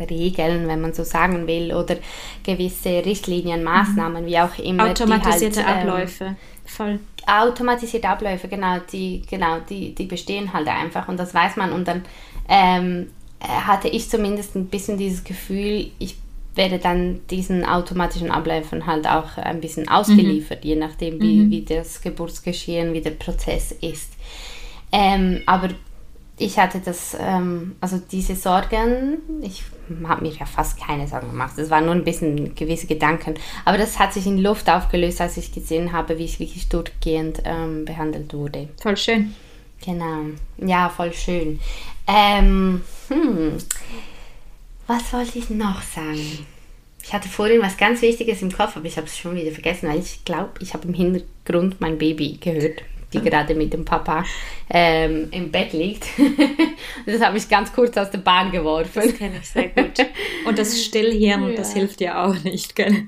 Regeln, 0.00 0.66
wenn 0.66 0.80
man 0.80 0.94
so 0.94 1.04
sagen 1.04 1.46
will, 1.46 1.72
oder 1.72 1.96
gewisse 2.42 3.04
Richtlinien, 3.04 3.62
Maßnahmen, 3.62 4.24
mhm. 4.24 4.26
wie 4.26 4.38
auch 4.38 4.58
immer. 4.58 4.90
Automatisierte 4.90 5.64
halt, 5.64 5.84
ähm, 5.84 5.90
Abläufe. 5.90 6.36
Voll. 6.66 6.98
Automatisierte 7.26 8.08
Abläufe, 8.08 8.48
genau, 8.48 8.78
die, 8.92 9.22
genau, 9.28 9.58
die, 9.68 9.94
die 9.94 10.04
bestehen 10.04 10.52
halt 10.52 10.68
einfach 10.68 11.08
und 11.08 11.16
das 11.16 11.34
weiß 11.34 11.56
man. 11.56 11.72
Und 11.72 11.88
dann 11.88 12.04
ähm, 12.48 13.08
hatte 13.40 13.88
ich 13.88 14.08
zumindest 14.08 14.54
ein 14.54 14.66
bisschen 14.66 14.98
dieses 14.98 15.24
Gefühl, 15.24 15.90
ich 15.98 16.16
werde 16.54 16.78
dann 16.78 17.20
diesen 17.30 17.64
automatischen 17.64 18.30
Abläufen 18.30 18.86
halt 18.86 19.06
auch 19.06 19.36
ein 19.36 19.60
bisschen 19.60 19.88
ausgeliefert, 19.88 20.64
mhm. 20.64 20.70
je 20.70 20.76
nachdem, 20.76 21.20
wie, 21.20 21.36
mhm. 21.36 21.50
wie 21.50 21.62
das 21.62 22.00
Geburtsgeschehen, 22.00 22.94
wie 22.94 23.02
der 23.02 23.10
Prozess 23.10 23.72
ist. 23.72 24.12
Ähm, 24.90 25.42
aber 25.46 25.68
ich 26.38 26.58
hatte 26.58 26.80
das, 26.84 27.16
ähm, 27.20 27.76
also 27.80 28.00
diese 28.10 28.36
Sorgen, 28.36 29.18
ich 29.42 29.62
habe 30.06 30.22
mir 30.22 30.32
ja 30.32 30.46
fast 30.46 30.80
keine 30.80 31.06
Sorgen 31.06 31.30
gemacht. 31.30 31.58
Es 31.58 31.70
waren 31.70 31.86
nur 31.86 31.94
ein 31.94 32.04
bisschen 32.04 32.54
gewisse 32.54 32.86
Gedanken. 32.86 33.34
Aber 33.64 33.78
das 33.78 33.98
hat 33.98 34.12
sich 34.12 34.26
in 34.26 34.38
Luft 34.38 34.68
aufgelöst, 34.68 35.20
als 35.20 35.36
ich 35.36 35.52
gesehen 35.52 35.92
habe, 35.92 36.18
wie 36.18 36.24
ich 36.24 36.40
wirklich 36.40 36.68
durchgehend 36.68 37.42
ähm, 37.44 37.84
behandelt 37.84 38.32
wurde. 38.34 38.68
Voll 38.80 38.96
schön. 38.96 39.34
Genau. 39.84 40.26
Ja, 40.58 40.88
voll 40.88 41.12
schön. 41.12 41.60
Ähm, 42.06 42.82
hm. 43.08 43.58
Was 44.86 45.12
wollte 45.12 45.38
ich 45.38 45.50
noch 45.50 45.82
sagen? 45.82 46.46
Ich 47.02 47.12
hatte 47.12 47.28
vorhin 47.28 47.62
was 47.62 47.76
ganz 47.76 48.02
Wichtiges 48.02 48.42
im 48.42 48.50
Kopf, 48.50 48.76
aber 48.76 48.86
ich 48.86 48.96
habe 48.96 49.06
es 49.06 49.16
schon 49.16 49.36
wieder 49.36 49.52
vergessen, 49.52 49.88
weil 49.88 50.00
ich 50.00 50.24
glaube, 50.24 50.50
ich 50.60 50.74
habe 50.74 50.88
im 50.88 50.94
Hintergrund 50.94 51.80
mein 51.80 51.98
Baby 51.98 52.38
gehört 52.40 52.82
die 53.16 53.28
gerade 53.28 53.54
mit 53.54 53.72
dem 53.72 53.84
Papa 53.84 54.24
ähm, 54.70 55.28
im 55.30 55.50
Bett 55.50 55.72
liegt. 55.72 56.06
das 57.06 57.20
habe 57.20 57.38
ich 57.38 57.48
ganz 57.48 57.72
kurz 57.72 57.96
aus 57.96 58.10
der 58.10 58.18
Bahn 58.18 58.50
geworfen. 58.50 58.90
Das 58.94 59.14
kenne 59.14 59.36
ich 59.40 59.48
sehr 59.48 59.68
gut. 59.68 60.06
Und 60.46 60.58
das 60.58 60.82
Stillhirn, 60.82 61.50
ja. 61.50 61.56
das 61.56 61.72
hilft 61.72 62.00
ja 62.00 62.24
auch 62.24 62.34
nicht, 62.44 62.76
gell? 62.76 63.06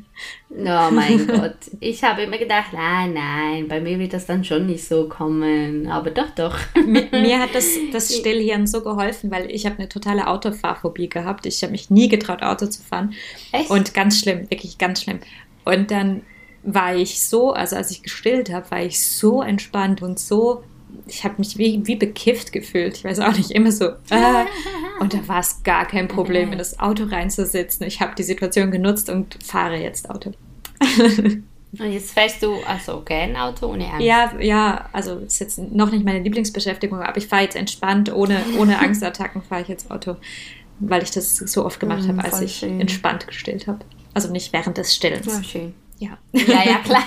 Oh 0.50 0.90
mein 0.90 1.26
Gott. 1.26 1.56
Ich 1.80 2.02
habe 2.02 2.22
immer 2.22 2.38
gedacht, 2.38 2.72
nein, 2.72 3.12
nein, 3.12 3.68
bei 3.68 3.80
mir 3.80 3.98
wird 3.98 4.12
das 4.12 4.26
dann 4.26 4.44
schon 4.44 4.66
nicht 4.66 4.84
so 4.84 5.08
kommen. 5.08 5.88
Aber 5.88 6.10
doch, 6.10 6.30
doch. 6.30 6.58
Mir, 6.74 7.06
mir 7.12 7.38
hat 7.38 7.54
das, 7.54 7.76
das 7.92 8.14
Stillhirn 8.16 8.66
so 8.66 8.82
geholfen, 8.82 9.30
weil 9.30 9.50
ich 9.50 9.66
habe 9.66 9.78
eine 9.78 9.88
totale 9.88 10.26
Autofahrphobie 10.26 11.08
gehabt. 11.08 11.46
Ich 11.46 11.62
habe 11.62 11.72
mich 11.72 11.90
nie 11.90 12.08
getraut, 12.08 12.42
Auto 12.42 12.66
zu 12.66 12.82
fahren. 12.82 13.14
Echt? 13.52 13.70
Und 13.70 13.94
ganz 13.94 14.20
schlimm, 14.20 14.50
wirklich 14.50 14.78
ganz 14.78 15.02
schlimm. 15.02 15.20
Und 15.64 15.90
dann 15.90 16.22
war 16.62 16.94
ich 16.94 17.22
so, 17.22 17.52
also 17.52 17.76
als 17.76 17.90
ich 17.90 18.02
gestillt 18.02 18.52
habe, 18.52 18.70
war 18.70 18.82
ich 18.82 19.04
so 19.04 19.42
entspannt 19.42 20.02
und 20.02 20.18
so, 20.18 20.62
ich 21.06 21.24
habe 21.24 21.34
mich 21.38 21.58
wie, 21.58 21.86
wie 21.86 21.96
bekifft 21.96 22.52
gefühlt. 22.52 22.96
Ich 22.96 23.04
weiß 23.04 23.20
auch 23.20 23.36
nicht, 23.36 23.50
immer 23.50 23.72
so. 23.72 23.86
Äh, 24.10 24.44
und 25.00 25.14
da 25.14 25.26
war 25.28 25.40
es 25.40 25.62
gar 25.62 25.86
kein 25.86 26.08
Problem, 26.08 26.52
in 26.52 26.58
das 26.58 26.78
Auto 26.78 27.04
reinzusitzen. 27.04 27.86
Ich 27.86 28.00
habe 28.00 28.14
die 28.14 28.22
Situation 28.22 28.70
genutzt 28.70 29.08
und 29.10 29.38
fahre 29.44 29.76
jetzt 29.76 30.10
Auto. 30.10 30.32
Und 31.78 31.92
jetzt 31.92 32.12
fährst 32.12 32.42
du 32.42 32.54
also 32.66 32.94
okay 32.94 33.24
ein 33.24 33.36
Auto 33.36 33.66
ohne 33.66 33.86
Angst? 33.86 34.00
Ja, 34.00 34.32
ja, 34.40 34.88
also 34.92 35.18
ist 35.18 35.38
jetzt 35.38 35.58
noch 35.58 35.90
nicht 35.90 36.02
meine 36.02 36.20
Lieblingsbeschäftigung, 36.20 37.00
aber 37.00 37.18
ich 37.18 37.26
fahre 37.26 37.42
jetzt 37.42 37.56
entspannt, 37.56 38.10
ohne, 38.12 38.42
ohne 38.58 38.78
Angstattacken 38.80 39.42
fahre 39.42 39.62
ich 39.62 39.68
jetzt 39.68 39.90
Auto, 39.90 40.16
weil 40.78 41.02
ich 41.02 41.10
das 41.10 41.36
so 41.36 41.66
oft 41.66 41.78
gemacht 41.78 42.04
mm, 42.04 42.08
habe, 42.08 42.24
als 42.24 42.40
ich 42.40 42.56
schön. 42.56 42.80
entspannt 42.80 43.26
gestillt 43.26 43.66
habe. 43.66 43.80
Also 44.14 44.30
nicht 44.30 44.52
während 44.54 44.78
des 44.78 44.94
Stillens. 44.94 45.26
Ja, 45.26 45.44
schön. 45.44 45.74
Ja. 45.98 46.18
Ja, 46.32 46.64
ja, 46.64 46.78
klar. 46.84 47.04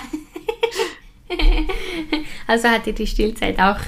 also 2.47 2.67
hat 2.67 2.86
dir 2.86 2.93
die 2.93 3.08
Stillzeit 3.08 3.60
auch 3.60 3.80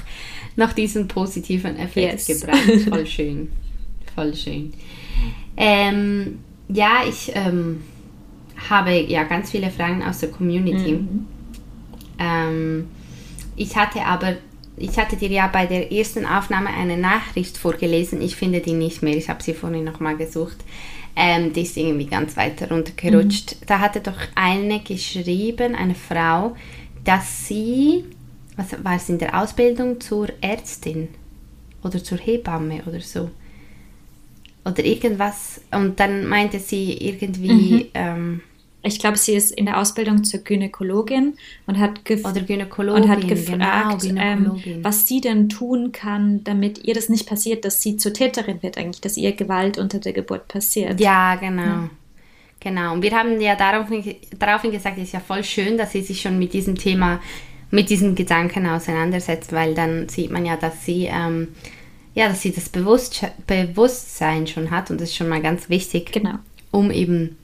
noch 0.56 0.72
diesen 0.72 1.08
positiven 1.08 1.76
Effekt 1.76 2.28
yes. 2.28 2.40
gebracht. 2.40 2.62
Voll 2.88 3.06
schön. 3.06 3.52
Voll 4.14 4.34
schön. 4.34 4.72
Ähm, 5.56 6.38
ja, 6.68 7.02
ich 7.08 7.32
ähm, 7.34 7.82
habe 8.68 8.92
ja 8.92 9.24
ganz 9.24 9.50
viele 9.50 9.70
Fragen 9.70 10.02
aus 10.02 10.20
der 10.20 10.30
Community. 10.30 10.92
Mhm. 10.92 11.26
Ähm, 12.18 12.88
ich 13.56 13.76
hatte 13.76 14.04
aber, 14.04 14.36
ich 14.76 14.96
hatte 14.98 15.16
dir 15.16 15.28
ja 15.30 15.46
bei 15.48 15.66
der 15.66 15.92
ersten 15.92 16.26
Aufnahme 16.26 16.70
eine 16.70 16.96
Nachricht 16.96 17.58
vorgelesen. 17.58 18.22
Ich 18.22 18.36
finde 18.36 18.60
die 18.60 18.72
nicht 18.72 19.02
mehr. 19.02 19.16
Ich 19.16 19.28
habe 19.28 19.42
sie 19.42 19.54
vorhin 19.54 19.84
nochmal 19.84 20.16
gesucht. 20.16 20.56
Ähm, 21.16 21.52
die 21.52 21.62
ist 21.62 21.76
irgendwie 21.76 22.06
ganz 22.06 22.36
weit 22.36 22.70
runtergerutscht. 22.70 23.60
Mhm. 23.60 23.66
Da 23.66 23.80
hatte 23.80 24.00
doch 24.00 24.18
eine 24.34 24.80
geschrieben, 24.80 25.74
eine 25.74 25.94
Frau, 25.94 26.56
dass 27.04 27.46
sie, 27.46 28.04
was 28.56 28.84
war 28.84 28.96
es 28.96 29.08
in 29.08 29.18
der 29.18 29.40
Ausbildung 29.40 30.00
zur 30.00 30.28
Ärztin 30.40 31.08
oder 31.82 32.02
zur 32.02 32.18
Hebamme 32.18 32.82
oder 32.86 33.00
so. 33.00 33.30
Oder 34.64 34.84
irgendwas. 34.84 35.60
Und 35.70 36.00
dann 36.00 36.26
meinte 36.26 36.58
sie 36.58 36.94
irgendwie, 36.94 37.74
mhm. 37.74 37.86
ähm, 37.94 38.40
ich 38.86 38.98
glaube, 38.98 39.16
sie 39.16 39.34
ist 39.34 39.50
in 39.50 39.64
der 39.64 39.80
Ausbildung 39.80 40.24
zur 40.24 40.40
Gynäkologin 40.40 41.34
und 41.66 41.78
hat, 41.78 42.04
gef 42.04 42.22
und 42.24 43.08
hat 43.08 43.26
gefragt, 43.26 44.02
genau, 44.02 44.20
ähm, 44.20 44.60
was 44.82 45.08
sie 45.08 45.22
denn 45.22 45.48
tun 45.48 45.90
kann, 45.92 46.44
damit 46.44 46.84
ihr 46.84 46.92
das 46.92 47.08
nicht 47.08 47.26
passiert, 47.26 47.64
dass 47.64 47.80
sie 47.80 47.96
zur 47.96 48.12
Täterin 48.12 48.62
wird, 48.62 48.76
eigentlich, 48.76 49.00
dass 49.00 49.16
ihr 49.16 49.32
Gewalt 49.32 49.78
unter 49.78 49.98
der 50.00 50.12
Geburt 50.12 50.48
passiert. 50.48 51.00
Ja, 51.00 51.34
genau. 51.36 51.62
Ja. 51.62 51.90
Genau. 52.60 52.92
Und 52.94 53.02
wir 53.02 53.12
haben 53.12 53.40
ja 53.40 53.56
daraufhin, 53.56 54.16
daraufhin 54.38 54.70
gesagt, 54.70 54.98
es 54.98 55.04
ist 55.04 55.12
ja 55.12 55.20
voll 55.20 55.44
schön, 55.44 55.78
dass 55.78 55.92
sie 55.92 56.02
sich 56.02 56.20
schon 56.20 56.38
mit 56.38 56.52
diesem 56.52 56.76
Thema, 56.76 57.20
mit 57.70 57.88
diesen 57.90 58.14
Gedanken 58.14 58.66
auseinandersetzt, 58.66 59.52
weil 59.52 59.74
dann 59.74 60.08
sieht 60.08 60.30
man 60.30 60.44
ja, 60.44 60.56
dass 60.56 60.84
sie, 60.84 61.08
ähm, 61.10 61.48
ja, 62.14 62.28
dass 62.28 62.42
sie 62.42 62.52
das 62.52 62.68
Bewusst 62.68 63.26
Bewusstsein 63.46 64.46
schon 64.46 64.70
hat 64.70 64.90
und 64.90 65.00
das 65.00 65.10
ist 65.10 65.16
schon 65.16 65.28
mal 65.28 65.42
ganz 65.42 65.68
wichtig, 65.68 66.12
genau. 66.12 66.34
um 66.70 66.90
eben 66.90 67.36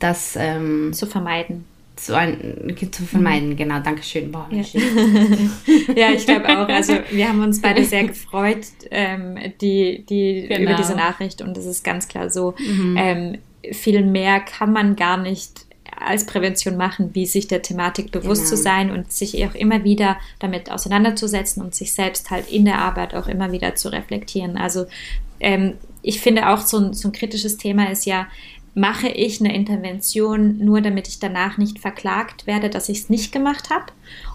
das 0.00 0.36
ähm, 0.36 0.92
zu 0.92 1.06
vermeiden. 1.06 1.64
Zu, 1.96 2.16
ein, 2.16 2.74
zu 2.90 3.04
vermeiden, 3.04 3.50
mhm. 3.50 3.56
genau, 3.56 3.80
danke 3.80 4.02
schön. 4.02 4.32
Boah, 4.32 4.48
ja. 4.50 4.62
ja, 5.94 6.10
ich 6.12 6.24
glaube 6.24 6.48
auch. 6.48 6.66
Also 6.66 6.94
wir 7.10 7.28
haben 7.28 7.42
uns 7.42 7.60
beide 7.60 7.84
sehr 7.84 8.04
gefreut, 8.08 8.66
ähm, 8.90 9.36
die, 9.60 10.04
die 10.08 10.46
genau. 10.48 10.62
über 10.62 10.74
diese 10.74 10.94
Nachricht 10.94 11.42
und 11.42 11.58
es 11.58 11.66
ist 11.66 11.84
ganz 11.84 12.08
klar 12.08 12.30
so, 12.30 12.54
mhm. 12.58 12.96
ähm, 12.98 13.38
viel 13.72 14.02
mehr 14.02 14.40
kann 14.40 14.72
man 14.72 14.96
gar 14.96 15.18
nicht 15.18 15.66
als 15.98 16.24
Prävention 16.24 16.78
machen, 16.78 17.10
wie 17.12 17.26
sich 17.26 17.46
der 17.48 17.60
Thematik 17.60 18.10
bewusst 18.10 18.44
genau. 18.44 18.56
zu 18.56 18.62
sein 18.62 18.90
und 18.90 19.12
sich 19.12 19.44
auch 19.46 19.54
immer 19.54 19.84
wieder 19.84 20.16
damit 20.38 20.72
auseinanderzusetzen 20.72 21.62
und 21.62 21.74
sich 21.74 21.92
selbst 21.92 22.30
halt 22.30 22.50
in 22.50 22.64
der 22.64 22.78
Arbeit 22.78 23.14
auch 23.14 23.26
immer 23.26 23.52
wieder 23.52 23.74
zu 23.74 23.92
reflektieren. 23.92 24.56
Also 24.56 24.86
ähm, 25.40 25.74
ich 26.02 26.20
finde 26.20 26.48
auch 26.48 26.60
so 26.60 26.78
ein, 26.78 26.94
so 26.94 27.08
ein 27.08 27.12
kritisches 27.12 27.58
Thema 27.58 27.90
ist 27.90 28.06
ja, 28.06 28.28
mache 28.74 29.08
ich 29.08 29.40
eine 29.40 29.54
Intervention 29.54 30.58
nur, 30.58 30.80
damit 30.80 31.08
ich 31.08 31.18
danach 31.18 31.58
nicht 31.58 31.78
verklagt 31.78 32.46
werde, 32.46 32.70
dass 32.70 32.88
ich 32.88 32.98
es 32.98 33.10
nicht 33.10 33.32
gemacht 33.32 33.70
habe? 33.70 33.86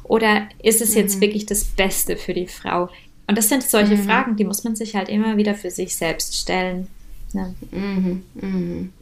Oder 0.04 0.48
ist 0.62 0.82
es 0.82 0.94
jetzt 0.94 1.18
mhm. 1.18 1.22
wirklich 1.22 1.46
das 1.46 1.64
Beste 1.64 2.18
für 2.18 2.34
die 2.34 2.48
Frau? 2.48 2.90
Und 3.28 3.38
das 3.38 3.50
sind 3.50 3.64
solche 3.64 3.96
mhm. 3.96 4.04
Fragen, 4.04 4.36
die 4.36 4.44
muss 4.44 4.64
man 4.64 4.76
sich 4.76 4.96
halt 4.96 5.10
immer 5.10 5.38
wieder 5.38 5.56
für 5.56 5.72
sich 5.72 5.96
selbst 5.96 6.38
stellen. 6.38 6.88
Ne? 7.34 7.56
Mhm. 7.72 8.24
Mhm. 8.36 8.94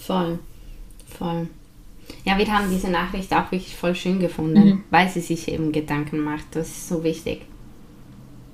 Voll, 0.00 0.38
voll. 1.18 1.48
Ja, 2.24 2.38
wir 2.38 2.46
haben 2.52 2.70
diese 2.70 2.90
Nachricht 2.90 3.32
auch 3.32 3.50
wirklich 3.52 3.76
voll 3.76 3.94
schön 3.94 4.18
gefunden, 4.18 4.64
mhm. 4.64 4.84
weil 4.90 5.08
sie 5.08 5.20
sich 5.20 5.48
eben 5.48 5.72
Gedanken 5.72 6.20
macht. 6.20 6.44
Das 6.52 6.68
ist 6.68 6.88
so 6.88 7.04
wichtig. 7.04 7.42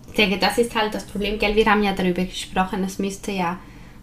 Ich 0.08 0.14
denke, 0.14 0.38
das 0.38 0.58
ist 0.58 0.74
halt 0.74 0.94
das 0.94 1.06
Problem, 1.06 1.38
gell? 1.38 1.54
Wir 1.54 1.66
haben 1.66 1.82
ja 1.82 1.92
darüber 1.92 2.24
gesprochen, 2.24 2.82
es 2.84 2.98
müsste 2.98 3.30
ja 3.32 3.58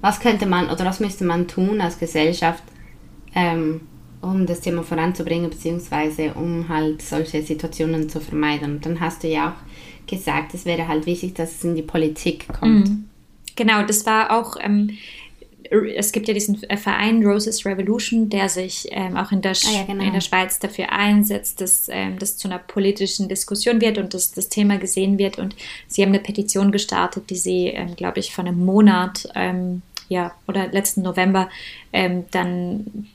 was 0.05 0.19
könnte 0.19 0.45
man 0.45 0.69
oder 0.69 0.85
was 0.85 0.99
müsste 0.99 1.25
man 1.25 1.47
tun 1.47 1.81
als 1.81 1.97
Gesellschaft, 1.97 2.61
ähm, 3.33 3.81
um 4.21 4.45
das 4.45 4.61
Thema 4.61 4.83
voranzubringen, 4.83 5.49
beziehungsweise 5.49 6.35
um 6.35 6.69
halt 6.69 7.01
solche 7.01 7.41
Situationen 7.41 8.07
zu 8.07 8.19
vermeiden. 8.19 8.75
Und 8.75 8.85
dann 8.85 8.99
hast 8.99 9.23
du 9.23 9.27
ja 9.27 9.49
auch 9.49 10.07
gesagt, 10.07 10.53
es 10.53 10.65
wäre 10.65 10.87
halt 10.87 11.07
wichtig, 11.07 11.33
dass 11.33 11.55
es 11.55 11.63
in 11.63 11.73
die 11.73 11.81
Politik 11.81 12.47
kommt. 12.49 12.87
Mhm. 12.87 13.09
Genau, 13.55 13.81
das 13.81 14.05
war 14.05 14.29
auch, 14.37 14.57
ähm, 14.61 14.91
es 15.95 16.11
gibt 16.11 16.27
ja 16.27 16.35
diesen 16.35 16.57
Verein 16.57 17.25
Roses 17.25 17.65
Revolution, 17.65 18.29
der 18.29 18.47
sich 18.47 18.87
ähm, 18.91 19.17
auch 19.17 19.31
in 19.31 19.41
der, 19.41 19.53
ah, 19.53 19.73
ja, 19.73 19.83
genau. 19.85 20.03
in 20.03 20.13
der 20.13 20.21
Schweiz 20.21 20.59
dafür 20.59 20.91
einsetzt, 20.91 21.61
dass 21.61 21.89
ähm, 21.89 22.19
das 22.19 22.37
zu 22.37 22.47
einer 22.47 22.59
politischen 22.59 23.27
Diskussion 23.27 23.81
wird 23.81 23.97
und 23.97 24.13
dass 24.13 24.33
das 24.33 24.49
Thema 24.49 24.77
gesehen 24.77 25.17
wird. 25.17 25.39
Und 25.39 25.55
sie 25.87 26.03
haben 26.03 26.09
eine 26.09 26.19
Petition 26.19 26.71
gestartet, 26.71 27.31
die 27.31 27.37
sie, 27.37 27.69
ähm, 27.69 27.95
glaube 27.95 28.19
ich, 28.19 28.35
vor 28.35 28.45
einem 28.45 28.63
Monat, 28.63 29.27
ähm, 29.33 29.81
ja, 30.09 30.33
oder 30.47 30.67
letzten 30.67 31.01
November 31.01 31.49
ähm, 31.93 32.25
dann, 32.31 33.07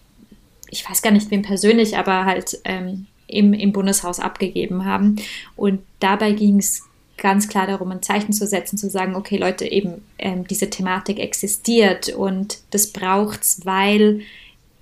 ich 0.68 0.88
weiß 0.88 1.02
gar 1.02 1.10
nicht 1.10 1.30
wem 1.30 1.42
persönlich, 1.42 1.96
aber 1.96 2.24
halt 2.24 2.58
ähm, 2.64 3.06
im, 3.26 3.52
im 3.52 3.72
Bundeshaus 3.72 4.20
abgegeben 4.20 4.84
haben. 4.84 5.16
Und 5.56 5.80
dabei 6.00 6.32
ging 6.32 6.58
es 6.58 6.82
ganz 7.16 7.48
klar 7.48 7.66
darum, 7.66 7.90
ein 7.90 8.02
Zeichen 8.02 8.32
zu 8.32 8.46
setzen, 8.46 8.78
zu 8.78 8.88
sagen, 8.88 9.14
okay 9.14 9.36
Leute, 9.36 9.66
eben 9.66 10.02
ähm, 10.18 10.46
diese 10.46 10.70
Thematik 10.70 11.18
existiert 11.18 12.08
und 12.08 12.58
das 12.70 12.92
braucht 12.92 13.42
es, 13.42 13.64
weil 13.64 14.22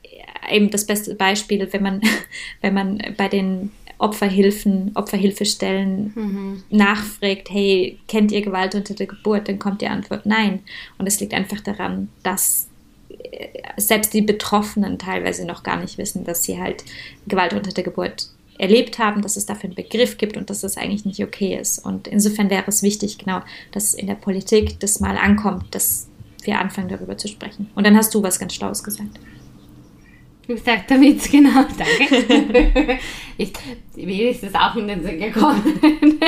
äh, 0.03 0.57
eben 0.57 0.71
das 0.71 0.87
beste 0.87 1.15
Beispiel, 1.15 1.69
wenn 1.73 1.83
man, 1.83 2.01
wenn 2.61 2.75
man 2.75 3.03
bei 3.17 3.29
den 3.29 3.73
Opferhilfen, 3.99 4.93
Opferhilfestellen 4.95 6.13
mhm. 6.15 6.63
nachfragt, 6.71 7.51
hey, 7.51 7.99
kennt 8.07 8.31
ihr 8.31 8.43
Gewalt 8.43 8.75
unter 8.75 8.95
der 8.95 9.07
Geburt? 9.07 9.49
Dann 9.49 9.59
kommt 9.59 9.81
die 9.81 9.89
Antwort 9.89 10.25
nein. 10.25 10.61
Und 10.99 11.07
es 11.07 11.19
liegt 11.21 11.35
einfach 11.35 11.61
daran, 11.61 12.09
dass 12.23 12.69
äh, 13.09 13.49
selbst 13.77 14.15
die 14.15 14.23
Betroffenen 14.23 14.99
teilweise 14.99 15.45
noch 15.45 15.65
gar 15.65 15.81
nicht 15.81 15.99
wissen, 15.99 16.25
dass 16.25 16.45
sie 16.45 16.61
halt 16.61 16.85
Gewalt 17.27 17.55
unter 17.55 17.73
der 17.73 17.85
Geburt 17.85 18.31
erlebt 18.59 18.99
haben, 18.99 19.23
dass 19.23 19.37
es 19.37 19.47
dafür 19.47 19.65
einen 19.65 19.75
Begriff 19.75 20.19
gibt 20.19 20.37
und 20.37 20.51
dass 20.51 20.61
das 20.61 20.77
eigentlich 20.77 21.05
nicht 21.05 21.23
okay 21.23 21.57
ist. 21.57 21.79
Und 21.79 22.09
insofern 22.09 22.51
wäre 22.51 22.65
es 22.67 22.83
wichtig, 22.83 23.19
genau, 23.19 23.41
dass 23.73 23.95
in 23.95 24.07
der 24.07 24.15
Politik 24.15 24.79
das 24.81 25.01
mal 25.01 25.17
ankommt, 25.17 25.75
dass 25.75 26.09
wir 26.43 26.59
anfangen, 26.59 26.89
darüber 26.89 27.17
zu 27.17 27.29
sprechen. 27.29 27.71
Und 27.75 27.87
dann 27.87 27.97
hast 27.97 28.15
du 28.15 28.23
was 28.23 28.39
ganz 28.39 28.55
Schlaues 28.55 28.83
gesagt. 28.83 29.19
Du 30.49 30.57
sagst 30.57 30.91
damit, 30.91 31.31
genau, 31.31 31.51
danke. 31.79 32.99
ich, 33.37 33.53
mir 33.97 34.31
ist 34.31 34.43
das 34.43 34.55
auch 34.55 34.75
in 34.77 34.89
den 34.89 35.03
Sinn 35.03 35.21
gekommen. 35.21 35.63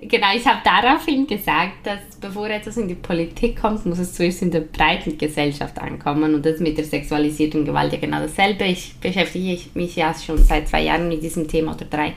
genau, 0.00 0.28
ich 0.36 0.46
habe 0.46 0.60
daraufhin 0.64 1.26
gesagt, 1.26 1.84
dass 1.84 1.98
bevor 2.20 2.48
etwas 2.48 2.76
in 2.76 2.86
die 2.86 2.94
Politik 2.94 3.60
kommt, 3.60 3.84
muss 3.84 3.98
es 3.98 4.14
zuerst 4.14 4.42
in 4.42 4.52
der 4.52 4.60
breiten 4.60 5.18
Gesellschaft 5.18 5.76
ankommen. 5.80 6.36
Und 6.36 6.46
das 6.46 6.60
mit 6.60 6.78
der 6.78 6.84
sexualisierten 6.84 7.64
Gewalt 7.64 7.92
ja 7.92 7.98
genau 7.98 8.20
dasselbe. 8.20 8.64
Ich 8.66 8.94
beschäftige 9.00 9.58
mich 9.74 9.96
ja 9.96 10.14
schon 10.14 10.38
seit 10.38 10.68
zwei 10.68 10.84
Jahren 10.84 11.08
mit 11.08 11.20
diesem 11.20 11.48
Thema 11.48 11.74
oder 11.74 11.86
drei. 11.86 12.12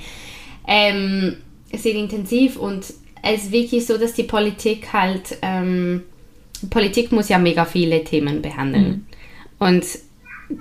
Ähm, 0.68 1.38
sehr 1.74 1.96
intensiv 1.96 2.56
und 2.56 2.86
es 3.24 3.46
ist 3.46 3.52
wirklich 3.52 3.84
so, 3.88 3.98
dass 3.98 4.14
die 4.14 4.24
Politik 4.24 4.94
halt, 4.94 5.40
ähm, 5.42 6.04
Politik 6.70 7.12
muss 7.12 7.30
ja 7.30 7.40
mega 7.40 7.66
viele 7.66 8.04
Themen 8.04 8.44
behandeln. 8.44 9.08
Mhm. 9.60 9.68
Und 9.68 9.86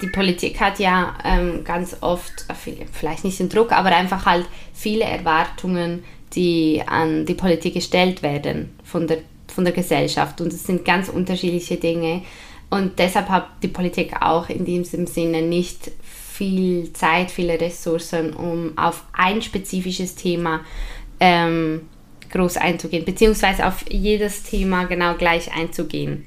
die 0.01 0.09
Politik 0.09 0.61
hat 0.61 0.78
ja 0.78 1.16
ähm, 1.24 1.64
ganz 1.64 1.97
oft, 2.01 2.47
vielleicht 2.93 3.24
nicht 3.24 3.38
den 3.38 3.49
Druck, 3.49 3.72
aber 3.72 3.95
einfach 3.95 4.26
halt 4.26 4.47
viele 4.72 5.05
Erwartungen, 5.05 6.05
die 6.34 6.82
an 6.86 7.26
die 7.26 7.34
Politik 7.34 7.74
gestellt 7.74 8.22
werden 8.22 8.74
von 8.84 9.07
der, 9.07 9.18
von 9.49 9.64
der 9.64 9.72
Gesellschaft. 9.72 10.40
Und 10.40 10.53
es 10.53 10.64
sind 10.64 10.84
ganz 10.84 11.09
unterschiedliche 11.09 11.76
Dinge. 11.76 12.22
Und 12.70 12.99
deshalb 12.99 13.28
hat 13.28 13.49
die 13.62 13.68
Politik 13.68 14.22
auch 14.22 14.49
in 14.49 14.64
diesem 14.64 15.07
Sinne 15.07 15.43
nicht 15.43 15.90
viel 16.03 16.93
Zeit, 16.95 17.30
viele 17.30 17.61
Ressourcen, 17.61 18.32
um 18.32 18.76
auf 18.78 19.05
ein 19.12 19.43
spezifisches 19.43 20.14
Thema 20.14 20.61
ähm, 21.20 21.82
groß 22.30 22.57
einzugehen, 22.57 23.05
beziehungsweise 23.05 23.66
auf 23.66 23.84
jedes 23.90 24.43
Thema 24.43 24.84
genau 24.84 25.14
gleich 25.14 25.55
einzugehen. 25.55 26.24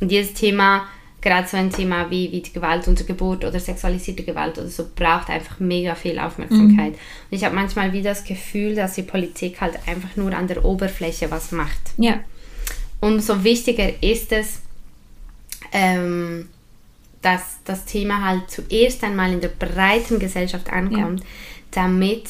Und 0.00 0.12
jedes 0.12 0.34
Thema 0.34 0.86
gerade 1.20 1.48
so 1.48 1.56
ein 1.56 1.70
Thema 1.70 2.10
wie, 2.10 2.30
wie 2.30 2.40
die 2.40 2.52
Gewalt 2.52 2.86
unter 2.86 3.04
Geburt 3.04 3.44
oder 3.44 3.58
sexualisierte 3.58 4.22
Gewalt 4.22 4.58
oder 4.58 4.68
so 4.68 4.86
braucht 4.94 5.30
einfach 5.30 5.58
mega 5.58 5.94
viel 5.94 6.18
Aufmerksamkeit. 6.18 6.92
Mhm. 6.92 6.98
Und 7.30 7.36
ich 7.36 7.44
habe 7.44 7.54
manchmal 7.54 7.92
wie 7.92 8.02
das 8.02 8.24
Gefühl, 8.24 8.74
dass 8.74 8.94
die 8.94 9.02
Politik 9.02 9.60
halt 9.60 9.78
einfach 9.86 10.16
nur 10.16 10.32
an 10.32 10.46
der 10.46 10.64
Oberfläche 10.64 11.30
was 11.30 11.50
macht. 11.50 11.80
Ja. 11.96 12.20
Umso 13.00 13.42
wichtiger 13.42 14.02
ist 14.02 14.32
es, 14.32 14.60
ähm, 15.72 16.48
dass 17.22 17.58
das 17.64 17.84
Thema 17.84 18.24
halt 18.24 18.50
zuerst 18.50 19.02
einmal 19.02 19.32
in 19.32 19.40
der 19.40 19.48
breiten 19.48 20.18
Gesellschaft 20.18 20.72
ankommt, 20.72 21.20
ja. 21.20 21.26
damit 21.72 22.24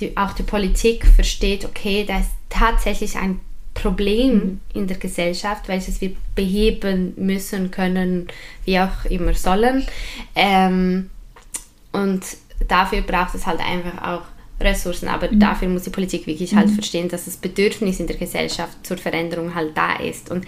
die, 0.00 0.16
auch 0.16 0.32
die 0.32 0.42
Politik 0.42 1.06
versteht, 1.06 1.64
okay, 1.64 2.04
da 2.06 2.18
ist 2.18 2.30
tatsächlich 2.48 3.16
ein 3.16 3.40
Problem 3.74 4.34
mhm. 4.34 4.60
in 4.72 4.86
der 4.86 4.96
Gesellschaft, 4.96 5.68
welches 5.68 6.00
wir 6.00 6.12
beheben 6.34 7.12
müssen, 7.16 7.70
können, 7.70 8.28
wie 8.64 8.78
auch 8.78 9.04
immer 9.08 9.34
sollen. 9.34 9.84
Ähm, 10.34 11.10
und 11.92 12.22
dafür 12.68 13.02
braucht 13.02 13.34
es 13.34 13.46
halt 13.46 13.60
einfach 13.60 14.02
auch 14.02 14.22
Ressourcen, 14.60 15.08
aber 15.08 15.30
mhm. 15.30 15.40
dafür 15.40 15.68
muss 15.68 15.82
die 15.82 15.90
Politik 15.90 16.26
wirklich 16.26 16.54
halt 16.54 16.68
mhm. 16.68 16.74
verstehen, 16.74 17.08
dass 17.08 17.24
das 17.24 17.36
Bedürfnis 17.36 18.00
in 18.00 18.06
der 18.06 18.16
Gesellschaft 18.16 18.86
zur 18.86 18.96
Veränderung 18.96 19.54
halt 19.54 19.76
da 19.76 19.96
ist. 19.96 20.30
Und 20.30 20.46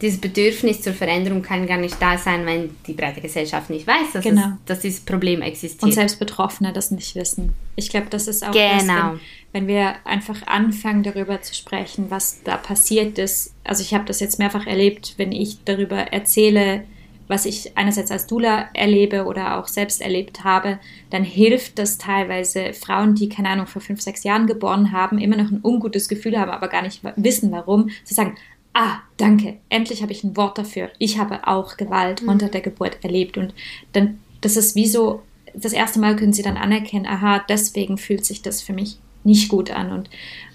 dieses 0.00 0.20
Bedürfnis 0.20 0.80
zur 0.80 0.94
Veränderung 0.94 1.42
kann 1.42 1.66
gar 1.66 1.76
nicht 1.76 2.00
da 2.00 2.16
sein, 2.16 2.46
wenn 2.46 2.70
die 2.86 2.94
breite 2.94 3.20
Gesellschaft 3.20 3.68
nicht 3.68 3.86
weiß, 3.86 4.12
dass, 4.14 4.24
genau. 4.24 4.40
es, 4.40 4.64
dass 4.66 4.80
dieses 4.80 5.00
Problem 5.00 5.42
existiert. 5.42 5.82
Und 5.82 5.92
selbst 5.92 6.18
Betroffene 6.18 6.72
das 6.72 6.90
nicht 6.90 7.14
wissen. 7.14 7.52
Ich 7.76 7.90
glaube, 7.90 8.06
das 8.08 8.26
ist 8.26 8.46
auch 8.46 8.52
genau. 8.52 8.76
das, 8.76 8.86
wenn, 8.86 9.20
wenn, 9.52 9.66
wir 9.66 9.94
einfach 10.06 10.46
anfangen, 10.46 11.02
darüber 11.02 11.42
zu 11.42 11.54
sprechen, 11.54 12.06
was 12.08 12.42
da 12.44 12.56
passiert 12.56 13.18
ist. 13.18 13.54
Also 13.62 13.82
ich 13.82 13.92
habe 13.92 14.04
das 14.06 14.20
jetzt 14.20 14.38
mehrfach 14.38 14.66
erlebt, 14.66 15.14
wenn 15.18 15.32
ich 15.32 15.64
darüber 15.64 15.96
erzähle, 15.96 16.84
was 17.28 17.46
ich 17.46 17.76
einerseits 17.76 18.10
als 18.10 18.26
Dula 18.26 18.70
erlebe 18.74 19.24
oder 19.24 19.58
auch 19.58 19.68
selbst 19.68 20.00
erlebt 20.00 20.42
habe, 20.42 20.80
dann 21.10 21.22
hilft 21.22 21.78
das 21.78 21.96
teilweise 21.96 22.72
Frauen, 22.72 23.14
die, 23.14 23.28
keine 23.28 23.50
Ahnung, 23.50 23.68
vor 23.68 23.80
fünf, 23.80 24.00
sechs 24.00 24.24
Jahren 24.24 24.48
geboren 24.48 24.90
haben, 24.90 25.18
immer 25.18 25.36
noch 25.36 25.50
ein 25.50 25.60
ungutes 25.62 26.08
Gefühl 26.08 26.36
haben, 26.36 26.50
aber 26.50 26.66
gar 26.66 26.82
nicht 26.82 27.02
wissen, 27.14 27.52
warum. 27.52 27.90
Sie 28.02 28.14
sagen, 28.14 28.34
ah, 28.74 28.98
danke, 29.16 29.58
endlich 29.68 30.02
habe 30.02 30.12
ich 30.12 30.24
ein 30.24 30.36
Wort 30.36 30.58
dafür. 30.58 30.90
Ich 30.98 31.18
habe 31.18 31.46
auch 31.46 31.76
Gewalt 31.76 32.22
mhm. 32.22 32.28
unter 32.28 32.48
der 32.48 32.60
Geburt 32.60 32.98
erlebt. 33.02 33.36
Und 33.36 33.54
dann, 33.92 34.20
das 34.40 34.56
ist 34.56 34.74
wie 34.74 34.86
so, 34.86 35.22
das 35.54 35.72
erste 35.72 35.98
Mal 35.98 36.16
können 36.16 36.32
sie 36.32 36.42
dann 36.42 36.56
anerkennen, 36.56 37.06
aha, 37.06 37.44
deswegen 37.48 37.98
fühlt 37.98 38.24
sich 38.24 38.42
das 38.42 38.62
für 38.62 38.72
mich 38.72 38.98
nicht 39.24 39.48
gut 39.48 39.70
an 39.70 39.92
und, 39.92 40.10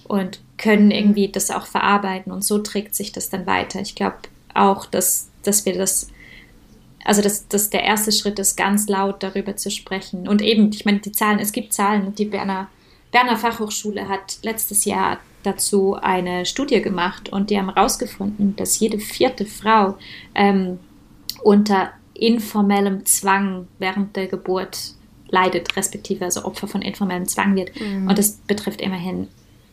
und 0.05 0.39
können 0.57 0.91
irgendwie 0.91 1.28
das 1.28 1.51
auch 1.51 1.68
verarbeiten 1.68 2.32
und 2.32 2.43
so 2.43 2.59
trägt 2.59 2.95
sich 2.95 3.11
das 3.11 3.30
dann 3.30 3.45
weiter. 3.45 3.82
Ich 3.82 3.95
glaube 3.95 4.18
auch, 4.53 4.86
dass, 4.86 5.30
dass 5.43 5.66
wir 5.66 5.78
das, 5.78 6.07
also 7.03 7.22
dass, 7.22 7.47
dass 7.47 7.70
der 7.70 7.84
erste 7.84 8.11
Schritt 8.11 8.39
ist, 8.39 8.55
ganz 8.55 8.88
laut 8.88 9.22
darüber 9.22 9.55
zu 9.55 9.70
sprechen. 9.70 10.28
Und 10.28 10.41
eben, 10.41 10.72
ich 10.72 10.86
meine, 10.86 10.99
die 10.99 11.11
Zahlen, 11.11 11.39
es 11.39 11.51
gibt 11.51 11.74
Zahlen, 11.74 12.16
die 12.16 12.26
Berner, 12.26 12.70
Berner 13.11 13.38
Fachhochschule 13.38 14.07
hat 14.07 14.39
letztes 14.41 14.86
Jahr 14.86 15.20
dazu 15.45 15.95
eine 15.95 16.45
Studie 16.45 16.81
gemacht 16.81 17.29
und 17.29 17.49
die 17.49 17.57
haben 17.57 17.73
herausgefunden, 17.73 18.55
dass 18.55 18.79
jede 18.79 18.99
vierte 18.99 19.45
Frau 19.45 19.97
ähm, 20.33 20.79
unter 21.43 21.91
informellem 22.13 23.05
Zwang 23.05 23.67
während 23.77 24.15
der 24.15 24.27
Geburt 24.27 24.93
leidet, 25.29 25.75
respektive 25.75 26.25
also 26.25 26.45
Opfer 26.45 26.67
von 26.67 26.81
informellem 26.81 27.27
Zwang 27.27 27.55
wird. 27.55 27.79
Mhm. 27.79 28.07
Und 28.07 28.17
das 28.17 28.37
betrifft 28.47 28.81
immerhin 28.81 29.27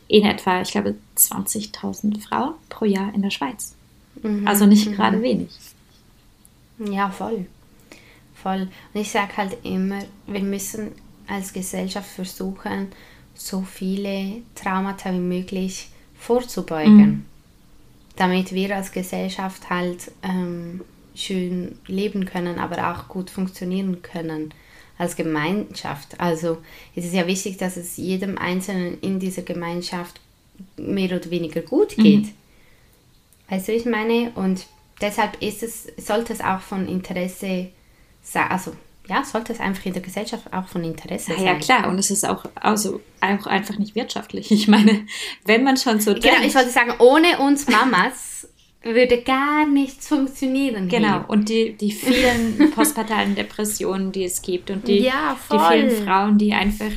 in 0.07 0.25
etwa, 0.25 0.61
ich 0.61 0.71
glaube, 0.71 0.95
20.000 1.17 2.21
Frauen 2.21 2.53
pro 2.69 2.85
Jahr 2.85 3.13
in 3.13 3.21
der 3.21 3.29
Schweiz. 3.29 3.75
Mhm. 4.21 4.47
Also 4.47 4.65
nicht 4.65 4.89
mhm. 4.89 4.93
gerade 4.93 5.21
wenig. 5.21 5.49
Ja, 6.79 7.09
voll. 7.09 7.45
Voll. 8.35 8.67
Und 8.93 9.01
ich 9.01 9.11
sage 9.11 9.37
halt 9.37 9.57
immer, 9.63 9.99
wir 10.27 10.41
müssen 10.41 10.91
als 11.27 11.53
Gesellschaft 11.53 12.09
versuchen, 12.09 12.89
so 13.35 13.61
viele 13.61 14.41
Traumata 14.55 15.11
wie 15.11 15.17
möglich 15.17 15.89
vorzubeugen, 16.17 16.97
mhm. 16.97 17.25
damit 18.15 18.53
wir 18.53 18.75
als 18.75 18.91
Gesellschaft 18.91 19.69
halt 19.69 20.11
ähm, 20.21 20.81
schön 21.15 21.77
leben 21.87 22.25
können, 22.25 22.59
aber 22.59 22.91
auch 22.91 23.07
gut 23.07 23.29
funktionieren 23.29 24.01
können 24.01 24.53
als 24.97 25.15
Gemeinschaft. 25.15 26.19
Also 26.19 26.59
es 26.95 27.05
ist 27.05 27.13
ja 27.13 27.27
wichtig, 27.27 27.57
dass 27.57 27.77
es 27.77 27.97
jedem 27.97 28.37
Einzelnen 28.37 28.99
in 29.01 29.19
dieser 29.19 29.41
Gemeinschaft 29.41 30.19
mehr 30.77 31.17
oder 31.17 31.29
weniger 31.29 31.61
gut 31.61 31.97
mhm. 31.97 32.03
geht. 32.03 32.25
Mhm. 32.25 32.33
Weißt 33.49 33.67
du, 33.67 33.73
ich 33.73 33.85
meine? 33.85 34.31
Und 34.35 34.65
deshalb 35.01 35.41
ist 35.41 35.63
es, 35.63 35.87
sollte 35.97 36.33
es 36.33 36.41
auch 36.41 36.61
von 36.61 36.87
Interesse 36.87 37.69
sein, 38.21 38.49
also 38.49 38.73
ja, 39.07 39.23
sollte 39.23 39.51
es 39.51 39.59
einfach 39.59 39.85
in 39.85 39.93
der 39.93 40.01
Gesellschaft 40.01 40.53
auch 40.53 40.67
von 40.67 40.83
Interesse 40.83 41.33
sein. 41.33 41.43
Ja, 41.43 41.55
klar, 41.55 41.89
und 41.89 41.99
es 41.99 42.09
ist 42.09 42.27
auch, 42.27 42.45
also 42.55 43.01
auch 43.19 43.45
einfach 43.47 43.77
nicht 43.77 43.95
wirtschaftlich. 43.95 44.49
Ich 44.51 44.67
meine, 44.67 45.05
wenn 45.45 45.63
man 45.63 45.77
schon 45.77 45.99
so 45.99 46.13
denkt. 46.13 46.23
Genau, 46.23 46.47
ich 46.47 46.55
wollte 46.55 46.69
sagen, 46.69 46.93
ohne 46.99 47.39
uns 47.39 47.67
Mamas 47.67 48.47
würde 48.81 49.21
gar 49.21 49.65
nichts 49.65 50.07
funktionieren. 50.07 50.87
Genau, 50.87 51.19
hier. 51.19 51.25
und 51.27 51.49
die, 51.49 51.73
die 51.73 51.91
vielen 51.91 52.71
postpartalen 52.75 53.35
Depressionen, 53.35 54.11
die 54.11 54.25
es 54.25 54.41
gibt 54.41 54.69
und 54.69 54.87
die, 54.87 54.99
ja, 54.99 55.37
die 55.51 55.57
vielen 55.57 56.05
Frauen, 56.05 56.37
die 56.37 56.53
einfach 56.53 56.91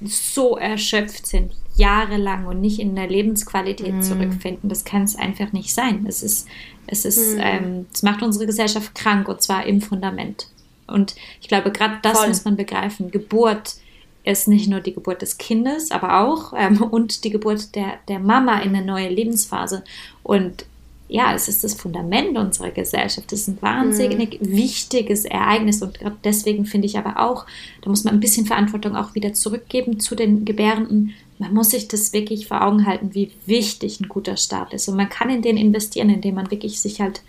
so 0.00 0.56
erschöpft 0.56 1.26
sind, 1.26 1.52
jahrelang 1.76 2.46
und 2.46 2.60
nicht 2.60 2.78
in 2.78 2.94
der 2.94 3.08
Lebensqualität 3.08 3.94
mhm. 3.94 4.02
zurückfinden. 4.02 4.68
Das 4.68 4.84
kann 4.84 5.02
es 5.02 5.16
einfach 5.16 5.52
nicht 5.52 5.74
sein. 5.74 6.06
Es 6.08 6.22
ist, 6.22 6.46
es 6.86 7.04
ist, 7.04 7.34
mhm. 7.34 7.42
ähm, 7.42 7.86
es 7.92 8.02
macht 8.02 8.22
unsere 8.22 8.46
Gesellschaft 8.46 8.94
krank 8.94 9.28
und 9.28 9.42
zwar 9.42 9.66
im 9.66 9.80
Fundament. 9.80 10.48
Und 10.88 11.14
ich 11.40 11.48
glaube, 11.48 11.70
gerade 11.70 11.98
das 12.02 12.18
Voll. 12.18 12.28
muss 12.28 12.44
man 12.44 12.56
begreifen. 12.56 13.10
Geburt 13.10 13.76
ist 14.24 14.48
nicht 14.48 14.68
nur 14.68 14.80
die 14.80 14.94
Geburt 14.94 15.22
des 15.22 15.38
Kindes, 15.38 15.90
aber 15.90 16.20
auch 16.20 16.52
ähm, 16.56 16.82
und 16.90 17.24
die 17.24 17.30
Geburt 17.30 17.74
der, 17.74 17.94
der 18.08 18.18
Mama 18.18 18.60
in 18.60 18.74
eine 18.74 18.84
neue 18.84 19.08
Lebensphase. 19.08 19.84
Und 20.22 20.66
ja, 21.10 21.32
es 21.34 21.48
ist 21.48 21.64
das 21.64 21.72
Fundament 21.72 22.36
unserer 22.36 22.70
Gesellschaft. 22.70 23.32
Das 23.32 23.40
ist 23.40 23.48
ein 23.48 23.62
wahnsinnig 23.62 24.40
mhm. 24.40 24.52
wichtiges 24.52 25.24
Ereignis 25.24 25.80
und 25.80 25.98
deswegen 26.22 26.66
finde 26.66 26.86
ich 26.86 26.98
aber 26.98 27.18
auch, 27.18 27.46
da 27.80 27.88
muss 27.88 28.04
man 28.04 28.14
ein 28.14 28.20
bisschen 28.20 28.44
Verantwortung 28.44 28.94
auch 28.94 29.14
wieder 29.14 29.32
zurückgeben 29.32 30.00
zu 30.00 30.14
den 30.14 30.44
Gebärenden. 30.44 31.14
Man 31.38 31.54
muss 31.54 31.70
sich 31.70 31.88
das 31.88 32.12
wirklich 32.12 32.46
vor 32.46 32.62
Augen 32.62 32.84
halten, 32.84 33.14
wie 33.14 33.32
wichtig 33.46 34.00
ein 34.00 34.08
guter 34.08 34.36
Start 34.36 34.74
ist. 34.74 34.88
Und 34.88 34.96
man 34.96 35.08
kann 35.08 35.30
in 35.30 35.40
den 35.40 35.56
investieren, 35.56 36.10
indem 36.10 36.34
man 36.34 36.50
wirklich 36.50 36.80
sich 36.80 37.00
halt 37.00 37.22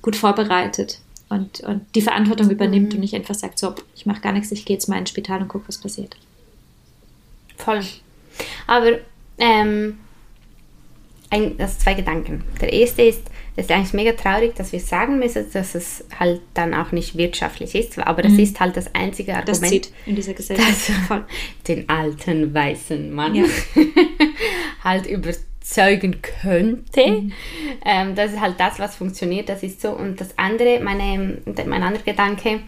gut 0.00 0.16
vorbereitet 0.16 1.00
und, 1.30 1.60
und 1.60 1.86
die 1.94 2.02
Verantwortung 2.02 2.50
übernimmt 2.50 2.90
mhm. 2.90 2.96
und 2.96 3.00
nicht 3.00 3.14
einfach 3.14 3.34
sagt, 3.34 3.58
so, 3.58 3.74
ich 3.94 4.04
mache 4.04 4.20
gar 4.20 4.32
nichts, 4.32 4.52
ich 4.52 4.64
gehe 4.64 4.76
jetzt 4.76 4.88
mal 4.88 4.98
ins 4.98 5.10
Spital 5.10 5.40
und 5.40 5.48
gucke, 5.48 5.68
was 5.68 5.78
passiert. 5.78 6.16
Voll. 7.56 7.82
Aber 8.66 8.98
ähm, 9.38 9.98
ein, 11.30 11.54
also 11.58 11.78
zwei 11.78 11.94
Gedanken. 11.94 12.44
Der 12.60 12.72
erste 12.72 13.02
ist, 13.02 13.22
es 13.56 13.66
ist 13.66 13.70
eigentlich 13.70 13.92
mega 13.92 14.12
traurig, 14.12 14.54
dass 14.56 14.72
wir 14.72 14.80
sagen 14.80 15.18
müssen, 15.18 15.46
dass 15.52 15.74
es 15.74 16.04
halt 16.18 16.40
dann 16.54 16.74
auch 16.74 16.92
nicht 16.92 17.16
wirtschaftlich 17.16 17.74
ist, 17.74 17.98
aber 17.98 18.22
das 18.22 18.32
mhm. 18.32 18.40
ist 18.40 18.60
halt 18.60 18.76
das 18.76 18.94
einzige 18.94 19.34
Argument. 19.34 19.62
Das 19.62 19.68
zieht 19.70 19.92
in 20.06 20.16
dieser 20.16 20.34
Gesellschaft 20.34 20.90
voll. 21.06 21.24
den 21.68 21.88
alten 21.88 22.52
weißen 22.52 23.12
Mann 23.12 23.34
ja. 23.34 23.44
halt 24.84 25.06
überzeugen 25.70 26.20
könnte. 26.42 27.06
Mhm. 27.06 27.32
Ähm, 27.84 28.14
das 28.14 28.32
ist 28.32 28.40
halt 28.40 28.58
das, 28.58 28.78
was 28.78 28.96
funktioniert, 28.96 29.48
das 29.48 29.62
ist 29.62 29.80
so. 29.80 29.90
Und 29.90 30.20
das 30.20 30.36
andere, 30.38 30.80
meine, 30.80 31.38
mein 31.66 31.82
anderer 31.82 32.04
Gedanke 32.04 32.60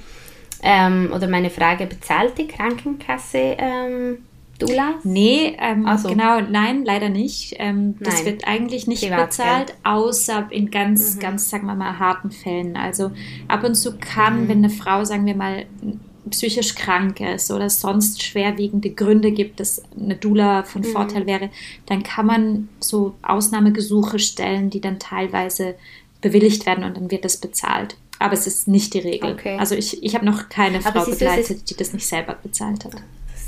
ähm, 0.62 1.12
oder 1.14 1.28
meine 1.28 1.50
Frage, 1.50 1.86
bezahlt 1.86 2.38
die 2.38 2.46
Krankenkasse 2.46 3.56
ähm, 3.58 4.18
Dula? 4.58 4.94
Nee, 5.02 5.56
ähm, 5.58 5.88
so. 5.98 6.08
genau, 6.08 6.40
nein, 6.40 6.84
leider 6.84 7.08
nicht. 7.08 7.56
Ähm, 7.58 7.96
das 7.98 8.16
nein. 8.16 8.26
wird 8.26 8.46
eigentlich 8.46 8.86
nicht 8.86 9.02
Privat 9.02 9.30
bezahlt, 9.30 9.74
außer 9.82 10.46
in 10.50 10.70
ganz, 10.70 11.16
mhm. 11.16 11.20
ganz, 11.20 11.50
sagen 11.50 11.66
wir 11.66 11.74
mal, 11.74 11.98
harten 11.98 12.30
Fällen. 12.30 12.76
Also 12.76 13.10
ab 13.48 13.64
und 13.64 13.74
zu 13.74 13.98
kann, 13.98 14.44
mhm. 14.44 14.48
wenn 14.48 14.58
eine 14.58 14.70
Frau, 14.70 15.04
sagen 15.04 15.26
wir 15.26 15.34
mal, 15.34 15.64
psychisch 16.30 16.74
krank 16.74 17.20
ist 17.20 17.50
oder 17.50 17.66
es 17.66 17.80
sonst 17.80 18.22
schwerwiegende 18.22 18.90
Gründe 18.90 19.32
gibt, 19.32 19.60
dass 19.60 19.82
eine 19.98 20.16
Dula 20.16 20.62
von 20.62 20.82
mhm. 20.82 20.86
Vorteil 20.86 21.26
wäre, 21.26 21.50
dann 21.86 22.02
kann 22.02 22.26
man 22.26 22.68
so 22.80 23.14
Ausnahmegesuche 23.22 24.18
stellen, 24.18 24.70
die 24.70 24.80
dann 24.80 24.98
teilweise 24.98 25.74
bewilligt 26.20 26.66
werden 26.66 26.84
und 26.84 26.96
dann 26.96 27.10
wird 27.10 27.24
das 27.24 27.38
bezahlt. 27.38 27.96
Aber 28.18 28.34
es 28.34 28.46
ist 28.46 28.68
nicht 28.68 28.94
die 28.94 29.00
Regel. 29.00 29.32
Okay. 29.32 29.56
Also 29.58 29.74
ich, 29.74 30.02
ich 30.02 30.14
habe 30.14 30.24
noch 30.24 30.48
keine 30.48 30.80
Frau 30.80 31.04
begleitet, 31.04 31.68
die 31.70 31.76
das 31.76 31.92
nicht 31.92 32.06
selber 32.06 32.38
bezahlt 32.40 32.84
hat 32.84 32.92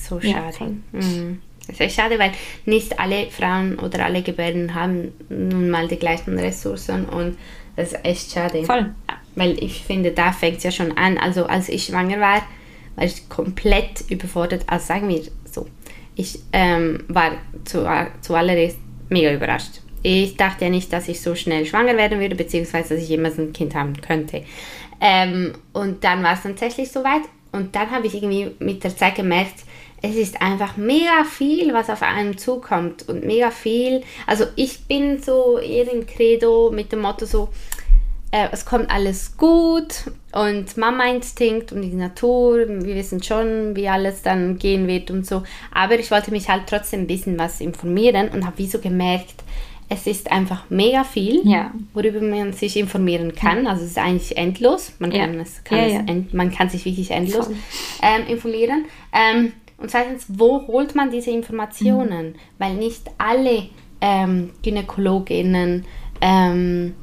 so 0.04 0.20
schade. 0.20 0.54
Ja, 0.60 1.00
mhm. 1.00 1.40
Das 1.66 1.76
ist 1.76 1.80
echt 1.80 1.96
schade, 1.96 2.18
weil 2.18 2.32
nicht 2.66 2.98
alle 2.98 3.30
Frauen 3.30 3.78
oder 3.78 4.04
alle 4.04 4.22
Gebärden 4.22 4.74
haben 4.74 5.12
nun 5.28 5.70
mal 5.70 5.88
die 5.88 5.96
gleichen 5.96 6.38
Ressourcen 6.38 7.06
und 7.06 7.38
das 7.76 7.92
ist 7.92 8.04
echt 8.04 8.32
schade. 8.32 8.64
Voll. 8.64 8.94
Weil 9.34 9.62
ich 9.62 9.82
finde, 9.82 10.12
da 10.12 10.32
fängt 10.32 10.58
es 10.58 10.64
ja 10.64 10.70
schon 10.70 10.96
an. 10.96 11.18
Also 11.18 11.46
als 11.46 11.68
ich 11.68 11.86
schwanger 11.86 12.20
war, 12.20 12.42
war 12.96 13.04
ich 13.04 13.28
komplett 13.28 14.04
überfordert. 14.10 14.64
Also 14.66 14.86
sagen 14.86 15.08
wir 15.08 15.22
so, 15.50 15.66
ich 16.14 16.38
ähm, 16.52 17.04
war 17.08 17.32
zu, 17.64 17.88
zuallererst 18.20 18.78
mega 19.08 19.32
überrascht. 19.32 19.80
Ich 20.02 20.36
dachte 20.36 20.66
ja 20.66 20.70
nicht, 20.70 20.92
dass 20.92 21.08
ich 21.08 21.20
so 21.20 21.34
schnell 21.34 21.64
schwanger 21.64 21.96
werden 21.96 22.20
würde, 22.20 22.34
beziehungsweise 22.34 22.94
dass 22.94 23.02
ich 23.02 23.08
jemals 23.08 23.38
ein 23.38 23.52
Kind 23.52 23.74
haben 23.74 24.00
könnte. 24.00 24.44
Ähm, 25.00 25.54
und 25.72 26.04
dann 26.04 26.22
war 26.22 26.34
es 26.34 26.42
tatsächlich 26.42 26.90
soweit. 26.90 27.22
Und 27.52 27.74
dann 27.74 27.90
habe 27.90 28.06
ich 28.06 28.14
irgendwie 28.14 28.50
mit 28.58 28.84
der 28.84 28.96
Zeit 28.96 29.14
gemerkt, 29.14 29.64
es 30.02 30.16
ist 30.16 30.42
einfach 30.42 30.76
mega 30.76 31.24
viel, 31.24 31.72
was 31.72 31.88
auf 31.88 32.02
einen 32.02 32.36
zukommt 32.36 33.08
und 33.08 33.24
mega 33.24 33.50
viel. 33.50 34.02
Also 34.26 34.44
ich 34.54 34.84
bin 34.84 35.22
so 35.22 35.58
eher 35.58 35.90
im 35.90 36.06
Credo 36.06 36.70
mit 36.70 36.92
dem 36.92 37.00
Motto 37.00 37.24
so, 37.24 37.48
äh, 38.34 38.48
es 38.50 38.64
kommt 38.64 38.90
alles 38.90 39.36
gut 39.36 40.10
und 40.32 40.76
Mama-Instinkt 40.76 41.70
und 41.70 41.82
die 41.82 41.94
Natur, 41.94 42.66
wir 42.66 42.96
wissen 42.96 43.22
schon, 43.22 43.76
wie 43.76 43.88
alles 43.88 44.22
dann 44.22 44.58
gehen 44.58 44.88
wird 44.88 45.12
und 45.12 45.24
so. 45.24 45.44
Aber 45.72 45.96
ich 46.00 46.10
wollte 46.10 46.32
mich 46.32 46.48
halt 46.48 46.64
trotzdem 46.66 47.02
ein 47.02 47.06
bisschen 47.06 47.38
was 47.38 47.60
informieren 47.60 48.30
und 48.30 48.44
habe 48.44 48.58
wie 48.58 48.66
so 48.66 48.80
gemerkt, 48.80 49.44
es 49.88 50.08
ist 50.08 50.32
einfach 50.32 50.64
mega 50.68 51.04
viel, 51.04 51.46
ja. 51.46 51.70
worüber 51.92 52.20
man 52.20 52.52
sich 52.54 52.76
informieren 52.76 53.36
kann. 53.36 53.64
Ja. 53.64 53.70
Also 53.70 53.84
es 53.84 53.90
ist 53.90 53.98
eigentlich 53.98 54.36
endlos. 54.36 54.94
Man 54.98 55.12
kann, 55.12 55.34
ja. 55.34 55.40
es, 55.40 55.62
kann 55.62 55.78
es 55.78 56.10
end, 56.10 56.34
man 56.34 56.50
kann 56.50 56.68
sich 56.68 56.84
wirklich 56.84 57.12
endlos 57.12 57.48
ähm, 58.02 58.26
informieren. 58.26 58.86
Ähm, 59.12 59.52
und 59.78 59.92
zweitens, 59.92 60.26
wo 60.26 60.66
holt 60.66 60.96
man 60.96 61.12
diese 61.12 61.30
Informationen? 61.30 62.30
Mhm. 62.30 62.34
Weil 62.58 62.74
nicht 62.74 63.02
alle 63.18 63.68
ähm, 64.00 64.50
Gynäkologinnen 64.62 65.84
ähm, 66.20 66.94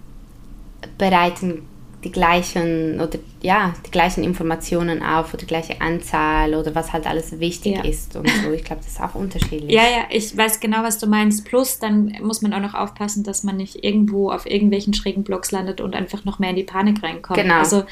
bereiten 1.01 1.63
die 2.03 2.11
gleichen 2.11 2.99
oder 2.99 3.19
ja, 3.41 3.73
die 3.85 3.91
gleichen 3.91 4.23
Informationen 4.23 5.03
auf 5.03 5.29
oder 5.29 5.39
die 5.39 5.47
gleiche 5.47 5.81
Anzahl 5.81 6.55
oder 6.55 6.73
was 6.73 6.93
halt 6.93 7.07
alles 7.07 7.39
wichtig 7.39 7.75
ja. 7.75 7.83
ist 7.83 8.15
und 8.15 8.29
so. 8.29 8.51
Ich 8.51 8.63
glaube, 8.63 8.81
das 8.83 8.93
ist 8.93 9.01
auch 9.01 9.15
unterschiedlich. 9.15 9.71
Ja, 9.71 9.83
ja, 9.83 10.05
ich 10.09 10.35
weiß 10.35 10.59
genau, 10.59 10.83
was 10.83 10.99
du 10.99 11.07
meinst. 11.07 11.45
Plus, 11.45 11.79
dann 11.79 12.15
muss 12.21 12.41
man 12.41 12.53
auch 12.53 12.59
noch 12.59 12.73
aufpassen, 12.73 13.23
dass 13.23 13.43
man 13.43 13.57
nicht 13.57 13.83
irgendwo 13.83 14.31
auf 14.31 14.45
irgendwelchen 14.45 14.93
schrägen 14.93 15.23
Blogs 15.23 15.51
landet 15.51 15.81
und 15.81 15.95
einfach 15.95 16.23
noch 16.23 16.39
mehr 16.39 16.51
in 16.51 16.55
die 16.55 16.63
Panik 16.63 17.03
reinkommt. 17.03 17.39
Genau. 17.39 17.59
Also, 17.59 17.83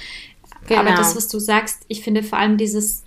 genau. 0.67 0.81
aber 0.81 0.91
das, 0.91 1.15
was 1.15 1.27
du 1.27 1.39
sagst, 1.39 1.83
ich 1.87 2.03
finde 2.03 2.23
vor 2.23 2.39
allem 2.39 2.57
dieses 2.57 3.03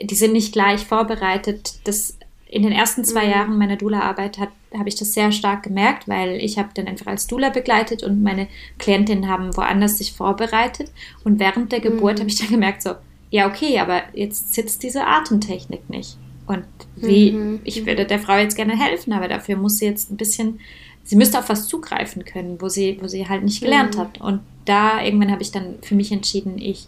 die 0.00 0.14
sind 0.14 0.32
nicht 0.32 0.52
gleich 0.52 0.84
vorbereitet. 0.84 1.74
Das 1.84 2.18
in 2.54 2.62
den 2.62 2.70
ersten 2.70 3.04
zwei 3.04 3.24
mhm. 3.24 3.30
Jahren 3.32 3.58
meiner 3.58 3.74
Dula-Arbeit 3.76 4.38
habe 4.38 4.88
ich 4.88 4.94
das 4.94 5.12
sehr 5.12 5.32
stark 5.32 5.64
gemerkt, 5.64 6.06
weil 6.06 6.36
ich 6.36 6.56
habe 6.56 6.68
dann 6.72 6.86
einfach 6.86 7.08
als 7.08 7.26
Dula 7.26 7.50
begleitet 7.50 8.04
und 8.04 8.22
meine 8.22 8.46
Klientinnen 8.78 9.28
haben 9.28 9.56
woanders 9.56 9.98
sich 9.98 10.12
vorbereitet. 10.12 10.92
Und 11.24 11.40
während 11.40 11.72
der 11.72 11.80
Geburt 11.80 12.18
mhm. 12.18 12.20
habe 12.20 12.30
ich 12.30 12.38
dann 12.38 12.50
gemerkt, 12.50 12.82
so, 12.82 12.90
ja, 13.30 13.48
okay, 13.48 13.80
aber 13.80 14.02
jetzt 14.12 14.54
sitzt 14.54 14.84
diese 14.84 15.04
Atemtechnik 15.04 15.90
nicht. 15.90 16.16
Und 16.46 16.64
wie, 16.94 17.32
mhm. 17.32 17.60
ich 17.64 17.86
würde 17.86 18.04
der 18.04 18.20
Frau 18.20 18.36
jetzt 18.36 18.54
gerne 18.54 18.78
helfen, 18.78 19.12
aber 19.12 19.26
dafür 19.26 19.56
muss 19.56 19.78
sie 19.78 19.86
jetzt 19.86 20.12
ein 20.12 20.16
bisschen, 20.16 20.60
sie 21.02 21.16
müsste 21.16 21.40
auf 21.40 21.48
was 21.48 21.66
zugreifen 21.66 22.24
können, 22.24 22.60
wo 22.60 22.68
sie, 22.68 22.98
wo 23.00 23.08
sie 23.08 23.28
halt 23.28 23.42
nicht 23.42 23.62
gelernt 23.62 23.96
mhm. 23.96 24.00
hat. 24.00 24.20
Und 24.20 24.40
da 24.64 25.02
irgendwann 25.02 25.32
habe 25.32 25.42
ich 25.42 25.50
dann 25.50 25.74
für 25.82 25.96
mich 25.96 26.12
entschieden, 26.12 26.58
ich 26.58 26.86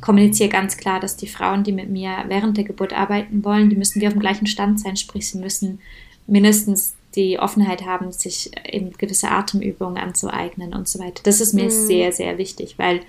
kommuniziere 0.00 0.48
ganz 0.48 0.76
klar, 0.76 1.00
dass 1.00 1.16
die 1.16 1.26
Frauen, 1.26 1.64
die 1.64 1.72
mit 1.72 1.90
mir 1.90 2.24
während 2.28 2.56
der 2.56 2.64
Geburt 2.64 2.92
arbeiten 2.92 3.44
wollen, 3.44 3.70
die 3.70 3.76
müssen 3.76 4.00
wir 4.00 4.08
auf 4.08 4.14
dem 4.14 4.20
gleichen 4.20 4.46
Stand 4.46 4.80
sein, 4.80 4.96
sprich 4.96 5.28
sie 5.28 5.38
müssen 5.38 5.80
mindestens 6.26 6.94
die 7.14 7.38
Offenheit 7.38 7.84
haben, 7.84 8.12
sich 8.12 8.50
eben 8.70 8.92
gewisse 8.92 9.30
Atemübungen 9.30 9.96
anzueignen 9.96 10.74
und 10.74 10.88
so 10.88 10.98
weiter. 10.98 11.22
Das 11.24 11.40
ist 11.40 11.54
mir 11.54 11.64
mhm. 11.64 11.70
sehr, 11.70 12.12
sehr 12.12 12.38
wichtig, 12.38 12.74
weil, 12.78 13.00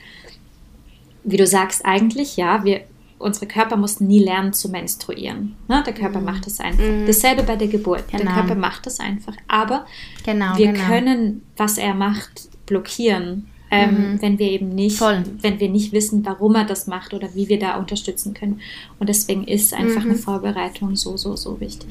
wie 1.23 1.37
du 1.37 1.45
sagst, 1.45 1.85
eigentlich 1.85 2.37
ja, 2.37 2.63
wir, 2.63 2.81
unsere 3.19 3.45
Körper 3.45 3.75
mussten 3.75 4.07
nie 4.07 4.23
lernen 4.23 4.53
zu 4.53 4.69
menstruieren. 4.69 5.57
Ne? 5.67 5.83
Der 5.85 5.93
Körper 5.93 6.19
mhm. 6.19 6.25
macht 6.25 6.45
das 6.45 6.59
einfach. 6.59 6.83
Mhm. 6.83 7.05
Dasselbe 7.05 7.43
bei 7.43 7.57
der 7.57 7.67
Geburt. 7.67 8.07
Genau. 8.09 8.23
Der 8.23 8.33
Körper 8.33 8.55
macht 8.55 8.85
das 8.85 8.99
einfach. 8.99 9.35
Aber 9.47 9.85
genau, 10.23 10.57
wir 10.57 10.71
genau. 10.71 10.85
können, 10.85 11.43
was 11.57 11.77
er 11.77 11.93
macht, 11.93 12.49
blockieren 12.65 13.47
ähm, 13.71 14.13
mhm. 14.13 14.21
wenn 14.21 14.39
wir 14.39 14.49
eben 14.49 14.69
nicht, 14.69 14.97
Voll. 14.97 15.23
wenn 15.41 15.59
wir 15.59 15.69
nicht 15.69 15.91
wissen, 15.91 16.25
warum 16.25 16.55
er 16.55 16.65
das 16.65 16.87
macht 16.87 17.13
oder 17.13 17.35
wie 17.35 17.49
wir 17.49 17.59
da 17.59 17.77
unterstützen 17.77 18.33
können. 18.33 18.61
Und 18.99 19.09
deswegen 19.09 19.43
ist 19.43 19.73
einfach 19.73 20.03
mhm. 20.03 20.11
eine 20.11 20.19
Vorbereitung 20.19 20.95
so, 20.95 21.17
so, 21.17 21.35
so 21.35 21.59
wichtig. 21.59 21.89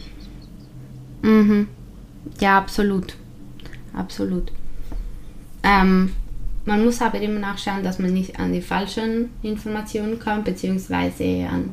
Mhm. 1.22 1.68
Ja, 2.40 2.58
absolut. 2.58 3.14
Absolut. 3.92 4.52
Ähm, 5.62 6.12
man 6.64 6.84
muss 6.84 7.00
aber 7.00 7.20
immer 7.20 7.40
nachschauen, 7.40 7.82
dass 7.82 7.98
man 7.98 8.12
nicht 8.12 8.38
an 8.38 8.52
die 8.52 8.60
falschen 8.60 9.30
Informationen 9.42 10.18
kommt, 10.18 10.44
beziehungsweise 10.44 11.48
an 11.50 11.70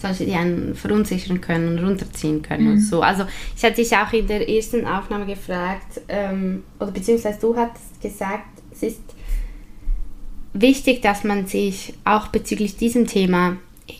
solche, 0.00 0.24
die 0.24 0.34
einen 0.34 0.74
verunsichern 0.74 1.40
können 1.40 1.68
und 1.68 1.84
runterziehen 1.84 2.42
können 2.42 2.64
mhm. 2.64 2.72
und 2.72 2.80
so. 2.80 3.02
Also 3.02 3.24
ich 3.56 3.64
hatte 3.64 3.76
dich 3.76 3.96
auch 3.96 4.12
in 4.12 4.26
der 4.26 4.48
ersten 4.48 4.86
Aufnahme 4.86 5.26
gefragt, 5.26 6.00
ähm, 6.08 6.62
oder 6.78 6.92
beziehungsweise 6.92 7.40
du 7.40 7.56
hast 7.56 8.00
gesagt, 8.00 8.62
es 8.70 8.82
ist 8.82 9.00
wichtig, 10.52 11.02
dass 11.02 11.24
man 11.24 11.46
sich 11.46 11.94
auch 12.04 12.28
bezüglich 12.28 12.76
diesem 12.76 13.06
Thema 13.06 13.56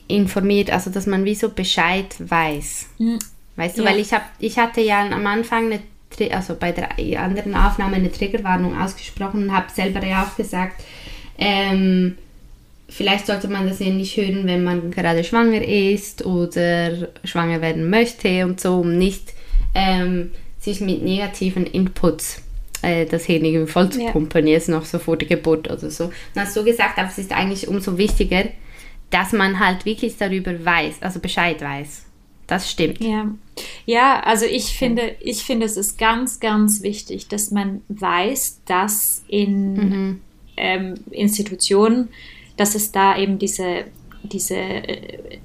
informiert, 0.07 0.71
also 0.71 0.91
dass 0.91 1.07
man 1.07 1.25
wie 1.25 1.35
so 1.35 1.49
Bescheid 1.51 2.15
weiß. 2.19 2.87
Mhm. 2.99 3.19
Weißt 3.57 3.79
du, 3.79 3.83
ja. 3.83 3.91
weil 3.91 3.99
ich, 3.99 4.13
hab, 4.13 4.23
ich 4.39 4.59
hatte 4.59 4.81
ja 4.81 5.01
am 5.01 5.27
Anfang 5.27 5.67
eine 5.67 5.81
also 6.31 6.57
bei 6.59 6.73
der 6.73 6.99
anderen 7.23 7.55
Aufnahme 7.55 7.97
eine 7.97 8.11
Triggerwarnung 8.11 8.81
ausgesprochen 8.81 9.45
und 9.45 9.53
habe 9.55 9.71
selber 9.71 10.05
ja 10.05 10.25
auch 10.25 10.37
gesagt, 10.37 10.83
ähm, 11.39 12.17
vielleicht 12.89 13.27
sollte 13.27 13.47
man 13.49 13.69
das 13.69 13.79
ja 13.79 13.91
nicht 13.91 14.17
hören, 14.17 14.47
wenn 14.47 14.65
man 14.65 14.91
gerade 14.91 15.23
schwanger 15.23 15.63
ist 15.63 16.25
oder 16.25 17.09
schwanger 17.25 17.61
werden 17.61 17.89
möchte 17.91 18.47
und 18.47 18.61
so, 18.61 18.81
um 18.81 18.97
nicht 18.97 19.35
ähm, 19.75 20.33
sich 20.59 20.81
mit 20.81 21.03
negativen 21.03 21.67
Inputs 21.67 22.43
äh, 22.83 23.07
das 23.07 23.29
irgendwie 23.29 23.67
voll 23.67 23.91
zu 23.91 24.01
pumpen, 24.07 24.47
ja. 24.47 24.55
jetzt 24.55 24.69
noch 24.69 24.85
so 24.85 24.99
vor 24.99 25.17
der 25.17 25.29
Geburt 25.29 25.71
oder 25.71 25.91
so. 25.91 26.05
Und 26.05 26.13
hast 26.37 26.57
du 26.57 26.65
gesagt, 26.65 26.99
aber 26.99 27.09
es 27.09 27.19
ist 27.19 27.33
eigentlich 27.33 27.69
umso 27.69 27.99
wichtiger, 27.99 28.45
dass 29.11 29.33
man 29.33 29.59
halt 29.59 29.85
wirklich 29.85 30.17
darüber 30.17 30.65
weiß, 30.65 30.97
also 31.01 31.21
Bescheid 31.21 31.61
weiß. 31.61 32.05
Das 32.47 32.71
stimmt. 32.71 33.01
Ja, 33.01 33.31
ja 33.85 34.21
also 34.21 34.47
ich 34.47 34.77
finde, 34.77 35.17
ich 35.21 35.45
finde, 35.45 35.67
es 35.67 35.77
ist 35.77 35.99
ganz, 35.99 36.41
ganz 36.41 36.83
wichtig, 36.83 37.29
dass 37.29 37.51
man 37.51 37.83
weiß, 37.89 38.63
dass 38.65 39.23
in 39.29 39.73
mhm. 39.75 40.21
ähm, 40.57 40.95
Institutionen, 41.11 42.09
dass 42.57 42.75
es 42.75 42.91
da 42.91 43.19
eben 43.19 43.39
diese, 43.39 43.85
diese 44.23 44.57
äh, 44.57 45.39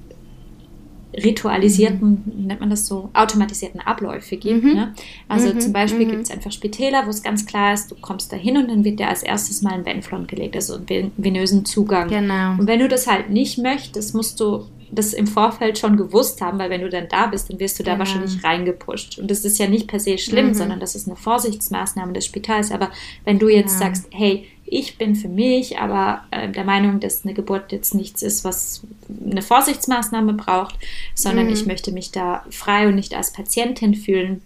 ritualisierten, 1.22 2.22
mhm. 2.24 2.46
nennt 2.46 2.60
man 2.60 2.70
das 2.70 2.86
so, 2.86 3.10
automatisierten 3.12 3.80
Abläufe 3.80 4.36
gibt. 4.36 4.64
Mhm. 4.64 4.72
Ne? 4.72 4.94
Also 5.28 5.52
mhm. 5.52 5.60
zum 5.60 5.72
Beispiel 5.72 6.06
mhm. 6.06 6.10
gibt 6.10 6.22
es 6.22 6.30
einfach 6.30 6.52
Spitäler, 6.52 7.06
wo 7.06 7.10
es 7.10 7.22
ganz 7.22 7.46
klar 7.46 7.74
ist, 7.74 7.90
du 7.90 7.94
kommst 7.96 8.32
da 8.32 8.36
hin 8.36 8.56
und 8.56 8.70
dann 8.70 8.84
wird 8.84 8.98
dir 8.98 9.08
als 9.08 9.22
erstes 9.22 9.62
mal 9.62 9.74
ein 9.74 9.84
Venflon 9.84 10.26
gelegt, 10.26 10.56
also 10.56 10.74
einen 10.74 11.12
venösen 11.16 11.64
Zugang. 11.64 12.08
Genau. 12.08 12.52
Und 12.52 12.66
wenn 12.66 12.80
du 12.80 12.88
das 12.88 13.06
halt 13.06 13.30
nicht 13.30 13.58
möchtest, 13.58 14.14
musst 14.14 14.40
du 14.40 14.66
das 14.94 15.12
im 15.12 15.26
Vorfeld 15.26 15.78
schon 15.78 15.96
gewusst 15.96 16.40
haben, 16.40 16.58
weil 16.58 16.70
wenn 16.70 16.82
du 16.82 16.88
dann 16.88 17.08
da 17.08 17.26
bist, 17.26 17.50
dann 17.50 17.58
wirst 17.58 17.78
du 17.78 17.82
da 17.82 17.92
genau. 17.92 18.00
wahrscheinlich 18.00 18.44
reingepusht. 18.44 19.18
Und 19.18 19.30
das 19.30 19.44
ist 19.44 19.58
ja 19.58 19.66
nicht 19.66 19.88
per 19.88 20.00
se 20.00 20.18
schlimm, 20.18 20.48
mhm. 20.48 20.54
sondern 20.54 20.80
das 20.80 20.94
ist 20.94 21.06
eine 21.06 21.16
Vorsichtsmaßnahme 21.16 22.12
des 22.12 22.26
Spitals. 22.26 22.70
Aber 22.70 22.90
wenn 23.24 23.38
du 23.38 23.48
jetzt 23.48 23.74
ja. 23.74 23.86
sagst, 23.86 24.06
hey, 24.10 24.46
ich 24.66 24.98
bin 24.98 25.14
für 25.14 25.28
mich 25.28 25.78
aber 25.78 26.22
äh, 26.30 26.50
der 26.50 26.64
Meinung, 26.64 27.00
dass 27.00 27.24
eine 27.24 27.34
Geburt 27.34 27.72
jetzt 27.72 27.94
nichts 27.94 28.22
ist, 28.22 28.44
was 28.44 28.82
eine 29.30 29.42
Vorsichtsmaßnahme 29.42 30.34
braucht, 30.34 30.78
sondern 31.14 31.46
mhm. 31.46 31.52
ich 31.52 31.66
möchte 31.66 31.92
mich 31.92 32.10
da 32.12 32.44
frei 32.50 32.88
und 32.88 32.94
nicht 32.94 33.14
als 33.14 33.32
Patientin 33.32 33.94
fühlen 33.94 34.42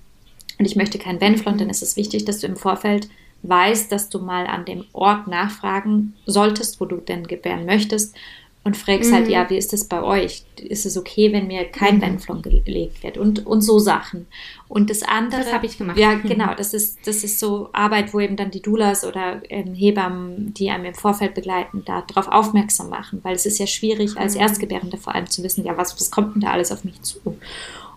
und 0.58 0.64
ich 0.64 0.76
möchte 0.76 0.98
kein 0.98 1.20
Venflon, 1.20 1.54
mhm. 1.54 1.58
dann 1.58 1.70
ist 1.70 1.82
es 1.82 1.96
wichtig, 1.96 2.24
dass 2.24 2.40
du 2.40 2.46
im 2.46 2.56
Vorfeld 2.56 3.08
weißt, 3.42 3.92
dass 3.92 4.08
du 4.08 4.18
mal 4.18 4.46
an 4.46 4.64
dem 4.64 4.84
Ort 4.92 5.28
nachfragen 5.28 6.14
solltest, 6.26 6.80
wo 6.80 6.86
du 6.86 6.96
denn 6.96 7.26
gebären 7.26 7.66
möchtest 7.66 8.16
und 8.64 8.76
fragst 8.76 9.12
halt, 9.12 9.28
mhm. 9.28 9.34
halt, 9.34 9.48
ja, 9.48 9.50
wie 9.50 9.56
ist 9.56 9.72
das 9.72 9.84
bei 9.84 10.02
euch? 10.02 10.44
Ist 10.60 10.84
es 10.84 10.96
okay, 10.96 11.32
wenn 11.32 11.46
mir 11.46 11.64
kein 11.64 11.96
mhm. 11.96 12.00
Benflon 12.00 12.42
gelegt 12.42 13.02
wird? 13.02 13.16
Und, 13.16 13.46
und 13.46 13.62
so 13.62 13.78
Sachen. 13.78 14.26
Und 14.68 14.90
das 14.90 15.02
andere. 15.02 15.42
Das 15.42 15.52
habe 15.52 15.66
ich 15.66 15.78
gemacht. 15.78 15.96
Ja, 15.98 16.14
genau. 16.14 16.54
Das 16.54 16.74
ist, 16.74 16.98
das 17.06 17.24
ist 17.24 17.38
so 17.38 17.70
Arbeit, 17.72 18.12
wo 18.12 18.20
eben 18.20 18.36
dann 18.36 18.50
die 18.50 18.60
Doulas 18.60 19.04
oder 19.04 19.40
ähm, 19.48 19.74
Hebammen, 19.74 20.52
die 20.54 20.70
einem 20.70 20.84
im 20.84 20.94
Vorfeld 20.94 21.34
begleiten, 21.34 21.82
da 21.86 22.02
darauf 22.02 22.28
aufmerksam 22.28 22.90
machen. 22.90 23.20
Weil 23.22 23.36
es 23.36 23.46
ist 23.46 23.58
ja 23.58 23.66
schwierig, 23.66 24.16
als 24.18 24.34
mhm. 24.34 24.42
Erstgebärende 24.42 24.98
vor 24.98 25.14
allem 25.14 25.30
zu 25.30 25.42
wissen, 25.42 25.64
ja, 25.64 25.76
was, 25.78 25.98
was 25.98 26.10
kommt 26.10 26.34
denn 26.34 26.42
da 26.42 26.50
alles 26.50 26.70
auf 26.72 26.84
mich 26.84 27.00
zu? 27.02 27.20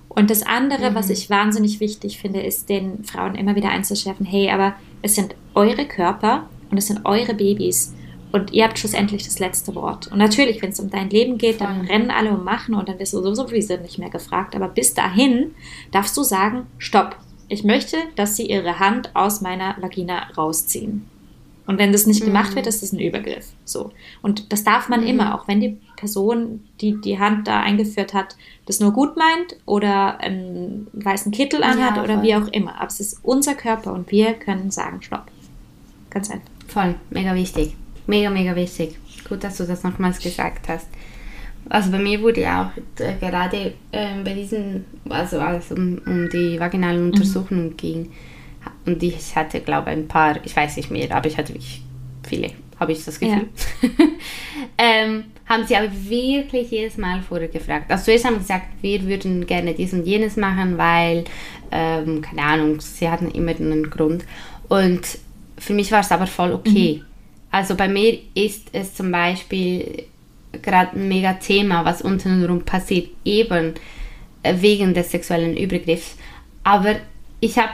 Und 0.07 0.29
das 0.29 0.43
andere, 0.43 0.91
mhm. 0.91 0.95
was 0.95 1.09
ich 1.09 1.29
wahnsinnig 1.29 1.79
wichtig 1.79 2.19
finde, 2.19 2.41
ist 2.41 2.69
den 2.69 3.03
Frauen 3.03 3.35
immer 3.35 3.55
wieder 3.55 3.69
einzuschärfen, 3.69 4.25
hey, 4.25 4.51
aber 4.51 4.75
es 5.01 5.15
sind 5.15 5.35
eure 5.53 5.85
Körper 5.85 6.49
und 6.69 6.77
es 6.77 6.87
sind 6.87 7.05
eure 7.05 7.33
Babys. 7.33 7.93
Und 8.31 8.53
ihr 8.53 8.63
habt 8.63 8.79
schlussendlich 8.79 9.25
das 9.25 9.39
letzte 9.39 9.75
Wort. 9.75 10.07
Und 10.07 10.17
natürlich, 10.17 10.61
wenn 10.61 10.69
es 10.69 10.79
um 10.79 10.89
dein 10.89 11.09
Leben 11.09 11.37
geht, 11.37 11.59
dann 11.59 11.81
rennen 11.81 12.11
alle 12.11 12.31
und 12.31 12.45
machen 12.45 12.75
und 12.75 12.87
dann 12.87 12.97
wirst 12.97 13.13
du 13.13 13.35
sowieso 13.35 13.77
nicht 13.77 13.97
mehr 13.97 14.09
gefragt. 14.09 14.55
Aber 14.55 14.69
bis 14.69 14.93
dahin 14.93 15.53
darfst 15.91 16.15
du 16.15 16.23
sagen, 16.23 16.67
stopp. 16.77 17.17
Ich 17.49 17.65
möchte, 17.65 17.97
dass 18.15 18.37
sie 18.37 18.45
ihre 18.49 18.79
Hand 18.79 19.13
aus 19.13 19.41
meiner 19.41 19.75
Vagina 19.81 20.29
rausziehen. 20.37 21.05
Und 21.67 21.77
wenn 21.77 21.91
das 21.91 22.07
nicht 22.07 22.23
gemacht 22.23 22.51
mhm. 22.51 22.55
wird, 22.55 22.67
ist 22.67 22.81
das 22.81 22.91
ein 22.91 22.99
Übergriff. 22.99 23.47
So. 23.65 23.91
Und 24.21 24.51
das 24.51 24.63
darf 24.63 24.89
man 24.89 25.01
mhm. 25.01 25.07
immer, 25.07 25.35
auch 25.35 25.47
wenn 25.47 25.59
die 25.59 25.77
Person, 25.95 26.63
die 26.79 26.99
die 26.99 27.19
Hand 27.19 27.47
da 27.47 27.61
eingeführt 27.61 28.13
hat, 28.13 28.35
das 28.65 28.79
nur 28.79 28.93
gut 28.93 29.15
meint 29.15 29.57
oder 29.65 30.19
einen 30.19 30.87
weißen 30.93 31.31
Kittel 31.31 31.63
anhat 31.63 31.97
ja, 31.97 32.03
oder 32.03 32.23
wie 32.23 32.35
auch 32.35 32.47
immer. 32.47 32.75
Aber 32.75 32.87
es 32.87 32.99
ist 32.99 33.19
unser 33.23 33.55
Körper 33.55 33.93
und 33.93 34.11
wir 34.11 34.33
können 34.33 34.71
sagen, 34.71 35.01
stopp. 35.01 35.25
Ganz 36.09 36.29
einfach. 36.29 36.47
Voll, 36.67 36.95
mega 37.09 37.35
wichtig. 37.35 37.75
Mega, 38.11 38.29
mega 38.29 38.53
wichtig. 38.57 38.97
Gut, 39.29 39.41
dass 39.41 39.55
du 39.55 39.63
das 39.63 39.83
nochmals 39.83 40.19
gesagt 40.19 40.67
hast. 40.67 40.87
Also 41.69 41.91
bei 41.91 41.97
mir 41.97 42.21
wurde 42.21 42.41
ja 42.41 42.73
auch 42.73 43.01
äh, 43.01 43.13
gerade 43.21 43.73
äh, 43.93 44.21
bei 44.21 44.33
diesen, 44.33 44.83
also 45.07 45.39
als 45.39 45.71
um, 45.71 46.01
um 46.05 46.29
die 46.29 46.59
vaginalen 46.59 47.05
mhm. 47.05 47.11
Untersuchungen 47.11 47.69
mhm. 47.69 47.77
ging, 47.77 48.11
und 48.85 49.01
ich 49.01 49.33
hatte, 49.35 49.61
glaube 49.61 49.91
ich, 49.91 49.97
ein 49.97 50.07
paar, 50.09 50.43
ich 50.43 50.53
weiß 50.55 50.75
nicht 50.75 50.91
mehr, 50.91 51.09
aber 51.15 51.27
ich 51.27 51.37
hatte 51.37 51.53
wirklich 51.53 51.81
viele, 52.27 52.51
habe 52.79 52.91
ich 52.91 53.05
das 53.05 53.17
Gefühl. 53.17 53.47
Ja. 53.81 53.89
ähm, 54.77 55.23
haben 55.45 55.65
sie 55.65 55.77
aber 55.77 55.87
wirklich 55.93 56.69
jedes 56.69 56.97
Mal 56.97 57.21
vorher 57.21 57.47
gefragt. 57.47 57.89
Also 57.89 58.05
zuerst 58.05 58.25
haben 58.25 58.35
sie 58.35 58.41
gesagt, 58.41 58.65
wir 58.81 59.05
würden 59.05 59.45
gerne 59.45 59.73
dies 59.73 59.93
und 59.93 60.05
jenes 60.05 60.35
machen, 60.35 60.77
weil, 60.77 61.23
ähm, 61.71 62.21
keine 62.21 62.43
Ahnung, 62.43 62.81
sie 62.81 63.09
hatten 63.09 63.31
immer 63.31 63.51
einen 63.51 63.89
Grund. 63.89 64.25
Und 64.67 65.01
für 65.57 65.73
mich 65.73 65.91
war 65.93 66.01
es 66.01 66.11
aber 66.11 66.27
voll 66.27 66.51
okay. 66.51 67.01
Mhm. 67.01 67.10
Also 67.51 67.75
bei 67.75 67.87
mir 67.87 68.17
ist 68.33 68.69
es 68.71 68.95
zum 68.95 69.11
Beispiel 69.11 70.05
gerade 70.61 70.97
ein 70.97 71.07
mega 71.07 71.33
Thema, 71.33 71.85
was 71.85 72.01
untenrum 72.01 72.63
passiert, 72.63 73.09
eben 73.25 73.73
wegen 74.43 74.93
des 74.93 75.11
sexuellen 75.11 75.57
Übergriffs. 75.57 76.17
Aber 76.63 76.95
ich 77.39 77.57
habe 77.57 77.71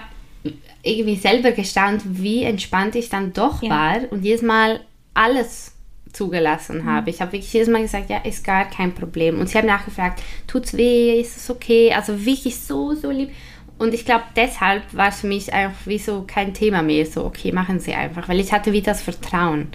irgendwie 0.83 1.15
selber 1.15 1.51
gestaunt, 1.51 2.01
wie 2.05 2.43
entspannt 2.43 2.95
ich 2.95 3.09
dann 3.09 3.33
doch 3.33 3.61
ja. 3.61 3.69
war 3.69 4.11
und 4.11 4.23
jedes 4.23 4.41
Mal 4.41 4.79
alles 5.13 5.73
zugelassen 6.13 6.79
mhm. 6.79 6.85
habe. 6.85 7.09
Ich 7.09 7.21
habe 7.21 7.33
wirklich 7.33 7.51
jedes 7.51 7.69
Mal 7.69 7.81
gesagt, 7.81 8.09
ja, 8.09 8.17
ist 8.17 8.43
gar 8.43 8.65
kein 8.69 8.93
Problem. 8.93 9.39
Und 9.39 9.49
sie 9.49 9.57
haben 9.57 9.67
nachgefragt, 9.67 10.23
tut's 10.47 10.75
weh, 10.75 11.19
ist 11.19 11.37
es 11.37 11.49
okay? 11.49 11.93
Also 11.93 12.25
wirklich 12.25 12.57
so, 12.59 12.93
so 12.93 13.11
lieb. 13.11 13.31
Und 13.77 13.93
ich 13.93 14.05
glaube, 14.05 14.23
deshalb 14.35 14.81
war 14.93 15.09
es 15.09 15.21
für 15.21 15.27
mich 15.27 15.53
einfach 15.53 15.85
wie 15.85 15.99
so 15.99 16.23
kein 16.25 16.53
Thema 16.53 16.81
mehr. 16.81 17.05
So, 17.05 17.25
okay, 17.25 17.51
machen 17.51 17.79
Sie 17.79 17.93
einfach, 17.93 18.27
weil 18.27 18.39
ich 18.39 18.51
hatte 18.51 18.73
wie 18.73 18.81
das 18.81 19.01
Vertrauen. 19.01 19.67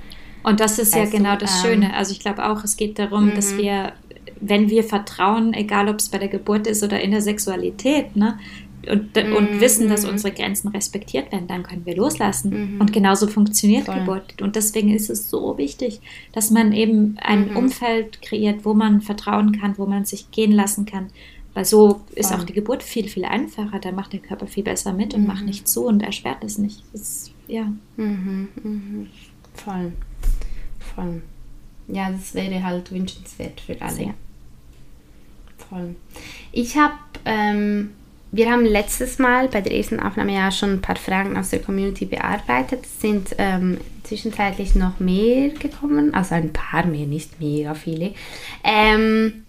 Und 0.43 0.61
das 0.61 0.79
ist 0.79 0.95
ja 0.95 1.05
genau 1.05 1.33
du, 1.35 1.39
das 1.39 1.63
Schöne. 1.63 1.87
Ähm, 1.87 1.93
also 1.95 2.13
ich 2.13 2.21
glaube 2.21 2.45
auch, 2.49 2.65
es 2.65 2.77
geht 2.77 2.99
darum, 2.99 3.27
mhm. 3.27 3.35
dass 3.35 3.57
wir, 3.57 3.93
wenn 4.41 4.69
wir 4.69 4.83
vertrauen, 4.83 5.55
egal 5.55 5.89
ob 5.89 6.01
es 6.01 6.09
bei 6.09 6.19
der 6.19 6.29
Geburt 6.29 6.67
ist 6.67 6.83
oder 6.83 7.01
in 7.01 7.13
der 7.13 7.23
Sexualität, 7.23 8.17
ne, 8.17 8.39
und, 8.91 9.15
mhm. 9.15 9.37
und 9.37 9.61
wissen, 9.61 9.89
dass 9.89 10.05
unsere 10.05 10.35
Grenzen 10.35 10.69
respektiert 10.69 11.31
werden, 11.33 11.47
dann 11.47 11.63
können 11.63 11.87
wir 11.87 11.97
loslassen. 11.97 12.75
Mhm. 12.75 12.81
Und 12.81 12.93
genauso 12.93 13.29
funktioniert 13.29 13.87
Voll. 13.87 14.01
Geburt. 14.01 14.43
Und 14.43 14.57
deswegen 14.57 14.93
ist 14.93 15.11
es 15.11 15.31
so 15.31 15.57
wichtig, 15.59 16.01
dass 16.33 16.51
man 16.51 16.73
eben 16.73 17.17
ein 17.23 17.51
mhm. 17.51 17.57
Umfeld 17.57 18.23
kreiert, 18.23 18.65
wo 18.65 18.75
man 18.75 19.01
vertrauen 19.01 19.59
kann, 19.61 19.79
wo 19.79 19.87
man 19.87 20.05
sich 20.05 20.31
gehen 20.31 20.53
lassen 20.53 20.87
kann, 20.87 21.09
weil 21.55 21.65
so 21.65 22.01
ist 22.15 22.33
auch 22.33 22.45
die 22.45 22.55
Geburt 22.55 22.83
viel, 22.83 23.09
viel 23.09 23.25
einfacher. 23.25 23.79
Da 23.79 23.93
macht 23.93 24.13
der 24.13 24.21
Körper 24.21 24.47
viel 24.47 24.65
besser 24.65 24.93
mit 24.93 25.13
und 25.15 25.23
mhm. 25.23 25.27
macht 25.27 25.45
nicht 25.45 25.69
zu 25.69 25.87
und 25.87 26.03
erschwert 26.03 26.43
es 26.43 26.59
nicht. 26.59 26.83
Das, 26.93 27.31
ja. 27.47 27.71
Mhm, 27.97 28.49
mhm. 28.63 29.07
Voll. 29.55 29.93
Voll. 30.95 31.23
Ja, 31.89 32.11
das 32.11 32.35
wäre 32.35 32.63
halt 32.63 32.91
wünschenswert 32.91 33.61
für 33.61 33.81
alle. 33.83 33.93
Sehr. 33.93 34.15
Voll. 35.69 35.95
Ich 36.53 36.77
habe, 36.77 36.95
ähm, 37.27 37.91
wir 38.31 38.51
haben 38.51 38.65
letztes 38.65 39.19
Mal 39.19 39.49
bei 39.49 39.61
der 39.61 39.75
ersten 39.75 40.01
Aufnahme 40.01 40.35
ja 40.35 40.51
schon 40.51 40.71
ein 40.71 40.81
paar 40.81 40.97
Fragen 40.97 41.37
aus 41.37 41.51
der 41.51 41.61
Community 41.61 42.07
bearbeitet. 42.07 42.87
Es 42.87 43.01
sind 43.01 43.35
ähm, 43.37 43.79
zwischenzeitlich 44.05 44.75
noch 44.75 45.01
mehr 45.01 45.51
gekommen, 45.51 46.15
also 46.15 46.35
ein 46.35 46.53
paar 46.53 46.87
mehr, 46.87 47.07
nicht 47.07 47.41
mega 47.41 47.75
viele. 47.75 48.15
Ähm, 48.65 49.45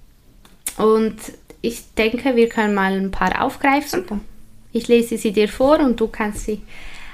und 0.78 1.16
ich 1.64 1.94
denke, 1.98 2.36
wir 2.36 2.50
können 2.50 2.76
mal 2.76 2.94
ein 2.94 3.10
paar 3.10 3.42
aufgreifen. 3.42 4.02
Super. 4.02 4.20
Ich 4.74 4.90
lese 4.90 5.18
sie 5.18 5.32
dir 5.32 5.48
vor 5.48 5.80
und 5.80 6.00
du 6.00 6.08
kannst 6.08 6.46
sie 6.46 6.62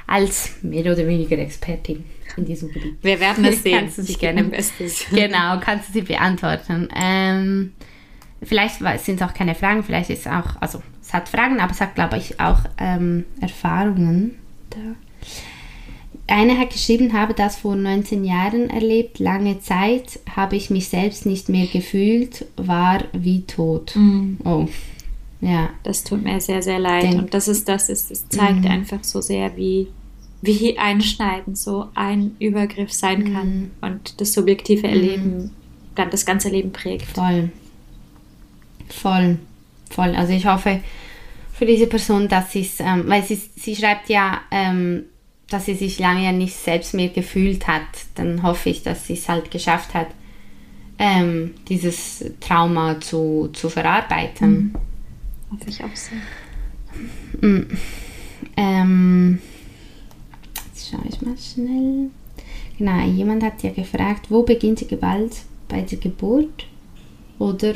als 0.07 0.55
mehr 0.63 0.91
oder 0.91 1.05
weniger 1.05 1.37
Expertin 1.37 2.03
in 2.35 2.45
diesem 2.45 2.71
Gebiet. 2.71 2.97
Wir 3.03 3.19
werden 3.19 3.45
es 3.45 3.61
sehen. 3.63 3.79
Kannst 3.79 3.99
du 3.99 4.01
sie 4.01 4.15
gerne 4.15 4.43
Bestes. 4.45 5.05
Genau, 5.11 5.59
kannst 5.59 5.89
du 5.89 5.93
sie 5.93 6.01
beantworten. 6.01 6.89
Ähm, 6.99 7.73
vielleicht 8.41 8.79
sind 9.05 9.21
es 9.21 9.27
auch 9.27 9.35
keine 9.35 9.53
Fragen, 9.53 9.83
vielleicht 9.83 10.09
ist 10.09 10.25
es 10.25 10.27
auch, 10.27 10.59
also 10.59 10.81
es 10.99 11.13
hat 11.13 11.29
Fragen, 11.29 11.59
aber 11.59 11.71
es 11.71 11.79
hat, 11.79 11.93
glaube 11.93 12.17
ich, 12.17 12.39
auch 12.39 12.61
ähm, 12.79 13.25
Erfahrungen. 13.41 14.39
Da. 14.71 14.79
Eine 16.29 16.59
hat 16.59 16.71
geschrieben, 16.71 17.13
habe 17.13 17.33
das 17.33 17.57
vor 17.57 17.75
19 17.75 18.23
Jahren 18.23 18.69
erlebt. 18.69 19.19
Lange 19.19 19.59
Zeit 19.59 20.19
habe 20.35 20.55
ich 20.55 20.69
mich 20.69 20.87
selbst 20.87 21.25
nicht 21.25 21.49
mehr 21.49 21.67
gefühlt, 21.67 22.45
war 22.55 23.03
wie 23.13 23.41
tot. 23.41 23.95
Mhm. 23.95 24.37
Oh, 24.45 24.67
ja. 25.41 25.69
Das 25.83 26.03
tut 26.03 26.23
mir 26.23 26.39
sehr, 26.39 26.61
sehr 26.61 26.79
leid. 26.79 27.03
Den, 27.03 27.19
und 27.19 27.33
das 27.33 27.47
ist 27.47 27.67
das, 27.67 27.89
ist, 27.89 28.11
es 28.11 28.29
zeigt 28.29 28.61
mhm. 28.61 28.67
einfach 28.67 29.03
so 29.03 29.21
sehr, 29.21 29.57
wie, 29.57 29.87
wie 30.41 30.77
einschneidend 30.77 31.57
so 31.57 31.87
ein 31.95 32.35
Übergriff 32.39 32.93
sein 32.93 33.23
mhm. 33.23 33.33
kann 33.33 33.71
und 33.81 34.21
das 34.21 34.33
subjektive 34.33 34.87
mhm. 34.87 34.93
Erleben 34.93 35.51
dann 35.95 36.09
das 36.09 36.25
ganze 36.25 36.49
Leben 36.49 36.71
prägt. 36.71 37.07
Voll. 37.07 37.51
Voll. 38.87 39.37
Voll. 39.89 40.15
Also 40.15 40.33
ich 40.33 40.45
hoffe 40.45 40.81
für 41.53 41.65
diese 41.65 41.87
Person, 41.87 42.27
dass 42.27 42.51
sie 42.51 42.61
es, 42.61 42.79
ähm, 42.79 43.03
weil 43.07 43.23
sie, 43.23 43.35
sie 43.35 43.75
schreibt 43.75 44.09
ja, 44.09 44.41
ähm, 44.51 45.05
dass 45.49 45.65
sie 45.65 45.75
sich 45.75 45.99
lange 45.99 46.23
ja 46.23 46.31
nicht 46.31 46.55
selbst 46.55 46.93
mehr 46.93 47.09
gefühlt 47.09 47.67
hat, 47.67 47.87
dann 48.15 48.43
hoffe 48.43 48.69
ich, 48.69 48.83
dass 48.83 49.07
sie 49.07 49.13
es 49.13 49.27
halt 49.27 49.51
geschafft 49.51 49.93
hat, 49.93 50.07
ähm, 50.99 51.55
dieses 51.67 52.25
Trauma 52.39 52.99
zu, 52.99 53.49
zu 53.53 53.69
verarbeiten. 53.69 54.51
Mhm. 54.51 54.75
Hoffe 55.51 55.69
ich 55.69 55.83
auch 55.83 55.95
sehr. 55.95 57.49
Mm. 57.49 57.67
Ähm, 58.57 59.39
jetzt 60.67 60.89
schaue 60.89 61.05
ich 61.07 61.21
mal 61.21 61.35
schnell. 61.37 62.09
Genau, 62.77 63.05
jemand 63.05 63.43
hat 63.43 63.63
ja 63.63 63.71
gefragt, 63.71 64.27
wo 64.29 64.43
beginnt 64.43 64.81
die 64.81 64.87
Gewalt 64.87 65.37
bei 65.67 65.81
der 65.81 65.97
Geburt? 65.97 66.67
Oder 67.39 67.75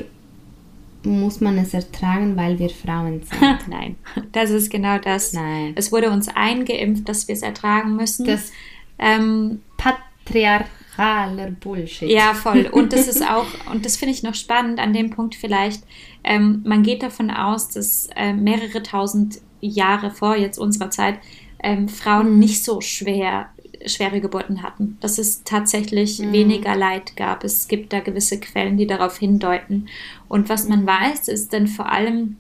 muss 1.04 1.42
man 1.42 1.58
es 1.58 1.74
ertragen, 1.74 2.36
weil 2.36 2.60
wir 2.60 2.70
Frauen 2.70 3.22
sind? 3.24 3.58
Nein, 3.68 3.96
das 4.32 4.50
ist 4.50 4.70
genau 4.70 4.98
das. 4.98 5.34
Nein. 5.34 5.74
Es 5.76 5.92
wurde 5.92 6.12
uns 6.12 6.28
eingeimpft, 6.28 7.08
dass 7.08 7.28
wir 7.28 7.36
es 7.36 7.42
ertragen 7.42 7.96
müssen. 7.96 8.26
Das 8.26 8.52
ähm, 9.00 9.62
patriarchaler 9.78 11.52
Bullshit. 11.52 12.10
Ja, 12.10 12.34
voll. 12.34 12.68
Und 12.72 12.94
das 12.94 13.08
ist 13.10 13.22
auch, 13.22 13.48
und 13.72 13.86
das 13.86 13.98
finde 13.98 14.14
ich 14.14 14.24
noch 14.24 14.36
spannend 14.36 14.80
an 14.80 14.94
dem 14.94 15.10
Punkt 15.10 15.36
vielleicht, 15.36 15.84
ähm, 16.24 16.62
man 16.66 16.84
geht 16.84 17.04
davon 17.04 17.32
aus, 17.32 17.70
dass 17.70 18.10
äh, 18.16 18.34
mehrere 18.34 18.82
tausend 18.82 19.42
Jahre 19.60 20.12
vor 20.12 20.36
jetzt 20.36 20.58
unserer 20.58 20.90
Zeit 20.90 21.20
ähm, 21.62 21.88
Frauen 21.88 22.34
mhm. 22.34 22.40
nicht 22.40 22.64
so 22.64 22.82
schwer 22.82 23.50
schwere 23.86 24.22
Geburten 24.22 24.64
hatten, 24.64 24.98
dass 25.02 25.18
es 25.18 25.44
tatsächlich 25.44 26.20
mhm. 26.20 26.34
weniger 26.34 26.76
Leid 26.76 27.16
gab. 27.16 27.44
Es 27.44 27.68
gibt 27.68 27.94
da 27.94 28.00
gewisse 28.00 28.40
Quellen, 28.40 28.78
die 28.78 28.88
darauf 28.88 29.18
hindeuten. 29.18 29.88
Und 30.28 30.50
was 30.50 30.68
man 30.68 30.86
weiß, 30.86 31.28
ist 31.28 31.54
dann 31.54 31.68
vor 31.68 31.92
allem 31.92 32.38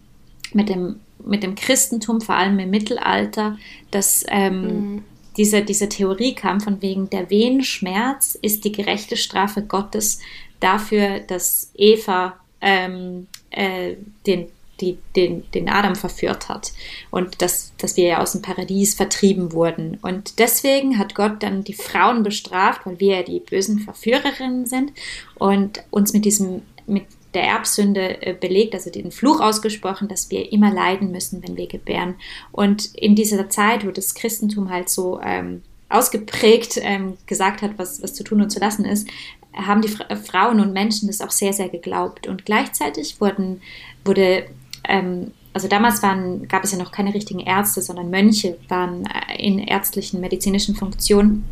mit 0.53 0.69
dem, 0.69 0.99
mit 1.25 1.43
dem 1.43 1.55
Christentum, 1.55 2.21
vor 2.21 2.35
allem 2.35 2.59
im 2.59 2.69
Mittelalter, 2.69 3.57
dass 3.91 4.23
ähm, 4.27 4.61
mhm. 4.61 5.03
diese, 5.37 5.63
diese 5.63 5.89
Theorie 5.89 6.35
kam 6.35 6.61
von 6.61 6.81
wegen 6.81 7.09
der 7.09 7.29
Wehenschmerz 7.29 8.37
ist 8.41 8.65
die 8.65 8.71
gerechte 8.71 9.17
Strafe 9.17 9.63
Gottes 9.63 10.19
dafür, 10.59 11.19
dass 11.19 11.71
Eva 11.75 12.37
ähm, 12.61 13.27
äh, 13.51 13.95
den 14.25 14.47
die 14.83 14.97
den, 15.15 15.49
den 15.51 15.69
Adam 15.69 15.95
verführt 15.95 16.49
hat 16.49 16.73
und 17.11 17.41
dass, 17.41 17.73
dass 17.77 17.97
wir 17.97 18.05
ja 18.05 18.21
aus 18.21 18.33
dem 18.33 18.41
Paradies 18.41 18.95
vertrieben 18.95 19.53
wurden. 19.53 19.97
Und 20.01 20.39
deswegen 20.39 20.97
hat 20.97 21.15
Gott 21.15 21.41
dann 21.41 21.63
die 21.63 21.73
Frauen 21.73 22.23
bestraft, 22.23 22.85
weil 22.85 22.99
wir 22.99 23.17
ja 23.17 23.23
die 23.23 23.39
bösen 23.39 23.79
Verführerinnen 23.79 24.65
sind 24.65 24.91
und 25.35 25.83
uns 25.91 26.13
mit 26.13 26.25
diesem, 26.25 26.63
mit 26.85 27.05
der 27.33 27.43
Erbsünde 27.43 28.21
äh, 28.21 28.33
belegt, 28.33 28.73
also 28.75 28.89
den 28.89 29.11
Fluch 29.11 29.39
ausgesprochen, 29.39 30.07
dass 30.07 30.29
wir 30.29 30.51
immer 30.51 30.71
leiden 30.71 31.11
müssen, 31.11 31.41
wenn 31.43 31.57
wir 31.57 31.67
gebären. 31.67 32.15
Und 32.51 32.93
in 32.95 33.15
dieser 33.15 33.49
Zeit, 33.49 33.85
wo 33.85 33.91
das 33.91 34.13
Christentum 34.13 34.69
halt 34.69 34.89
so 34.89 35.19
ähm, 35.21 35.63
ausgeprägt 35.89 36.79
ähm, 36.81 37.17
gesagt 37.25 37.61
hat, 37.61 37.71
was, 37.77 38.01
was 38.01 38.13
zu 38.13 38.23
tun 38.23 38.41
und 38.41 38.49
zu 38.49 38.59
lassen 38.59 38.85
ist, 38.85 39.07
haben 39.53 39.81
die 39.81 39.87
Fra 39.87 40.15
Frauen 40.15 40.59
und 40.59 40.73
Menschen 40.73 41.07
das 41.07 41.21
auch 41.21 41.31
sehr, 41.31 41.53
sehr 41.53 41.69
geglaubt. 41.69 42.27
Und 42.27 42.45
gleichzeitig 42.45 43.21
wurden, 43.21 43.61
wurde 44.03 44.45
ähm, 44.87 45.31
also 45.53 45.67
damals 45.67 46.01
waren, 46.01 46.47
gab 46.47 46.63
es 46.63 46.71
ja 46.71 46.77
noch 46.77 46.91
keine 46.91 47.13
richtigen 47.13 47.39
Ärzte, 47.39 47.81
sondern 47.81 48.09
Mönche 48.09 48.57
waren 48.69 49.05
äh, 49.05 49.41
in 49.41 49.59
ärztlichen, 49.59 50.19
medizinischen 50.19 50.75
Funktionen. 50.75 51.45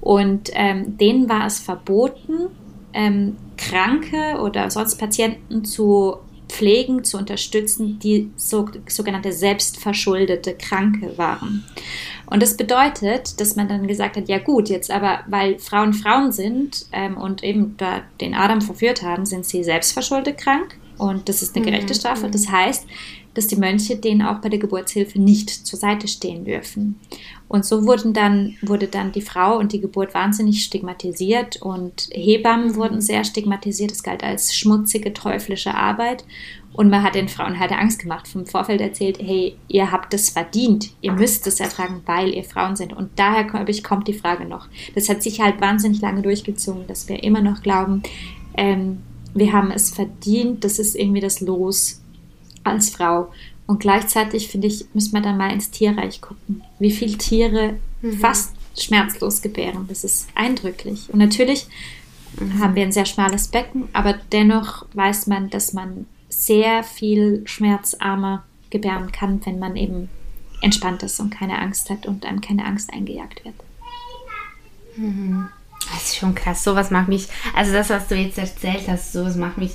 Und 0.00 0.50
ähm, 0.54 0.96
denen 0.96 1.28
war 1.28 1.46
es 1.46 1.58
verboten, 1.58 2.48
ähm, 2.92 3.36
Kranke 3.56 4.40
oder 4.40 4.70
sonst 4.70 4.96
Patienten 4.96 5.64
zu 5.64 6.16
pflegen, 6.48 7.04
zu 7.04 7.16
unterstützen, 7.16 7.98
die 8.00 8.30
so, 8.36 8.68
sogenannte 8.88 9.32
selbstverschuldete 9.32 10.54
Kranke 10.54 11.16
waren. 11.16 11.64
Und 12.26 12.42
das 12.42 12.56
bedeutet, 12.56 13.40
dass 13.40 13.56
man 13.56 13.68
dann 13.68 13.86
gesagt 13.86 14.16
hat, 14.16 14.28
ja 14.28 14.38
gut, 14.38 14.68
jetzt 14.68 14.90
aber, 14.90 15.20
weil 15.28 15.58
Frauen 15.58 15.92
Frauen 15.92 16.32
sind 16.32 16.86
ähm, 16.92 17.16
und 17.16 17.42
eben 17.42 17.76
da 17.76 18.02
den 18.20 18.34
Adam 18.34 18.60
verführt 18.60 19.02
haben, 19.02 19.26
sind 19.26 19.46
sie 19.46 19.62
selbstverschuldet 19.62 20.38
krank 20.38 20.76
und 21.00 21.30
das 21.30 21.40
ist 21.40 21.56
eine 21.56 21.64
gerechte 21.64 21.94
mhm. 21.94 21.98
Strafe. 21.98 22.28
Das 22.30 22.48
heißt, 22.48 22.86
dass 23.32 23.46
die 23.46 23.56
Mönche 23.56 23.96
denen 23.96 24.20
auch 24.20 24.40
bei 24.40 24.50
der 24.50 24.58
Geburtshilfe 24.58 25.18
nicht 25.18 25.48
zur 25.48 25.78
Seite 25.78 26.06
stehen 26.08 26.44
dürfen. 26.44 27.00
Und 27.48 27.64
so 27.64 27.86
wurden 27.86 28.12
dann, 28.12 28.56
wurde 28.60 28.86
dann 28.86 29.10
die 29.10 29.22
Frau 29.22 29.56
und 29.56 29.72
die 29.72 29.80
Geburt 29.80 30.12
wahnsinnig 30.12 30.62
stigmatisiert 30.62 31.62
und 31.62 32.10
Hebammen 32.12 32.72
mhm. 32.72 32.74
wurden 32.76 33.00
sehr 33.00 33.24
stigmatisiert. 33.24 33.92
Es 33.92 34.02
galt 34.02 34.22
als 34.22 34.54
schmutzige, 34.54 35.14
teuflische 35.14 35.74
Arbeit. 35.74 36.24
Und 36.74 36.90
man 36.90 37.02
hat 37.02 37.14
den 37.14 37.28
Frauen 37.28 37.58
halt 37.58 37.72
Angst 37.72 37.98
gemacht, 37.98 38.28
vom 38.28 38.44
Vorfeld 38.44 38.82
erzählt, 38.82 39.18
hey, 39.20 39.56
ihr 39.68 39.90
habt 39.90 40.12
es 40.12 40.30
verdient, 40.30 40.90
ihr 41.00 41.12
müsst 41.12 41.46
es 41.46 41.60
ertragen, 41.60 42.02
weil 42.04 42.34
ihr 42.34 42.44
Frauen 42.44 42.76
sind. 42.76 42.92
Und 42.92 43.10
daher, 43.16 43.44
glaube 43.44 43.70
ich, 43.70 43.82
kommt 43.82 44.06
die 44.06 44.12
Frage 44.12 44.44
noch. 44.44 44.68
Das 44.94 45.08
hat 45.08 45.22
sich 45.22 45.40
halt 45.40 45.60
wahnsinnig 45.60 46.00
lange 46.00 46.22
durchgezogen, 46.22 46.86
dass 46.86 47.08
wir 47.08 47.24
immer 47.24 47.40
noch 47.40 47.62
glauben, 47.62 48.02
ähm, 48.56 48.98
wir 49.34 49.52
haben 49.52 49.70
es 49.70 49.90
verdient, 49.90 50.64
das 50.64 50.78
ist 50.78 50.94
irgendwie 50.94 51.20
das 51.20 51.40
Los 51.40 52.00
als 52.64 52.90
Frau. 52.90 53.32
Und 53.66 53.80
gleichzeitig, 53.80 54.48
finde 54.48 54.66
ich, 54.66 54.86
müssen 54.94 55.12
wir 55.12 55.20
dann 55.20 55.36
mal 55.36 55.52
ins 55.52 55.70
Tierreich 55.70 56.20
gucken. 56.20 56.62
Wie 56.78 56.90
viele 56.90 57.16
Tiere 57.16 57.74
mhm. 58.02 58.12
fast 58.14 58.54
schmerzlos 58.78 59.42
gebären. 59.42 59.86
Das 59.88 60.04
ist 60.04 60.28
eindrücklich. 60.34 61.08
Und 61.12 61.18
natürlich 61.18 61.66
mhm. 62.38 62.58
haben 62.58 62.74
wir 62.74 62.82
ein 62.82 62.92
sehr 62.92 63.06
schmales 63.06 63.48
Becken, 63.48 63.88
aber 63.92 64.14
dennoch 64.32 64.86
weiß 64.94 65.26
man, 65.26 65.50
dass 65.50 65.72
man 65.72 66.06
sehr 66.28 66.82
viel 66.82 67.42
schmerzarmer 67.46 68.44
gebären 68.70 69.12
kann, 69.12 69.44
wenn 69.44 69.58
man 69.58 69.76
eben 69.76 70.08
entspannt 70.62 71.02
ist 71.02 71.20
und 71.20 71.30
keine 71.30 71.58
Angst 71.58 71.90
hat 71.90 72.06
und 72.06 72.24
einem 72.24 72.40
keine 72.40 72.64
Angst 72.64 72.92
eingejagt 72.92 73.44
wird. 73.44 73.54
Mhm. 74.96 75.48
Das 75.92 76.04
ist 76.04 76.16
schon 76.16 76.34
krass. 76.34 76.62
Sowas 76.62 76.90
macht 76.90 77.08
mich, 77.08 77.28
also 77.54 77.72
das, 77.72 77.90
was 77.90 78.08
du 78.08 78.14
jetzt 78.14 78.38
erzählt 78.38 78.88
hast, 78.88 79.12
sowas 79.12 79.36
macht 79.36 79.58
mich 79.58 79.72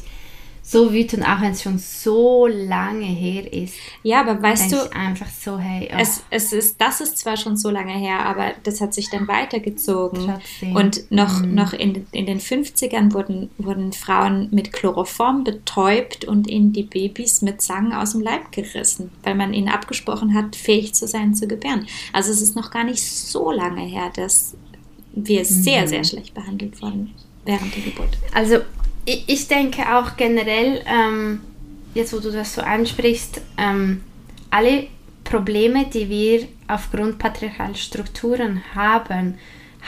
so 0.67 0.91
wütend, 0.91 1.23
auch 1.23 1.41
wenn 1.41 1.51
es 1.51 1.61
schon 1.61 1.77
so 1.77 2.47
lange 2.47 3.05
her 3.05 3.53
ist. 3.53 3.75
Ja, 4.01 4.21
aber 4.21 4.41
weißt 4.41 4.71
du, 4.71 4.91
einfach 4.95 5.27
so, 5.27 5.59
hey. 5.59 5.89
Oh. 5.93 5.97
Es, 5.99 6.23
es 6.31 6.53
ist, 6.53 6.81
das 6.81 7.01
ist 7.01 7.19
zwar 7.19 7.37
schon 7.37 7.55
so 7.55 7.69
lange 7.69 7.93
her, 7.93 8.25
aber 8.25 8.53
das 8.63 8.81
hat 8.81 8.91
sich 8.95 9.11
dann 9.11 9.27
weitergezogen. 9.27 10.25
Trotzdem. 10.25 10.75
Und 10.75 11.11
noch, 11.11 11.41
mhm. 11.41 11.53
noch 11.53 11.73
in, 11.73 12.07
in 12.11 12.25
den 12.25 12.39
50ern 12.39 13.13
wurden, 13.13 13.51
wurden 13.59 13.93
Frauen 13.93 14.47
mit 14.51 14.73
Chloroform 14.73 15.43
betäubt 15.43 16.25
und 16.25 16.47
ihnen 16.47 16.73
die 16.73 16.83
Babys 16.83 17.43
mit 17.43 17.61
Zangen 17.61 17.93
aus 17.93 18.13
dem 18.13 18.21
Leib 18.21 18.51
gerissen, 18.51 19.11
weil 19.21 19.35
man 19.35 19.53
ihnen 19.53 19.69
abgesprochen 19.69 20.33
hat, 20.33 20.55
fähig 20.55 20.95
zu 20.95 21.07
sein, 21.07 21.35
zu 21.35 21.47
gebären. 21.47 21.85
Also 22.11 22.31
es 22.31 22.41
ist 22.41 22.55
noch 22.55 22.71
gar 22.71 22.85
nicht 22.85 23.03
so 23.03 23.51
lange 23.51 23.83
her, 23.83 24.11
dass 24.15 24.57
wir 25.15 25.39
mhm. 25.39 25.45
sehr, 25.45 25.87
sehr 25.87 26.03
schlecht 26.03 26.33
behandelt 26.33 26.81
wurden 26.81 27.13
während 27.45 27.75
der 27.75 27.83
Geburt. 27.83 28.17
Also 28.33 28.57
ich, 29.05 29.23
ich 29.27 29.47
denke 29.47 29.95
auch 29.95 30.17
generell, 30.17 30.83
ähm, 30.85 31.41
jetzt 31.93 32.13
wo 32.13 32.19
du 32.19 32.31
das 32.31 32.53
so 32.53 32.61
ansprichst, 32.61 33.41
ähm, 33.57 34.01
alle 34.49 34.87
Probleme, 35.23 35.85
die 35.85 36.09
wir 36.09 36.47
aufgrund 36.67 37.19
patriarchaler 37.19 37.75
Strukturen 37.75 38.63
haben, 38.73 39.35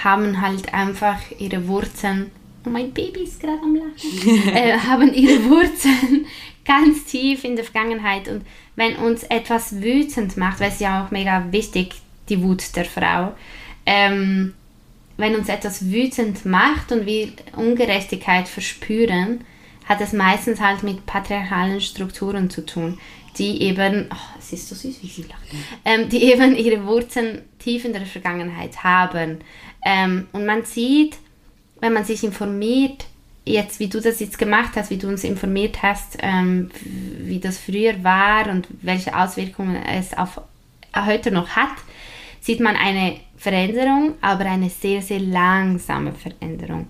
haben 0.04 0.42
halt 0.42 0.74
einfach 0.74 1.20
ihre 1.40 1.68
Wurzeln, 1.68 2.32
oh 2.66 2.70
mein 2.70 2.92
Baby 2.92 3.22
ist 3.22 3.40
gerade 3.40 3.60
am 3.62 3.76
Lachen, 3.76 4.50
äh, 4.54 4.78
haben 4.78 5.14
ihre 5.14 5.44
Wurzeln 5.46 6.26
ganz 6.66 7.06
tief 7.06 7.44
in 7.44 7.56
der 7.56 7.66
Vergangenheit. 7.66 8.28
Und 8.28 8.44
wenn 8.76 8.96
uns 8.98 9.24
etwas 9.24 9.82
wütend 9.82 10.38
macht, 10.38 10.60
weil 10.60 10.70
es 10.70 10.80
ja 10.80 11.04
auch 11.04 11.12
mega 11.12 11.52
wichtig, 11.52 11.96
die 12.30 12.42
Wut 12.44 12.76
der 12.76 12.86
Frau, 12.86 13.34
ähm, 13.86 14.54
wenn 15.18 15.36
uns 15.36 15.50
etwas 15.50 15.90
wütend 15.92 16.46
macht 16.46 16.92
und 16.92 17.06
wir 17.06 17.30
Ungerechtigkeit 17.56 18.48
verspüren, 18.48 19.42
hat 19.86 20.02
es 20.02 20.14
meistens 20.14 20.62
halt 20.62 20.84
mit 20.84 21.06
patriarchalen 21.06 21.82
Strukturen 21.82 22.50
zu 22.50 22.66
tun, 22.66 23.00
die 23.38 23.62
eben, 23.64 24.08
oh, 24.12 24.40
es 24.40 24.54
ist 24.54 24.70
so 24.70 24.76
süß, 24.76 25.02
wie 25.02 25.08
sie 25.08 25.24
lacht, 25.24 25.44
ähm, 25.86 26.10
die 26.10 26.24
eben 26.24 26.56
ihre 26.56 26.86
Wurzeln 26.86 27.44
tief 27.60 27.86
in 27.86 27.94
der 27.94 28.06
Vergangenheit 28.06 28.84
haben. 28.84 29.40
Ähm, 29.86 30.28
und 30.34 30.46
man 30.46 30.66
sieht, 30.66 31.18
wenn 31.80 31.94
man 31.94 32.06
sich 32.06 32.24
informiert, 32.24 33.06
jetzt 33.46 33.80
wie 33.80 33.88
du 33.88 34.02
das 34.02 34.20
jetzt 34.20 34.38
gemacht 34.38 34.72
hast, 34.76 34.90
wie 34.90 34.98
du 34.98 35.08
uns 35.08 35.24
informiert 35.24 35.82
hast, 35.82 36.18
ähm, 36.20 36.70
wie 36.84 37.40
das 37.40 37.58
früher 37.58 38.04
war 38.04 38.50
und 38.50 38.68
welche 38.82 39.18
Auswirkungen 39.18 39.76
es 39.76 40.14
auf 40.18 40.42
heute 40.96 41.32
noch 41.32 41.50
hat, 41.50 41.76
sieht 42.42 42.60
man 42.60 42.76
eine 42.76 43.20
Veränderung, 43.38 44.16
aber 44.22 44.46
eine 44.46 44.70
sehr, 44.70 45.02
sehr 45.02 45.20
langsame 45.20 46.12
Veränderung. 46.12 46.88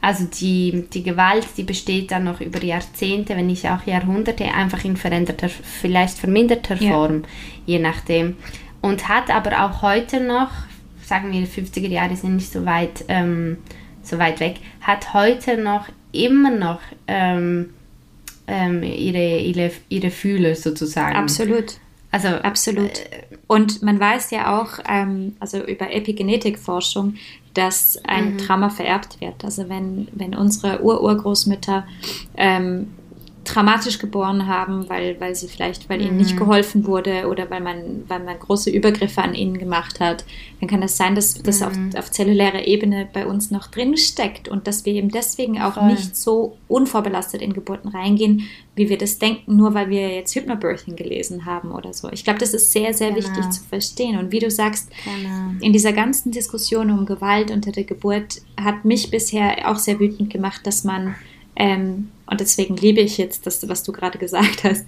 Also 0.00 0.24
die, 0.24 0.84
die 0.92 1.02
Gewalt, 1.02 1.46
die 1.56 1.62
besteht 1.62 2.10
dann 2.10 2.24
noch 2.24 2.42
über 2.42 2.62
Jahrzehnte, 2.62 3.36
wenn 3.36 3.46
nicht 3.46 3.66
auch 3.70 3.86
Jahrhunderte, 3.86 4.44
einfach 4.44 4.84
in 4.84 4.98
veränderter, 4.98 5.48
vielleicht 5.48 6.18
verminderter 6.18 6.76
ja. 6.76 6.92
Form, 6.92 7.22
je 7.64 7.78
nachdem. 7.78 8.36
Und 8.82 9.08
hat 9.08 9.30
aber 9.30 9.64
auch 9.64 9.80
heute 9.80 10.20
noch, 10.20 10.50
sagen 11.02 11.32
wir, 11.32 11.46
50er 11.46 11.88
Jahre 11.88 12.16
sind 12.16 12.36
nicht 12.36 12.52
so 12.52 12.66
weit, 12.66 13.06
ähm, 13.08 13.56
so 14.02 14.18
weit 14.18 14.40
weg, 14.40 14.56
hat 14.82 15.14
heute 15.14 15.56
noch 15.56 15.88
immer 16.12 16.50
noch 16.50 16.80
ähm, 17.06 17.70
ähm, 18.46 18.82
ihre, 18.82 19.38
ihre, 19.38 19.70
ihre 19.88 20.10
Fühler 20.10 20.54
sozusagen. 20.54 21.16
Absolut. 21.16 21.78
Also 22.14 22.28
absolut. 22.28 23.00
Äh, 23.00 23.24
und 23.48 23.82
man 23.82 23.98
weiß 23.98 24.30
ja 24.30 24.60
auch, 24.60 24.78
ähm, 24.88 25.34
also 25.40 25.58
über 25.58 25.92
Epigenetikforschung, 25.92 27.16
dass 27.54 27.98
ein 28.04 28.34
mhm. 28.34 28.38
Trauma 28.38 28.70
vererbt 28.70 29.20
wird. 29.20 29.44
Also 29.44 29.68
wenn, 29.68 30.06
wenn 30.12 30.36
unsere 30.36 30.80
Ururgroßmütter 30.80 31.84
ähm, 32.36 32.92
traumatisch 33.44 33.98
geboren 33.98 34.46
haben, 34.46 34.88
weil, 34.88 35.20
weil 35.20 35.34
sie 35.34 35.48
vielleicht, 35.48 35.88
weil 35.88 36.00
ihnen 36.00 36.16
nicht 36.16 36.34
mhm. 36.34 36.38
geholfen 36.38 36.86
wurde 36.86 37.28
oder 37.28 37.50
weil 37.50 37.60
man, 37.60 38.04
weil 38.08 38.20
man 38.20 38.38
große 38.38 38.70
Übergriffe 38.70 39.22
an 39.22 39.34
ihnen 39.34 39.58
gemacht 39.58 40.00
hat, 40.00 40.24
dann 40.60 40.68
kann 40.68 40.82
es 40.82 40.92
das 40.92 40.96
sein, 40.98 41.14
dass 41.14 41.42
das 41.42 41.60
mhm. 41.60 41.66
auf, 41.66 41.98
auf 41.98 42.10
zellulärer 42.10 42.66
Ebene 42.66 43.08
bei 43.12 43.26
uns 43.26 43.50
noch 43.50 43.66
drin 43.66 43.96
steckt 43.96 44.48
und 44.48 44.66
dass 44.66 44.84
wir 44.84 44.94
eben 44.94 45.10
deswegen 45.10 45.60
auch 45.60 45.74
Voll. 45.74 45.86
nicht 45.86 46.16
so 46.16 46.56
unvorbelastet 46.68 47.42
in 47.42 47.52
Geburten 47.52 47.88
reingehen, 47.88 48.48
wie 48.74 48.88
wir 48.88 48.98
das 48.98 49.18
denken, 49.18 49.56
nur 49.56 49.74
weil 49.74 49.90
wir 49.90 50.14
jetzt 50.14 50.34
Hypnobirthing 50.34 50.96
gelesen 50.96 51.44
haben 51.44 51.72
oder 51.72 51.92
so. 51.92 52.10
Ich 52.10 52.24
glaube, 52.24 52.38
das 52.38 52.54
ist 52.54 52.72
sehr, 52.72 52.94
sehr 52.94 53.12
genau. 53.12 53.22
wichtig 53.22 53.50
zu 53.50 53.62
verstehen. 53.64 54.18
Und 54.18 54.32
wie 54.32 54.40
du 54.40 54.50
sagst, 54.50 54.90
genau. 55.04 55.52
in 55.60 55.72
dieser 55.72 55.92
ganzen 55.92 56.32
Diskussion 56.32 56.90
um 56.90 57.06
Gewalt 57.06 57.50
unter 57.50 57.72
der 57.72 57.84
Geburt 57.84 58.42
hat 58.60 58.84
mich 58.84 59.10
bisher 59.10 59.70
auch 59.70 59.76
sehr 59.76 60.00
wütend 60.00 60.30
gemacht, 60.30 60.66
dass 60.66 60.84
man 60.84 61.14
ähm, 61.56 62.08
und 62.26 62.40
deswegen 62.40 62.76
liebe 62.76 63.00
ich 63.00 63.18
jetzt 63.18 63.46
das, 63.46 63.66
was 63.68 63.82
du 63.82 63.92
gerade 63.92 64.18
gesagt 64.18 64.64
hast, 64.64 64.84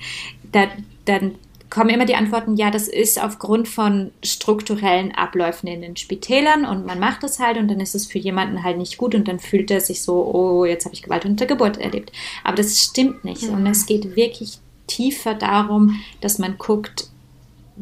da, 0.53 0.68
dann 1.05 1.37
kommen 1.68 1.91
immer 1.91 2.07
die 2.07 2.14
Antworten, 2.14 2.57
ja, 2.57 2.70
das 2.70 2.89
ist 2.89 3.22
aufgrund 3.22 3.68
von 3.68 4.12
strukturellen 4.22 5.12
Abläufen 5.12 5.68
in 5.68 5.82
den 5.82 5.97
Spitälern 5.97 6.64
und 6.64 6.87
man 6.87 7.01
macht 7.01 7.24
es 7.24 7.39
halt 7.39 7.59
und 7.59 7.68
dann 7.68 7.80
ist 7.80 7.95
es 7.95 8.07
für 8.07 8.18
jemanden 8.18 8.62
halt 8.62 8.78
nicht 8.78 8.97
gut 8.97 9.14
und 9.14 9.26
dann 9.26 9.41
fühlt 9.41 9.70
er 9.70 9.80
sich 9.80 10.03
so, 10.03 10.24
oh, 10.32 10.64
jetzt 10.64 10.84
habe 10.84 10.95
ich 10.95 11.03
Gewalt 11.03 11.24
unter 11.24 11.47
Geburt 11.47 11.78
erlebt. 11.78 12.12
Aber 12.45 12.57
das 12.57 12.80
stimmt 12.80 13.24
nicht 13.24 13.43
ja. 13.43 13.51
und 13.51 13.66
es 13.66 13.87
geht 13.87 14.14
wirklich 14.16 14.59
tiefer 14.87 15.34
darum, 15.34 16.01
dass 16.20 16.39
man 16.39 16.57
guckt, 16.57 17.11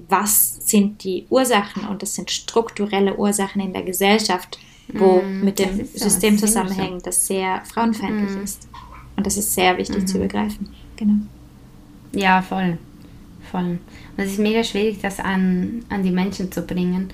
was 0.08 0.56
sind 0.66 1.04
die 1.04 1.26
Ursachen 1.28 1.86
und 1.86 2.02
das 2.02 2.14
sind 2.14 2.30
strukturelle 2.30 3.16
Ursachen 3.16 3.60
in 3.60 3.72
der 3.72 3.82
Gesellschaft, 3.82 4.58
wo 4.92 5.22
mm, 5.22 5.44
mit 5.44 5.58
dem 5.58 5.84
System 5.86 6.36
zusammenhängt, 6.36 7.06
das 7.06 7.26
sehr 7.26 7.62
frauenfeindlich 7.64 8.36
mm. 8.36 8.42
ist. 8.42 8.68
Und 9.16 9.26
das 9.26 9.36
ist 9.36 9.54
sehr 9.54 9.76
wichtig 9.78 10.02
mhm. 10.02 10.06
zu 10.06 10.18
begreifen. 10.18 10.68
Genau. 10.96 11.14
Ja, 12.12 12.42
voll. 12.42 12.78
Voll. 13.50 13.78
Und 14.16 14.24
es 14.24 14.32
ist 14.32 14.38
mega 14.38 14.64
schwierig, 14.64 14.98
das 15.00 15.20
an, 15.20 15.84
an 15.88 16.02
die 16.02 16.10
Menschen 16.10 16.50
zu 16.50 16.62
bringen, 16.62 17.08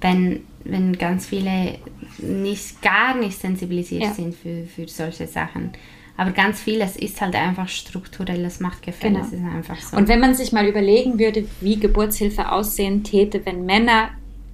wenn, 0.00 0.40
wenn 0.64 0.96
ganz 0.96 1.26
viele 1.26 1.78
nicht, 2.18 2.82
gar 2.82 3.16
nicht 3.16 3.38
sensibilisiert 3.38 4.02
ja. 4.02 4.12
sind 4.12 4.34
für, 4.34 4.64
für 4.64 4.88
solche 4.88 5.26
Sachen. 5.26 5.72
Aber 6.16 6.30
ganz 6.30 6.60
vieles 6.60 6.96
ist 6.96 7.20
halt 7.20 7.34
einfach 7.34 7.68
strukturelles 7.68 8.60
Machtgefälle. 8.60 9.14
Genau. 9.14 9.24
Das 9.24 9.32
ist 9.32 9.44
einfach 9.44 9.80
so. 9.80 9.96
Und 9.96 10.08
wenn 10.08 10.20
man 10.20 10.34
sich 10.34 10.52
mal 10.52 10.66
überlegen 10.66 11.18
würde, 11.18 11.46
wie 11.60 11.80
Geburtshilfe 11.80 12.52
aussehen 12.52 13.02
täte, 13.02 13.44
wenn 13.44 13.64
Männer 13.64 14.10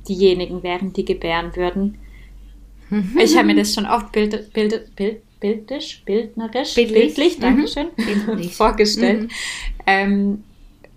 diejenigen 0.08 0.62
wären, 0.62 0.92
die 0.92 1.04
gebären 1.04 1.54
würden. 1.54 1.98
ich 3.22 3.36
habe 3.36 3.48
mir 3.48 3.56
das 3.56 3.74
schon 3.74 3.86
oft 3.86 4.12
bild, 4.12 4.52
bild, 4.52 4.94
bild, 4.96 5.22
bildisch, 5.40 6.02
bildnerisch, 6.04 6.74
bildlich, 6.74 7.14
bildlich 7.14 7.38
mhm. 7.38 7.42
Dankeschön, 7.42 7.88
bildlich. 7.96 8.54
vorgestellt. 8.56 9.22
Mhm. 9.22 9.28
Ähm, 9.86 10.44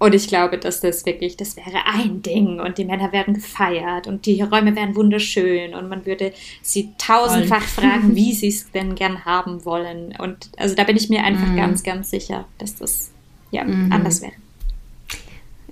und 0.01 0.15
ich 0.15 0.27
glaube, 0.27 0.57
dass 0.57 0.81
das 0.81 1.05
wirklich, 1.05 1.37
das 1.37 1.55
wäre 1.55 1.85
ein 1.85 2.23
Ding 2.23 2.59
und 2.59 2.79
die 2.79 2.85
Männer 2.85 3.11
werden 3.11 3.35
gefeiert 3.35 4.07
und 4.07 4.25
die 4.25 4.41
Räume 4.41 4.75
wären 4.75 4.95
wunderschön 4.95 5.75
und 5.75 5.89
man 5.89 6.07
würde 6.07 6.33
sie 6.63 6.89
tausendfach 6.97 7.61
Voll. 7.61 7.83
fragen, 7.83 8.15
wie 8.15 8.33
sie 8.33 8.47
es 8.47 8.71
denn 8.71 8.95
gern 8.95 9.25
haben 9.25 9.63
wollen. 9.63 10.15
Und 10.17 10.49
also 10.57 10.73
da 10.73 10.85
bin 10.85 10.97
ich 10.97 11.09
mir 11.09 11.23
einfach 11.23 11.45
mhm. 11.45 11.55
ganz, 11.55 11.83
ganz 11.83 12.09
sicher, 12.09 12.45
dass 12.57 12.77
das 12.77 13.11
ja 13.51 13.63
mhm. 13.63 13.91
anders 13.91 14.23
wäre. 14.23 14.33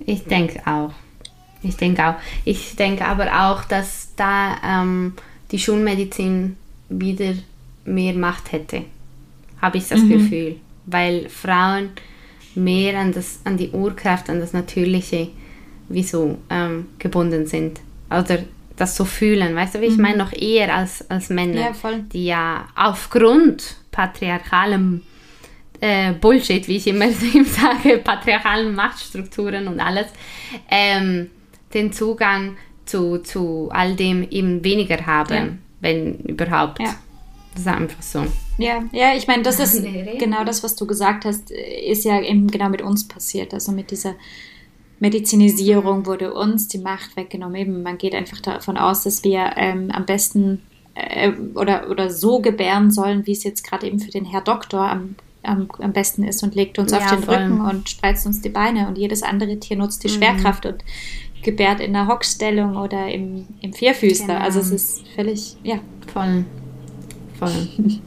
Ich 0.06 0.22
denke 0.22 0.62
auch. 0.64 0.92
Ich 1.64 1.76
denke 1.76 2.06
auch. 2.06 2.14
Ich 2.44 2.76
denke 2.76 3.06
aber 3.06 3.50
auch, 3.50 3.64
dass 3.64 4.10
da 4.14 4.58
ähm, 4.64 5.14
die 5.50 5.58
Schulmedizin 5.58 6.56
wieder 6.88 7.34
mehr 7.84 8.14
Macht 8.14 8.52
hätte, 8.52 8.84
habe 9.60 9.78
ich 9.78 9.88
das 9.88 10.00
mhm. 10.00 10.08
Gefühl, 10.10 10.56
weil 10.86 11.28
Frauen 11.28 11.90
mehr 12.54 12.98
an, 12.98 13.12
das, 13.12 13.40
an 13.44 13.56
die 13.56 13.70
Urkraft, 13.70 14.28
an 14.28 14.40
das 14.40 14.52
Natürliche, 14.52 15.28
wieso 15.88 16.38
ähm, 16.50 16.86
gebunden 16.98 17.46
sind. 17.46 17.80
Oder 18.10 18.40
das 18.76 18.96
so 18.96 19.04
fühlen, 19.04 19.54
weißt 19.54 19.74
du, 19.74 19.80
wie 19.80 19.86
ich 19.86 19.96
mhm. 19.96 20.02
meine, 20.02 20.18
noch 20.18 20.32
eher 20.32 20.74
als, 20.74 21.08
als 21.10 21.28
Männer, 21.28 21.72
ja, 21.82 21.92
die 22.12 22.26
ja 22.26 22.66
aufgrund 22.74 23.76
patriarchalem 23.90 25.02
äh, 25.80 26.12
Bullshit, 26.12 26.66
wie 26.66 26.76
ich 26.76 26.86
immer 26.86 27.08
sage, 27.44 27.98
patriarchalen 27.98 28.74
Machtstrukturen 28.74 29.68
und 29.68 29.80
alles, 29.80 30.06
ähm, 30.70 31.30
den 31.74 31.92
Zugang 31.92 32.56
zu, 32.86 33.18
zu 33.18 33.68
all 33.72 33.94
dem 33.94 34.28
eben 34.30 34.64
weniger 34.64 35.06
haben, 35.06 35.34
ja. 35.34 35.48
wenn 35.80 36.14
überhaupt. 36.20 36.80
Ja. 36.80 36.94
Das 37.52 37.62
ist 37.62 37.68
einfach 37.68 38.02
so. 38.02 38.26
Ja, 38.58 38.84
ja, 38.92 39.14
ich 39.16 39.26
meine, 39.26 39.42
das 39.42 39.58
ist 39.58 39.82
genau 40.18 40.44
das, 40.44 40.62
was 40.62 40.76
du 40.76 40.86
gesagt 40.86 41.24
hast, 41.24 41.50
ist 41.50 42.04
ja 42.04 42.20
eben 42.20 42.48
genau 42.48 42.68
mit 42.68 42.82
uns 42.82 43.08
passiert. 43.08 43.52
Also 43.54 43.72
mit 43.72 43.90
dieser 43.90 44.14
Medizinisierung 45.00 46.06
wurde 46.06 46.32
uns 46.34 46.68
die 46.68 46.78
Macht 46.78 47.16
weggenommen. 47.16 47.56
Eben, 47.56 47.82
man 47.82 47.98
geht 47.98 48.14
einfach 48.14 48.40
davon 48.40 48.76
aus, 48.76 49.02
dass 49.02 49.24
wir 49.24 49.52
ähm, 49.56 49.90
am 49.90 50.06
besten 50.06 50.62
äh, 50.94 51.32
oder, 51.54 51.90
oder 51.90 52.10
so 52.10 52.40
gebären 52.40 52.90
sollen, 52.90 53.26
wie 53.26 53.32
es 53.32 53.42
jetzt 53.42 53.64
gerade 53.64 53.86
eben 53.86 53.98
für 53.98 54.10
den 54.10 54.26
Herr 54.26 54.42
Doktor 54.42 54.88
am, 54.88 55.16
am, 55.42 55.68
am 55.78 55.92
besten 55.92 56.22
ist 56.22 56.42
und 56.42 56.54
legt 56.54 56.78
uns 56.78 56.92
ja, 56.92 56.98
auf 56.98 57.10
den 57.10 57.22
voll. 57.22 57.34
Rücken 57.34 57.60
und 57.62 57.88
spreizt 57.88 58.26
uns 58.26 58.42
die 58.42 58.50
Beine 58.50 58.86
und 58.86 58.98
jedes 58.98 59.22
andere 59.22 59.58
Tier 59.58 59.78
nutzt 59.78 60.04
die 60.04 60.08
mhm. 60.08 60.12
Schwerkraft 60.12 60.66
und 60.66 60.84
gebärt 61.42 61.80
in 61.80 61.94
der 61.94 62.06
Hockstellung 62.06 62.76
oder 62.76 63.08
im, 63.08 63.46
im 63.62 63.72
Vierfüßler. 63.72 64.26
Genau. 64.26 64.40
Also 64.40 64.60
es 64.60 64.70
ist 64.70 65.08
völlig, 65.16 65.56
ja. 65.64 65.80
Voll 66.12 66.44
voll. 67.40 68.00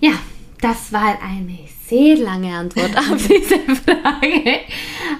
Ja, 0.00 0.12
das 0.60 0.92
war 0.92 1.20
eine 1.22 1.58
sehr 1.86 2.16
lange 2.16 2.54
Antwort 2.54 2.96
auf 2.96 3.28
diese 3.28 3.58
Frage. 3.58 4.60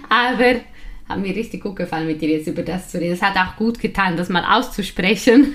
Aber 0.08 0.60
hat 1.08 1.20
mir 1.20 1.36
richtig 1.36 1.62
gut 1.62 1.76
gefallen, 1.76 2.06
mit 2.06 2.22
dir 2.22 2.30
jetzt 2.30 2.46
über 2.46 2.62
das 2.62 2.90
zu 2.90 2.98
reden. 2.98 3.12
Es 3.12 3.22
hat 3.22 3.36
auch 3.36 3.56
gut 3.56 3.78
getan, 3.78 4.16
das 4.16 4.30
mal 4.30 4.44
auszusprechen. 4.44 5.54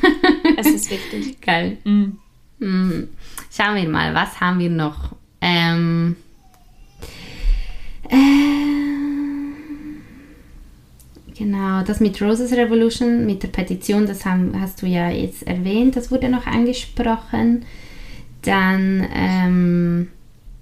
Es 0.57 0.67
ist 0.67 0.91
wichtig. 0.91 1.41
Geil. 1.45 1.77
Mm. 1.83 2.11
Mm. 2.59 3.09
Schauen 3.51 3.75
wir 3.75 3.89
mal, 3.89 4.13
was 4.13 4.39
haben 4.39 4.59
wir 4.59 4.69
noch? 4.69 5.15
Ähm, 5.41 6.15
äh, 8.09 8.78
genau, 11.39 11.81
das 11.83 12.01
mit 12.01 12.21
Roses 12.21 12.51
Revolution, 12.51 13.25
mit 13.25 13.41
der 13.41 13.47
Petition, 13.47 14.05
das 14.05 14.25
haben, 14.25 14.59
hast 14.59 14.81
du 14.81 14.85
ja 14.85 15.09
jetzt 15.09 15.47
erwähnt, 15.47 15.95
das 15.95 16.11
wurde 16.11 16.29
noch 16.29 16.45
angesprochen. 16.45 17.65
Dann 18.41 19.07
ähm, 19.13 20.09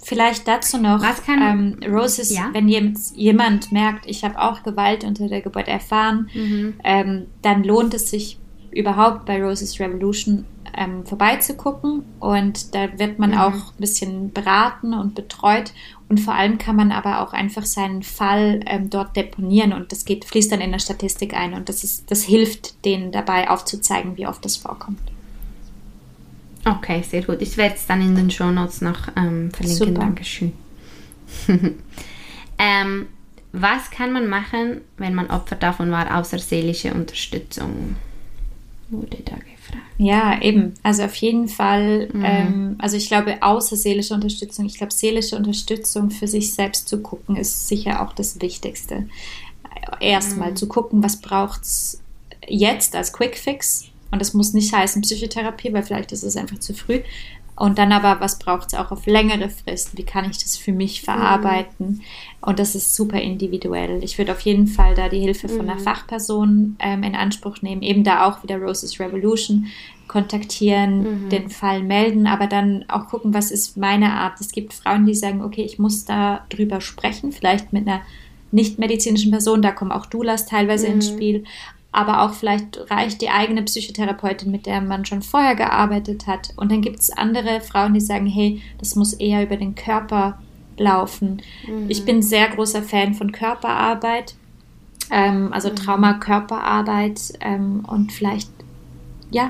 vielleicht 0.03 0.47
dazu 0.47 0.77
noch, 0.77 1.01
was 1.01 1.25
kann, 1.25 1.41
ähm, 1.83 1.91
Roses, 1.91 2.33
ja? 2.33 2.49
wenn 2.53 2.69
jemand 2.69 3.71
merkt, 3.71 4.05
ich 4.05 4.23
habe 4.23 4.39
auch 4.39 4.63
Gewalt 4.63 5.03
unter 5.03 5.27
der 5.27 5.41
Geburt 5.41 5.67
erfahren, 5.67 6.29
mhm. 6.33 6.75
ähm, 6.83 7.25
dann 7.41 7.63
lohnt 7.63 7.93
es 7.93 8.11
sich 8.11 8.39
überhaupt 8.71 9.25
bei 9.25 9.43
Roses 9.43 9.79
Revolution 9.79 10.45
ähm, 10.75 11.05
vorbeizugucken 11.05 12.03
und 12.19 12.73
da 12.75 12.97
wird 12.97 13.19
man 13.19 13.31
mhm. 13.31 13.37
auch 13.37 13.53
ein 13.53 13.79
bisschen 13.79 14.31
beraten 14.33 14.93
und 14.93 15.15
betreut 15.15 15.73
und 16.09 16.19
vor 16.19 16.33
allem 16.33 16.57
kann 16.57 16.75
man 16.75 16.91
aber 16.91 17.21
auch 17.21 17.33
einfach 17.33 17.65
seinen 17.65 18.03
Fall 18.03 18.61
ähm, 18.65 18.89
dort 18.89 19.15
deponieren 19.15 19.73
und 19.73 19.91
das 19.91 20.05
geht, 20.05 20.25
fließt 20.25 20.51
dann 20.51 20.61
in 20.61 20.71
der 20.71 20.79
Statistik 20.79 21.33
ein 21.33 21.53
und 21.53 21.69
das, 21.69 21.83
ist, 21.83 22.09
das 22.11 22.23
hilft 22.23 22.85
denen 22.85 23.11
dabei 23.11 23.49
aufzuzeigen, 23.49 24.17
wie 24.17 24.27
oft 24.27 24.43
das 24.43 24.57
vorkommt. 24.57 24.99
Okay, 26.65 27.01
sehr 27.01 27.23
gut. 27.23 27.41
Ich 27.41 27.55
werde 27.57 27.75
es 27.75 27.85
dann 27.85 28.01
in 28.01 28.15
den 28.15 28.29
Show 28.29 28.51
Notes 28.51 28.81
noch 28.81 29.07
ähm, 29.15 29.51
verlinken. 29.51 29.87
Super. 29.87 29.99
Dankeschön. 30.01 30.53
ähm, 32.57 33.07
was 33.53 33.89
kann 33.89 34.11
man 34.11 34.27
machen, 34.27 34.81
wenn 34.97 35.15
man 35.15 35.29
Opfer 35.29 35.55
davon 35.55 35.91
war, 35.91 36.17
außer 36.17 36.39
seelische 36.39 36.93
Unterstützung? 36.93 37.95
Wurde 38.89 39.17
da 39.25 39.35
gefragt. 39.35 39.83
Ja, 39.97 40.41
eben. 40.41 40.73
Also 40.83 41.03
auf 41.03 41.15
jeden 41.15 41.49
Fall, 41.49 42.07
mhm. 42.13 42.23
ähm, 42.25 42.75
also 42.79 42.95
ich 42.95 43.07
glaube, 43.07 43.41
außer 43.41 43.75
seelische 43.75 44.13
Unterstützung, 44.13 44.65
ich 44.65 44.77
glaube, 44.77 44.93
seelische 44.93 45.35
Unterstützung 45.35 46.09
für 46.09 46.27
sich 46.27 46.53
selbst 46.53 46.87
zu 46.87 47.01
gucken, 47.01 47.35
ist 47.35 47.67
sicher 47.67 48.01
auch 48.01 48.13
das 48.13 48.39
Wichtigste. 48.41 49.07
Erstmal 49.99 50.51
mhm. 50.51 50.55
zu 50.55 50.67
gucken, 50.67 51.03
was 51.03 51.17
braucht 51.17 51.63
es 51.63 52.01
jetzt 52.47 52.95
als 52.95 53.11
Quickfix 53.11 53.85
und 54.11 54.19
das 54.19 54.33
muss 54.33 54.53
nicht 54.53 54.73
heißen 54.73 55.01
Psychotherapie, 55.01 55.73
weil 55.73 55.83
vielleicht 55.83 56.11
ist 56.11 56.23
es 56.23 56.37
einfach 56.37 56.59
zu 56.59 56.73
früh. 56.73 57.01
Und 57.57 57.79
dann 57.79 57.91
aber, 57.91 58.21
was 58.21 58.37
braucht 58.37 58.67
es 58.67 58.73
auch 58.75 58.91
auf 58.91 59.07
längere 59.07 59.49
Frist? 59.49 59.97
Wie 59.97 60.03
kann 60.03 60.29
ich 60.29 60.37
das 60.37 60.55
für 60.57 60.71
mich 60.71 61.01
verarbeiten? 61.01 61.87
Mhm. 61.87 62.01
Und 62.41 62.59
das 62.59 62.75
ist 62.75 62.95
super 62.95 63.19
individuell. 63.19 64.03
Ich 64.03 64.17
würde 64.19 64.31
auf 64.31 64.41
jeden 64.41 64.67
Fall 64.67 64.93
da 64.93 65.09
die 65.09 65.19
Hilfe 65.19 65.49
von 65.49 65.61
einer 65.61 65.79
mhm. 65.79 65.83
Fachperson 65.83 66.75
ähm, 66.79 67.01
in 67.01 67.15
Anspruch 67.15 67.63
nehmen. 67.63 67.81
Eben 67.81 68.03
da 68.03 68.25
auch 68.27 68.43
wieder 68.43 68.59
Roses 68.59 68.99
Revolution 68.99 69.67
kontaktieren, 70.07 71.25
mhm. 71.25 71.29
den 71.29 71.49
Fall 71.49 71.83
melden, 71.83 72.27
aber 72.27 72.47
dann 72.47 72.85
auch 72.87 73.07
gucken, 73.07 73.33
was 73.33 73.51
ist 73.51 73.75
meine 73.75 74.13
Art. 74.13 74.39
Es 74.39 74.51
gibt 74.51 74.73
Frauen, 74.73 75.05
die 75.05 75.15
sagen, 75.15 75.43
okay, 75.43 75.63
ich 75.63 75.79
muss 75.79 76.05
da 76.05 76.45
drüber 76.49 76.79
sprechen, 76.79 77.31
vielleicht 77.31 77.73
mit 77.73 77.87
einer 77.87 78.01
nicht 78.51 78.79
medizinischen 78.79 79.31
Person, 79.31 79.61
da 79.61 79.71
kommen 79.71 79.91
auch 79.91 80.05
Doulas 80.05 80.45
teilweise 80.45 80.87
mhm. 80.87 80.93
ins 80.93 81.07
Spiel, 81.09 81.43
aber 81.97 82.21
auch 82.21 82.35
vielleicht 82.35 82.91
reicht 82.91 83.21
die 83.21 83.29
eigene 83.31 83.63
Psychotherapeutin, 83.63 84.51
mit 84.51 84.67
der 84.67 84.81
man 84.81 85.03
schon 85.03 85.23
vorher 85.23 85.55
gearbeitet 85.55 86.27
hat. 86.27 86.53
Und 86.55 86.71
dann 86.71 86.83
gibt 86.83 86.99
es 86.99 87.09
andere 87.09 87.59
Frauen, 87.59 87.95
die 87.95 88.01
sagen, 88.01 88.27
hey, 88.27 88.61
das 88.77 88.95
muss 88.95 89.13
eher 89.13 89.41
über 89.41 89.57
den 89.57 89.73
Körper 89.73 90.37
laufen. 90.77 91.41
Mhm. 91.67 91.89
Ich 91.89 92.05
bin 92.05 92.21
sehr 92.21 92.49
großer 92.49 92.83
Fan 92.83 93.15
von 93.15 93.31
Körperarbeit, 93.31 94.35
ähm, 95.09 95.51
also 95.51 95.71
mhm. 95.71 95.75
Trauma-Körperarbeit 95.75 97.33
ähm, 97.41 97.83
und 97.87 98.11
vielleicht, 98.11 98.51
ja, 99.31 99.49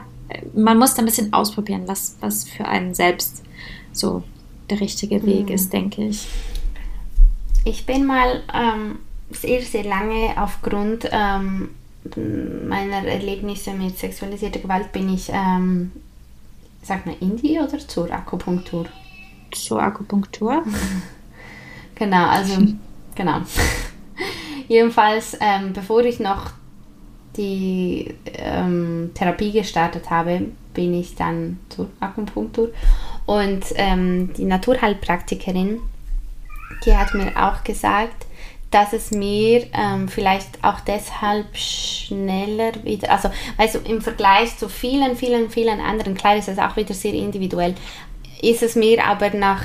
man 0.56 0.80
muss 0.80 0.94
da 0.94 1.02
ein 1.02 1.06
bisschen 1.06 1.34
ausprobieren, 1.34 1.84
was, 1.86 2.16
was 2.22 2.46
für 2.46 2.66
einen 2.66 2.94
selbst 2.94 3.44
so 3.92 4.24
der 4.70 4.80
richtige 4.80 5.26
Weg 5.26 5.50
mhm. 5.50 5.56
ist, 5.56 5.74
denke 5.74 6.08
ich. 6.08 6.26
Ich 7.66 7.86
bin 7.86 8.06
mal 8.06 8.42
ähm, 8.54 9.00
sehr, 9.32 9.62
sehr 9.64 9.84
lange 9.84 10.34
aufgrund 10.38 11.10
ähm, 11.12 11.72
meiner 12.16 13.06
Erlebnisse 13.08 13.72
mit 13.72 13.98
sexualisierter 13.98 14.60
Gewalt 14.60 14.92
bin 14.92 15.14
ich, 15.14 15.30
ähm, 15.34 15.92
sag 16.82 17.06
mal, 17.06 17.16
in 17.20 17.38
die 17.38 17.60
oder 17.60 17.80
zur 17.80 18.12
Akupunktur? 18.12 18.86
Zur 19.52 19.82
Akupunktur? 19.82 20.64
genau, 21.96 22.28
also, 22.28 22.62
genau. 23.16 23.42
Jedenfalls, 24.68 25.38
ähm, 25.40 25.74
bevor 25.74 26.04
ich 26.04 26.20
noch 26.20 26.52
die 27.36 28.14
ähm, 28.34 29.12
Therapie 29.14 29.52
gestartet 29.52 30.10
habe, 30.10 30.48
bin 30.74 30.94
ich 30.94 31.16
dann 31.16 31.60
zur 31.70 31.90
Akupunktur. 32.00 32.70
Und 33.26 33.66
ähm, 33.76 34.34
die 34.34 34.46
Naturheilpraktikerin, 34.46 35.82
die 36.86 36.96
hat 36.96 37.14
mir 37.14 37.32
auch 37.36 37.64
gesagt, 37.64 38.27
dass 38.78 38.94
es 38.94 39.10
mir 39.10 39.66
ähm, 39.74 40.08
vielleicht 40.08 40.64
auch 40.64 40.80
deshalb 40.82 41.58
schneller 41.58 42.74
wieder, 42.84 43.12
also 43.12 43.32
weißt 43.58 43.74
du, 43.74 43.80
im 43.80 44.04
Vergleich 44.04 44.56
zu 44.56 44.70
vielen, 44.70 45.16
vielen, 45.16 45.50
vielen 45.50 45.82
anderen, 45.82 46.14
klar 46.14 46.36
ist 46.36 46.48
es 46.48 46.60
auch 46.60 46.76
wieder 46.78 46.94
sehr 46.94 47.14
individuell, 47.14 47.74
ist 48.40 48.62
es 48.62 48.76
mir 48.76 49.04
aber 49.04 49.32
nach 49.32 49.64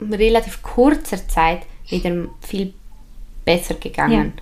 relativ 0.00 0.62
kurzer 0.62 1.26
Zeit 1.26 1.62
wieder 1.88 2.28
viel 2.40 2.74
besser 3.44 3.74
gegangen. 3.74 4.34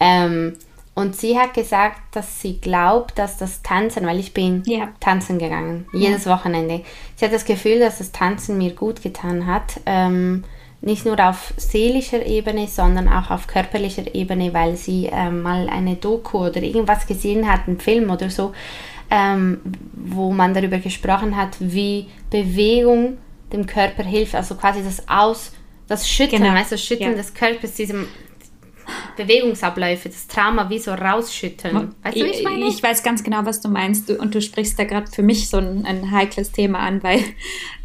Ja. 0.00 0.24
Ähm, 0.24 0.54
und 0.94 1.14
sie 1.14 1.38
hat 1.38 1.52
gesagt, 1.52 2.16
dass 2.16 2.40
sie 2.40 2.58
glaubt, 2.58 3.18
dass 3.18 3.36
das 3.36 3.60
Tanzen, 3.60 4.06
weil 4.06 4.18
ich 4.18 4.32
bin 4.32 4.62
ja. 4.64 4.88
tanzen 4.98 5.38
gegangen, 5.38 5.86
jedes 5.92 6.24
ja. 6.24 6.34
Wochenende. 6.34 6.80
Sie 7.16 7.24
hat 7.26 7.34
das 7.34 7.44
Gefühl, 7.44 7.80
dass 7.80 7.98
das 7.98 8.12
Tanzen 8.12 8.56
mir 8.56 8.72
gut 8.72 9.02
getan 9.02 9.46
hat. 9.46 9.78
Ähm, 9.84 10.44
nicht 10.80 11.04
nur 11.04 11.18
auf 11.18 11.54
seelischer 11.56 12.24
Ebene, 12.26 12.68
sondern 12.68 13.08
auch 13.08 13.30
auf 13.30 13.46
körperlicher 13.46 14.14
Ebene, 14.14 14.52
weil 14.52 14.76
sie 14.76 15.08
ähm, 15.10 15.42
mal 15.42 15.68
eine 15.68 15.96
Doku 15.96 16.46
oder 16.46 16.62
irgendwas 16.62 17.06
gesehen 17.06 17.50
hat, 17.50 17.66
einen 17.66 17.80
Film 17.80 18.10
oder 18.10 18.30
so, 18.30 18.52
ähm, 19.10 19.60
wo 19.94 20.32
man 20.32 20.54
darüber 20.54 20.78
gesprochen 20.78 21.36
hat, 21.36 21.56
wie 21.60 22.06
Bewegung 22.30 23.18
dem 23.52 23.66
Körper 23.66 24.02
hilft, 24.02 24.34
also 24.34 24.54
quasi 24.56 24.82
das 24.82 25.08
Aus, 25.08 25.52
das 25.88 26.08
Schütteln, 26.08 26.42
genau. 26.42 26.54
du, 26.54 26.64
das 26.68 26.82
Schütteln 26.82 27.12
ja. 27.12 27.16
des 27.16 27.32
Körpers, 27.32 27.74
diesem 27.74 28.08
Bewegungsabläufe, 29.16 30.08
das 30.08 30.26
Trauma 30.26 30.68
wie 30.70 30.78
so 30.78 30.92
rausschütteln. 30.92 31.94
Weißt 32.02 32.16
du, 32.16 32.24
ich 32.24 32.42
meine? 32.42 32.66
Ich 32.66 32.82
weiß 32.82 33.02
ganz 33.02 33.24
genau, 33.24 33.44
was 33.44 33.60
du 33.60 33.68
meinst. 33.68 34.10
und 34.10 34.34
du 34.34 34.40
sprichst 34.40 34.78
da 34.78 34.84
gerade 34.84 35.10
für 35.10 35.22
mich 35.22 35.48
so 35.48 35.56
ein, 35.58 35.84
ein, 35.84 36.10
heikles 36.10 36.52
Thema 36.52 36.80
an, 36.80 37.02
weil, 37.02 37.20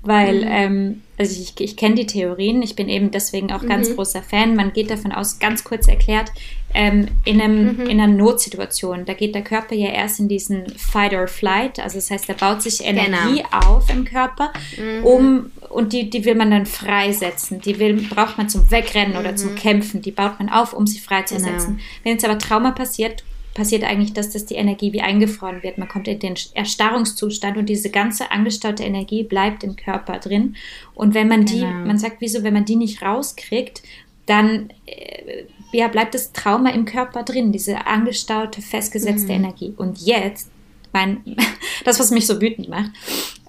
weil 0.03 0.41
mhm. 0.41 0.47
ähm, 0.51 1.01
also 1.22 1.39
ich, 1.39 1.53
ich 1.59 1.78
kenne 1.78 1.95
die 1.95 2.07
Theorien, 2.07 2.63
ich 2.63 2.76
bin 2.76 2.89
eben 2.89 3.11
deswegen 3.11 3.51
auch 3.51 3.63
ganz 3.63 3.89
mhm. 3.89 3.95
großer 3.95 4.24
Fan. 4.24 4.55
Man 4.55 4.74
geht 4.74 4.89
davon 4.89 5.11
aus, 5.11 5.38
ganz 5.38 5.63
kurz 5.63 5.88
erklärt, 5.88 6.32
ähm, 6.74 7.09
in, 7.26 7.39
einem, 7.39 7.78
mhm. 7.78 7.82
in 7.82 8.01
einer 8.01 8.07
Notsituation, 8.11 9.05
da 9.05 9.13
geht 9.13 9.36
der 9.36 9.43
Körper 9.43 9.76
ja 9.76 9.89
erst 9.89 10.19
in 10.19 10.28
diesen 10.28 10.67
Fight 10.69 11.13
or 11.13 11.28
Flight, 11.28 11.80
also 11.80 11.97
das 11.97 12.09
heißt, 12.09 12.28
da 12.28 12.34
baut 12.34 12.63
sich 12.63 12.84
Energie 12.84 13.43
genau. 13.43 13.76
auf 13.76 13.89
im 13.89 14.03
Körper, 14.03 14.51
mhm. 14.78 15.05
um 15.05 15.51
und 15.69 15.93
die, 15.93 16.09
die 16.09 16.26
will 16.26 16.36
man 16.36 16.51
dann 16.51 16.65
freisetzen. 16.65 17.61
Die 17.61 17.80
will, 17.80 17.93
braucht 18.09 18.38
man 18.38 18.49
zum 18.49 18.69
Wegrennen 18.72 19.15
oder 19.15 19.38
zum 19.38 19.51
mhm. 19.51 19.55
Kämpfen. 19.55 20.01
Die 20.01 20.11
baut 20.11 20.38
man 20.38 20.49
auf, 20.49 20.74
um 20.74 20.86
sie 20.86 20.99
freizusetzen. 20.99 21.78
Genau. 21.78 21.88
Wenn 22.03 22.11
jetzt 22.11 22.26
aber 22.26 22.38
Trauma 22.38 22.72
passiert, 22.72 23.24
passiert 23.53 23.83
eigentlich 23.83 24.13
das, 24.13 24.29
dass 24.29 24.45
die 24.45 24.55
Energie 24.55 24.93
wie 24.93 25.01
eingefroren 25.01 25.63
wird. 25.63 25.77
Man 25.77 25.89
kommt 25.89 26.07
in 26.07 26.19
den 26.19 26.35
Erstarrungszustand 26.53 27.57
und 27.57 27.67
diese 27.67 27.89
ganze 27.89 28.31
angestaute 28.31 28.83
Energie 28.83 29.23
bleibt 29.23 29.63
im 29.63 29.75
Körper 29.75 30.19
drin. 30.19 30.55
Und 30.93 31.13
wenn 31.13 31.27
man 31.27 31.45
die, 31.45 31.59
genau. 31.59 31.85
man 31.85 31.97
sagt, 31.97 32.17
wieso, 32.19 32.43
wenn 32.43 32.53
man 32.53 32.65
die 32.65 32.77
nicht 32.77 33.01
rauskriegt, 33.01 33.81
dann 34.25 34.69
äh, 34.85 35.43
ja, 35.73 35.87
bleibt 35.87 36.13
das 36.13 36.31
Trauma 36.31 36.69
im 36.69 36.85
Körper 36.85 37.23
drin, 37.23 37.51
diese 37.51 37.85
angestaute, 37.87 38.61
festgesetzte 38.61 39.33
mhm. 39.33 39.43
Energie. 39.43 39.73
Und 39.75 39.99
jetzt, 39.99 40.49
mein, 40.93 41.21
das, 41.85 41.99
was 41.99 42.11
mich 42.11 42.27
so 42.27 42.39
wütend 42.41 42.69
macht, 42.69 42.91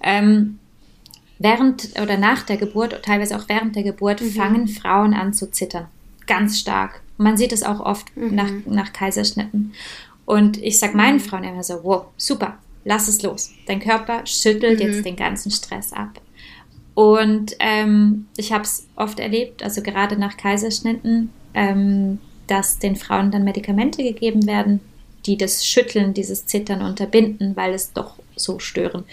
ähm, 0.01 0.59
während 1.39 1.89
oder 2.01 2.17
nach 2.17 2.43
der 2.43 2.57
Geburt, 2.57 3.03
teilweise 3.03 3.37
auch 3.37 3.47
während 3.47 3.75
der 3.75 3.83
Geburt, 3.83 4.21
mhm. 4.21 4.31
fangen 4.31 4.67
Frauen 4.67 5.13
an 5.13 5.33
zu 5.33 5.49
zittern. 5.49 5.87
Ganz 6.27 6.59
stark. 6.59 7.02
Man 7.17 7.37
sieht 7.37 7.51
es 7.53 7.63
auch 7.63 7.79
oft 7.79 8.15
mhm. 8.15 8.35
nach, 8.35 8.51
nach 8.65 8.93
Kaiserschnitten. 8.93 9.73
Und 10.25 10.57
ich 10.61 10.79
sage 10.79 10.95
meinen 10.97 11.17
mhm. 11.17 11.21
Frauen 11.21 11.43
immer 11.43 11.63
so, 11.63 11.83
wow, 11.83 12.05
super, 12.17 12.57
lass 12.85 13.07
es 13.07 13.21
los. 13.21 13.51
Dein 13.67 13.79
Körper 13.79 14.25
schüttelt 14.25 14.79
mhm. 14.79 14.85
jetzt 14.85 15.05
den 15.05 15.15
ganzen 15.15 15.51
Stress 15.51 15.93
ab. 15.93 16.21
Und 16.95 17.55
ähm, 17.59 18.27
ich 18.37 18.53
habe 18.53 18.63
es 18.63 18.87
oft 18.95 19.19
erlebt, 19.19 19.63
also 19.63 19.81
gerade 19.81 20.17
nach 20.17 20.37
Kaiserschnitten, 20.37 21.29
ähm, 21.53 22.19
dass 22.47 22.79
den 22.79 22.95
Frauen 22.95 23.31
dann 23.31 23.43
Medikamente 23.43 24.03
gegeben 24.03 24.45
werden, 24.45 24.79
die 25.25 25.37
das 25.37 25.65
Schütteln, 25.65 26.13
dieses 26.13 26.45
Zittern 26.45 26.81
unterbinden, 26.81 27.55
weil 27.55 27.73
es 27.73 27.93
doch 27.93 28.15
so 28.35 28.59
stören. 28.59 29.05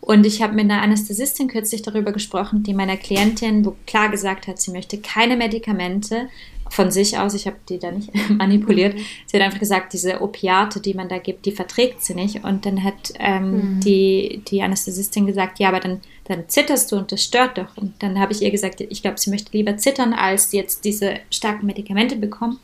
Und 0.00 0.24
ich 0.24 0.40
habe 0.42 0.54
mit 0.54 0.64
einer 0.64 0.82
Anästhesistin 0.82 1.48
kürzlich 1.48 1.82
darüber 1.82 2.12
gesprochen, 2.12 2.62
die 2.62 2.74
meiner 2.74 2.96
Klientin 2.96 3.64
wo 3.64 3.76
klar 3.86 4.08
gesagt 4.08 4.46
hat, 4.46 4.60
sie 4.60 4.70
möchte 4.70 4.98
keine 4.98 5.36
Medikamente 5.36 6.28
von 6.70 6.90
sich 6.90 7.18
aus, 7.18 7.34
ich 7.34 7.46
habe 7.46 7.56
die 7.68 7.78
da 7.78 7.90
nicht 7.90 8.10
manipuliert. 8.30 8.98
Sie 9.26 9.36
hat 9.36 9.44
einfach 9.44 9.58
gesagt, 9.58 9.92
diese 9.92 10.20
Opiate, 10.20 10.80
die 10.80 10.94
man 10.94 11.08
da 11.08 11.18
gibt, 11.18 11.46
die 11.46 11.52
verträgt 11.52 12.02
sie 12.02 12.14
nicht. 12.14 12.44
Und 12.44 12.66
dann 12.66 12.84
hat 12.84 13.12
ähm, 13.18 13.50
mhm. 13.50 13.80
die, 13.80 14.42
die 14.48 14.62
Anästhesistin 14.62 15.26
gesagt, 15.26 15.58
ja, 15.58 15.68
aber 15.68 15.80
dann, 15.80 16.00
dann 16.24 16.48
zitterst 16.48 16.92
du 16.92 16.96
und 16.96 17.12
das 17.12 17.22
stört 17.22 17.58
doch. 17.58 17.76
Und 17.76 18.02
dann 18.02 18.18
habe 18.18 18.32
ich 18.32 18.42
ihr 18.42 18.50
gesagt, 18.50 18.80
ich 18.80 19.02
glaube, 19.02 19.18
sie 19.18 19.30
möchte 19.30 19.56
lieber 19.56 19.76
zittern, 19.76 20.12
als 20.12 20.52
jetzt 20.52 20.84
diese 20.84 21.14
starken 21.30 21.66
Medikamente 21.66 22.16
bekommen. 22.16 22.58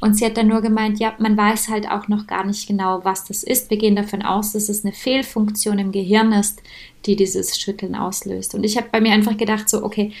Und 0.00 0.16
sie 0.16 0.24
hat 0.24 0.38
dann 0.38 0.48
nur 0.48 0.62
gemeint, 0.62 0.98
ja, 0.98 1.14
man 1.18 1.36
weiß 1.36 1.68
halt 1.68 1.88
auch 1.90 2.08
noch 2.08 2.26
gar 2.26 2.44
nicht 2.44 2.66
genau, 2.66 3.04
was 3.04 3.24
das 3.24 3.42
ist. 3.42 3.68
Wir 3.68 3.76
gehen 3.76 3.96
davon 3.96 4.22
aus, 4.22 4.52
dass 4.52 4.70
es 4.70 4.82
eine 4.82 4.94
Fehlfunktion 4.94 5.78
im 5.78 5.92
Gehirn 5.92 6.32
ist, 6.32 6.62
die 7.04 7.16
dieses 7.16 7.58
Schütteln 7.58 7.94
auslöst. 7.94 8.54
Und 8.54 8.64
ich 8.64 8.78
habe 8.78 8.88
bei 8.90 9.00
mir 9.00 9.12
einfach 9.12 9.36
gedacht, 9.36 9.68
so, 9.68 9.84
okay, 9.84 10.12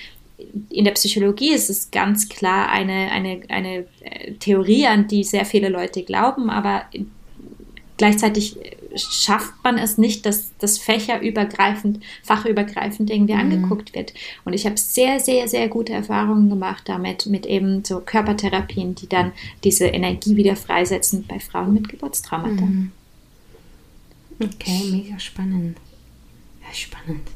in 0.68 0.84
der 0.84 0.92
Psychologie 0.92 1.52
ist 1.52 1.70
es 1.70 1.90
ganz 1.90 2.28
klar 2.28 2.68
eine, 2.68 3.10
eine, 3.10 3.40
eine 3.48 3.86
äh, 4.00 4.32
Theorie, 4.38 4.86
an 4.86 5.08
die 5.08 5.24
sehr 5.24 5.44
viele 5.44 5.68
Leute 5.68 6.02
glauben, 6.02 6.50
aber 6.50 6.84
gleichzeitig 7.96 8.56
schafft 8.96 9.54
man 9.62 9.78
es 9.78 9.98
nicht, 9.98 10.26
dass 10.26 10.52
das 10.58 10.78
fächerübergreifend, 10.78 12.02
fachübergreifend 12.22 13.10
irgendwie 13.10 13.34
mhm. 13.34 13.40
angeguckt 13.40 13.94
wird. 13.94 14.14
Und 14.44 14.52
ich 14.52 14.66
habe 14.66 14.76
sehr, 14.76 15.20
sehr, 15.20 15.48
sehr 15.48 15.68
gute 15.68 15.92
Erfahrungen 15.92 16.48
gemacht 16.48 16.84
damit, 16.86 17.26
mit 17.26 17.46
eben 17.46 17.84
so 17.84 18.00
Körpertherapien, 18.00 18.94
die 18.94 19.08
dann 19.08 19.32
diese 19.62 19.86
Energie 19.86 20.36
wieder 20.36 20.56
freisetzen 20.56 21.24
bei 21.26 21.38
Frauen 21.38 21.74
mit 21.74 21.88
Geburtstraumata. 21.88 22.64
Mhm. 22.64 22.92
Okay, 24.42 24.90
mega 24.90 25.18
spannend. 25.18 25.76
Ja, 26.62 26.74
spannend 26.74 27.28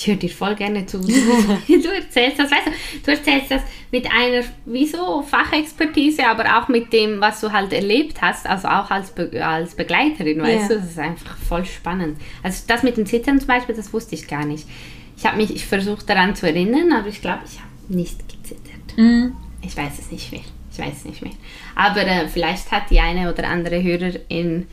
ich 0.00 0.06
höre 0.06 0.16
dir 0.16 0.30
voll 0.30 0.54
gerne 0.54 0.86
zu. 0.86 0.98
du 1.02 1.08
erzählst 1.08 2.38
das, 2.38 2.50
weißt 2.50 2.66
du, 2.66 2.70
du 3.04 3.10
erzählst 3.10 3.50
das 3.50 3.62
mit 3.90 4.06
einer, 4.06 4.42
wieso 4.64 5.22
Fachexpertise, 5.22 6.26
aber 6.26 6.58
auch 6.58 6.68
mit 6.68 6.92
dem, 6.92 7.20
was 7.20 7.40
du 7.40 7.52
halt 7.52 7.72
erlebt 7.74 8.22
hast, 8.22 8.46
also 8.46 8.68
auch 8.68 8.90
als, 8.90 9.10
Be 9.10 9.44
als 9.44 9.74
Begleiterin, 9.74 10.40
weißt 10.40 10.70
ja. 10.70 10.76
du, 10.76 10.80
das 10.80 10.90
ist 10.90 10.98
einfach 10.98 11.36
voll 11.36 11.66
spannend. 11.66 12.18
Also 12.42 12.62
das 12.66 12.82
mit 12.82 12.96
dem 12.96 13.04
Zittern 13.04 13.38
zum 13.38 13.48
Beispiel, 13.48 13.74
das 13.74 13.92
wusste 13.92 14.14
ich 14.14 14.26
gar 14.26 14.46
nicht. 14.46 14.66
Ich 15.18 15.26
habe 15.26 15.36
mich, 15.36 15.54
ich 15.54 15.66
versuche 15.66 16.04
daran 16.06 16.34
zu 16.34 16.46
erinnern, 16.46 16.92
aber 16.92 17.08
ich 17.08 17.20
glaube, 17.20 17.40
ich 17.44 17.58
habe 17.58 17.68
nicht 17.88 18.20
gezittert. 18.26 18.96
Mhm. 18.96 19.36
Ich 19.62 19.76
weiß 19.76 19.98
es 19.98 20.10
nicht 20.10 20.32
mehr. 20.32 20.40
Ich 20.72 20.78
weiß 20.78 20.94
es 20.98 21.04
nicht 21.04 21.20
mehr. 21.20 21.34
Aber 21.74 22.06
äh, 22.06 22.26
vielleicht 22.28 22.72
hat 22.72 22.84
die 22.88 23.00
eine 23.00 23.30
oder 23.30 23.48
andere 23.48 23.82
Hörerin, 23.82 24.66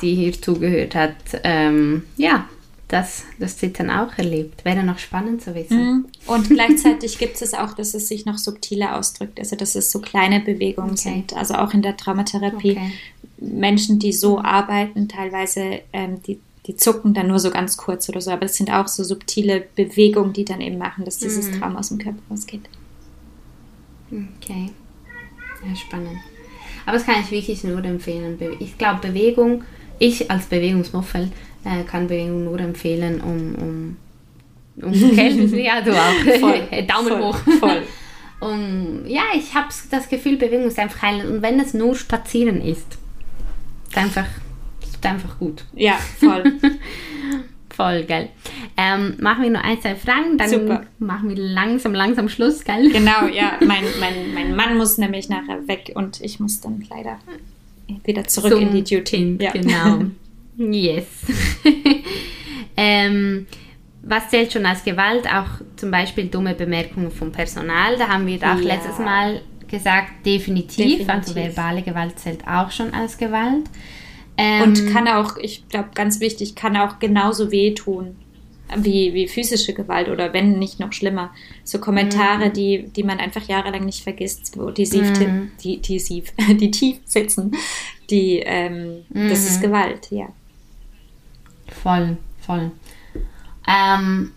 die 0.00 0.14
hier 0.16 0.32
zugehört 0.32 0.96
hat, 0.96 1.14
ähm, 1.44 2.02
ja, 2.16 2.48
das, 2.92 3.24
das 3.38 3.56
Zittern 3.56 3.90
auch 3.90 4.18
erlebt. 4.18 4.64
Wäre 4.64 4.82
noch 4.84 4.98
spannend 4.98 5.42
zu 5.42 5.54
wissen. 5.54 5.78
Mhm. 5.78 6.06
Und 6.26 6.50
gleichzeitig 6.50 7.18
gibt 7.18 7.40
es 7.40 7.54
auch, 7.54 7.72
dass 7.72 7.94
es 7.94 8.08
sich 8.08 8.26
noch 8.26 8.36
subtiler 8.36 8.96
ausdrückt, 8.98 9.38
also 9.38 9.56
dass 9.56 9.74
es 9.74 9.90
so 9.90 10.00
kleine 10.00 10.40
Bewegungen 10.40 10.92
okay. 10.92 11.14
sind. 11.14 11.34
Also 11.34 11.54
auch 11.54 11.72
in 11.72 11.82
der 11.82 11.96
Traumatherapie. 11.96 12.72
Okay. 12.72 12.92
Menschen, 13.38 13.98
die 13.98 14.12
so 14.12 14.38
arbeiten, 14.38 15.08
teilweise, 15.08 15.80
ähm, 15.92 16.22
die, 16.22 16.38
die 16.66 16.76
zucken 16.76 17.14
dann 17.14 17.28
nur 17.28 17.38
so 17.38 17.50
ganz 17.50 17.76
kurz 17.76 18.08
oder 18.08 18.20
so, 18.20 18.30
aber 18.30 18.44
es 18.44 18.56
sind 18.56 18.70
auch 18.70 18.86
so 18.86 19.02
subtile 19.02 19.64
Bewegungen, 19.74 20.32
die 20.32 20.44
dann 20.44 20.60
eben 20.60 20.78
machen, 20.78 21.04
dass 21.04 21.18
dieses 21.18 21.50
mhm. 21.50 21.60
Trauma 21.60 21.78
aus 21.78 21.88
dem 21.88 21.98
Körper 21.98 22.20
rausgeht. 22.30 22.68
Okay. 24.10 24.70
Ja, 25.66 25.74
spannend. 25.74 26.18
Aber 26.84 26.98
das 26.98 27.06
kann 27.06 27.20
ich 27.20 27.30
wirklich 27.30 27.64
nur 27.64 27.82
empfehlen. 27.82 28.38
Ich 28.58 28.76
glaube, 28.76 29.08
Bewegung, 29.08 29.64
ich 29.98 30.30
als 30.30 30.46
Bewegungsmuffel, 30.46 31.30
äh, 31.64 31.84
kann 31.84 32.06
Bewegung 32.06 32.44
nur 32.44 32.58
empfehlen, 32.60 33.20
um, 33.20 33.54
um 33.54 33.96
Umgekehrt, 34.80 35.50
ja, 35.52 35.80
du 35.80 35.92
auch. 35.92 36.38
Voll, 36.40 36.62
Daumen 36.86 37.08
voll, 37.08 37.22
hoch. 37.22 37.38
voll. 37.60 37.82
Und 38.40 39.04
ja, 39.06 39.22
ich 39.34 39.54
habe 39.54 39.68
das 39.90 40.08
Gefühl, 40.08 40.36
Bewegung 40.36 40.66
ist 40.66 40.78
einfach 40.78 41.02
heilend. 41.02 41.30
Und 41.30 41.42
wenn 41.42 41.60
es 41.60 41.74
nur 41.74 41.94
spazieren 41.94 42.60
ist, 42.60 42.98
ist 43.88 43.96
einfach, 43.96 44.26
ist 44.82 45.04
einfach 45.04 45.38
gut. 45.38 45.64
Ja, 45.74 45.98
voll. 46.18 46.44
Voll, 47.70 48.04
gell. 48.04 48.28
Ähm, 48.76 49.16
machen 49.20 49.44
wir 49.44 49.50
nur 49.50 49.64
ein, 49.64 49.80
zwei 49.80 49.94
Fragen, 49.94 50.36
dann 50.36 50.50
Super. 50.50 50.82
machen 50.98 51.30
wir 51.30 51.36
langsam, 51.36 51.94
langsam 51.94 52.28
Schluss, 52.28 52.64
gell? 52.64 52.90
Genau, 52.90 53.26
ja. 53.32 53.52
Mein, 53.60 53.84
mein, 53.98 54.34
mein 54.34 54.54
Mann 54.54 54.76
muss 54.76 54.98
nämlich 54.98 55.30
nachher 55.30 55.66
weg 55.68 55.92
und 55.94 56.20
ich 56.20 56.38
muss 56.38 56.60
dann 56.60 56.84
leider 56.90 57.18
wieder 58.04 58.24
zurück 58.24 58.52
Zum 58.52 58.60
in 58.60 58.72
die 58.72 58.84
Duty. 58.84 59.38
Ja. 59.40 59.52
Genau. 59.52 60.04
Yes. 60.70 61.06
ähm, 62.76 63.46
was 64.02 64.28
zählt 64.30 64.52
schon 64.52 64.66
als 64.66 64.84
Gewalt? 64.84 65.26
Auch 65.26 65.48
zum 65.76 65.90
Beispiel 65.90 66.26
dumme 66.26 66.54
Bemerkungen 66.54 67.10
vom 67.10 67.30
Personal. 67.32 67.96
Da 67.96 68.08
haben 68.08 68.26
wir 68.26 68.36
auch 68.38 68.58
Ja. 68.60 68.74
letztes 68.74 68.98
Mal 68.98 69.42
gesagt, 69.68 70.26
definitiv. 70.26 71.08
Also 71.08 71.32
Definitiv. 71.34 71.56
verbale 71.56 71.82
Gewalt 71.82 72.18
zählt 72.18 72.46
auch 72.46 72.70
schon 72.70 72.92
als 72.92 73.16
Gewalt. 73.16 73.64
Ähm, 74.36 74.62
Und 74.62 74.92
kann 74.92 75.08
auch, 75.08 75.36
ich 75.36 75.68
glaube, 75.68 75.90
ganz 75.94 76.20
wichtig, 76.20 76.54
kann 76.54 76.76
auch 76.76 76.98
genauso 76.98 77.50
wehtun 77.52 78.16
wie, 78.76 79.12
wie 79.12 79.28
physische 79.28 79.74
Gewalt 79.74 80.08
oder 80.08 80.32
wenn 80.32 80.58
nicht 80.58 80.80
noch 80.80 80.94
schlimmer. 80.94 81.30
So 81.62 81.78
Kommentare, 81.78 82.48
Mhm. 82.48 82.52
die, 82.54 82.82
die 82.88 83.02
man 83.02 83.18
einfach 83.18 83.46
jahrelang 83.46 83.84
nicht 83.84 84.02
vergisst, 84.02 84.56
wo 84.56 84.70
die, 84.70 84.86
sie, 84.86 85.02
Mhm. 85.02 85.50
die, 85.62 85.76
die, 85.82 85.98
sie, 85.98 86.24
die 86.58 86.70
tief 86.70 86.98
sitzen, 87.04 87.52
die, 88.08 88.38
ähm, 88.38 89.04
das 89.10 89.44
ist 89.44 89.58
Mhm. 89.58 89.62
Gewalt, 89.66 90.08
ja. 90.10 90.28
Voll, 91.82 92.16
voll. 92.40 92.70
Ähm, 93.66 94.32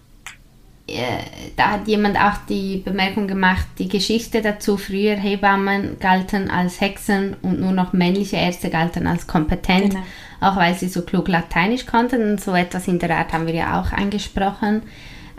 äh, 0.88 1.24
da 1.56 1.72
hat 1.72 1.88
jemand 1.88 2.16
auch 2.18 2.38
die 2.48 2.78
Bemerkung 2.78 3.28
gemacht, 3.28 3.66
die 3.80 3.88
Geschichte 3.90 4.42
dazu, 4.42 4.78
früher 4.78 5.16
Hebammen 5.16 5.98
galten 6.00 6.52
als 6.52 6.80
Hexen 6.80 7.36
und 7.42 7.60
nur 7.60 7.72
noch 7.72 7.92
männliche 7.94 8.38
Ärzte 8.38 8.70
galten 8.70 9.08
als 9.08 9.26
kompetent, 9.26 9.92
Genau. 9.92 10.04
auch 10.42 10.56
weil 10.58 10.76
sie 10.76 10.88
so 10.88 11.02
klug 11.02 11.28
Lateinisch 11.28 11.88
konnten. 11.88 12.32
Und 12.32 12.42
so 12.42 12.54
etwas 12.54 12.88
in 12.88 13.00
der 13.00 13.18
Art 13.18 13.34
haben 13.34 13.48
wir 13.48 13.56
ja 13.56 13.82
auch 13.82 13.92
angesprochen. 13.94 14.84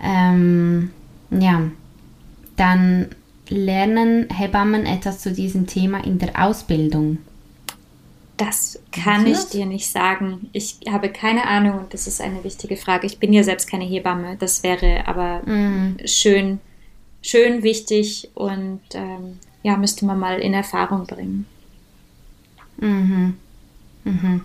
Ähm, 0.02 0.90
ja, 1.30 1.62
dann 2.56 3.06
lernen 3.48 4.28
Hebammen 4.30 4.84
etwas 4.86 5.20
zu 5.20 5.32
diesem 5.32 5.68
Thema 5.68 6.04
in 6.04 6.18
der 6.18 6.44
Ausbildung. 6.44 7.18
Das 8.36 8.78
kann 8.92 9.24
du 9.24 9.30
ich 9.32 9.44
dir 9.48 9.64
nicht 9.66 9.90
sagen. 9.90 10.50
Ich 10.52 10.78
habe 10.90 11.08
keine 11.08 11.46
Ahnung 11.46 11.78
und 11.78 11.94
das 11.94 12.06
ist 12.06 12.20
eine 12.20 12.44
wichtige 12.44 12.76
Frage. 12.76 13.06
Ich 13.06 13.18
bin 13.18 13.32
ja 13.32 13.42
selbst 13.42 13.70
keine 13.70 13.84
Hebamme. 13.84 14.36
Das 14.38 14.62
wäre 14.62 15.06
aber 15.06 15.42
Mhm. 15.46 15.96
schön, 16.04 16.60
schön 17.22 17.62
wichtig 17.62 18.30
und 18.34 18.80
ähm, 18.92 19.38
ja, 19.62 19.76
müsste 19.76 20.04
man 20.04 20.18
mal 20.18 20.38
in 20.38 20.52
Erfahrung 20.54 21.06
bringen. 21.06 21.46
Mhm. 22.78 23.36
Mhm. 24.04 24.42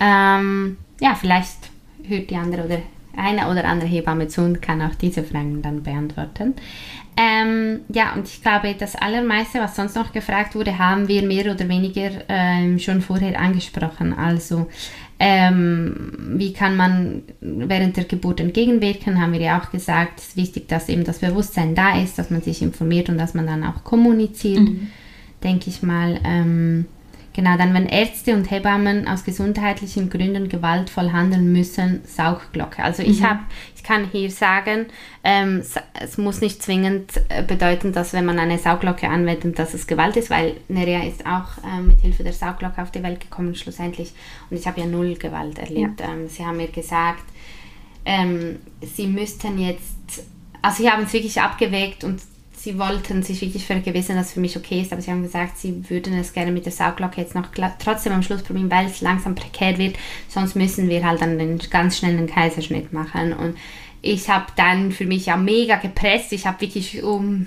Ähm, 0.00 0.76
ja, 1.00 1.14
vielleicht 1.14 1.70
hört 2.02 2.30
die 2.30 2.36
andere 2.36 2.64
oder 2.64 2.78
eine 3.16 3.48
oder 3.48 3.64
andere 3.64 3.88
Hebamme 3.88 4.26
zu 4.28 4.42
und 4.42 4.60
kann 4.60 4.82
auch 4.82 4.94
diese 4.96 5.22
Fragen 5.22 5.62
dann 5.62 5.82
beantworten. 5.84 6.54
Ähm, 7.16 7.80
ja, 7.88 8.14
und 8.14 8.28
ich 8.28 8.42
glaube, 8.42 8.74
das 8.78 8.96
Allermeiste, 8.96 9.60
was 9.60 9.76
sonst 9.76 9.94
noch 9.94 10.12
gefragt 10.12 10.54
wurde, 10.54 10.78
haben 10.78 11.06
wir 11.06 11.22
mehr 11.22 11.52
oder 11.52 11.68
weniger 11.68 12.10
ähm, 12.28 12.78
schon 12.78 13.02
vorher 13.02 13.38
angesprochen. 13.38 14.12
Also, 14.12 14.68
ähm, 15.20 16.34
wie 16.36 16.52
kann 16.52 16.76
man 16.76 17.22
während 17.40 17.96
der 17.96 18.04
Geburt 18.04 18.40
entgegenwirken, 18.40 19.20
haben 19.20 19.32
wir 19.32 19.40
ja 19.40 19.60
auch 19.60 19.70
gesagt, 19.70 20.18
es 20.18 20.28
ist 20.28 20.36
wichtig, 20.36 20.68
dass 20.68 20.88
eben 20.88 21.04
das 21.04 21.20
Bewusstsein 21.20 21.74
da 21.74 22.00
ist, 22.02 22.18
dass 22.18 22.30
man 22.30 22.42
sich 22.42 22.62
informiert 22.62 23.08
und 23.08 23.18
dass 23.18 23.34
man 23.34 23.46
dann 23.46 23.62
auch 23.62 23.84
kommuniziert 23.84 24.68
denke 25.44 25.70
ich 25.70 25.82
mal. 25.82 26.18
Genau, 27.34 27.56
dann 27.56 27.74
wenn 27.74 27.86
Ärzte 27.86 28.32
und 28.32 28.48
Hebammen 28.48 29.08
aus 29.08 29.24
gesundheitlichen 29.24 30.08
Gründen 30.08 30.48
gewaltvoll 30.48 31.10
handeln 31.10 31.52
müssen, 31.52 32.00
Saugglocke. 32.04 32.80
Also 32.80 33.02
ich 33.02 33.24
habe, 33.24 33.40
ich 33.74 33.82
kann 33.82 34.08
hier 34.08 34.30
sagen, 34.30 34.86
ähm, 35.24 35.60
es 36.00 36.16
muss 36.16 36.40
nicht 36.40 36.62
zwingend 36.62 37.10
äh, 37.28 37.42
bedeuten, 37.42 37.92
dass 37.92 38.12
wenn 38.12 38.24
man 38.24 38.38
eine 38.38 38.58
Saugglocke 38.58 39.08
anwendet, 39.08 39.58
dass 39.58 39.74
es 39.74 39.88
Gewalt 39.88 40.16
ist, 40.16 40.30
weil 40.30 40.54
Nerea 40.68 41.02
ist 41.08 41.26
auch 41.26 41.48
ähm, 41.64 41.88
mit 41.88 42.00
Hilfe 42.02 42.22
der 42.22 42.32
Saugglocke 42.32 42.80
auf 42.80 42.92
die 42.92 43.02
Welt 43.02 43.20
gekommen 43.20 43.56
schlussendlich 43.56 44.12
und 44.48 44.56
ich 44.56 44.68
habe 44.68 44.80
ja 44.80 44.86
null 44.86 45.16
Gewalt 45.16 45.58
erlebt. 45.58 46.02
Ähm, 46.02 46.28
sie 46.28 46.46
haben 46.46 46.58
mir 46.58 46.68
gesagt, 46.68 47.24
ähm, 48.04 48.60
sie 48.80 49.08
müssten 49.08 49.58
jetzt, 49.58 50.22
also 50.62 50.84
sie 50.84 50.88
haben 50.88 51.02
es 51.02 51.12
wirklich 51.12 51.40
abgewägt 51.40 52.04
und 52.04 52.20
sie 52.64 52.78
wollten 52.78 53.22
sich 53.22 53.42
wirklich 53.42 53.66
vergewissern, 53.66 54.16
dass 54.16 54.28
es 54.28 54.32
für 54.32 54.40
mich 54.40 54.56
okay 54.56 54.80
ist, 54.80 54.90
aber 54.90 55.02
sie 55.02 55.10
haben 55.10 55.22
gesagt, 55.22 55.58
sie 55.58 55.90
würden 55.90 56.14
es 56.14 56.32
gerne 56.32 56.50
mit 56.50 56.64
der 56.64 56.72
Sauglocke 56.72 57.20
jetzt 57.20 57.34
noch 57.34 57.48
trotzdem 57.78 58.14
am 58.14 58.22
Schluss 58.22 58.42
probieren, 58.42 58.70
weil 58.70 58.86
es 58.86 59.02
langsam 59.02 59.34
prekär 59.34 59.76
wird, 59.76 59.96
sonst 60.28 60.56
müssen 60.56 60.88
wir 60.88 61.04
halt 61.04 61.20
dann 61.20 61.38
den 61.38 61.58
ganz 61.58 61.98
schnellen 61.98 62.26
Kaiserschnitt 62.26 62.90
machen. 62.94 63.34
Und 63.34 63.58
ich 64.00 64.30
habe 64.30 64.46
dann 64.56 64.92
für 64.92 65.04
mich 65.04 65.26
ja 65.26 65.36
mega 65.36 65.76
gepresst, 65.76 66.32
ich 66.32 66.46
habe 66.46 66.62
wirklich 66.62 67.02
um 67.02 67.46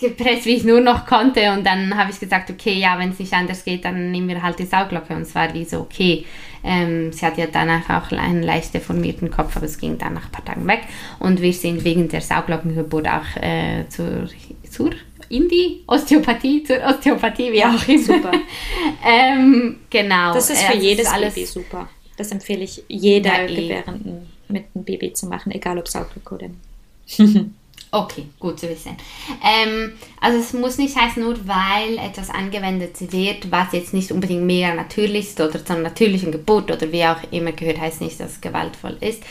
gepresst, 0.00 0.46
wie 0.46 0.54
ich 0.56 0.64
nur 0.64 0.80
noch 0.80 1.06
konnte 1.06 1.52
und 1.52 1.64
dann 1.64 1.96
habe 1.96 2.10
ich 2.10 2.18
gesagt, 2.20 2.50
okay, 2.50 2.74
ja, 2.74 2.98
wenn 2.98 3.10
es 3.10 3.18
nicht 3.18 3.32
anders 3.32 3.64
geht, 3.64 3.84
dann 3.84 4.10
nehmen 4.10 4.28
wir 4.28 4.42
halt 4.42 4.58
die 4.58 4.64
Sauglocke 4.66 5.14
und 5.14 5.24
zwar 5.26 5.52
wie 5.54 5.64
so, 5.64 5.80
okay, 5.80 6.24
ähm, 6.64 7.12
sie 7.12 7.24
hat 7.24 7.38
ja 7.38 7.46
danach 7.50 7.88
auch 7.90 8.10
einen 8.16 8.42
leicht 8.42 8.74
deformierten 8.74 9.30
Kopf, 9.30 9.56
aber 9.56 9.66
es 9.66 9.78
ging 9.78 9.98
dann 9.98 10.14
nach 10.14 10.24
ein 10.26 10.32
paar 10.32 10.44
Tagen 10.44 10.66
weg 10.66 10.80
und 11.20 11.40
wir 11.40 11.52
sind 11.52 11.84
wegen 11.84 12.08
der 12.08 12.20
Sauglockengeburt 12.20 13.06
auch 13.08 13.42
äh, 13.42 13.84
zur, 13.88 14.28
zur 14.70 14.90
in 15.28 15.48
die 15.48 15.82
Osteopathie, 15.86 16.62
zur 16.64 16.76
Osteopathie, 16.84 17.52
wie 17.52 17.64
auch 17.64 17.88
immer. 17.88 17.98
super. 18.02 18.32
ähm, 19.04 19.76
genau. 19.90 20.32
Das 20.34 20.50
ist 20.50 20.62
Äh, 20.62 20.66
für 20.66 20.72
also 20.74 20.86
jedes 20.86 21.06
alles- 21.08 21.34
Baby 21.34 21.46
super. 21.46 21.88
Das 22.16 22.30
empfehle 22.30 22.62
ich 22.64 22.82
jeder 22.88 23.42
Ja, 23.42 23.48
eh. 23.48 23.54
Gebärenden 23.54 24.26
mit 24.48 24.64
einem 24.74 24.84
Baby 24.84 25.12
zu 25.12 25.26
machen, 25.26 25.52
egal 25.52 25.78
ob 25.78 25.88
Sauglocke 25.88 26.34
oder 26.34 26.48
nicht. 26.48 27.44
Okay, 27.96 28.26
gut 28.38 28.60
zu 28.60 28.68
wissen. 28.68 28.94
Ähm, 29.42 29.94
also 30.20 30.38
es 30.38 30.52
muss 30.52 30.76
nicht 30.76 30.94
heißen, 30.94 31.22
nur 31.22 31.34
weil 31.48 31.96
etwas 31.96 32.28
angewendet 32.28 33.10
wird, 33.10 33.50
was 33.50 33.72
jetzt 33.72 33.94
nicht 33.94 34.12
unbedingt 34.12 34.42
mega 34.42 34.74
natürlich 34.74 35.28
ist 35.28 35.40
oder 35.40 35.64
zur 35.64 35.76
natürlichen 35.76 36.30
Geburt 36.30 36.70
oder 36.70 36.92
wie 36.92 37.06
auch 37.06 37.16
immer 37.30 37.52
gehört, 37.52 37.80
heißt 37.80 38.02
nicht, 38.02 38.20
dass 38.20 38.32
es 38.32 38.40
gewaltvoll 38.42 38.98
ist. 39.00 39.22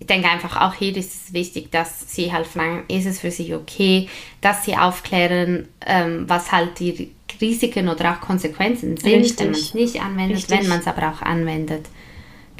Ich 0.00 0.06
denke 0.08 0.28
einfach 0.28 0.60
auch 0.60 0.74
hier 0.74 0.96
ist 0.96 1.12
es 1.28 1.32
wichtig, 1.34 1.70
dass 1.70 2.12
sie 2.12 2.32
halt 2.32 2.48
fragen, 2.48 2.82
ist 2.88 3.06
es 3.06 3.20
für 3.20 3.30
sie 3.30 3.54
okay, 3.54 4.08
dass 4.40 4.64
sie 4.64 4.76
aufklären, 4.76 5.68
ähm, 5.86 6.24
was 6.26 6.50
halt 6.50 6.80
die 6.80 7.12
Risiken 7.40 7.88
oder 7.88 8.14
auch 8.14 8.20
Konsequenzen 8.20 8.96
sind, 8.96 9.22
Richtig. 9.22 9.38
wenn 9.38 9.50
man 9.52 9.60
es 9.60 9.74
nicht 9.74 10.02
anwendet, 10.02 10.36
Richtig. 10.38 10.58
wenn 10.58 10.68
man 10.68 10.80
es 10.80 10.86
aber 10.88 11.12
auch 11.12 11.22
anwendet. 11.22 11.86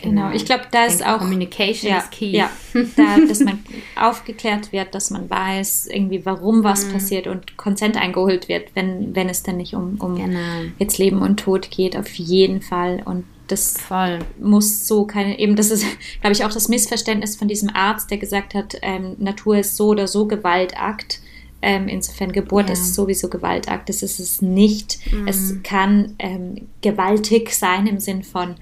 Genau, 0.03 0.31
ich 0.33 0.45
glaube, 0.45 0.65
da 0.71 0.85
ist 0.87 1.05
auch 1.07 1.19
Communication 1.19 1.91
ja, 1.91 1.99
is 1.99 2.11
key. 2.11 2.31
Ja, 2.31 2.51
da, 2.97 3.19
dass 3.29 3.41
man 3.41 3.59
aufgeklärt 3.97 4.73
wird, 4.73 4.95
dass 4.95 5.11
man 5.11 5.29
weiß, 5.29 5.89
irgendwie, 5.93 6.25
warum 6.25 6.65
was 6.65 6.87
Mhm. 6.87 6.93
passiert 6.93 7.27
und 7.27 7.57
Konsent 7.57 7.97
eingeholt 7.97 8.49
wird, 8.49 8.75
wenn, 8.75 9.15
wenn 9.15 9.29
es 9.29 9.43
dann 9.43 9.57
nicht 9.59 9.75
um, 9.75 9.97
um 10.01 10.17
Genau. 10.17 10.39
jetzt 10.79 10.99
Leben 10.99 11.21
und 11.23 11.39
Tod 11.41 11.71
geht, 11.71 11.97
auf 11.97 12.09
jeden 12.15 12.63
Fall. 12.63 13.03
Und 13.05 13.25
das 13.49 13.79
Voll. 13.79 14.21
muss 14.41 14.87
so 14.87 15.05
keine, 15.07 15.39
eben 15.39 15.57
das 15.57 15.71
ist, 15.71 15.85
glaube 16.21 16.33
ich, 16.33 16.45
auch 16.45 16.53
das 16.53 16.69
Missverständnis 16.69 17.37
von 17.37 17.49
diesem 17.49 17.71
Arzt, 17.75 18.11
der 18.11 18.19
gesagt 18.19 18.55
hat, 18.55 18.77
ähm, 18.83 19.17
Natur 19.19 19.59
ist 19.59 19.77
so 19.77 19.89
oder 19.89 20.07
so 20.07 20.27
Gewaltakt. 20.27 21.21
Ähm, 21.63 21.89
insofern 21.89 22.33
Geburt 22.33 22.69
Ja. 22.69 22.73
ist 22.73 22.95
sowieso 22.95 23.29
Gewaltakt. 23.29 23.91
Das 23.91 24.03
ist 24.03 24.19
es 24.19 24.41
nicht. 24.41 24.99
Mhm. 25.13 25.29
Es 25.29 25.55
kann 25.63 26.15
ähm, 26.19 26.69
gewaltig 26.81 27.53
sein 27.55 27.87
im 27.87 28.01
Sinn 28.01 28.23
von 28.23 28.55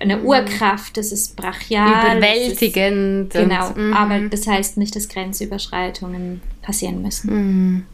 eine 0.00 0.20
Urkraft, 0.22 0.96
das 0.96 1.12
ist 1.12 1.36
brachial. 1.36 1.86
das 1.90 2.04
ist- 2.04 2.16
Überwältigend. 2.16 3.32
Genau, 3.32 3.68
und- 3.68 3.76
mhm. 3.88 3.94
aber 3.94 4.18
das 4.28 4.46
heißt 4.46 4.76
nicht, 4.76 4.94
dass 4.96 5.08
Grenzüberschreitungen 5.08 6.40
passieren 6.62 7.02
müssen. 7.02 7.30
Mhm. 7.32 7.86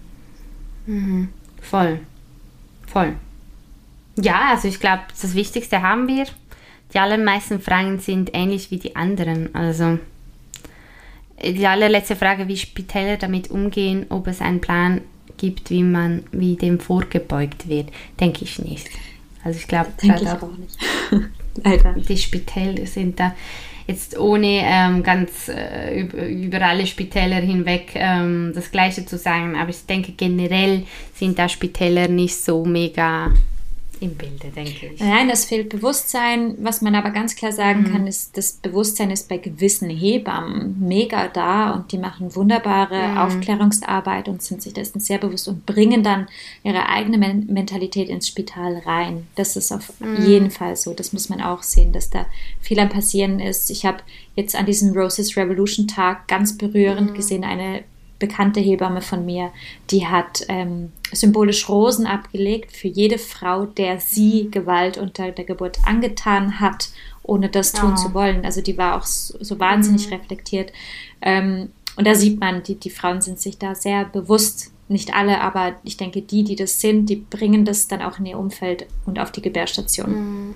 Mhm. 0.86 1.28
Voll. 1.62 2.00
Voll. 2.86 3.14
Ja, 4.20 4.48
also 4.50 4.68
ich 4.68 4.80
glaube, 4.80 5.02
das 5.20 5.34
Wichtigste 5.34 5.82
haben 5.82 6.08
wir. 6.08 6.24
Die 6.94 6.98
allermeisten 6.98 7.60
Fragen 7.60 7.98
sind 7.98 8.30
ähnlich 8.32 8.70
wie 8.70 8.78
die 8.78 8.96
anderen. 8.96 9.54
Also 9.54 9.98
die 11.42 11.66
allerletzte 11.66 12.16
Frage, 12.16 12.48
wie 12.48 12.56
Spitäler 12.56 13.16
damit 13.16 13.50
umgehen, 13.50 14.06
ob 14.08 14.26
es 14.26 14.40
einen 14.40 14.60
Plan 14.60 15.02
gibt, 15.36 15.70
wie 15.70 15.82
man 15.84 16.24
wie 16.32 16.56
dem 16.56 16.80
vorgebeugt 16.80 17.68
wird, 17.68 17.90
denke 18.18 18.42
ich 18.44 18.58
nicht. 18.58 18.88
Also 19.44 19.58
ich 19.60 19.68
glaube, 19.68 19.90
Denke 20.02 20.22
ich 20.22 20.28
auch 20.28 20.50
nicht. 20.58 20.76
Leider. 21.64 21.94
die 21.94 22.16
Spitäler 22.16 22.86
sind 22.86 23.20
da 23.20 23.34
jetzt 23.86 24.18
ohne 24.18 24.60
ähm, 24.64 25.02
ganz 25.02 25.48
äh, 25.48 26.02
über, 26.02 26.60
alle 26.66 26.86
Spitäler 26.86 27.36
hinweg 27.36 27.92
ähm, 27.94 28.52
das 28.54 28.70
Gleiche 28.70 29.06
zu 29.06 29.16
sagen, 29.16 29.56
aber 29.56 29.70
ich 29.70 29.86
denke 29.86 30.12
generell 30.12 30.84
sind 31.14 31.38
da 31.38 31.48
Spitäler 31.48 32.06
nicht 32.08 32.36
so 32.36 32.64
mega 32.64 33.32
im 34.00 34.14
Bilde, 34.14 34.48
denke 34.54 34.86
ich. 34.86 35.00
Nein, 35.00 35.30
es 35.30 35.44
fehlt 35.44 35.68
Bewusstsein. 35.68 36.54
Was 36.58 36.82
man 36.82 36.94
aber 36.94 37.10
ganz 37.10 37.36
klar 37.36 37.52
sagen 37.52 37.82
mhm. 37.82 37.92
kann, 37.92 38.06
ist, 38.06 38.36
das 38.36 38.52
Bewusstsein 38.52 39.10
ist 39.10 39.28
bei 39.28 39.38
gewissen 39.38 39.90
Hebammen 39.90 40.76
mega 40.80 41.28
da 41.28 41.72
und 41.72 41.92
die 41.92 41.98
machen 41.98 42.34
wunderbare 42.34 43.08
mhm. 43.08 43.18
Aufklärungsarbeit 43.18 44.28
und 44.28 44.42
sind 44.42 44.62
sich 44.62 44.72
dessen 44.72 45.00
sehr 45.00 45.18
bewusst 45.18 45.48
und 45.48 45.66
bringen 45.66 46.02
dann 46.02 46.26
ihre 46.62 46.88
eigene 46.88 47.18
Men 47.18 47.46
Mentalität 47.46 48.08
ins 48.08 48.28
Spital 48.28 48.78
rein. 48.84 49.26
Das 49.34 49.56
ist 49.56 49.72
auf 49.72 49.92
mhm. 50.00 50.24
jeden 50.26 50.50
Fall 50.50 50.76
so. 50.76 50.94
Das 50.94 51.12
muss 51.12 51.28
man 51.28 51.40
auch 51.40 51.62
sehen, 51.62 51.92
dass 51.92 52.10
da 52.10 52.26
viel 52.60 52.80
am 52.80 52.88
Passieren 52.88 53.40
ist. 53.40 53.70
Ich 53.70 53.84
habe 53.84 53.98
jetzt 54.36 54.54
an 54.56 54.66
diesem 54.66 54.96
Roses 54.96 55.36
Revolution 55.36 55.86
Tag 55.88 56.28
ganz 56.28 56.56
berührend 56.56 57.10
mhm. 57.10 57.14
gesehen, 57.14 57.44
eine 57.44 57.82
bekannte 58.18 58.60
Hebamme 58.60 59.00
von 59.00 59.24
mir, 59.24 59.50
die 59.90 60.06
hat 60.06 60.44
ähm, 60.48 60.92
symbolisch 61.12 61.68
Rosen 61.68 62.06
abgelegt 62.06 62.72
für 62.72 62.88
jede 62.88 63.18
Frau, 63.18 63.66
der 63.66 64.00
sie 64.00 64.48
Gewalt 64.50 64.98
unter 64.98 65.30
der 65.30 65.44
Geburt 65.44 65.78
angetan 65.84 66.60
hat, 66.60 66.88
ohne 67.22 67.48
das 67.48 67.72
tun 67.72 67.92
oh. 67.92 67.96
zu 67.96 68.14
wollen. 68.14 68.44
Also 68.44 68.60
die 68.60 68.76
war 68.76 68.96
auch 68.96 69.04
so, 69.04 69.36
so 69.40 69.58
wahnsinnig 69.60 70.08
mhm. 70.08 70.14
reflektiert. 70.14 70.72
Ähm, 71.20 71.70
und 71.96 72.06
da 72.06 72.14
sieht 72.14 72.40
man, 72.40 72.62
die, 72.62 72.76
die 72.76 72.90
Frauen 72.90 73.20
sind 73.20 73.40
sich 73.40 73.58
da 73.58 73.74
sehr 73.74 74.04
bewusst. 74.04 74.72
Nicht 74.88 75.14
alle, 75.14 75.40
aber 75.40 75.74
ich 75.84 75.96
denke, 75.96 76.22
die, 76.22 76.44
die 76.44 76.56
das 76.56 76.80
sind, 76.80 77.06
die 77.06 77.16
bringen 77.16 77.64
das 77.64 77.88
dann 77.88 78.00
auch 78.00 78.18
in 78.18 78.26
ihr 78.26 78.38
Umfeld 78.38 78.86
und 79.04 79.18
auf 79.18 79.30
die 79.30 79.42
Gebärstation. 79.42 80.10
Mhm. 80.10 80.54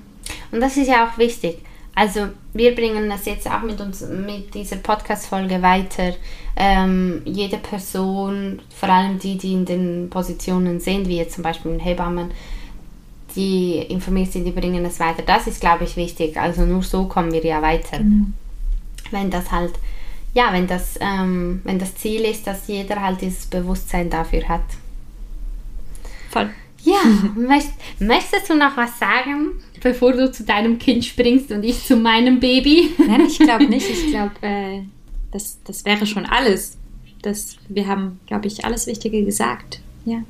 Und 0.51 0.61
das 0.61 0.77
ist 0.77 0.89
ja 0.89 1.07
auch 1.07 1.19
wichtig. 1.19 1.59
Also 1.95 2.29
wir 2.55 2.75
bringen 2.75 3.11
das 3.11 3.27
jetzt 3.27 3.51
auch 3.51 3.63
mit 3.63 3.81
uns 3.81 4.01
mit 4.01 4.55
dieser 4.55 4.77
Podcast-Folge 4.77 5.61
weiter. 5.61 6.15
Ähm, 6.57 7.23
jede 7.25 7.59
Person, 7.59 8.63
vor 8.75 8.89
allem 8.89 9.19
die, 9.19 9.37
die 9.37 9.53
in 9.53 9.65
den 9.65 10.11
Positionen 10.11 10.81
sind, 10.81 11.07
wie 11.09 11.19
jetzt 11.19 11.35
zum 11.35 11.43
Beispiel 11.43 11.79
Hebammen, 11.79 12.31
die 13.37 13.77
informiert 13.77 14.33
sind, 14.33 14.45
die 14.45 14.53
bringen 14.53 14.85
es 14.85 15.01
weiter. 15.01 15.23
Das 15.23 15.47
ist, 15.47 15.61
glaube 15.61 15.85
ich, 15.85 15.97
wichtig. 15.97 16.37
Also 16.39 16.63
nur 16.63 16.83
so 16.83 17.07
kommen 17.07 17.33
wir 17.33 17.45
ja 17.45 17.61
weiter. 17.61 18.01
Mhm. 18.01 18.33
Wenn 19.11 19.31
das 19.31 19.51
halt, 19.51 19.73
ja, 20.33 20.53
wenn 20.53 20.67
das, 20.67 20.99
ähm, 21.01 21.61
wenn 21.65 21.79
das 21.79 21.95
Ziel 21.95 22.23
ist, 22.23 22.47
dass 22.47 22.69
jeder 22.69 23.03
halt 23.03 23.21
dieses 23.21 23.47
Bewusstsein 23.47 24.09
dafür 24.09 24.49
hat. 24.49 24.63
Voll. 26.31 26.51
Ja, 26.85 27.03
möcht, 27.35 27.71
möchtest 27.99 28.51
du 28.51 28.55
noch 28.55 28.77
was 28.77 28.99
sagen, 28.99 29.53
bevor 29.81 30.13
du 30.13 30.31
zu 30.31 30.45
deinem 30.45 30.79
Kind 30.79 31.05
springst 31.05 31.51
und 31.53 31.65
ich 31.65 31.85
zu 31.85 31.97
meinem 31.97 32.41
Baby? 32.41 32.91
Nein, 32.99 33.27
ich 33.27 33.39
glaube 33.39 33.67
nicht. 33.67 33.89
Ich 33.89 34.07
glaube, 34.11 34.35
äh, 34.43 34.83
das, 35.31 35.59
das 35.65 35.85
wäre 35.85 36.07
schon 36.07 36.27
alles. 36.27 36.77
Das, 37.23 37.57
wir 37.69 37.87
haben, 37.87 38.19
glaube 38.27 38.49
ich, 38.49 38.65
alles 38.65 38.87
Wichtige 38.87 39.25
gesagt. 39.25 39.81
Ja. 40.05 40.23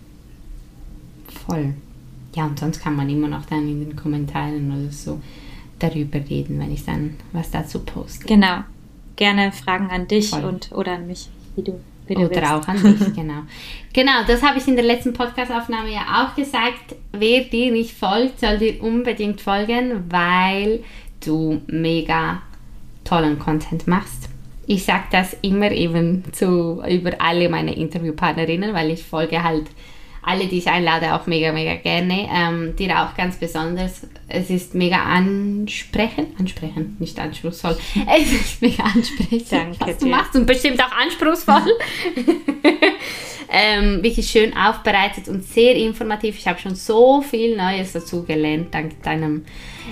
Voll. 1.47 1.75
Ja, 2.35 2.47
und 2.47 2.59
sonst 2.59 2.81
kann 2.81 2.97
man 2.97 3.09
immer 3.09 3.29
noch 3.29 3.47
dann 3.47 3.69
in 3.69 3.81
den 3.81 3.97
Kommentaren 3.97 4.71
oder 4.71 4.93
so 4.93 5.21
darüber 5.79 6.19
reden, 6.19 6.59
wenn 6.61 6.73
ich 6.73 6.85
dann 6.85 7.17
was 7.33 7.51
dazu 7.51 7.81
poste. 7.81 8.27
Genau. 8.27 8.61
Gerne 9.17 9.53
Fragen 9.53 9.91
an 9.91 10.09
dich 10.09 10.33
und 10.33 10.73
oder 10.73 10.93
an 10.93 11.07
mich, 11.07 11.29
wie 11.57 11.63
du 11.63 11.81
oder 12.09 12.31
willst. 12.31 12.43
auch 12.43 12.69
an 12.69 12.83
dich, 12.83 13.15
genau. 13.15 13.43
genau, 13.93 14.25
das 14.27 14.43
habe 14.43 14.59
ich 14.59 14.67
in 14.69 14.77
der 14.77 14.85
letzten 14.85 15.13
Podcast-Aufnahme 15.13 15.93
ja 15.93 16.25
auch 16.25 16.35
gesagt. 16.35 16.97
Wer 17.13 17.45
dir 17.45 17.73
nicht 17.73 17.93
folgt, 17.93 18.41
soll 18.41 18.59
dir 18.59 18.83
unbedingt 18.83 19.41
folgen, 19.41 20.05
weil 20.11 20.85
du 21.25 21.63
mega 21.67 22.43
tollen 23.05 23.39
Content 23.39 23.87
machst. 23.87 24.29
Ich 24.67 24.85
sage 24.85 25.05
das 25.11 25.37
immer 25.43 25.71
eben 25.73 26.25
zu, 26.33 26.83
über 26.89 27.13
alle 27.19 27.49
meine 27.49 27.75
Interviewpartnerinnen, 27.75 28.75
weil 28.75 28.91
ich 28.91 29.03
folge 29.03 29.43
halt 29.43 29.67
alle, 30.23 30.47
die 30.47 30.59
ich 30.59 30.69
einlade, 30.69 31.15
auch 31.15 31.27
mega, 31.27 31.53
mega 31.53 31.75
gerne. 31.75 32.29
Ähm, 32.33 32.77
dir 32.77 33.03
auch 33.03 33.17
ganz 33.17 33.37
besonders. 33.37 34.07
Es 34.29 34.51
ist 34.51 34.75
mega 34.75 35.03
ansprechend, 35.03 36.39
ansprechend, 36.39 37.01
nicht 37.01 37.19
anspruchsvoll. 37.19 37.77
Es 38.09 38.33
ist 38.33 38.63
mega 38.63 38.85
ansprechend, 38.85 39.53
Danke 39.53 39.77
was 39.81 39.99
du 39.99 40.05
dir. 40.05 40.11
machst 40.11 40.37
und 40.37 40.47
bestimmt 40.47 40.81
auch 40.81 40.93
anspruchsvoll. 40.93 41.73
ähm, 43.53 44.03
wirklich 44.03 44.29
schön 44.29 44.57
aufbereitet 44.57 45.29
und 45.29 45.45
sehr 45.45 45.75
informativ. 45.75 46.39
Ich 46.39 46.47
habe 46.47 46.59
schon 46.59 46.77
so 46.77 47.21
viel 47.21 47.57
Neues 47.57 47.93
dazu 47.93 48.23
gelernt, 48.23 48.73
dank 48.73 49.03
deinem 49.03 49.45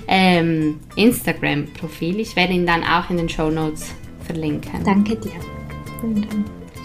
ähm, 0.06 0.78
Instagram-Profil. 0.94 2.20
Ich 2.20 2.36
werde 2.36 2.52
ihn 2.52 2.66
dann 2.66 2.84
auch 2.84 3.10
in 3.10 3.16
den 3.16 3.28
Show 3.28 3.50
Notes 3.50 3.94
verlinken. 4.24 4.84
Danke 4.84 5.16
dir. 5.16 5.32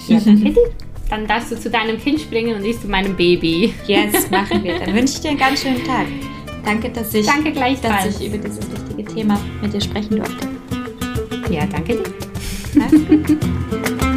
Ja, 0.08 0.20
danke 0.20 0.52
dir. 0.52 0.68
Dann 1.10 1.28
darfst 1.28 1.52
du 1.52 1.60
zu 1.60 1.70
deinem 1.70 2.00
Kind 2.00 2.20
springen 2.20 2.56
und 2.56 2.66
ich 2.66 2.80
zu 2.80 2.88
meinem 2.88 3.16
Baby. 3.16 3.74
Yes, 3.86 4.30
machen 4.32 4.64
wir. 4.64 4.80
Dann 4.80 4.96
wünsche 4.96 5.14
ich 5.14 5.22
dir 5.22 5.30
einen 5.30 5.40
ganz 5.40 5.62
schönen 5.62 5.84
Tag. 5.84 6.08
Danke, 6.64 6.90
dass 6.90 7.14
ich, 7.14 7.26
danke 7.26 7.54
dass 7.54 8.20
ich 8.20 8.28
über 8.28 8.38
dieses 8.38 8.72
wichtige 8.72 9.06
Thema 9.06 9.40
mit 9.62 9.72
dir 9.72 9.82
sprechen 9.82 10.18
durfte. 10.18 10.48
Ja, 11.52 11.66
danke 11.68 11.98
dir. 11.98 14.06